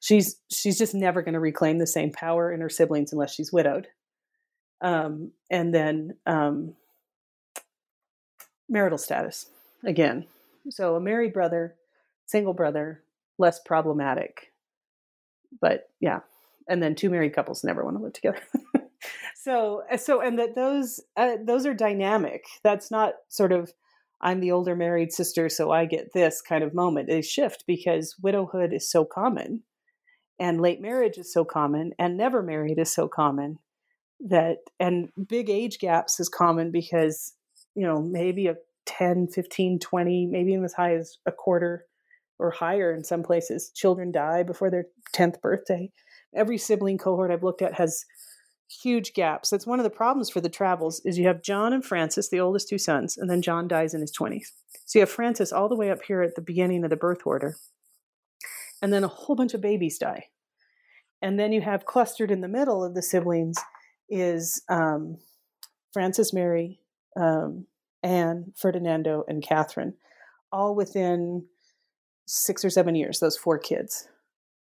she's 0.00 0.36
she's 0.50 0.78
just 0.78 0.94
never 0.94 1.22
going 1.22 1.34
to 1.34 1.40
reclaim 1.40 1.78
the 1.78 1.86
same 1.86 2.12
power 2.12 2.52
in 2.52 2.60
her 2.60 2.68
siblings 2.68 3.12
unless 3.12 3.34
she's 3.34 3.52
widowed. 3.52 3.88
Um, 4.80 5.32
and 5.50 5.74
then 5.74 6.16
um, 6.26 6.74
marital 8.68 8.98
status 8.98 9.46
again. 9.84 10.26
So 10.70 10.96
a 10.96 11.00
married 11.00 11.32
brother, 11.32 11.74
single 12.26 12.54
brother, 12.54 13.02
less 13.38 13.60
problematic. 13.60 14.52
But 15.60 15.88
yeah, 16.00 16.20
and 16.68 16.82
then 16.82 16.94
two 16.94 17.10
married 17.10 17.34
couples 17.34 17.64
never 17.64 17.84
want 17.84 17.96
to 17.96 18.02
live 18.02 18.12
together. 18.12 18.40
so 19.36 19.82
so 19.96 20.20
and 20.20 20.38
that 20.38 20.54
those 20.54 21.00
uh, 21.16 21.36
those 21.42 21.66
are 21.66 21.74
dynamic 21.74 22.44
that's 22.62 22.90
not 22.90 23.14
sort 23.28 23.52
of 23.52 23.72
i'm 24.20 24.40
the 24.40 24.50
older 24.50 24.74
married 24.74 25.12
sister 25.12 25.48
so 25.48 25.70
i 25.70 25.84
get 25.84 26.12
this 26.12 26.40
kind 26.40 26.64
of 26.64 26.74
moment 26.74 27.08
they 27.08 27.22
shift 27.22 27.64
because 27.66 28.16
widowhood 28.22 28.72
is 28.72 28.90
so 28.90 29.04
common 29.04 29.62
and 30.38 30.60
late 30.60 30.80
marriage 30.80 31.18
is 31.18 31.32
so 31.32 31.44
common 31.44 31.92
and 31.98 32.16
never 32.16 32.42
married 32.42 32.78
is 32.78 32.92
so 32.92 33.08
common 33.08 33.58
that 34.20 34.58
and 34.80 35.08
big 35.28 35.50
age 35.50 35.78
gaps 35.78 36.18
is 36.18 36.28
common 36.28 36.70
because 36.70 37.34
you 37.74 37.82
know 37.86 38.00
maybe 38.00 38.46
a 38.46 38.54
10, 38.86 39.28
15, 39.28 39.78
20, 39.78 40.26
maybe 40.26 40.52
even 40.52 40.64
as 40.64 40.74
high 40.74 40.94
as 40.94 41.18
a 41.26 41.32
quarter 41.32 41.86
or 42.38 42.50
higher 42.50 42.92
in 42.92 43.04
some 43.04 43.22
places. 43.22 43.70
Children 43.74 44.12
die 44.12 44.42
before 44.42 44.70
their 44.70 44.86
10th 45.14 45.40
birthday. 45.40 45.90
Every 46.34 46.58
sibling 46.58 46.98
cohort 46.98 47.30
I've 47.30 47.44
looked 47.44 47.62
at 47.62 47.74
has 47.74 48.04
huge 48.82 49.12
gaps. 49.14 49.50
That's 49.50 49.66
one 49.66 49.78
of 49.78 49.84
the 49.84 49.90
problems 49.90 50.30
for 50.30 50.40
the 50.40 50.50
Travells 50.50 51.00
is 51.04 51.18
you 51.18 51.26
have 51.26 51.42
John 51.42 51.72
and 51.72 51.84
Francis, 51.84 52.28
the 52.28 52.40
oldest 52.40 52.68
two 52.68 52.78
sons, 52.78 53.16
and 53.16 53.30
then 53.30 53.42
John 53.42 53.68
dies 53.68 53.94
in 53.94 54.00
his 54.00 54.12
20s. 54.12 54.52
So 54.84 54.98
you 54.98 55.00
have 55.00 55.10
Francis 55.10 55.52
all 55.52 55.68
the 55.68 55.76
way 55.76 55.90
up 55.90 56.02
here 56.06 56.22
at 56.22 56.34
the 56.34 56.42
beginning 56.42 56.84
of 56.84 56.90
the 56.90 56.96
birth 56.96 57.22
order. 57.24 57.56
And 58.82 58.92
then 58.92 59.04
a 59.04 59.08
whole 59.08 59.36
bunch 59.36 59.54
of 59.54 59.60
babies 59.60 59.98
die. 59.98 60.26
And 61.22 61.38
then 61.38 61.52
you 61.52 61.62
have 61.62 61.86
clustered 61.86 62.30
in 62.30 62.42
the 62.42 62.48
middle 62.48 62.84
of 62.84 62.94
the 62.94 63.02
siblings 63.02 63.56
is 64.10 64.62
um, 64.68 65.16
Francis 65.92 66.32
Mary, 66.32 66.80
um, 67.18 67.66
Anne, 68.02 68.52
Ferdinando, 68.56 69.24
and 69.26 69.42
Catherine, 69.42 69.94
all 70.52 70.74
within 70.74 71.46
six 72.26 72.64
or 72.64 72.70
seven 72.70 72.94
years, 72.94 73.20
those 73.20 73.38
four 73.38 73.58
kids. 73.58 74.08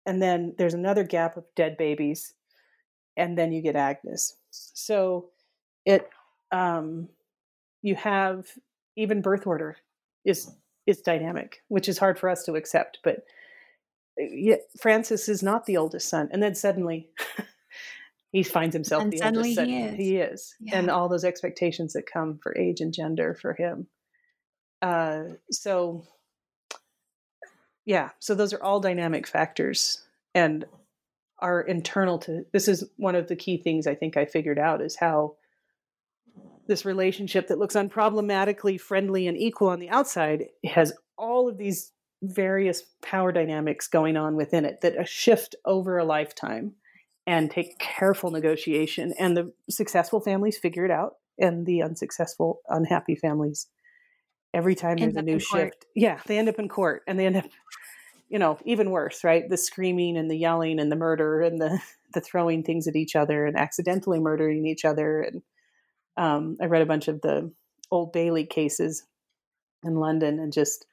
And 0.04 0.20
then 0.20 0.54
there's 0.58 0.74
another 0.74 1.04
gap 1.04 1.36
of 1.36 1.44
dead 1.56 1.76
babies, 1.76 2.34
and 3.16 3.36
then 3.36 3.52
you 3.52 3.62
get 3.62 3.76
Agnes. 3.76 4.36
So 4.50 5.30
it 5.84 6.08
um, 6.52 7.08
you 7.82 7.94
have 7.94 8.46
even 8.96 9.22
birth 9.22 9.46
order 9.46 9.76
is 10.24 10.50
is 10.86 11.00
dynamic, 11.00 11.62
which 11.68 11.88
is 11.88 11.98
hard 11.98 12.18
for 12.18 12.28
us 12.28 12.44
to 12.44 12.54
accept. 12.54 12.98
But 13.04 13.16
uh, 14.20 14.24
yet 14.32 14.60
Francis 14.80 15.28
is 15.28 15.42
not 15.42 15.66
the 15.66 15.76
oldest 15.76 16.08
son, 16.08 16.28
and 16.32 16.42
then 16.42 16.54
suddenly 16.54 17.08
he 18.32 18.42
finds 18.42 18.74
himself 18.74 19.02
and 19.02 19.12
the 19.12 19.18
suddenly 19.18 19.50
eldest 19.50 19.56
son. 19.56 19.68
he 19.68 19.76
is. 19.82 19.96
He 19.96 20.16
is, 20.16 20.54
Yeah. 20.60 20.78
and 20.78 20.90
all 20.90 21.08
those 21.08 21.24
expectations 21.24 21.92
that 21.92 22.10
come 22.12 22.38
for 22.42 22.56
age 22.56 22.80
and 22.80 22.92
gender 22.92 23.34
for 23.40 23.54
him. 23.54 23.86
Uh, 24.82 25.24
so, 25.50 26.04
yeah, 27.84 28.10
so 28.18 28.34
those 28.34 28.52
are 28.52 28.62
all 28.62 28.80
dynamic 28.80 29.26
factors, 29.26 30.02
and 30.34 30.64
are 31.40 31.60
internal 31.60 32.18
to. 32.20 32.44
This 32.52 32.68
is 32.68 32.84
one 32.96 33.14
of 33.14 33.28
the 33.28 33.36
key 33.36 33.56
things 33.56 33.86
I 33.86 33.94
think 33.94 34.16
I 34.16 34.24
figured 34.24 34.58
out 34.58 34.80
is 34.80 34.96
how 34.96 35.36
this 36.66 36.84
relationship 36.84 37.48
that 37.48 37.58
looks 37.58 37.74
unproblematically 37.74 38.80
friendly 38.80 39.26
and 39.26 39.36
equal 39.36 39.68
on 39.68 39.80
the 39.80 39.90
outside 39.90 40.46
has 40.64 40.92
all 41.18 41.48
of 41.48 41.58
these 41.58 41.92
various 42.22 42.82
power 43.02 43.32
dynamics 43.32 43.88
going 43.88 44.16
on 44.16 44.36
within 44.36 44.64
it 44.64 44.80
that 44.82 44.98
a 45.00 45.04
shift 45.04 45.54
over 45.64 45.98
a 45.98 46.04
lifetime 46.04 46.72
and 47.26 47.50
take 47.50 47.78
careful 47.78 48.30
negotiation 48.30 49.12
and 49.18 49.36
the 49.36 49.52
successful 49.68 50.20
families 50.20 50.58
figure 50.58 50.84
it 50.84 50.90
out 50.90 51.14
and 51.38 51.66
the 51.66 51.82
unsuccessful 51.82 52.60
unhappy 52.68 53.14
families 53.14 53.68
every 54.52 54.74
time 54.74 54.98
End 54.98 55.14
there's 55.14 55.16
a 55.16 55.22
new 55.22 55.40
court. 55.40 55.62
shift 55.62 55.86
yeah 55.96 56.20
they 56.26 56.38
end 56.38 56.48
up 56.48 56.58
in 56.58 56.68
court 56.68 57.02
and 57.06 57.18
they 57.18 57.26
end 57.26 57.36
up 57.36 57.46
you 58.30 58.38
know 58.38 58.58
even 58.64 58.90
worse 58.90 59.22
right? 59.24 59.48
The 59.48 59.58
screaming 59.58 60.16
and 60.16 60.30
the 60.30 60.38
yelling 60.38 60.80
and 60.80 60.90
the 60.90 60.96
murder 60.96 61.42
and 61.42 61.60
the 61.60 61.80
the 62.14 62.20
throwing 62.20 62.62
things 62.62 62.88
at 62.88 62.96
each 62.96 63.14
other 63.14 63.46
and 63.46 63.56
accidentally 63.56 64.18
murdering 64.18 64.66
each 64.66 64.84
other. 64.84 65.20
And 65.20 65.42
um, 66.16 66.56
i 66.60 66.66
read 66.66 66.82
a 66.82 66.86
bunch 66.86 67.08
of 67.08 67.20
the 67.20 67.52
old 67.90 68.12
bailey 68.12 68.44
cases 68.44 69.04
in 69.84 69.96
london 69.96 70.38
and 70.38 70.52
just 70.52 70.86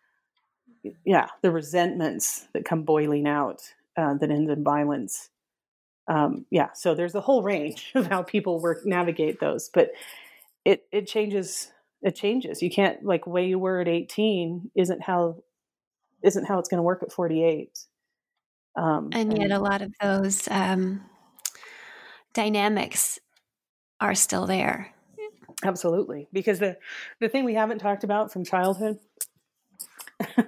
yeah 1.06 1.28
the 1.42 1.52
resentments 1.52 2.48
that 2.54 2.66
come 2.66 2.84
boiling 2.84 3.28
out 3.28 3.62
uh, 3.98 4.14
that 4.16 4.32
end 4.32 4.50
in 4.50 4.64
violence. 4.64 5.30
Um, 6.08 6.46
yeah 6.52 6.70
so 6.74 6.96
there's 6.96 7.16
a 7.16 7.22
whole 7.22 7.44
range 7.44 7.92
of 7.96 8.08
how 8.08 8.24
people 8.24 8.60
work 8.62 8.86
navigate 8.86 9.40
those 9.40 9.70
but 9.74 9.92
it 10.66 10.86
it 10.92 11.08
changes 11.08 11.72
it 12.02 12.16
changes. 12.16 12.62
You 12.62 12.70
can't 12.70 13.04
like 13.04 13.26
way 13.26 13.48
you 13.48 13.60
were 13.60 13.80
at 13.80 13.88
18 13.88 14.72
isn't 14.76 15.02
how 15.02 15.38
isn't 16.24 16.46
how 16.46 16.60
it's 16.60 16.70
going 16.70 16.80
to 16.80 16.84
work 16.84 17.04
at 17.04 17.12
48 17.12 17.78
um, 18.78 19.10
and 19.12 19.38
yet 19.38 19.52
a 19.52 19.60
lot 19.60 19.82
of 19.82 19.92
those 20.02 20.48
um, 20.52 21.02
dynamics 22.34 23.20
are 24.00 24.14
still 24.14 24.46
there. 24.46 24.94
Absolutely, 25.64 26.28
because 26.32 26.60
the 26.60 26.78
the 27.20 27.28
thing 27.28 27.44
we 27.44 27.56
haven't 27.56 27.80
talked 27.80 28.04
about 28.04 28.32
from 28.32 28.46
childhood 28.46 29.00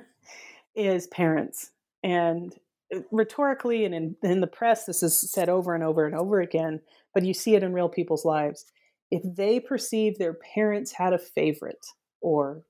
is 0.75 1.07
parents, 1.07 1.71
and 2.03 2.53
uh, 2.95 2.99
rhetorically 3.11 3.85
and 3.85 3.95
in, 3.95 4.15
in 4.21 4.41
the 4.41 4.47
press, 4.47 4.85
this 4.85 5.01
is 5.01 5.17
said 5.19 5.49
over 5.49 5.73
and 5.73 5.83
over 5.83 6.05
and 6.05 6.13
over 6.13 6.39
again. 6.39 6.79
But 7.15 7.25
you 7.25 7.33
see 7.33 7.55
it 7.55 7.63
in 7.63 7.73
real 7.73 7.89
people's 7.89 8.23
lives. 8.23 8.65
If 9.09 9.23
they 9.35 9.59
perceive 9.59 10.19
their 10.19 10.35
parents 10.53 10.91
had 10.91 11.13
a 11.13 11.17
favorite, 11.17 11.83
or 12.21 12.61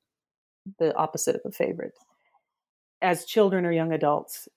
the 0.77 0.95
opposite 0.95 1.35
of 1.35 1.41
a 1.43 1.51
favorite, 1.51 1.97
as 3.01 3.25
children 3.25 3.65
or 3.65 3.71
young 3.71 3.91
adults, 3.91 4.47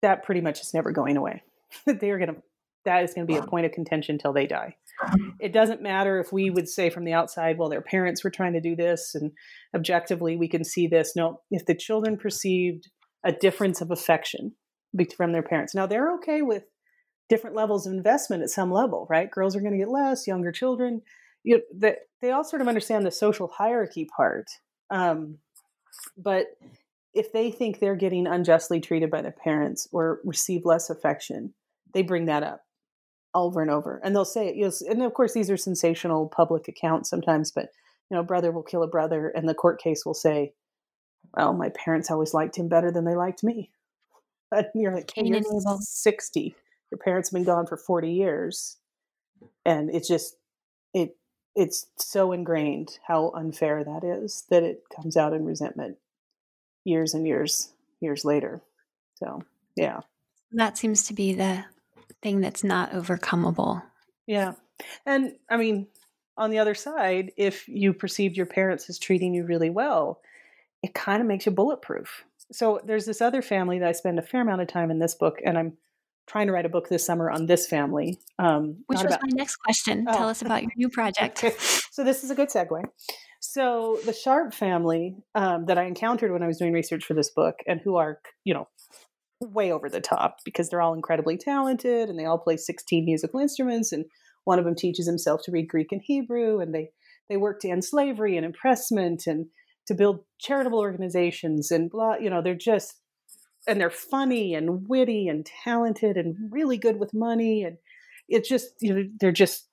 that 0.00 0.24
pretty 0.24 0.40
much 0.40 0.60
is 0.60 0.74
never 0.74 0.92
going 0.92 1.16
away. 1.16 1.42
they 1.86 2.10
are 2.10 2.18
going 2.18 2.34
to 2.34 2.42
that 2.84 3.04
is 3.04 3.14
going 3.14 3.24
to 3.24 3.32
be 3.32 3.38
a 3.38 3.46
point 3.46 3.64
of 3.64 3.70
contention 3.70 4.18
till 4.18 4.32
they 4.32 4.44
die 4.44 4.74
it 5.40 5.52
doesn't 5.52 5.82
matter 5.82 6.18
if 6.20 6.32
we 6.32 6.50
would 6.50 6.68
say 6.68 6.90
from 6.90 7.04
the 7.04 7.12
outside, 7.12 7.58
well, 7.58 7.68
their 7.68 7.80
parents 7.80 8.22
were 8.22 8.30
trying 8.30 8.52
to 8.54 8.60
do 8.60 8.76
this, 8.76 9.14
and 9.14 9.32
objectively 9.74 10.36
we 10.36 10.48
can 10.48 10.64
see 10.64 10.86
this. 10.86 11.14
No, 11.16 11.40
if 11.50 11.66
the 11.66 11.74
children 11.74 12.16
perceived 12.16 12.90
a 13.24 13.32
difference 13.32 13.80
of 13.80 13.90
affection 13.90 14.54
from 15.16 15.32
their 15.32 15.42
parents, 15.42 15.74
now 15.74 15.86
they're 15.86 16.12
okay 16.14 16.42
with 16.42 16.64
different 17.28 17.56
levels 17.56 17.86
of 17.86 17.92
investment 17.92 18.42
at 18.42 18.50
some 18.50 18.70
level, 18.70 19.06
right? 19.08 19.30
Girls 19.30 19.56
are 19.56 19.60
going 19.60 19.72
to 19.72 19.78
get 19.78 19.88
less, 19.88 20.26
younger 20.26 20.52
children. 20.52 21.02
You 21.44 21.56
know, 21.56 21.62
that 21.78 21.96
they 22.20 22.30
all 22.30 22.44
sort 22.44 22.62
of 22.62 22.68
understand 22.68 23.04
the 23.04 23.10
social 23.10 23.48
hierarchy 23.48 24.06
part, 24.16 24.46
um, 24.90 25.38
but 26.16 26.46
if 27.14 27.32
they 27.32 27.50
think 27.50 27.78
they're 27.78 27.96
getting 27.96 28.26
unjustly 28.26 28.80
treated 28.80 29.10
by 29.10 29.22
their 29.22 29.32
parents 29.32 29.88
or 29.92 30.20
receive 30.24 30.64
less 30.64 30.90
affection, 30.90 31.52
they 31.92 32.02
bring 32.02 32.26
that 32.26 32.42
up 32.42 32.62
over 33.34 33.60
and 33.60 33.70
over. 33.70 34.00
And 34.02 34.14
they'll 34.14 34.24
say 34.24 34.48
it 34.48 34.56
you 34.56 34.66
know, 34.66 34.72
and 34.90 35.02
of 35.02 35.14
course 35.14 35.34
these 35.34 35.50
are 35.50 35.56
sensational 35.56 36.28
public 36.28 36.68
accounts 36.68 37.08
sometimes 37.08 37.50
but 37.50 37.70
you 38.10 38.16
know 38.16 38.22
brother 38.22 38.50
will 38.52 38.62
kill 38.62 38.82
a 38.82 38.88
brother 38.88 39.28
and 39.28 39.48
the 39.48 39.54
court 39.54 39.80
case 39.80 40.04
will 40.04 40.14
say 40.14 40.52
well 41.34 41.54
my 41.54 41.70
parents 41.70 42.10
always 42.10 42.34
liked 42.34 42.56
him 42.56 42.68
better 42.68 42.90
than 42.90 43.04
they 43.04 43.14
liked 43.14 43.42
me. 43.42 43.70
And 44.54 44.66
you're 44.74 44.94
like 44.94 45.06
Cain 45.06 45.26
you're. 45.26 45.42
60 45.80 46.54
your 46.90 46.98
parents 46.98 47.30
have 47.30 47.34
been 47.34 47.44
gone 47.44 47.66
for 47.66 47.78
40 47.78 48.12
years. 48.12 48.76
And 49.64 49.88
it's 49.94 50.06
just 50.06 50.36
it 50.92 51.16
it's 51.56 51.86
so 51.96 52.32
ingrained 52.32 52.98
how 53.06 53.30
unfair 53.34 53.82
that 53.82 54.04
is 54.04 54.44
that 54.50 54.62
it 54.62 54.84
comes 54.94 55.16
out 55.16 55.32
in 55.32 55.44
resentment 55.46 55.96
years 56.84 57.14
and 57.14 57.26
years 57.26 57.72
years 58.00 58.24
later 58.24 58.60
so 59.14 59.42
yeah 59.76 60.00
That 60.52 60.76
seems 60.78 61.06
to 61.08 61.14
be 61.14 61.34
the 61.34 61.64
thing 62.22 62.40
that's 62.40 62.62
not 62.62 62.92
overcomable. 62.92 63.82
Yeah. 64.26 64.52
And 65.06 65.32
I 65.50 65.56
mean, 65.56 65.86
on 66.36 66.50
the 66.50 66.58
other 66.58 66.74
side, 66.74 67.32
if 67.36 67.66
you 67.68 67.92
perceived 67.94 68.36
your 68.36 68.46
parents 68.46 68.88
as 68.90 68.98
treating 68.98 69.34
you 69.34 69.44
really 69.44 69.70
well, 69.70 70.20
it 70.82 70.92
kind 70.94 71.20
of 71.20 71.26
makes 71.26 71.46
you 71.46 71.52
bulletproof. 71.52 72.24
So 72.52 72.80
there's 72.84 73.06
this 73.06 73.20
other 73.20 73.42
family 73.42 73.78
that 73.80 73.88
I 73.88 73.92
spend 73.92 74.18
a 74.18 74.22
fair 74.22 74.40
amount 74.42 74.60
of 74.60 74.68
time 74.68 74.90
in 74.90 74.98
this 75.00 75.14
book, 75.14 75.40
and 75.44 75.56
I'm 75.58 75.72
trying 76.26 76.46
to 76.48 76.52
write 76.52 76.66
a 76.66 76.68
book 76.68 76.88
this 76.88 77.04
summer 77.04 77.30
on 77.30 77.46
this 77.46 77.66
family. 77.66 78.18
Um, 78.38 78.84
Which 78.86 78.98
was 79.02 79.06
about- 79.06 79.22
my 79.22 79.30
next 79.32 79.56
question. 79.56 80.04
Tell 80.06 80.26
Oh. 80.26 80.30
us 80.30 80.42
about 80.42 80.62
your 80.62 80.72
new 80.76 80.90
project. 80.90 81.42
So 81.92 82.04
this 82.04 82.22
is 82.24 82.30
a 82.30 82.34
good 82.34 82.48
segue. 82.48 82.82
So 83.52 83.98
the 84.06 84.14
Sharp 84.14 84.54
family 84.54 85.14
um, 85.34 85.66
that 85.66 85.76
I 85.76 85.84
encountered 85.84 86.32
when 86.32 86.42
I 86.42 86.46
was 86.46 86.56
doing 86.56 86.72
research 86.72 87.04
for 87.04 87.12
this 87.12 87.28
book, 87.28 87.56
and 87.66 87.82
who 87.84 87.96
are 87.96 88.18
you 88.44 88.54
know 88.54 88.66
way 89.42 89.70
over 89.70 89.90
the 89.90 90.00
top 90.00 90.38
because 90.42 90.70
they're 90.70 90.80
all 90.80 90.94
incredibly 90.94 91.36
talented 91.36 92.08
and 92.08 92.18
they 92.18 92.24
all 92.24 92.38
play 92.38 92.56
16 92.56 93.04
musical 93.04 93.40
instruments, 93.40 93.92
and 93.92 94.06
one 94.44 94.58
of 94.58 94.64
them 94.64 94.74
teaches 94.74 95.06
himself 95.06 95.42
to 95.44 95.52
read 95.52 95.68
Greek 95.68 95.92
and 95.92 96.00
Hebrew, 96.02 96.60
and 96.60 96.74
they 96.74 96.92
they 97.28 97.36
work 97.36 97.60
to 97.60 97.68
end 97.68 97.84
slavery 97.84 98.38
and 98.38 98.46
impressment 98.46 99.26
and 99.26 99.48
to 99.86 99.92
build 99.92 100.20
charitable 100.40 100.78
organizations 100.78 101.70
and 101.70 101.90
blah. 101.90 102.16
You 102.16 102.30
know, 102.30 102.40
they're 102.40 102.54
just 102.54 102.94
and 103.68 103.78
they're 103.78 103.90
funny 103.90 104.54
and 104.54 104.88
witty 104.88 105.28
and 105.28 105.46
talented 105.62 106.16
and 106.16 106.36
really 106.50 106.78
good 106.78 106.98
with 106.98 107.12
money 107.12 107.64
and 107.64 107.76
it's 108.30 108.48
just 108.48 108.70
you 108.80 108.94
know 108.94 109.02
they're 109.20 109.30
just 109.30 109.68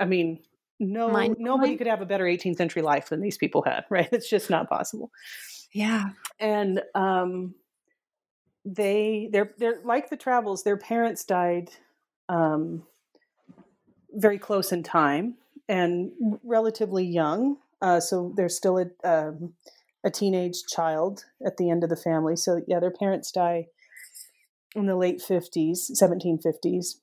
i 0.00 0.04
mean 0.04 0.38
no 0.80 1.08
nobody 1.38 1.76
could 1.76 1.86
have 1.86 2.00
a 2.00 2.06
better 2.06 2.24
18th 2.24 2.56
century 2.56 2.82
life 2.82 3.08
than 3.08 3.20
these 3.20 3.38
people 3.38 3.62
had 3.62 3.84
right? 3.90 4.08
It's 4.12 4.28
just 4.28 4.50
not 4.50 4.68
possible. 4.68 5.10
Yeah. 5.72 6.10
and 6.38 6.82
um 6.94 7.54
they 8.64 9.28
they're 9.32 9.52
they're 9.58 9.80
like 9.84 10.08
the 10.10 10.16
Travells 10.16 10.64
their 10.64 10.76
parents 10.76 11.24
died 11.24 11.70
um 12.28 12.84
very 14.12 14.38
close 14.38 14.72
in 14.72 14.82
time 14.82 15.34
and 15.68 16.12
relatively 16.42 17.04
young 17.04 17.58
uh 17.82 18.00
so 18.00 18.32
they're 18.36 18.48
still 18.48 18.78
a 18.78 18.86
um, 19.08 19.54
a 20.04 20.10
teenage 20.10 20.64
child 20.68 21.24
at 21.44 21.56
the 21.56 21.70
end 21.70 21.82
of 21.82 21.90
the 21.90 21.96
family. 21.96 22.36
So 22.36 22.62
yeah 22.66 22.80
their 22.80 22.90
parents 22.90 23.30
die 23.32 23.66
in 24.74 24.86
the 24.86 24.96
late 24.96 25.20
50s 25.20 25.90
1750s 25.92 26.96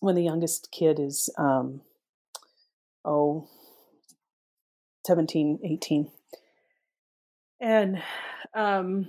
when 0.00 0.14
the 0.14 0.24
youngest 0.24 0.70
kid 0.70 0.98
is 0.98 1.30
um 1.38 1.80
oh 3.04 3.48
17 5.06 5.60
18 5.64 6.10
and 7.60 8.02
um, 8.54 9.08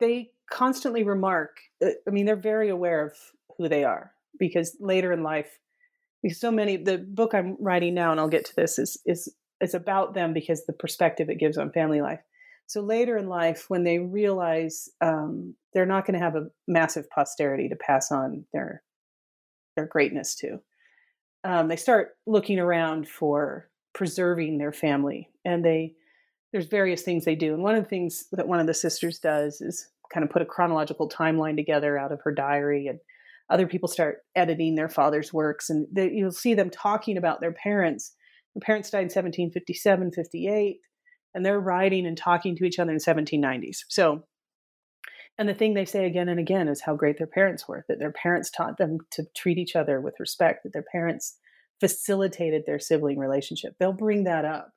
they 0.00 0.30
constantly 0.50 1.02
remark. 1.04 1.58
Uh, 1.84 1.90
I 2.06 2.10
mean, 2.10 2.26
they're 2.26 2.36
very 2.36 2.68
aware 2.68 3.06
of 3.06 3.12
who 3.56 3.68
they 3.68 3.84
are 3.84 4.12
because 4.38 4.76
later 4.80 5.12
in 5.12 5.22
life, 5.22 5.58
so 6.30 6.50
many 6.50 6.76
the 6.76 6.98
book 6.98 7.34
I'm 7.34 7.56
writing 7.60 7.94
now, 7.94 8.10
and 8.10 8.20
I'll 8.20 8.28
get 8.28 8.46
to 8.46 8.56
this 8.56 8.78
is 8.78 9.00
is 9.06 9.32
it's 9.60 9.74
about 9.74 10.14
them 10.14 10.32
because 10.32 10.66
the 10.66 10.72
perspective 10.72 11.30
it 11.30 11.38
gives 11.38 11.56
on 11.56 11.70
family 11.72 12.00
life. 12.00 12.20
So 12.66 12.80
later 12.80 13.16
in 13.16 13.28
life, 13.28 13.66
when 13.68 13.84
they 13.84 13.98
realize 13.98 14.88
um, 15.00 15.54
they're 15.72 15.86
not 15.86 16.04
going 16.04 16.18
to 16.18 16.24
have 16.24 16.34
a 16.34 16.48
massive 16.66 17.08
posterity 17.10 17.68
to 17.68 17.76
pass 17.76 18.10
on 18.10 18.44
their 18.52 18.82
their 19.76 19.86
greatness 19.86 20.34
to, 20.36 20.58
um, 21.46 21.68
they 21.68 21.76
start 21.76 22.16
looking 22.26 22.58
around 22.58 23.08
for 23.08 23.68
preserving 23.94 24.58
their 24.58 24.72
family, 24.72 25.30
and 25.44 25.64
they 25.64 25.94
there's 26.52 26.66
various 26.66 27.02
things 27.02 27.24
they 27.24 27.34
do. 27.34 27.54
And 27.54 27.62
one 27.62 27.74
of 27.74 27.82
the 27.82 27.88
things 27.88 28.24
that 28.32 28.48
one 28.48 28.60
of 28.60 28.66
the 28.66 28.74
sisters 28.74 29.18
does 29.18 29.60
is 29.60 29.88
kind 30.12 30.24
of 30.24 30.30
put 30.30 30.42
a 30.42 30.46
chronological 30.46 31.08
timeline 31.08 31.56
together 31.56 31.98
out 31.98 32.12
of 32.12 32.20
her 32.22 32.32
diary, 32.32 32.86
and 32.86 32.98
other 33.50 33.66
people 33.66 33.88
start 33.88 34.18
editing 34.34 34.74
their 34.74 34.88
father's 34.88 35.32
works, 35.32 35.70
and 35.70 35.86
they, 35.92 36.10
you'll 36.10 36.32
see 36.32 36.54
them 36.54 36.70
talking 36.70 37.16
about 37.16 37.40
their 37.40 37.52
parents. 37.52 38.14
Their 38.54 38.64
parents 38.66 38.90
died 38.90 39.00
in 39.00 39.04
1757, 39.04 40.12
58 40.12 40.80
and 41.36 41.44
they're 41.44 41.60
writing 41.60 42.06
and 42.06 42.16
talking 42.16 42.56
to 42.56 42.64
each 42.64 42.78
other 42.78 42.90
in 42.90 42.96
1790s. 42.96 43.84
So, 43.88 44.24
and 45.38 45.48
the 45.48 45.54
thing 45.54 45.74
they 45.74 45.84
say 45.84 46.06
again 46.06 46.28
and 46.28 46.40
again 46.40 46.68
is 46.68 46.82
how 46.82 46.94
great 46.94 47.18
their 47.18 47.26
parents 47.26 47.68
were, 47.68 47.84
that 47.88 47.98
their 47.98 48.12
parents 48.12 48.50
taught 48.50 48.78
them 48.78 48.98
to 49.12 49.24
treat 49.36 49.58
each 49.58 49.76
other 49.76 50.00
with 50.00 50.14
respect, 50.18 50.62
that 50.62 50.72
their 50.72 50.84
parents 50.90 51.36
facilitated 51.78 52.64
their 52.64 52.78
sibling 52.78 53.18
relationship. 53.18 53.74
They'll 53.78 53.92
bring 53.92 54.24
that 54.24 54.44
up, 54.44 54.70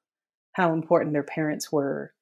how 0.54 0.74
important 0.74 1.14
their 1.14 1.24
parents 1.24 1.72
were 1.72 2.14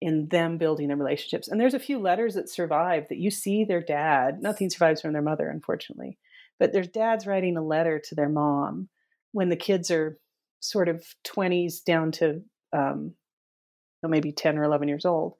in 0.00 0.28
them 0.28 0.58
building 0.58 0.88
their 0.88 0.96
relationships. 0.96 1.48
And 1.48 1.60
there's 1.60 1.74
a 1.74 1.78
few 1.78 1.98
letters 1.98 2.34
that 2.34 2.50
survive 2.50 3.08
that 3.08 3.18
you 3.18 3.30
see 3.30 3.64
their 3.64 3.82
dad, 3.82 4.42
nothing 4.42 4.70
survives 4.70 5.00
from 5.00 5.12
their 5.12 5.22
mother, 5.22 5.48
unfortunately, 5.48 6.18
but 6.60 6.72
there's 6.72 6.88
dads 6.88 7.26
writing 7.26 7.56
a 7.56 7.64
letter 7.64 7.98
to 7.98 8.14
their 8.14 8.28
mom 8.28 8.88
when 9.32 9.48
the 9.48 9.56
kids 9.56 9.90
are 9.90 10.18
sort 10.60 10.88
of 10.88 11.04
20s 11.26 11.82
down 11.84 12.12
to 12.12 12.42
um, 12.72 13.14
maybe 14.02 14.32
10 14.32 14.58
or 14.58 14.64
11 14.64 14.88
years 14.88 15.04
old. 15.04 15.34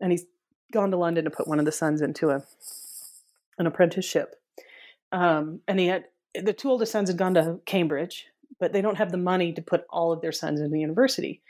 And 0.00 0.12
he's 0.12 0.24
gone 0.70 0.90
to 0.90 0.96
London 0.96 1.24
to 1.24 1.30
put 1.30 1.48
one 1.48 1.58
of 1.58 1.64
the 1.64 1.72
sons 1.72 2.00
into 2.00 2.30
a 2.30 2.42
an 3.58 3.66
apprenticeship. 3.66 4.36
Um, 5.12 5.60
and 5.68 5.78
he 5.78 5.86
had 5.86 6.04
the 6.34 6.52
two 6.52 6.70
oldest 6.70 6.92
sons 6.92 7.08
had 7.08 7.18
gone 7.18 7.34
to 7.34 7.60
Cambridge, 7.66 8.26
but 8.58 8.72
they 8.72 8.80
don't 8.80 8.96
have 8.96 9.12
the 9.12 9.18
money 9.18 9.52
to 9.52 9.62
put 9.62 9.84
all 9.90 10.12
of 10.12 10.20
their 10.20 10.32
sons 10.32 10.60
into 10.60 10.72
the 10.72 10.80
university. 10.80 11.42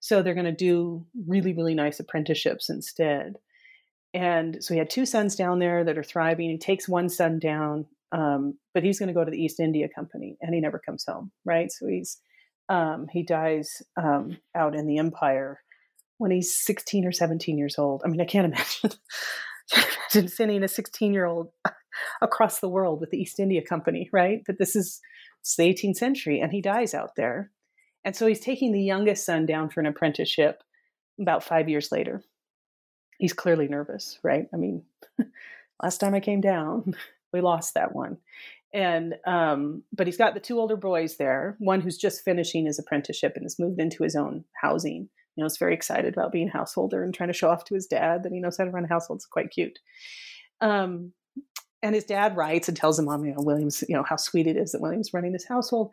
So 0.00 0.22
they're 0.22 0.34
going 0.34 0.46
to 0.46 0.52
do 0.52 1.04
really, 1.26 1.52
really 1.52 1.74
nice 1.74 2.00
apprenticeships 2.00 2.70
instead. 2.70 3.36
And 4.14 4.62
so 4.62 4.74
he 4.74 4.78
had 4.78 4.90
two 4.90 5.04
sons 5.04 5.36
down 5.36 5.58
there 5.58 5.84
that 5.84 5.98
are 5.98 6.04
thriving. 6.04 6.50
He 6.50 6.58
takes 6.58 6.88
one 6.88 7.08
son 7.08 7.38
down, 7.38 7.86
um, 8.12 8.56
but 8.72 8.84
he's 8.84 8.98
going 8.98 9.08
to 9.08 9.14
go 9.14 9.24
to 9.24 9.30
the 9.30 9.42
East 9.42 9.60
India 9.60 9.88
Company, 9.88 10.38
and 10.40 10.54
he 10.54 10.60
never 10.60 10.78
comes 10.78 11.04
home. 11.06 11.30
Right? 11.44 11.70
So 11.70 11.86
he's 11.86 12.18
um, 12.68 13.08
he 13.12 13.22
dies 13.22 13.82
um, 13.96 14.38
out 14.54 14.74
in 14.74 14.86
the 14.86 14.98
Empire 14.98 15.60
when 16.18 16.30
he's 16.30 16.54
16 16.54 17.06
or 17.06 17.12
17 17.12 17.56
years 17.56 17.78
old. 17.78 18.02
I 18.04 18.08
mean, 18.08 18.20
I 18.20 18.24
can't 18.24 18.46
imagine, 18.52 18.98
imagine 19.74 20.28
sending 20.28 20.62
a 20.62 20.68
16 20.68 21.12
year 21.12 21.24
old 21.24 21.48
across 22.22 22.60
the 22.60 22.68
world 22.68 23.00
with 23.00 23.10
the 23.10 23.18
East 23.18 23.40
India 23.40 23.62
Company, 23.62 24.10
right? 24.12 24.42
But 24.46 24.58
this 24.58 24.76
is 24.76 25.00
it's 25.40 25.56
the 25.56 25.62
18th 25.62 25.96
century, 25.96 26.40
and 26.40 26.52
he 26.52 26.60
dies 26.60 26.94
out 26.94 27.16
there. 27.16 27.50
And 28.04 28.14
so 28.14 28.26
he's 28.26 28.40
taking 28.40 28.72
the 28.72 28.82
youngest 28.82 29.24
son 29.24 29.46
down 29.46 29.70
for 29.70 29.80
an 29.80 29.86
apprenticeship 29.86 30.62
about 31.20 31.44
five 31.44 31.68
years 31.68 31.90
later. 31.92 32.22
He's 33.18 33.32
clearly 33.32 33.68
nervous, 33.68 34.18
right? 34.22 34.46
I 34.52 34.56
mean, 34.56 34.84
last 35.82 35.98
time 35.98 36.14
I 36.14 36.20
came 36.20 36.40
down, 36.40 36.94
we 37.32 37.40
lost 37.40 37.74
that 37.74 37.94
one. 37.94 38.18
And 38.72 39.14
um, 39.26 39.82
but 39.92 40.06
he's 40.06 40.18
got 40.18 40.34
the 40.34 40.40
two 40.40 40.60
older 40.60 40.76
boys 40.76 41.16
there, 41.16 41.56
one 41.58 41.80
who's 41.80 41.96
just 41.96 42.24
finishing 42.24 42.66
his 42.66 42.78
apprenticeship 42.78 43.32
and 43.34 43.44
has 43.44 43.58
moved 43.58 43.80
into 43.80 44.02
his 44.02 44.14
own 44.14 44.44
housing 44.60 45.08
you 45.38 45.42
know, 45.44 45.46
is 45.46 45.56
very 45.56 45.72
excited 45.72 46.12
about 46.12 46.32
being 46.32 46.48
a 46.48 46.52
householder 46.52 47.04
and 47.04 47.14
trying 47.14 47.28
to 47.28 47.32
show 47.32 47.48
off 47.48 47.62
to 47.62 47.74
his 47.74 47.86
dad 47.86 48.24
that 48.24 48.32
he 48.32 48.40
knows 48.40 48.56
how 48.56 48.64
to 48.64 48.72
run 48.72 48.84
a 48.84 48.88
household. 48.88 49.18
It's 49.18 49.26
quite 49.26 49.52
cute. 49.52 49.78
Um, 50.60 51.12
and 51.80 51.94
his 51.94 52.02
dad 52.02 52.36
writes 52.36 52.66
and 52.66 52.76
tells 52.76 52.98
him, 52.98 53.04
"Mom, 53.04 53.24
you 53.24 53.32
know, 53.32 53.42
Williams, 53.42 53.84
you 53.88 53.94
know, 53.94 54.02
how 54.02 54.16
sweet 54.16 54.48
it 54.48 54.56
is 54.56 54.72
that 54.72 54.80
Williams 54.80 55.14
running 55.14 55.30
this 55.30 55.46
household, 55.46 55.92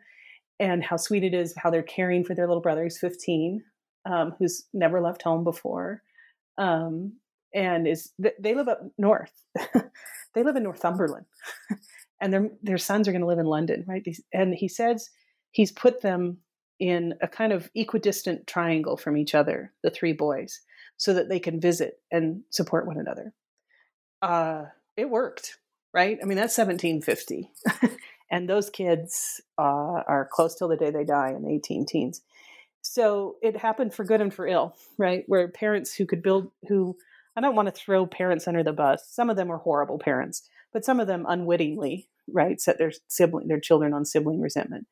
and 0.58 0.82
how 0.82 0.96
sweet 0.96 1.22
it 1.22 1.32
is 1.32 1.54
how 1.56 1.70
they're 1.70 1.84
caring 1.84 2.24
for 2.24 2.34
their 2.34 2.48
little 2.48 2.60
brother 2.60 2.82
who's 2.82 2.98
15, 2.98 3.62
um, 4.04 4.34
who's 4.36 4.64
never 4.72 5.00
left 5.00 5.22
home 5.22 5.44
before, 5.44 6.02
um, 6.58 7.12
and 7.54 7.86
is 7.86 8.10
they 8.18 8.52
live 8.52 8.66
up 8.66 8.80
north. 8.98 9.44
they 10.34 10.42
live 10.42 10.56
in 10.56 10.64
Northumberland, 10.64 11.26
and 12.20 12.32
their 12.32 12.50
their 12.64 12.78
sons 12.78 13.06
are 13.06 13.12
going 13.12 13.22
to 13.22 13.28
live 13.28 13.38
in 13.38 13.46
London, 13.46 13.84
right? 13.86 14.04
And 14.34 14.54
he 14.56 14.66
says 14.66 15.08
he's 15.52 15.70
put 15.70 16.02
them 16.02 16.38
in 16.78 17.14
a 17.22 17.28
kind 17.28 17.52
of 17.52 17.70
equidistant 17.74 18.46
triangle 18.46 18.96
from 18.96 19.16
each 19.16 19.34
other, 19.34 19.72
the 19.82 19.90
three 19.90 20.12
boys, 20.12 20.60
so 20.96 21.14
that 21.14 21.28
they 21.28 21.38
can 21.38 21.60
visit 21.60 22.00
and 22.10 22.42
support 22.50 22.86
one 22.86 22.98
another. 22.98 23.32
Uh, 24.22 24.64
it 24.96 25.10
worked, 25.10 25.58
right? 25.92 26.18
I 26.22 26.26
mean, 26.26 26.36
that's 26.36 26.56
1750. 26.56 27.50
and 28.30 28.48
those 28.48 28.70
kids 28.70 29.40
uh, 29.58 29.62
are 30.06 30.28
close 30.30 30.54
till 30.54 30.68
the 30.68 30.76
day 30.76 30.90
they 30.90 31.04
die 31.04 31.30
in 31.30 31.42
the 31.42 31.50
18 31.50 31.86
teens. 31.86 32.22
So 32.82 33.36
it 33.42 33.56
happened 33.56 33.94
for 33.94 34.04
good 34.04 34.20
and 34.20 34.32
for 34.32 34.46
ill, 34.46 34.76
right? 34.96 35.24
Where 35.26 35.48
parents 35.48 35.94
who 35.94 36.06
could 36.06 36.22
build, 36.22 36.50
who 36.68 36.96
I 37.36 37.40
don't 37.40 37.56
want 37.56 37.66
to 37.66 37.72
throw 37.72 38.06
parents 38.06 38.48
under 38.48 38.62
the 38.62 38.72
bus. 38.72 39.06
Some 39.10 39.28
of 39.28 39.36
them 39.36 39.50
are 39.50 39.58
horrible 39.58 39.98
parents, 39.98 40.48
but 40.72 40.84
some 40.84 41.00
of 41.00 41.06
them 41.06 41.26
unwittingly, 41.28 42.08
right, 42.32 42.60
set 42.60 42.78
their 42.78 42.92
sibling, 43.08 43.48
their 43.48 43.60
children 43.60 43.92
on 43.92 44.04
sibling 44.04 44.40
resentment 44.40 44.86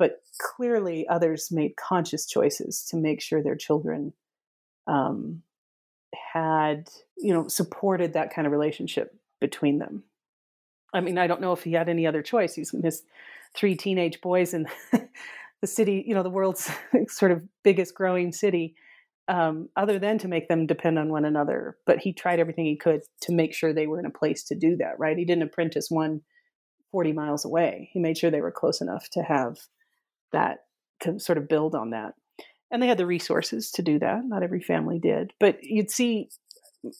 but 0.00 0.22
clearly 0.40 1.06
others 1.08 1.52
made 1.52 1.76
conscious 1.76 2.26
choices 2.26 2.86
to 2.88 2.96
make 2.96 3.20
sure 3.20 3.42
their 3.42 3.54
children 3.54 4.14
um, 4.86 5.42
had 6.32 6.88
you 7.18 7.34
know 7.34 7.46
supported 7.46 8.14
that 8.14 8.34
kind 8.34 8.46
of 8.46 8.52
relationship 8.52 9.14
between 9.40 9.78
them. 9.78 10.02
I 10.92 11.00
mean 11.00 11.18
i 11.18 11.28
don't 11.28 11.42
know 11.42 11.52
if 11.52 11.62
he 11.62 11.72
had 11.74 11.88
any 11.88 12.06
other 12.06 12.22
choice. 12.22 12.54
He's 12.54 12.74
his 12.82 13.02
three 13.54 13.76
teenage 13.76 14.20
boys 14.22 14.54
in 14.54 14.66
the 15.60 15.66
city 15.66 16.02
you 16.06 16.14
know 16.14 16.22
the 16.22 16.30
world's 16.30 16.70
sort 17.08 17.30
of 17.30 17.46
biggest 17.62 17.94
growing 17.94 18.32
city 18.32 18.74
um, 19.28 19.68
other 19.76 19.98
than 19.98 20.16
to 20.18 20.28
make 20.28 20.48
them 20.48 20.66
depend 20.66 20.98
on 20.98 21.10
one 21.10 21.26
another. 21.26 21.76
But 21.84 21.98
he 21.98 22.14
tried 22.14 22.40
everything 22.40 22.64
he 22.64 22.76
could 22.76 23.02
to 23.22 23.32
make 23.32 23.52
sure 23.52 23.72
they 23.72 23.86
were 23.86 24.00
in 24.00 24.06
a 24.06 24.18
place 24.18 24.44
to 24.44 24.54
do 24.54 24.76
that 24.78 24.98
right? 24.98 25.18
He 25.18 25.26
didn't 25.26 25.42
apprentice 25.42 25.90
one 25.90 26.22
40 26.90 27.12
miles 27.12 27.44
away. 27.44 27.90
He 27.92 28.00
made 28.00 28.16
sure 28.16 28.30
they 28.30 28.40
were 28.40 28.50
close 28.50 28.80
enough 28.80 29.10
to 29.10 29.22
have 29.22 29.58
that 30.32 30.60
to 31.00 31.18
sort 31.18 31.38
of 31.38 31.48
build 31.48 31.74
on 31.74 31.90
that. 31.90 32.14
And 32.70 32.82
they 32.82 32.86
had 32.86 32.98
the 32.98 33.06
resources 33.06 33.70
to 33.72 33.82
do 33.82 33.98
that. 33.98 34.22
Not 34.24 34.42
every 34.42 34.60
family 34.60 34.98
did, 34.98 35.32
but 35.40 35.62
you'd 35.62 35.90
see 35.90 36.28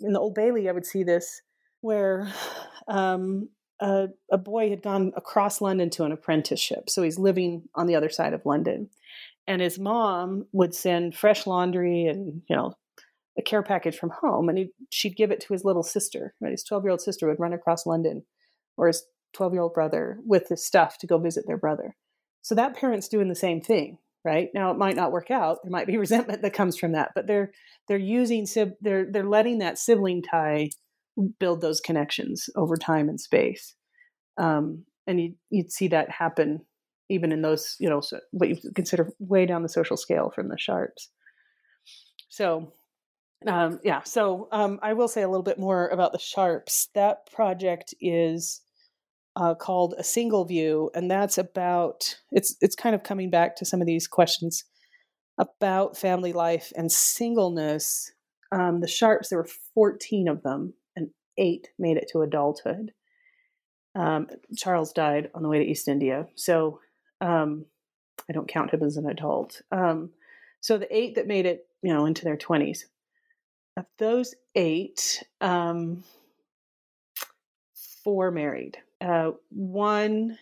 in 0.00 0.12
the 0.12 0.20
Old 0.20 0.34
Bailey, 0.34 0.68
I 0.68 0.72
would 0.72 0.86
see 0.86 1.04
this 1.04 1.42
where 1.80 2.32
um, 2.88 3.48
a, 3.80 4.08
a 4.30 4.38
boy 4.38 4.70
had 4.70 4.82
gone 4.82 5.12
across 5.16 5.60
London 5.60 5.90
to 5.90 6.04
an 6.04 6.12
apprenticeship. 6.12 6.90
So 6.90 7.02
he's 7.02 7.18
living 7.18 7.68
on 7.74 7.86
the 7.86 7.96
other 7.96 8.10
side 8.10 8.34
of 8.34 8.44
London. 8.44 8.90
And 9.46 9.62
his 9.62 9.78
mom 9.78 10.46
would 10.52 10.74
send 10.74 11.16
fresh 11.16 11.46
laundry 11.46 12.04
and, 12.04 12.42
you 12.48 12.54
know, 12.54 12.74
a 13.38 13.42
care 13.42 13.62
package 13.62 13.98
from 13.98 14.10
home. 14.10 14.48
And 14.48 14.68
she'd 14.90 15.16
give 15.16 15.30
it 15.30 15.40
to 15.40 15.52
his 15.52 15.64
little 15.64 15.82
sister. 15.82 16.34
Right? 16.40 16.52
His 16.52 16.62
12 16.64 16.84
year 16.84 16.90
old 16.90 17.00
sister 17.00 17.26
would 17.26 17.40
run 17.40 17.52
across 17.52 17.86
London 17.86 18.24
or 18.76 18.88
his 18.88 19.04
12 19.32 19.54
year 19.54 19.62
old 19.62 19.74
brother 19.74 20.18
with 20.26 20.48
his 20.48 20.64
stuff 20.64 20.98
to 20.98 21.06
go 21.06 21.18
visit 21.18 21.46
their 21.46 21.56
brother. 21.56 21.96
So 22.42 22.54
that 22.54 22.76
parent's 22.76 23.08
doing 23.08 23.28
the 23.28 23.34
same 23.34 23.60
thing, 23.60 23.98
right? 24.24 24.48
Now 24.54 24.70
it 24.70 24.78
might 24.78 24.96
not 24.96 25.12
work 25.12 25.30
out. 25.30 25.58
There 25.62 25.70
might 25.70 25.86
be 25.86 25.96
resentment 25.98 26.42
that 26.42 26.52
comes 26.52 26.76
from 26.76 26.92
that, 26.92 27.12
but 27.14 27.26
they're 27.26 27.52
they're 27.88 27.98
using 27.98 28.46
they're 28.80 29.06
they're 29.10 29.24
letting 29.24 29.58
that 29.58 29.78
sibling 29.78 30.22
tie 30.22 30.70
build 31.38 31.60
those 31.60 31.80
connections 31.80 32.48
over 32.56 32.76
time 32.76 33.08
and 33.08 33.20
space. 33.20 33.74
Um, 34.38 34.84
and 35.06 35.20
you 35.20 35.34
you'd 35.50 35.72
see 35.72 35.88
that 35.88 36.10
happen 36.10 36.60
even 37.08 37.32
in 37.32 37.42
those, 37.42 37.74
you 37.80 37.90
know, 37.90 38.00
so 38.00 38.20
what 38.30 38.48
you 38.48 38.56
consider 38.74 39.12
way 39.18 39.44
down 39.44 39.62
the 39.62 39.68
social 39.68 39.96
scale 39.96 40.30
from 40.32 40.48
the 40.48 40.56
Sharps. 40.56 41.10
So 42.28 42.72
um, 43.46 43.80
yeah, 43.82 44.02
so 44.02 44.48
um, 44.52 44.78
I 44.82 44.92
will 44.92 45.08
say 45.08 45.22
a 45.22 45.28
little 45.28 45.42
bit 45.42 45.58
more 45.58 45.88
about 45.88 46.12
the 46.12 46.18
Sharps. 46.18 46.88
That 46.94 47.30
project 47.32 47.94
is 48.00 48.60
uh, 49.36 49.54
called 49.54 49.94
a 49.98 50.04
single 50.04 50.44
view, 50.44 50.90
and 50.94 51.10
that's 51.10 51.38
about 51.38 52.16
it's 52.32 52.56
it's 52.60 52.74
kind 52.74 52.94
of 52.94 53.02
coming 53.02 53.30
back 53.30 53.56
to 53.56 53.64
some 53.64 53.80
of 53.80 53.86
these 53.86 54.06
questions 54.06 54.64
about 55.38 55.96
family 55.96 56.32
life 56.32 56.72
and 56.76 56.90
singleness. 56.90 58.12
Um, 58.52 58.80
the 58.80 58.88
Sharps, 58.88 59.28
there 59.28 59.38
were 59.38 59.48
14 59.74 60.28
of 60.28 60.42
them, 60.42 60.74
and 60.96 61.10
eight 61.38 61.68
made 61.78 61.96
it 61.96 62.08
to 62.12 62.22
adulthood. 62.22 62.92
Um, 63.94 64.28
Charles 64.56 64.92
died 64.92 65.30
on 65.34 65.42
the 65.42 65.48
way 65.48 65.58
to 65.58 65.64
East 65.64 65.88
India, 65.88 66.26
so 66.34 66.80
um, 67.20 67.66
I 68.28 68.32
don't 68.32 68.48
count 68.48 68.72
him 68.72 68.82
as 68.82 68.96
an 68.96 69.08
adult. 69.08 69.62
Um, 69.72 70.10
so 70.60 70.78
the 70.78 70.94
eight 70.94 71.14
that 71.14 71.26
made 71.26 71.46
it, 71.46 71.66
you 71.82 71.92
know, 71.92 72.06
into 72.06 72.24
their 72.24 72.36
20s 72.36 72.80
of 73.76 73.86
those 73.98 74.34
eight, 74.54 75.22
um, 75.40 76.04
four 78.04 78.30
married. 78.30 78.78
Uh, 79.00 79.32
one, 79.50 80.38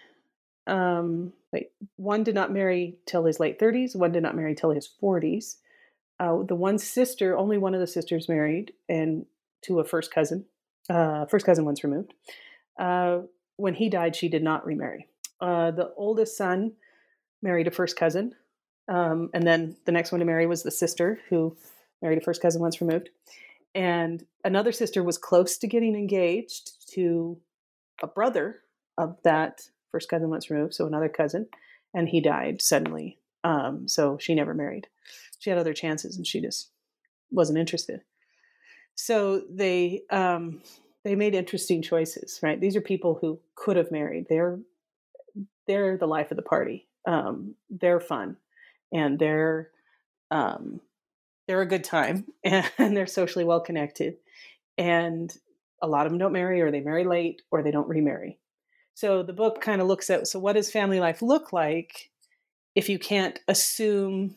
um, 0.66 1.32
wait, 1.52 1.70
one 1.96 2.24
did 2.24 2.34
not 2.34 2.52
marry 2.52 2.98
till 3.06 3.24
his 3.24 3.40
late 3.40 3.58
30s. 3.58 3.96
One 3.96 4.12
did 4.12 4.22
not 4.22 4.36
marry 4.36 4.54
till 4.54 4.70
his 4.70 4.88
40s. 5.02 5.56
Uh, 6.20 6.42
the 6.42 6.54
one 6.54 6.78
sister, 6.78 7.36
only 7.36 7.58
one 7.58 7.74
of 7.74 7.80
the 7.80 7.86
sisters 7.86 8.28
married, 8.28 8.72
and 8.88 9.26
to 9.62 9.80
a 9.80 9.84
first 9.84 10.12
cousin. 10.12 10.44
Uh, 10.90 11.26
first 11.26 11.46
cousin 11.46 11.64
once 11.64 11.84
removed. 11.84 12.14
Uh, 12.78 13.20
when 13.56 13.74
he 13.74 13.88
died, 13.88 14.16
she 14.16 14.28
did 14.28 14.42
not 14.42 14.66
remarry. 14.66 15.06
Uh, 15.40 15.70
the 15.70 15.92
oldest 15.96 16.36
son 16.36 16.72
married 17.42 17.68
a 17.68 17.70
first 17.70 17.96
cousin, 17.96 18.34
um, 18.88 19.30
and 19.32 19.46
then 19.46 19.76
the 19.84 19.92
next 19.92 20.10
one 20.10 20.18
to 20.18 20.24
marry 20.24 20.46
was 20.46 20.62
the 20.62 20.70
sister 20.70 21.20
who 21.28 21.56
married 22.02 22.18
a 22.18 22.20
first 22.20 22.42
cousin 22.42 22.60
once 22.60 22.80
removed. 22.80 23.10
And 23.74 24.24
another 24.44 24.72
sister 24.72 25.04
was 25.04 25.18
close 25.18 25.58
to 25.58 25.66
getting 25.66 25.94
engaged 25.94 26.90
to 26.94 27.38
a 28.02 28.06
brother 28.06 28.60
of 28.96 29.16
that 29.24 29.68
first 29.90 30.08
cousin 30.08 30.30
once 30.30 30.50
removed, 30.50 30.74
so 30.74 30.86
another 30.86 31.08
cousin, 31.08 31.46
and 31.94 32.08
he 32.08 32.20
died 32.20 32.60
suddenly. 32.60 33.18
Um, 33.44 33.88
so 33.88 34.18
she 34.18 34.34
never 34.34 34.54
married. 34.54 34.88
She 35.38 35.50
had 35.50 35.58
other 35.58 35.72
chances, 35.72 36.16
and 36.16 36.26
she 36.26 36.40
just 36.40 36.70
wasn't 37.30 37.58
interested. 37.58 38.02
So 38.94 39.42
they 39.48 40.02
um, 40.10 40.60
they 41.04 41.14
made 41.14 41.34
interesting 41.34 41.82
choices, 41.82 42.40
right? 42.42 42.60
These 42.60 42.76
are 42.76 42.80
people 42.80 43.18
who 43.20 43.38
could 43.54 43.76
have 43.76 43.92
married. 43.92 44.26
They're 44.28 44.58
they're 45.66 45.96
the 45.96 46.06
life 46.06 46.30
of 46.30 46.36
the 46.36 46.42
party. 46.42 46.88
Um, 47.06 47.54
they're 47.70 48.00
fun, 48.00 48.36
and 48.92 49.18
they're 49.18 49.70
um, 50.30 50.80
they're 51.46 51.62
a 51.62 51.66
good 51.66 51.84
time, 51.84 52.26
and 52.44 52.96
they're 52.96 53.06
socially 53.06 53.44
well 53.44 53.60
connected. 53.60 54.16
And 54.76 55.34
a 55.82 55.86
lot 55.86 56.06
of 56.06 56.12
them 56.12 56.18
don't 56.18 56.32
marry, 56.32 56.60
or 56.60 56.70
they 56.70 56.80
marry 56.80 57.04
late, 57.04 57.42
or 57.50 57.62
they 57.62 57.70
don't 57.70 57.88
remarry. 57.88 58.38
So 58.94 59.22
the 59.22 59.32
book 59.32 59.60
kind 59.60 59.80
of 59.80 59.86
looks 59.86 60.10
at 60.10 60.26
so 60.26 60.40
what 60.40 60.54
does 60.54 60.72
family 60.72 60.98
life 60.98 61.22
look 61.22 61.52
like 61.52 62.10
if 62.74 62.88
you 62.88 62.98
can't 62.98 63.38
assume 63.46 64.34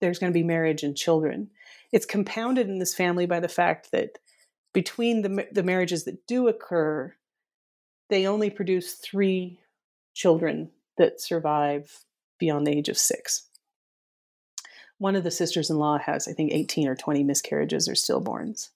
there's 0.00 0.18
going 0.18 0.32
to 0.32 0.38
be 0.38 0.42
marriage 0.42 0.82
and 0.82 0.96
children? 0.96 1.50
It's 1.92 2.06
compounded 2.06 2.68
in 2.68 2.78
this 2.78 2.94
family 2.94 3.26
by 3.26 3.40
the 3.40 3.48
fact 3.48 3.90
that 3.92 4.18
between 4.72 5.20
the 5.20 5.46
the 5.52 5.62
marriages 5.62 6.04
that 6.04 6.26
do 6.26 6.48
occur, 6.48 7.14
they 8.08 8.26
only 8.26 8.48
produce 8.48 8.94
three 8.94 9.60
children 10.14 10.70
that 10.96 11.20
survive 11.20 12.04
beyond 12.38 12.66
the 12.66 12.72
age 12.72 12.88
of 12.88 12.96
six. 12.96 13.48
One 14.98 15.16
of 15.16 15.24
the 15.24 15.30
sisters 15.30 15.68
in 15.68 15.78
law 15.78 15.98
has, 15.98 16.28
I 16.28 16.32
think, 16.32 16.52
18 16.52 16.88
or 16.88 16.94
20 16.94 17.24
miscarriages 17.24 17.88
or 17.88 17.92
stillborns, 17.92 18.70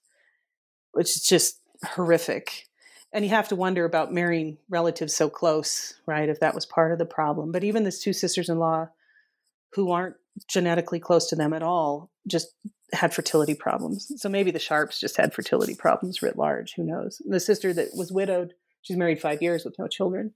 which 0.91 1.15
is 1.15 1.23
just 1.23 1.59
horrific 1.83 2.67
and 3.13 3.23
you 3.23 3.31
have 3.31 3.47
to 3.49 3.55
wonder 3.55 3.85
about 3.85 4.13
marrying 4.13 4.57
relatives 4.69 5.15
so 5.15 5.29
close, 5.29 5.93
right? 6.05 6.29
If 6.29 6.39
that 6.41 6.53
was 6.53 6.65
part 6.65 6.91
of 6.91 6.99
the 6.99 7.05
problem. 7.05 7.51
But 7.51 7.63
even 7.63 7.83
these 7.83 7.99
two 7.99 8.13
sisters 8.13 8.49
in 8.49 8.59
law 8.59 8.89
who 9.73 9.91
aren't 9.91 10.17
genetically 10.47 10.99
close 10.99 11.27
to 11.29 11.35
them 11.35 11.53
at 11.53 11.63
all 11.63 12.11
just 12.27 12.49
had 12.93 13.13
fertility 13.13 13.55
problems. 13.55 14.11
So 14.17 14.29
maybe 14.29 14.51
the 14.51 14.59
Sharps 14.59 14.99
just 14.99 15.17
had 15.17 15.33
fertility 15.33 15.75
problems 15.75 16.21
writ 16.21 16.37
large. 16.37 16.73
Who 16.75 16.83
knows? 16.83 17.21
The 17.25 17.39
sister 17.39 17.73
that 17.73 17.89
was 17.95 18.11
widowed, 18.11 18.53
she's 18.81 18.97
married 18.97 19.21
five 19.21 19.41
years 19.41 19.65
with 19.65 19.79
no 19.79 19.87
children. 19.87 20.33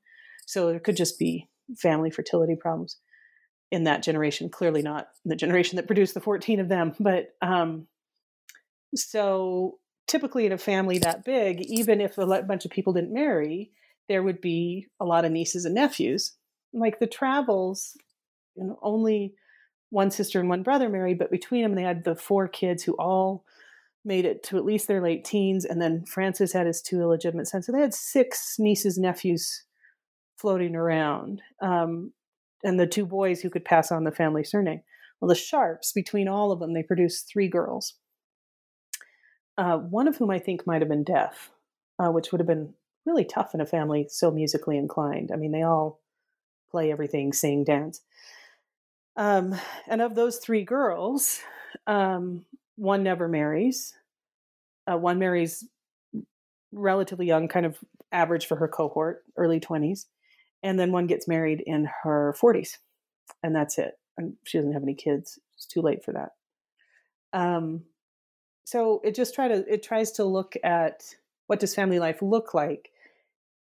So 0.48 0.70
there 0.70 0.80
could 0.80 0.98
just 0.98 1.20
be 1.20 1.50
family 1.78 2.10
fertility 2.10 2.56
problems 2.56 2.98
in 3.70 3.84
that 3.84 4.04
generation. 4.04 4.50
Clearly 4.50 4.82
not 4.82 5.10
the 5.24 5.36
generation 5.36 5.76
that 5.76 5.88
produced 5.88 6.14
the 6.14 6.20
14 6.20 6.60
of 6.60 6.70
them. 6.70 6.94
But 7.00 7.36
um, 7.42 7.88
so 8.96 9.78
typically 10.12 10.46
in 10.46 10.52
a 10.52 10.58
family 10.58 11.00
that 11.00 11.24
big, 11.24 11.62
even 11.62 12.02
if 12.02 12.18
a 12.18 12.44
bunch 12.44 12.66
of 12.66 12.72
people 12.72 12.92
didn't 12.92 13.14
marry, 13.14 13.72
there 14.10 14.22
would 14.22 14.42
be 14.42 14.88
a 15.00 15.06
lot 15.06 15.24
of 15.24 15.32
nieces 15.32 15.64
and 15.64 15.74
nephews. 15.74 16.34
Like 16.74 17.00
the 17.00 17.08
Travells, 17.08 17.94
you 18.58 18.66
know, 18.66 18.80
only 18.82 19.36
one 19.90 20.12
sister 20.12 20.42
and 20.42 20.50
one 20.50 20.64
brother 20.64 20.90
married, 20.90 21.18
but 21.18 21.32
between 21.32 21.64
them 21.64 21.76
they 21.76 21.84
had 21.84 22.04
the 22.04 22.16
four 22.16 22.50
kids 22.50 22.84
who 22.84 22.94
all 23.00 23.46
made 24.04 24.26
it 24.26 24.44
to 24.44 24.58
at 24.58 24.66
least 24.66 24.90
their 24.90 25.02
late 25.02 25.24
teens, 25.24 25.64
and 25.64 25.82
then 25.82 26.04
Francis 26.06 26.52
had 26.52 26.68
his 26.68 26.82
two 26.82 27.00
illegitimate 27.00 27.48
sons. 27.48 27.66
So 27.66 27.72
they 27.72 27.80
had 27.80 27.94
six 27.94 28.58
nieces, 28.60 28.98
and 28.98 29.04
nephews 29.04 29.64
floating 30.36 30.76
around, 30.76 31.42
um, 31.62 32.12
and 32.64 32.78
the 32.78 32.88
two 32.88 33.06
boys 33.06 33.40
who 33.42 33.50
could 33.50 33.64
pass 33.64 33.92
on 33.92 34.04
the 34.04 34.12
family 34.12 34.44
surname. 34.44 34.82
Well, 35.20 35.30
the 35.30 35.36
Sharps, 35.36 35.94
between 35.94 36.28
all 36.28 36.52
of 36.52 36.60
them, 36.60 36.74
they 36.74 36.84
produced 36.84 37.30
three 37.32 37.48
girls 37.48 37.94
uh, 39.62 39.78
one 39.78 40.08
of 40.08 40.18
whom 40.18 40.32
I 40.32 40.40
think 40.40 40.66
might 40.66 40.82
have 40.82 40.90
been 40.90 41.04
deaf, 41.04 41.52
uh, 42.00 42.10
which 42.10 42.32
would 42.32 42.42
have 42.42 42.48
been 42.48 42.74
really 43.06 43.24
tough 43.24 43.54
in 43.54 43.62
a 43.62 43.66
family 43.66 44.08
so 44.10 44.32
musically 44.32 44.76
inclined. 44.76 45.30
I 45.32 45.36
mean, 45.36 45.52
they 45.52 45.62
all 45.62 46.00
play 46.72 46.92
everything, 46.92 47.32
sing, 47.32 47.64
dance. 47.64 48.02
Um, 49.16 49.54
and 49.88 50.02
of 50.02 50.16
those 50.16 50.38
three 50.38 50.64
girls, 50.64 51.42
um, 51.86 52.44
one 52.76 53.04
never 53.04 53.28
marries. 53.28 53.94
Uh, 54.92 54.98
one 54.98 55.20
marries 55.20 55.64
relatively 56.72 57.28
young, 57.28 57.48
kind 57.48 57.68
of 57.68 57.78
average 58.12 58.48
for 58.48 58.56
her 58.56 58.68
cohort, 58.68 59.24
early 59.38 59.60
20s. 59.60 60.08
And 60.64 60.80
then 60.80 60.92
one 60.92 61.06
gets 61.06 61.28
married 61.28 61.62
in 61.68 61.88
her 62.02 62.36
40s. 62.42 62.80
And 63.44 63.56
that's 63.56 63.78
it. 63.78 63.94
And 64.18 64.34
she 64.44 64.58
doesn't 64.58 64.74
have 64.74 64.82
any 64.82 64.96
kids. 64.96 65.38
It's 65.56 65.68
too 65.68 65.84
late 65.84 66.04
for 66.04 66.14
that. 66.14 66.32
Um, 67.32 67.84
so 68.66 69.02
it 69.04 69.16
just 69.16 69.34
try 69.34 69.48
to 69.48 69.66
it 69.72 69.84
tries 69.84 70.12
to 70.12 70.24
look 70.24 70.56
at 70.64 71.16
what 71.48 71.60
does 71.60 71.76
family 71.76 72.00
life 72.00 72.22
look 72.22 72.54
like 72.54 72.92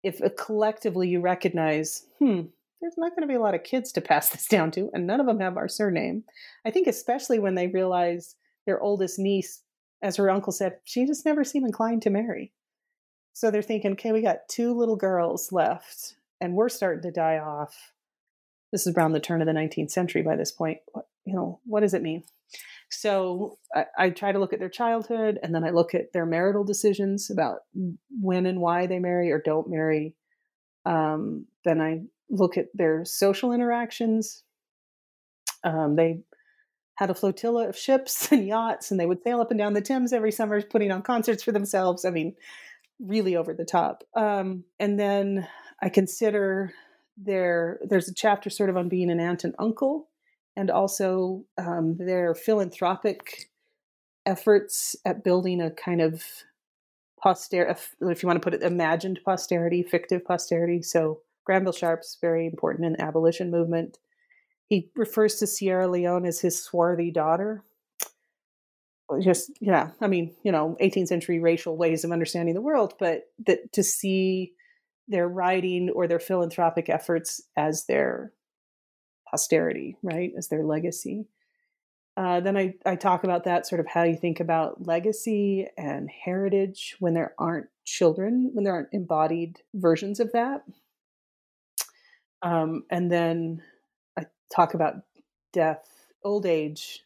if 0.03 0.21
uh, 0.21 0.29
collectively 0.37 1.07
you 1.07 1.21
recognize 1.21 2.05
hmm 2.19 2.41
there's 2.81 2.97
not 2.97 3.11
going 3.11 3.21
to 3.21 3.27
be 3.27 3.35
a 3.35 3.41
lot 3.41 3.55
of 3.55 3.63
kids 3.63 3.91
to 3.91 4.01
pass 4.01 4.29
this 4.31 4.47
down 4.47 4.71
to 4.71 4.89
and 4.93 5.05
none 5.05 5.19
of 5.19 5.25
them 5.25 5.39
have 5.39 5.57
our 5.57 5.67
surname. 5.67 6.23
I 6.65 6.71
think 6.71 6.87
especially 6.87 7.39
when 7.39 7.55
they 7.55 7.67
realize 7.67 8.35
their 8.65 8.81
oldest 8.81 9.19
niece 9.19 9.63
as 10.01 10.15
her 10.15 10.29
uncle 10.29 10.53
said 10.53 10.77
she 10.85 11.05
just 11.05 11.25
never 11.25 11.43
seemed 11.43 11.65
inclined 11.65 12.01
to 12.03 12.09
marry. 12.09 12.53
So 13.33 13.51
they're 13.51 13.61
thinking 13.61 13.93
okay 13.93 14.11
we 14.11 14.21
got 14.21 14.47
two 14.49 14.73
little 14.73 14.95
girls 14.95 15.51
left 15.51 16.15
and 16.41 16.53
we're 16.53 16.69
starting 16.69 17.03
to 17.03 17.11
die 17.11 17.37
off. 17.37 17.93
This 18.71 18.85
is 18.85 18.95
around 18.95 19.13
the 19.13 19.19
turn 19.19 19.41
of 19.41 19.47
the 19.47 19.53
19th 19.53 19.91
century 19.91 20.21
by 20.21 20.35
this 20.35 20.51
point 20.51 20.79
you 21.29 21.35
know 21.35 21.59
what 21.65 21.81
does 21.81 21.93
it 21.93 22.01
mean 22.01 22.23
so 22.89 23.57
I, 23.73 23.85
I, 23.97 24.09
try 24.09 24.31
to 24.31 24.39
look 24.39 24.51
at 24.51 24.59
their 24.59 24.69
childhood 24.69 25.37
and 25.43 25.53
then 25.53 25.63
I 25.63 25.69
look 25.69 25.93
at 25.93 26.11
their 26.11 26.25
marital 26.25 26.63
decisions 26.63 27.29
about 27.29 27.59
when 28.19 28.45
and 28.47 28.59
why 28.59 28.87
they 28.87 28.99
marry 28.99 29.31
or 29.31 29.39
don't 29.39 29.69
marry. 29.69 30.15
Um, 30.85 31.45
then 31.65 31.79
I 31.81 32.01
look 32.29 32.57
at 32.57 32.67
their 32.73 33.05
social 33.05 33.51
interactions. 33.51 34.43
Um, 35.63 35.95
they 35.95 36.21
had 36.95 37.11
a 37.11 37.15
flotilla 37.15 37.69
of 37.69 37.77
ships 37.77 38.31
and 38.31 38.47
yachts, 38.47 38.89
and 38.89 38.99
they 38.99 39.05
would 39.05 39.23
sail 39.23 39.39
up 39.39 39.51
and 39.51 39.59
down 39.59 39.73
the 39.73 39.81
Thames 39.81 40.11
every 40.11 40.31
summer, 40.31 40.61
putting 40.61 40.91
on 40.91 41.03
concerts 41.03 41.43
for 41.43 41.51
themselves. 41.51 42.05
I 42.05 42.09
mean, 42.09 42.35
really 42.99 43.35
over 43.35 43.53
the 43.53 43.65
top. 43.65 44.03
Um, 44.15 44.63
and 44.79 44.99
then 44.99 45.47
I 45.81 45.89
consider 45.89 46.73
their 47.17 47.79
there's 47.87 48.07
a 48.07 48.13
chapter 48.13 48.49
sort 48.49 48.69
of 48.69 48.77
on 48.77 48.89
being 48.89 49.11
an 49.11 49.19
aunt 49.19 49.43
and 49.43 49.53
uncle 49.59 50.08
and 50.59 50.69
also 50.69 51.45
um, 51.57 51.95
their 51.97 52.35
philanthropic 52.35 53.49
efforts 54.25 54.93
at 55.05 55.23
building 55.23 55.61
a 55.61 55.71
kind 55.71 56.01
of 56.01 56.21
posterity, 57.17 57.79
if 58.01 58.21
you 58.21 58.27
want 58.27 58.41
to 58.41 58.43
put 58.43 58.53
it, 58.53 58.61
imagined 58.61 59.21
posterity, 59.23 59.83
fictive 59.83 60.25
posterity. 60.25 60.81
So 60.81 61.21
Granville 61.45 61.71
Sharp's 61.71 62.17
very 62.19 62.45
important 62.45 62.85
in 62.85 62.93
the 62.93 63.01
abolition 63.01 63.49
movement. 63.49 63.99
He 64.67 64.91
refers 64.97 65.35
to 65.35 65.47
Sierra 65.47 65.87
Leone 65.87 66.25
as 66.25 66.41
his 66.41 66.61
swarthy 66.61 67.09
daughter. 67.09 67.63
Just 69.21 69.51
yeah, 69.61 69.91
I 70.01 70.07
mean, 70.07 70.35
you 70.43 70.51
know, 70.51 70.75
18th 70.81 71.07
century 71.07 71.39
racial 71.39 71.77
ways 71.77 72.03
of 72.03 72.11
understanding 72.11 72.53
the 72.53 72.61
world, 72.61 72.95
but 72.99 73.23
that 73.47 73.71
to 73.71 73.81
see 73.81 74.51
their 75.07 75.27
writing 75.29 75.89
or 75.89 76.05
their 76.05 76.19
philanthropic 76.19 76.89
efforts 76.89 77.41
as 77.55 77.85
their 77.85 78.33
posterity, 79.29 79.97
right, 80.01 80.31
as 80.37 80.47
their 80.47 80.63
legacy. 80.63 81.25
Uh, 82.17 82.41
then 82.41 82.57
I, 82.57 82.73
I 82.85 82.95
talk 82.95 83.23
about 83.23 83.45
that 83.45 83.65
sort 83.65 83.79
of 83.79 83.87
how 83.87 84.03
you 84.03 84.17
think 84.17 84.39
about 84.39 84.85
legacy 84.85 85.67
and 85.77 86.09
heritage 86.09 86.97
when 86.99 87.13
there 87.13 87.33
aren't 87.39 87.67
children, 87.85 88.51
when 88.53 88.65
there 88.65 88.73
aren't 88.73 88.89
embodied 88.91 89.59
versions 89.73 90.19
of 90.19 90.31
that. 90.33 90.63
Um, 92.41 92.83
and 92.91 93.11
then 93.11 93.61
I 94.17 94.25
talk 94.53 94.73
about 94.73 94.95
death, 95.53 95.87
old 96.23 96.45
age, 96.45 97.01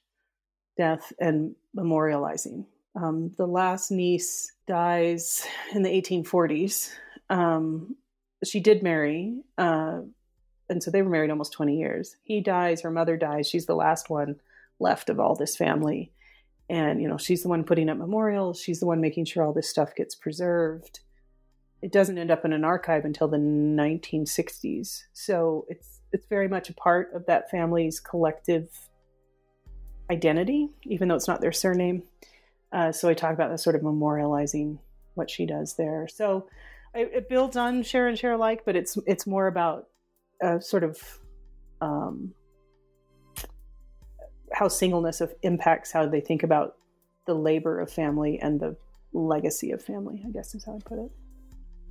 death, 0.77 1.13
and 1.19 1.55
memorializing. 1.77 2.65
Um, 2.95 3.31
the 3.37 3.47
last 3.47 3.91
niece 3.91 4.51
dies 4.67 5.45
in 5.73 5.83
the 5.83 5.89
1840s. 5.89 6.91
Um, 7.29 7.95
she 8.43 8.59
did 8.59 8.83
marry, 8.83 9.41
uh, 9.57 10.01
and 10.69 10.81
so 10.81 10.91
they 10.91 11.01
were 11.01 11.09
married 11.09 11.29
almost 11.29 11.53
20 11.53 11.77
years. 11.77 12.15
He 12.23 12.41
dies, 12.41 12.81
her 12.81 12.91
mother 12.91 13.17
dies, 13.17 13.47
she's 13.47 13.65
the 13.65 13.75
last 13.75 14.09
one 14.09 14.37
left 14.79 15.09
of 15.09 15.19
all 15.19 15.35
this 15.35 15.55
family. 15.55 16.11
And, 16.69 17.01
you 17.01 17.07
know, 17.07 17.17
she's 17.17 17.43
the 17.43 17.49
one 17.49 17.63
putting 17.63 17.89
up 17.89 17.97
memorials, 17.97 18.59
she's 18.59 18.79
the 18.79 18.85
one 18.85 19.01
making 19.01 19.25
sure 19.25 19.43
all 19.43 19.53
this 19.53 19.69
stuff 19.69 19.95
gets 19.95 20.15
preserved. 20.15 21.01
It 21.81 21.91
doesn't 21.91 22.17
end 22.17 22.31
up 22.31 22.45
in 22.45 22.53
an 22.53 22.63
archive 22.63 23.03
until 23.03 23.27
the 23.27 23.37
1960s. 23.37 25.03
So 25.11 25.65
it's 25.67 25.99
it's 26.13 26.27
very 26.27 26.47
much 26.47 26.69
a 26.69 26.73
part 26.73 27.13
of 27.13 27.25
that 27.25 27.49
family's 27.49 27.99
collective 27.99 28.69
identity, 30.09 30.69
even 30.83 31.07
though 31.07 31.15
it's 31.15 31.27
not 31.27 31.41
their 31.41 31.51
surname. 31.51 32.03
Uh, 32.71 32.91
so 32.91 33.09
I 33.09 33.13
talk 33.13 33.33
about 33.33 33.51
the 33.51 33.57
sort 33.57 33.75
of 33.75 33.81
memorializing 33.81 34.77
what 35.15 35.29
she 35.29 35.45
does 35.45 35.75
there. 35.75 36.07
So 36.07 36.47
it, 36.93 37.11
it 37.13 37.29
builds 37.29 37.57
on 37.57 37.83
share 37.83 38.07
and 38.07 38.17
share 38.17 38.33
alike, 38.33 38.61
but 38.65 38.75
it's 38.75 38.97
it's 39.05 39.27
more 39.27 39.47
about 39.47 39.87
uh, 40.41 40.59
sort 40.59 40.83
of 40.83 40.99
um, 41.81 42.33
how 44.53 44.67
singleness 44.67 45.21
of 45.21 45.33
impacts 45.41 45.91
how 45.91 46.05
they 46.05 46.21
think 46.21 46.43
about 46.43 46.77
the 47.25 47.33
labor 47.33 47.79
of 47.79 47.91
family 47.91 48.39
and 48.39 48.59
the 48.59 48.75
legacy 49.13 49.71
of 49.71 49.81
family. 49.81 50.23
I 50.25 50.31
guess 50.31 50.55
is 50.55 50.63
how 50.63 50.75
I 50.75 50.79
put 50.83 50.99
it. 50.99 51.11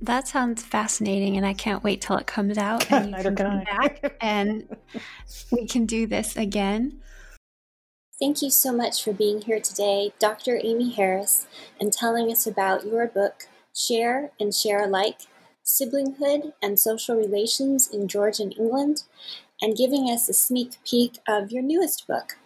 That 0.01 0.27
sounds 0.27 0.63
fascinating, 0.63 1.37
and 1.37 1.45
I 1.45 1.53
can't 1.53 1.83
wait 1.83 2.01
till 2.01 2.17
it 2.17 2.27
comes 2.27 2.57
out 2.57 2.91
and 2.91 3.09
you 3.17 3.23
can 3.23 3.35
can 3.35 3.35
come 3.35 3.63
back 3.63 4.17
and 4.21 4.75
we 5.51 5.67
can 5.67 5.85
do 5.85 6.07
this 6.07 6.35
again. 6.35 7.01
Thank 8.19 8.41
you 8.41 8.51
so 8.51 8.71
much 8.71 9.03
for 9.03 9.11
being 9.11 9.41
here 9.41 9.59
today, 9.59 10.13
Dr. 10.19 10.59
Amy 10.63 10.91
Harris, 10.91 11.47
and 11.79 11.91
telling 11.91 12.31
us 12.31 12.45
about 12.45 12.85
your 12.85 13.07
book, 13.07 13.47
Share 13.75 14.31
and 14.39 14.53
Share 14.53 14.83
Alike 14.83 15.21
Siblinghood 15.63 16.53
and 16.61 16.79
Social 16.79 17.15
Relations 17.15 17.87
in 17.87 18.07
Georgian 18.07 18.51
England, 18.51 19.03
and 19.61 19.77
giving 19.77 20.09
us 20.09 20.27
a 20.27 20.33
sneak 20.33 20.73
peek 20.85 21.19
of 21.27 21.51
your 21.51 21.63
newest 21.63 22.05
book, 22.05 22.37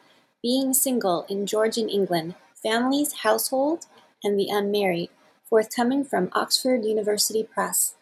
Being 0.44 0.74
Single 0.74 1.26
in 1.30 1.48
Georgian 1.48 1.90
England 1.90 2.36
Families, 2.62 3.14
Household, 3.24 3.86
and 4.24 4.40
the 4.40 4.50
Unmarried, 4.50 5.10
forthcoming 5.44 6.04
from 6.04 6.30
Oxford 6.34 6.86
University 6.86 7.44
Press. 7.44 7.96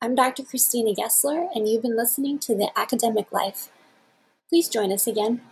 I'm 0.00 0.14
Dr. 0.14 0.44
Christina 0.44 0.94
Gessler, 0.94 1.48
and 1.54 1.68
you've 1.68 1.82
been 1.82 1.96
listening 1.96 2.38
to 2.40 2.54
The 2.54 2.70
Academic 2.76 3.32
Life. 3.32 3.68
Please 4.48 4.68
join 4.68 4.92
us 4.92 5.06
again. 5.06 5.42